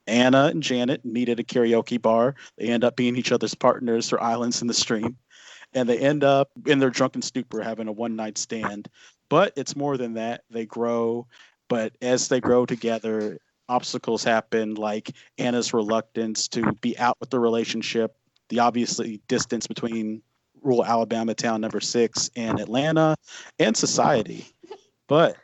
Anna 0.07 0.45
and 0.45 0.63
Janet 0.63 1.03
meet 1.05 1.29
at 1.29 1.39
a 1.39 1.43
karaoke 1.43 2.01
bar. 2.01 2.35
They 2.57 2.67
end 2.67 2.83
up 2.83 2.95
being 2.95 3.15
each 3.15 3.31
other's 3.31 3.55
partners 3.55 4.09
for 4.09 4.21
Islands 4.21 4.61
in 4.61 4.67
the 4.67 4.73
Stream. 4.73 5.17
And 5.73 5.87
they 5.87 5.99
end 5.99 6.23
up 6.23 6.49
in 6.65 6.79
their 6.79 6.89
drunken 6.89 7.21
stupor 7.21 7.61
having 7.61 7.87
a 7.87 7.91
one 7.91 8.15
night 8.15 8.37
stand. 8.37 8.89
But 9.29 9.53
it's 9.57 9.75
more 9.75 9.97
than 9.97 10.13
that. 10.13 10.43
They 10.49 10.65
grow, 10.65 11.27
but 11.67 11.93
as 12.01 12.29
they 12.29 12.39
grow 12.39 12.65
together, 12.65 13.39
obstacles 13.67 14.23
happen 14.23 14.75
like 14.75 15.11
Anna's 15.37 15.73
reluctance 15.73 16.47
to 16.49 16.71
be 16.81 16.97
out 16.97 17.17
with 17.19 17.29
the 17.29 17.39
relationship, 17.39 18.15
the 18.49 18.59
obviously 18.59 19.21
distance 19.27 19.67
between 19.67 20.21
rural 20.61 20.85
Alabama 20.85 21.33
town 21.33 21.61
number 21.61 21.81
six 21.81 22.29
and 22.35 22.59
Atlanta, 22.59 23.15
and 23.59 23.75
society. 23.75 24.45
But 25.07 25.37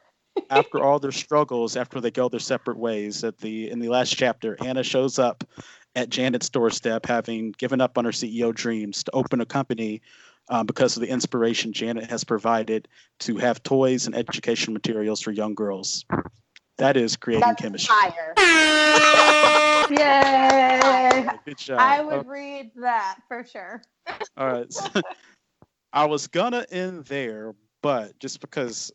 after 0.49 0.83
all 0.83 0.99
their 0.99 1.11
struggles, 1.11 1.75
after 1.75 1.99
they 2.01 2.11
go 2.11 2.29
their 2.29 2.39
separate 2.39 2.77
ways, 2.77 3.23
at 3.23 3.37
the 3.39 3.69
in 3.69 3.79
the 3.79 3.89
last 3.89 4.15
chapter, 4.15 4.57
Anna 4.63 4.83
shows 4.83 5.19
up 5.19 5.43
at 5.95 6.09
Janet's 6.09 6.49
doorstep, 6.49 7.05
having 7.05 7.51
given 7.53 7.81
up 7.81 7.97
on 7.97 8.05
her 8.05 8.11
CEO 8.11 8.53
dreams 8.53 9.03
to 9.03 9.11
open 9.11 9.41
a 9.41 9.45
company 9.45 10.01
um, 10.49 10.65
because 10.65 10.97
of 10.97 11.01
the 11.01 11.09
inspiration 11.09 11.71
Janet 11.73 12.09
has 12.09 12.23
provided 12.23 12.87
to 13.19 13.37
have 13.37 13.61
toys 13.63 14.05
and 14.05 14.15
education 14.15 14.73
materials 14.73 15.21
for 15.21 15.31
young 15.31 15.55
girls. 15.55 16.05
That 16.77 16.97
is 16.97 17.15
creating 17.15 17.49
That's 17.49 17.61
chemistry. 17.61 17.95
fire. 17.95 18.33
Yay! 19.89 21.29
Good 21.45 21.57
job. 21.57 21.79
I 21.79 22.01
would 22.01 22.25
Okay. 22.25 22.29
read 22.29 22.71
that 22.75 23.17
for 23.27 23.45
sure. 23.45 23.81
All 24.37 24.47
right. 24.47 24.71
so 24.73 25.01
I 25.93 26.05
was 26.05 26.27
gonna 26.27 26.65
end 26.71 27.05
there, 27.05 27.53
but 27.81 28.17
just 28.19 28.39
because 28.41 28.91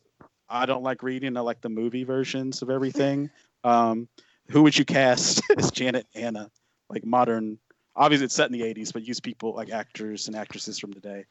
I 0.49 0.65
don't 0.65 0.83
like 0.83 1.03
reading, 1.03 1.37
I 1.37 1.41
like 1.41 1.61
the 1.61 1.69
movie 1.69 2.03
versions 2.03 2.61
of 2.61 2.69
everything. 2.69 3.29
Um, 3.63 4.07
who 4.49 4.63
would 4.63 4.77
you 4.77 4.85
cast 4.85 5.41
as 5.57 5.71
Janet 5.71 6.07
Anna? 6.15 6.49
Like 6.89 7.05
modern, 7.05 7.59
obviously 7.95 8.25
it's 8.25 8.33
set 8.33 8.51
in 8.51 8.53
the 8.57 8.63
'80s, 8.63 8.91
but 8.91 9.03
use 9.03 9.19
people 9.19 9.53
like 9.53 9.69
actors 9.69 10.27
and 10.27 10.35
actresses 10.35 10.79
from 10.79 10.93
today. 10.93 11.25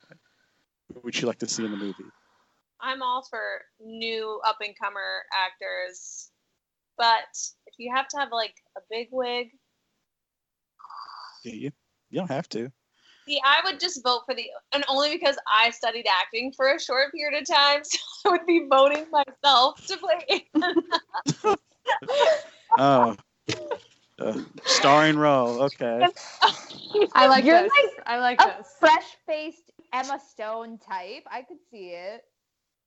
Who 0.93 1.01
would 1.01 1.21
you 1.21 1.27
like 1.27 1.39
to 1.41 1.49
see 1.49 1.65
in 1.65 1.73
the 1.73 1.77
movie? 1.77 2.05
I'm 2.81 3.03
all 3.03 3.27
for 3.29 3.63
new 3.81 4.41
up 4.47 4.59
and 4.61 4.75
comer 4.81 5.23
actors, 5.35 6.31
but 6.97 7.27
if 7.67 7.75
you 7.79 7.93
have 7.95 8.07
to 8.09 8.19
have 8.19 8.29
like 8.31 8.55
a 8.77 8.81
big 8.89 9.09
wig, 9.11 9.49
Do 11.45 11.51
you? 11.51 11.71
You 12.11 12.21
don't 12.21 12.31
have 12.31 12.49
to. 12.51 12.71
See, 13.29 13.41
I 13.45 13.61
would 13.65 13.79
just 13.79 14.03
vote 14.03 14.23
for 14.27 14.35
the, 14.35 14.47
and 14.73 14.85
only 14.89 15.13
because 15.13 15.37
I 15.53 15.71
studied 15.71 16.07
acting 16.09 16.53
for 16.57 16.75
a 16.75 16.81
short 16.81 17.13
period 17.13 17.41
of 17.41 17.47
time, 17.47 17.83
so 17.85 17.99
I 18.27 18.31
would 18.31 18.47
be 18.47 18.67
voting 18.69 19.07
myself 19.11 19.85
to 19.87 19.97
play. 19.97 20.49
Oh, 22.81 23.17
uh, 24.21 24.41
starring 24.65 25.17
role. 25.17 25.63
Okay. 25.65 26.07
I 27.15 27.27
like 27.27 27.45
You're 27.45 27.61
this. 27.61 27.73
like 27.73 28.07
I 28.07 28.19
like 28.21 28.41
A 28.41 28.59
this. 28.59 28.77
fresh 28.79 29.17
faced 29.27 29.73
Emma 29.93 30.21
Stone 30.21 30.79
type. 30.79 31.25
I 31.29 31.43
could 31.43 31.57
see 31.73 31.89
it. 31.89 32.23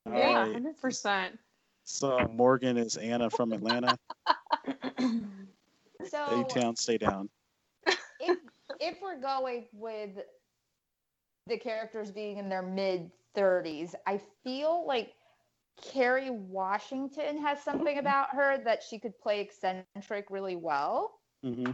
All 0.06 0.14
Yeah, 0.14 0.46
hundred 0.54 0.80
percent. 0.80 1.38
So 1.84 2.32
Morgan 2.34 2.78
is 2.78 2.96
Anna 2.96 3.30
from 3.30 3.52
Atlanta. 3.52 3.98
So 6.10 6.26
A 6.28 6.44
town, 6.46 6.76
stay 6.76 6.98
down. 6.98 7.30
If 8.80 9.02
we're 9.02 9.20
going 9.20 9.66
with 9.74 10.12
the 11.48 11.58
characters 11.58 12.12
being 12.12 12.38
in 12.38 12.50
their 12.50 12.62
mid 12.62 13.12
30s, 13.36 13.96
I 14.06 14.22
feel 14.44 14.86
like 14.86 15.14
Kerry 15.82 16.30
Washington 16.30 17.42
has 17.42 17.64
something 17.64 17.98
about 17.98 18.30
her 18.32 18.64
that 18.64 18.84
she 18.84 19.00
could 19.00 19.18
play 19.20 19.42
eccentric 19.42 20.26
really 20.30 20.56
well. 20.56 21.20
hmm 21.44 21.72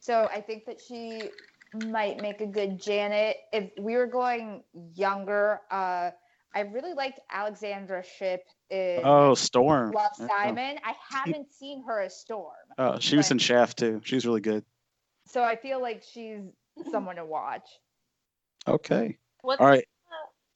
So 0.00 0.28
I 0.32 0.40
think 0.40 0.64
that 0.66 0.80
she 0.80 1.30
might 1.72 2.20
make 2.20 2.40
a 2.40 2.46
good 2.46 2.80
Janet. 2.80 3.36
If 3.52 3.70
we 3.78 3.96
were 3.96 4.06
going 4.06 4.62
younger, 4.94 5.60
uh, 5.70 6.10
I 6.54 6.60
really 6.60 6.92
liked 6.92 7.20
Alexandra 7.30 8.02
Shipp 8.02 8.42
in 8.68 9.00
Oh, 9.04 9.34
Storm. 9.34 9.92
Love 9.92 10.10
Oh. 10.20 10.26
Simon. 10.28 10.78
I 10.84 10.94
haven't 11.08 11.52
seen 11.52 11.82
her 11.84 12.00
as 12.00 12.18
Storm, 12.18 12.52
Oh, 12.78 12.98
she 12.98 13.16
was 13.16 13.30
in 13.30 13.38
Shaft 13.38 13.78
too. 13.78 14.00
She's 14.04 14.26
really 14.26 14.40
good. 14.40 14.64
So 15.32 15.42
I 15.42 15.56
feel 15.56 15.80
like 15.80 16.02
she's 16.02 16.40
someone 16.90 17.16
to 17.16 17.24
watch. 17.24 17.68
Okay. 18.68 19.16
What's, 19.40 19.60
All 19.60 19.66
right. 19.66 19.84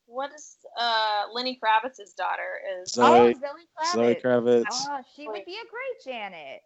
What 0.09 0.31
is 0.32 0.57
uh, 0.78 1.24
Lenny 1.32 1.59
Kravitz's 1.62 2.12
daughter 2.12 2.61
is? 2.82 2.93
So- 2.93 3.03
oh, 3.03 3.32
Zoe- 3.32 3.40
Zoe 3.40 3.93
Zoe 3.93 4.15
Kravitz. 4.15 4.23
Kravitz. 4.23 4.65
Oh, 4.89 5.01
she 5.16 5.27
would 5.27 5.44
be 5.44 5.55
a 5.55 5.66
great 5.69 6.05
Janet. 6.15 6.61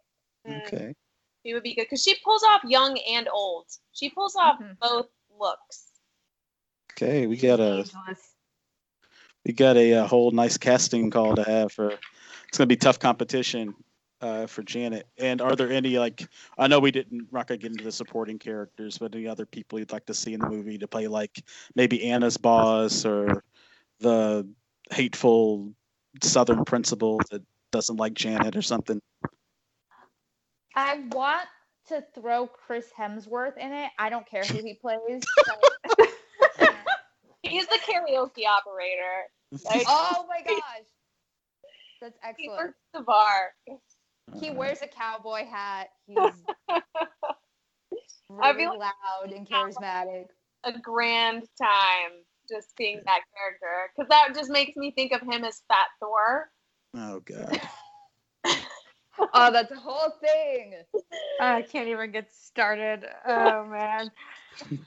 Mm, 0.47 0.67
Okay. 0.67 0.95
She 1.43 1.55
would 1.55 1.63
be 1.63 1.73
good 1.73 1.85
because 1.85 2.03
she 2.03 2.15
pulls 2.23 2.43
off 2.43 2.61
young 2.63 2.99
and 3.09 3.27
old. 3.33 3.65
She 3.93 4.09
pulls 4.11 4.35
off 4.35 4.59
Mhm. 4.59 4.77
both 4.79 5.07
looks. 5.39 5.87
Okay. 6.93 7.25
We 7.25 7.35
got 7.35 7.59
a 7.59 7.83
we 9.43 9.53
got 9.53 9.75
a, 9.75 9.93
uh 9.95 10.07
whole 10.07 10.29
nice 10.29 10.57
casting 10.57 11.09
call 11.09 11.35
to 11.35 11.43
have 11.43 11.71
for. 11.71 11.97
It's 12.47 12.57
gonna 12.59 12.67
be 12.67 12.75
tough 12.75 12.99
competition 12.99 13.73
uh, 14.21 14.47
for 14.47 14.63
Janet. 14.63 15.07
And 15.17 15.41
are 15.41 15.55
there 15.55 15.71
any 15.71 15.97
like 15.99 16.27
I 16.57 16.67
know 16.67 16.79
we 16.79 16.91
didn't 16.91 17.31
not 17.31 17.47
gonna 17.47 17.57
get 17.57 17.71
into 17.71 17.83
the 17.83 17.91
supporting 17.91 18.39
characters, 18.39 18.97
but 18.97 19.13
any 19.15 19.27
other 19.27 19.45
people 19.45 19.79
you'd 19.79 19.91
like 19.91 20.05
to 20.05 20.13
see 20.13 20.33
in 20.33 20.39
the 20.39 20.49
movie 20.49 20.77
to 20.77 20.87
play 20.87 21.07
like 21.07 21.43
maybe 21.75 22.09
Anna's 22.09 22.37
boss 22.37 23.05
or 23.05 23.43
the 23.99 24.47
hateful 24.91 25.73
Southern 26.21 26.65
principal 26.65 27.19
that 27.31 27.41
doesn't 27.71 27.97
like 27.97 28.13
Janet 28.13 28.55
or 28.55 28.61
something. 28.61 29.01
I 30.75 31.03
want 31.11 31.47
to 31.87 32.03
throw 32.15 32.47
Chris 32.47 32.87
Hemsworth 32.97 33.57
in 33.57 33.71
it. 33.73 33.91
I 33.97 34.09
don't 34.09 34.27
care 34.27 34.43
who 34.43 34.57
he 34.59 34.75
plays. 34.75 35.23
but- 35.97 36.09
He's 37.43 37.65
the 37.67 37.79
karaoke 37.85 38.45
operator. 38.47 39.27
Like, 39.65 39.83
oh 39.85 40.25
my 40.29 40.39
gosh. 40.47 40.61
That's 42.01 42.17
excellent. 42.23 42.37
he 42.37 42.47
excellent. 42.47 42.67
works 42.67 42.77
the 42.93 43.01
bar. 43.01 43.51
He 44.39 44.49
uh-huh. 44.49 44.57
wears 44.57 44.81
a 44.81 44.87
cowboy 44.87 45.45
hat. 45.45 45.89
He's 46.07 46.17
I 48.41 48.51
really 48.51 48.77
like- 48.77 48.93
loud 48.93 49.31
and 49.31 49.47
charismatic. 49.47 50.25
A 50.63 50.77
grand 50.79 51.47
time 51.59 52.23
just 52.47 52.77
seeing 52.77 53.01
that 53.05 53.21
character 53.35 53.91
because 53.95 54.09
that 54.09 54.35
just 54.35 54.51
makes 54.51 54.75
me 54.75 54.91
think 54.91 55.11
of 55.11 55.21
him 55.21 55.43
as 55.43 55.63
Fat 55.67 55.87
Thor. 55.99 56.51
Oh 56.95 57.19
god. 57.25 57.59
Oh, 59.33 59.51
that's 59.51 59.71
a 59.71 59.75
whole 59.75 60.13
thing. 60.21 60.75
I 61.39 61.61
can't 61.63 61.87
even 61.87 62.11
get 62.11 62.31
started. 62.33 63.05
Oh 63.27 63.65
man. 63.65 64.11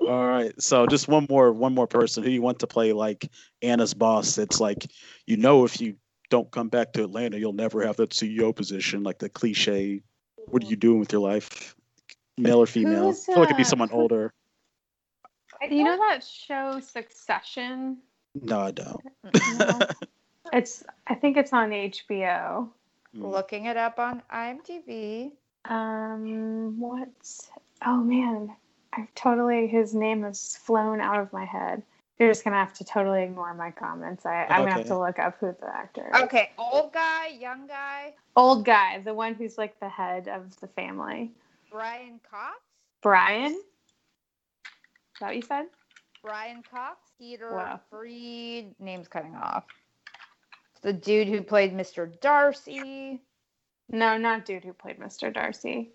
All 0.00 0.26
right. 0.26 0.52
So 0.60 0.86
just 0.86 1.08
one 1.08 1.26
more 1.28 1.52
one 1.52 1.74
more 1.74 1.86
person 1.86 2.22
who 2.22 2.30
you 2.30 2.42
want 2.42 2.58
to 2.60 2.66
play 2.66 2.92
like 2.92 3.30
Anna's 3.60 3.94
boss. 3.94 4.38
It's 4.38 4.60
like 4.60 4.90
you 5.26 5.36
know 5.36 5.64
if 5.64 5.80
you 5.80 5.96
don't 6.32 6.50
come 6.50 6.68
back 6.68 6.94
to 6.94 7.04
Atlanta, 7.04 7.38
you'll 7.38 7.52
never 7.52 7.86
have 7.86 7.96
that 7.98 8.08
CEO 8.08 8.56
position, 8.56 9.02
like 9.02 9.18
the 9.18 9.28
cliche. 9.28 10.00
What 10.48 10.64
are 10.64 10.66
you 10.66 10.76
doing 10.76 10.98
with 10.98 11.12
your 11.12 11.20
life? 11.20 11.76
Male 12.38 12.62
or 12.62 12.66
female? 12.66 13.08
Who's, 13.08 13.28
I 13.28 13.32
feel 13.34 13.40
like 13.40 13.48
it'd 13.48 13.58
be 13.58 13.64
someone 13.64 13.90
older. 13.90 14.32
I 15.60 15.66
You 15.66 15.84
know 15.84 15.98
that 15.98 16.24
show 16.24 16.80
Succession? 16.80 17.98
No, 18.34 18.60
I 18.60 18.70
don't. 18.70 19.00
No. 19.58 19.80
it's 20.54 20.82
I 21.06 21.14
think 21.16 21.36
it's 21.36 21.52
on 21.52 21.68
HBO. 21.68 22.70
Mm. 23.14 23.30
Looking 23.30 23.66
it 23.66 23.76
up 23.76 23.98
on 23.98 24.22
IMDb. 24.32 25.32
Um 25.66 26.80
what's 26.80 27.50
oh 27.84 27.98
man. 27.98 28.56
I've 28.94 29.14
totally 29.14 29.66
his 29.66 29.94
name 29.94 30.22
has 30.22 30.56
flown 30.56 31.02
out 31.02 31.20
of 31.20 31.30
my 31.30 31.44
head. 31.44 31.82
You're 32.18 32.30
just 32.30 32.44
gonna 32.44 32.56
have 32.56 32.74
to 32.74 32.84
totally 32.84 33.24
ignore 33.24 33.54
my 33.54 33.70
comments. 33.70 34.26
I, 34.26 34.44
I'm 34.44 34.62
gonna 34.62 34.72
have 34.72 34.86
to 34.86 34.98
look 34.98 35.18
up 35.18 35.36
who 35.40 35.54
the 35.60 35.74
actor 35.74 36.08
is. 36.14 36.22
Okay, 36.22 36.50
old 36.58 36.92
guy, 36.92 37.28
young 37.28 37.66
guy, 37.66 38.14
Old 38.34 38.64
guy, 38.64 39.00
the 39.00 39.12
one 39.12 39.34
who's 39.34 39.58
like 39.58 39.78
the 39.80 39.88
head 39.88 40.26
of 40.28 40.58
the 40.60 40.66
family. 40.68 41.32
Brian 41.70 42.18
Cox. 42.30 42.58
Brian? 43.02 43.52
Is 43.52 43.60
that 45.20 45.26
what 45.26 45.36
you 45.36 45.42
said? 45.42 45.66
Brian 46.22 46.62
Cox, 46.62 47.10
Peter 47.18 47.54
Wow. 47.54 47.80
Freed. 47.90 48.74
Name's 48.78 49.08
cutting 49.08 49.34
off. 49.34 49.64
The 50.82 50.92
dude 50.92 51.28
who 51.28 51.42
played 51.42 51.74
Mr. 51.74 52.18
Darcy. 52.20 53.20
No, 53.90 54.16
not 54.16 54.46
dude 54.46 54.64
who 54.64 54.72
played 54.72 54.98
Mr. 54.98 55.32
Darcy. 55.32 55.90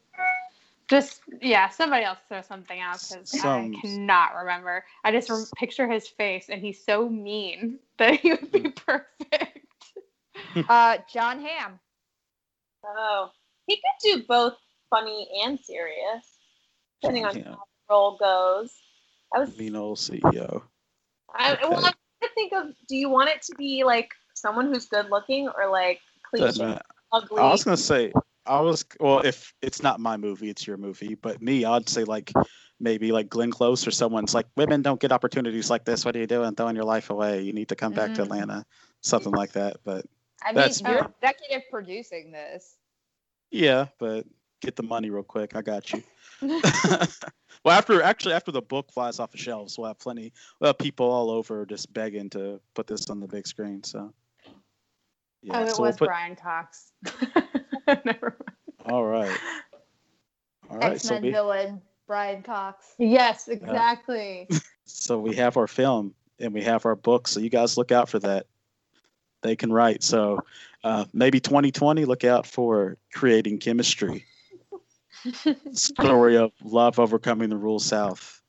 Just 0.90 1.22
yeah, 1.42 1.68
somebody 1.70 2.06
else 2.06 2.20
throw 2.30 2.42
something 2.42 2.80
out 2.80 2.94
because 3.10 3.30
Some- 3.42 3.76
I 3.76 3.82
cannot 3.82 4.36
remember. 4.36 4.86
I 5.04 5.12
just 5.12 5.30
rem- 5.30 5.44
picture 5.58 5.88
his 5.92 6.08
face, 6.08 6.48
and 6.50 6.62
he's 6.62 6.84
so 6.84 7.10
mean 7.10 7.80
that 7.98 8.20
he 8.20 8.32
would 8.32 8.52
be 8.52 8.70
perfect. 8.70 9.66
Uh, 10.70 10.98
Jon 11.12 11.42
Hamm. 11.44 11.80
Oh, 12.86 13.30
he 13.66 13.76
could 13.76 14.18
do 14.20 14.24
both 14.28 14.54
funny 14.90 15.28
and 15.44 15.60
serious. 15.60 16.38
depending 17.02 17.26
on 17.26 17.36
Yeah. 17.38 17.44
how 17.44 17.52
the 17.56 17.94
role 17.94 18.18
goes. 18.18 18.74
I 19.36 19.40
was 19.40 19.58
Mean 19.58 19.76
old 19.76 19.98
CEO. 19.98 20.64
I, 21.36 21.54
Okay. 21.54 21.62
well, 21.68 21.76
I'm 21.78 21.82
trying 21.82 21.94
to 22.22 22.30
think 22.34 22.54
of 22.54 22.68
do 22.88 22.96
you 22.96 23.10
want 23.10 23.30
it 23.30 23.42
to 23.44 23.56
be 23.56 23.84
like 23.84 24.10
someone 24.36 24.68
who's 24.74 24.86
good 24.86 25.10
looking 25.12 25.50
or 25.50 25.70
like 25.70 26.00
cliche, 26.30 26.80
ugly? 27.12 27.42
I 27.42 27.52
was 27.52 27.64
gonna 27.66 27.76
say 27.76 28.14
I 28.48 28.62
was 28.62 28.86
well 29.00 29.20
if 29.20 29.54
it's 29.62 29.82
not 29.84 30.00
my 30.00 30.18
movie, 30.18 30.50
it's 30.50 30.66
your 30.66 30.78
movie. 30.78 31.16
But 31.16 31.42
me, 31.42 31.66
I'd 31.66 31.90
say 31.90 32.04
like 32.04 32.32
maybe 32.80 33.12
like 33.12 33.30
Glenn 33.30 33.52
Close 33.52 33.88
or 33.88 33.92
someone's 33.92 34.34
like 34.34 34.46
women 34.56 34.82
don't 34.82 35.00
get 35.00 35.12
opportunities 35.12 35.70
like 35.70 35.86
this. 35.86 36.06
What 36.06 36.16
are 36.16 36.20
you 36.20 36.28
doing? 36.28 36.56
Throwing 36.56 36.76
your 36.76 36.86
life 36.86 37.10
away. 37.10 37.42
You 37.42 37.54
need 37.54 37.70
to 37.70 37.76
come 37.76 37.94
back 37.94 38.14
to 38.16 38.22
Mhm. 38.22 38.26
Atlanta. 38.26 38.66
Something 39.02 39.34
like 39.34 39.52
that. 39.54 39.78
But 39.84 40.06
I 40.44 40.54
mean, 40.54 40.70
you're 40.86 41.04
me. 41.04 41.08
executive 41.22 41.64
producing 41.72 42.32
this. 42.32 42.78
yeah, 43.52 43.88
but 44.00 44.26
get 44.62 44.76
the 44.76 44.84
money 44.84 45.10
real 45.10 45.24
quick. 45.24 45.56
I 45.56 45.62
got 45.62 45.92
you. 45.94 46.04
well, 46.42 47.78
after 47.78 48.02
actually 48.02 48.34
after 48.36 48.52
the 48.52 48.62
book 48.62 48.92
flies 48.92 49.20
off 49.20 49.32
the 49.32 49.38
shelves, 49.38 49.78
we'll 49.78 49.88
have 49.88 50.00
plenty. 50.00 50.34
We'll 50.60 50.74
people 50.74 51.10
all 51.10 51.32
over 51.32 51.66
just 51.66 51.92
begging 51.94 52.30
to 52.32 52.60
put 52.76 52.88
this 52.88 53.10
on 53.10 53.20
the 53.20 53.28
big 53.28 53.48
screen. 53.48 53.84
So 53.84 54.14
yeah, 55.42 55.60
oh, 55.60 55.64
it 55.64 55.70
so 55.70 55.82
we'll 55.82 55.90
was 55.90 55.98
put- 55.98 56.08
Brian 56.08 56.36
Cox. 56.36 56.92
Never 57.88 58.36
mind. 58.40 58.52
all 58.86 59.06
right. 59.06 59.38
All 60.70 60.78
right, 60.78 60.94
X 60.94 61.04
so 61.04 61.14
Men 61.14 61.24
we 61.24 61.32
villain 61.32 61.82
Brian 62.08 62.44
Cox. 62.44 62.94
Yes, 62.98 63.48
exactly. 63.48 64.50
so 64.86 65.20
we 65.20 65.36
have 65.36 65.58
our 65.58 65.68
film 65.68 66.14
and 66.40 66.54
we 66.54 66.64
have 66.64 66.86
our 66.86 66.96
book. 66.96 67.28
So 67.28 67.40
you 67.40 67.50
guys 67.50 67.78
look 67.78 67.92
out 67.92 68.10
for 68.10 68.20
that. 68.20 68.48
They 69.44 69.56
can 69.56 69.72
write. 69.72 70.04
So 70.04 70.40
uh, 70.84 71.06
maybe 71.14 71.40
2020, 71.40 72.06
look 72.06 72.24
out 72.24 72.46
for 72.48 72.98
creating 73.14 73.60
chemistry. 73.60 74.26
Story 75.74 76.38
of 76.38 76.52
love 76.64 77.00
overcoming 77.00 77.50
the 77.50 77.58
rules 77.58 77.86
south. 77.86 78.42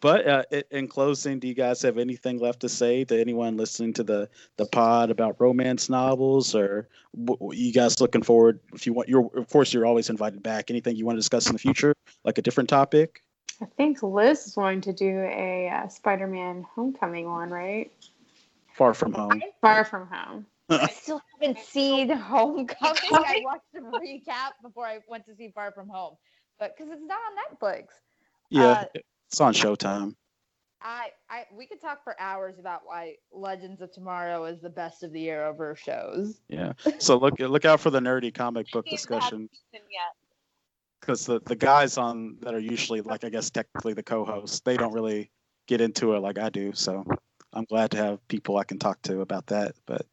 But 0.00 0.26
uh, 0.26 0.42
in 0.70 0.88
closing, 0.88 1.38
do 1.38 1.48
you 1.48 1.54
guys 1.54 1.82
have 1.82 1.98
anything 1.98 2.38
left 2.38 2.60
to 2.60 2.68
say 2.68 3.04
to 3.04 3.20
anyone 3.20 3.56
listening 3.56 3.92
to 3.94 4.02
the 4.02 4.28
the 4.56 4.66
pod 4.66 5.10
about 5.10 5.40
romance 5.40 5.88
novels, 5.88 6.54
or 6.54 6.88
w- 7.14 7.38
w- 7.38 7.60
you 7.66 7.72
guys 7.72 8.00
looking 8.00 8.22
forward? 8.22 8.60
If 8.72 8.86
you 8.86 8.92
want, 8.92 9.08
you're 9.08 9.30
of 9.36 9.48
course 9.48 9.72
you're 9.72 9.86
always 9.86 10.08
invited 10.10 10.42
back. 10.42 10.70
Anything 10.70 10.96
you 10.96 11.04
want 11.04 11.16
to 11.16 11.20
discuss 11.20 11.46
in 11.46 11.52
the 11.52 11.58
future, 11.58 11.94
like 12.24 12.38
a 12.38 12.42
different 12.42 12.68
topic? 12.68 13.22
I 13.60 13.66
think 13.76 14.02
Liz 14.02 14.46
is 14.46 14.54
going 14.54 14.80
to 14.82 14.92
do 14.92 15.20
a 15.20 15.68
uh, 15.68 15.88
Spider-Man 15.88 16.66
Homecoming 16.74 17.26
one, 17.26 17.50
right? 17.50 17.92
Far 18.74 18.94
from 18.94 19.12
home. 19.12 19.42
Far 19.60 19.84
from 19.84 20.06
home. 20.06 20.46
I 20.70 20.86
still 20.86 21.20
haven't 21.34 21.58
seen 21.58 22.08
Homecoming. 22.08 22.96
I 23.12 23.42
watched 23.44 23.64
the 23.74 23.80
recap 23.80 24.52
before 24.62 24.86
I 24.86 25.00
went 25.08 25.26
to 25.26 25.34
see 25.34 25.50
Far 25.54 25.72
From 25.72 25.88
Home, 25.88 26.14
but 26.58 26.74
because 26.74 26.90
it's 26.90 27.02
not 27.04 27.18
on 27.18 27.56
Netflix. 27.58 27.88
Yeah, 28.48 28.84
Uh, 28.94 29.00
it's 29.30 29.40
on 29.40 29.54
Showtime. 29.54 30.14
I, 30.82 31.08
I, 31.28 31.44
we 31.54 31.66
could 31.66 31.80
talk 31.80 32.02
for 32.02 32.18
hours 32.18 32.58
about 32.58 32.80
why 32.84 33.16
Legends 33.32 33.80
of 33.82 33.92
Tomorrow 33.92 34.44
is 34.46 34.60
the 34.60 34.70
best 34.70 35.02
of 35.02 35.12
the 35.12 35.26
Arrowverse 35.26 35.76
shows. 35.76 36.40
Yeah. 36.48 36.72
So 36.98 37.18
look 37.18 37.38
look 37.38 37.64
out 37.66 37.80
for 37.80 37.90
the 37.90 38.00
nerdy 38.00 38.32
comic 38.34 38.70
book 38.72 38.86
discussion 38.86 39.48
because 41.00 41.26
the 41.26 41.40
the 41.44 41.54
guys 41.54 41.98
on 41.98 42.38
that 42.40 42.54
are 42.54 42.58
usually 42.60 43.02
like 43.02 43.24
I 43.24 43.28
guess 43.28 43.50
technically 43.50 43.92
the 43.92 44.02
co-hosts 44.02 44.60
they 44.60 44.76
don't 44.78 44.92
really 44.94 45.30
get 45.68 45.80
into 45.82 46.14
it 46.14 46.20
like 46.20 46.38
I 46.38 46.48
do. 46.48 46.72
So 46.72 47.04
I'm 47.52 47.64
glad 47.64 47.90
to 47.92 47.98
have 47.98 48.26
people 48.28 48.56
I 48.56 48.64
can 48.64 48.78
talk 48.78 49.00
to 49.02 49.20
about 49.20 49.46
that. 49.48 49.74
But 49.86 50.06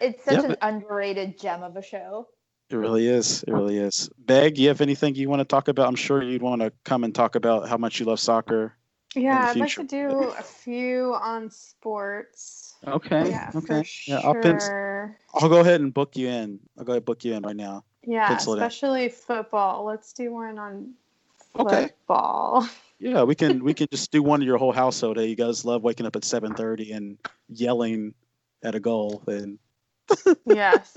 It's 0.00 0.22
such 0.24 0.34
Yeah, 0.34 0.42
an 0.42 0.48
but- 0.50 0.58
underrated 0.60 1.40
gem 1.40 1.62
of 1.62 1.76
a 1.76 1.82
show. 1.82 2.28
It 2.72 2.76
really 2.76 3.06
is. 3.06 3.42
It 3.42 3.52
really 3.52 3.76
is. 3.76 4.08
Meg, 4.26 4.56
you 4.58 4.68
have 4.68 4.80
anything 4.80 5.14
you 5.14 5.28
want 5.28 5.40
to 5.40 5.44
talk 5.44 5.68
about? 5.68 5.88
I'm 5.88 5.94
sure 5.94 6.22
you'd 6.22 6.42
want 6.42 6.62
to 6.62 6.72
come 6.84 7.04
and 7.04 7.14
talk 7.14 7.34
about 7.34 7.68
how 7.68 7.76
much 7.76 8.00
you 8.00 8.06
love 8.06 8.18
soccer. 8.18 8.74
Yeah, 9.14 9.50
I'd 9.50 9.56
like 9.56 9.74
to 9.74 9.84
do 9.84 10.32
a 10.38 10.42
few 10.42 11.14
on 11.14 11.50
sports. 11.50 12.76
Okay. 12.86 13.30
Yeah, 13.30 13.50
okay. 13.54 13.82
for 13.82 14.10
Yeah, 14.10 14.20
I'll 14.24 14.34
pin. 14.34 14.58
I'll 15.34 15.48
go 15.48 15.60
ahead 15.60 15.80
and 15.82 15.92
book 15.92 16.16
you 16.16 16.28
in. 16.28 16.60
I'll 16.78 16.84
go 16.84 16.92
ahead 16.92 17.00
and 17.00 17.04
book 17.04 17.24
you 17.24 17.34
in 17.34 17.42
right 17.42 17.56
now. 17.56 17.84
Yeah, 18.04 18.26
pencil 18.28 18.54
especially 18.54 19.08
football. 19.10 19.84
Let's 19.84 20.12
do 20.12 20.32
one 20.32 20.58
on 20.58 20.94
Okay. 21.58 21.88
football. 21.88 22.68
Yeah, 22.98 23.24
we 23.24 23.34
can 23.34 23.64
we 23.64 23.74
can 23.74 23.88
just 23.90 24.12
do 24.12 24.22
one 24.22 24.40
of 24.42 24.46
your 24.46 24.58
whole 24.58 24.70
household. 24.70 25.16
Hey, 25.16 25.26
you 25.26 25.34
guys 25.34 25.64
love 25.64 25.82
waking 25.82 26.06
up 26.06 26.14
at 26.14 26.22
seven 26.22 26.54
thirty 26.54 26.92
and 26.92 27.18
yelling 27.48 28.14
at 28.62 28.76
a 28.76 28.80
goal. 28.80 29.24
And 29.26 29.58
yes. 30.46 30.96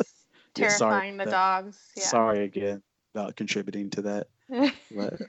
Yeah, 0.57 0.67
Terrifying 0.69 1.17
the 1.17 1.25
that- 1.25 1.31
dogs. 1.31 1.79
Yeah. 1.97 2.03
sorry 2.03 2.43
again 2.43 2.81
about 3.13 3.35
contributing 3.35 3.89
to 3.91 4.01
that. 4.03 4.27
But 4.95 5.21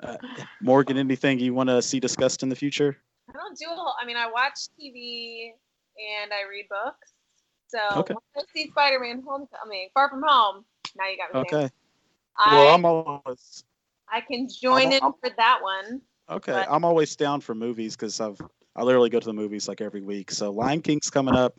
uh, 0.00 0.16
Morgan, 0.60 0.96
anything 0.98 1.38
you 1.40 1.54
want 1.54 1.68
to 1.68 1.82
see 1.82 2.00
discussed 2.00 2.42
in 2.42 2.48
the 2.48 2.56
future? 2.56 2.96
I 3.28 3.32
don't 3.32 3.56
do 3.58 3.66
a 3.70 3.74
whole. 3.74 3.94
I 4.00 4.04
mean, 4.06 4.16
I 4.16 4.30
watch 4.30 4.54
TV 4.80 5.50
and 6.22 6.32
I 6.32 6.48
read 6.48 6.66
books. 6.68 7.12
So 7.68 7.78
Okay. 8.00 8.14
once 8.14 8.24
I 8.36 8.42
see 8.54 8.68
Spider-Man 8.70 9.22
Homecoming, 9.26 9.88
Far 9.94 10.08
From 10.10 10.22
Home. 10.26 10.64
Now 10.96 11.08
you 11.08 11.16
got 11.16 11.34
me. 11.34 11.40
Okay. 11.40 11.70
I, 12.36 12.54
Well, 12.56 12.74
I'm 12.74 12.84
always 12.84 13.64
I 14.10 14.20
can 14.20 14.48
join 14.48 14.82
I'm- 14.88 14.92
in 14.92 15.02
I'm- 15.02 15.12
for 15.22 15.30
that 15.36 15.58
one. 15.62 16.00
okay. 16.30 16.52
But- 16.52 16.68
I'm 16.70 16.84
always 16.84 17.16
down 17.16 17.40
for 17.40 17.54
movies 17.54 17.96
because 17.96 18.20
I've 18.20 18.40
I 18.76 18.82
literally 18.82 19.08
go 19.10 19.20
to 19.20 19.26
the 19.26 19.32
movies 19.32 19.68
like 19.68 19.80
every 19.80 20.02
week. 20.02 20.30
So 20.32 20.50
Lion 20.50 20.82
King's 20.82 21.08
coming 21.10 21.34
up. 21.36 21.56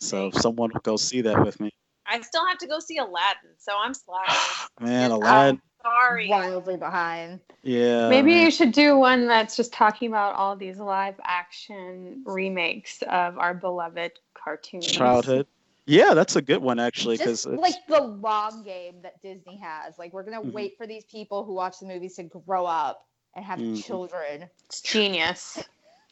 So 0.00 0.28
if 0.28 0.34
someone 0.34 0.70
will 0.72 0.80
go 0.80 0.96
see 0.96 1.20
that 1.22 1.44
with 1.44 1.58
me. 1.60 1.70
I 2.06 2.20
still 2.20 2.46
have 2.46 2.58
to 2.58 2.66
go 2.66 2.78
see 2.78 2.98
Aladdin, 2.98 3.50
so 3.58 3.72
I'm 3.78 3.94
slacking. 3.94 4.34
Man, 4.80 5.10
Yeah. 5.10 5.16
Aladdin. 5.16 5.60
Sorry. 5.82 6.28
Wildly 6.28 6.76
behind. 6.76 7.40
Yeah. 7.62 8.08
Maybe 8.08 8.32
man. 8.32 8.44
you 8.44 8.50
should 8.50 8.72
do 8.72 8.96
one 8.98 9.26
that's 9.26 9.56
just 9.56 9.72
talking 9.72 10.08
about 10.08 10.34
all 10.34 10.56
these 10.56 10.78
live 10.78 11.14
action 11.24 12.22
remakes 12.24 13.02
of 13.08 13.38
our 13.38 13.54
beloved 13.54 14.12
cartoons. 14.34 14.86
childhood. 14.86 15.46
Yeah, 15.86 16.14
that's 16.14 16.34
a 16.34 16.42
good 16.42 16.62
one 16.62 16.80
actually 16.80 17.16
because 17.16 17.46
like 17.46 17.74
the 17.88 18.00
long 18.00 18.64
game 18.64 19.02
that 19.02 19.22
Disney 19.22 19.56
has. 19.58 19.96
Like 19.98 20.12
we're 20.12 20.24
gonna 20.24 20.42
Mhm. 20.42 20.52
wait 20.52 20.76
for 20.76 20.86
these 20.86 21.04
people 21.04 21.44
who 21.44 21.54
watch 21.54 21.78
the 21.78 21.86
movies 21.86 22.16
to 22.16 22.24
grow 22.24 22.66
up 22.66 23.06
and 23.36 23.44
have 23.44 23.60
Mhm. 23.60 23.84
children. 23.84 24.50
It's 24.64 24.80
genius. 24.80 25.62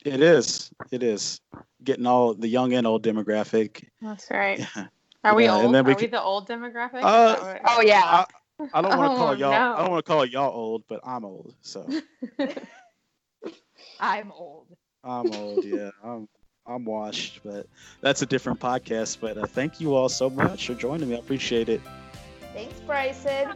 It 0.04 0.20
is. 0.22 0.70
It 0.90 1.02
is 1.02 1.40
getting 1.82 2.06
all 2.06 2.34
the 2.34 2.48
young 2.48 2.72
and 2.74 2.86
old 2.86 3.02
demographic. 3.02 3.84
That's 4.00 4.30
right. 4.30 4.58
Yeah. 4.58 4.86
Are 5.24 5.34
we 5.34 5.44
Yeah, 5.44 5.56
and 5.56 5.64
old? 5.66 5.74
then 5.74 5.84
we 5.86 5.92
Are 5.94 5.96
we 5.96 6.06
the 6.06 6.22
old 6.22 6.48
demographic? 6.48 7.00
Uh, 7.02 7.58
Oh 7.64 7.80
yeah. 7.80 8.24
I 8.72 8.82
don't 8.82 8.96
want 8.96 9.12
to 9.12 9.16
call 9.16 9.28
Oh, 9.28 9.32
y'all. 9.32 9.50
no. 9.50 9.74
I 9.74 9.78
don't 9.82 9.90
want 9.90 10.04
to 10.04 10.12
call 10.12 10.24
y'all 10.26 10.54
old, 10.54 10.84
but 10.86 11.00
I'm 11.02 11.24
old. 11.24 11.54
So 11.62 11.88
I'm 14.00 14.30
old. 14.32 14.66
I'm 15.02 15.32
old. 15.32 15.64
Yeah, 15.64 15.90
I'm. 16.04 16.28
I'm 16.66 16.86
washed, 16.86 17.40
but 17.44 17.66
that's 18.00 18.22
a 18.22 18.26
different 18.26 18.58
podcast. 18.58 19.18
But 19.20 19.36
uh, 19.36 19.46
thank 19.46 19.80
you 19.82 19.94
all 19.94 20.08
so 20.08 20.30
much 20.30 20.66
for 20.66 20.74
joining 20.74 21.10
me. 21.10 21.14
I 21.16 21.18
appreciate 21.18 21.68
it. 21.68 21.82
Thanks, 22.54 22.80
Bryson. 22.80 23.52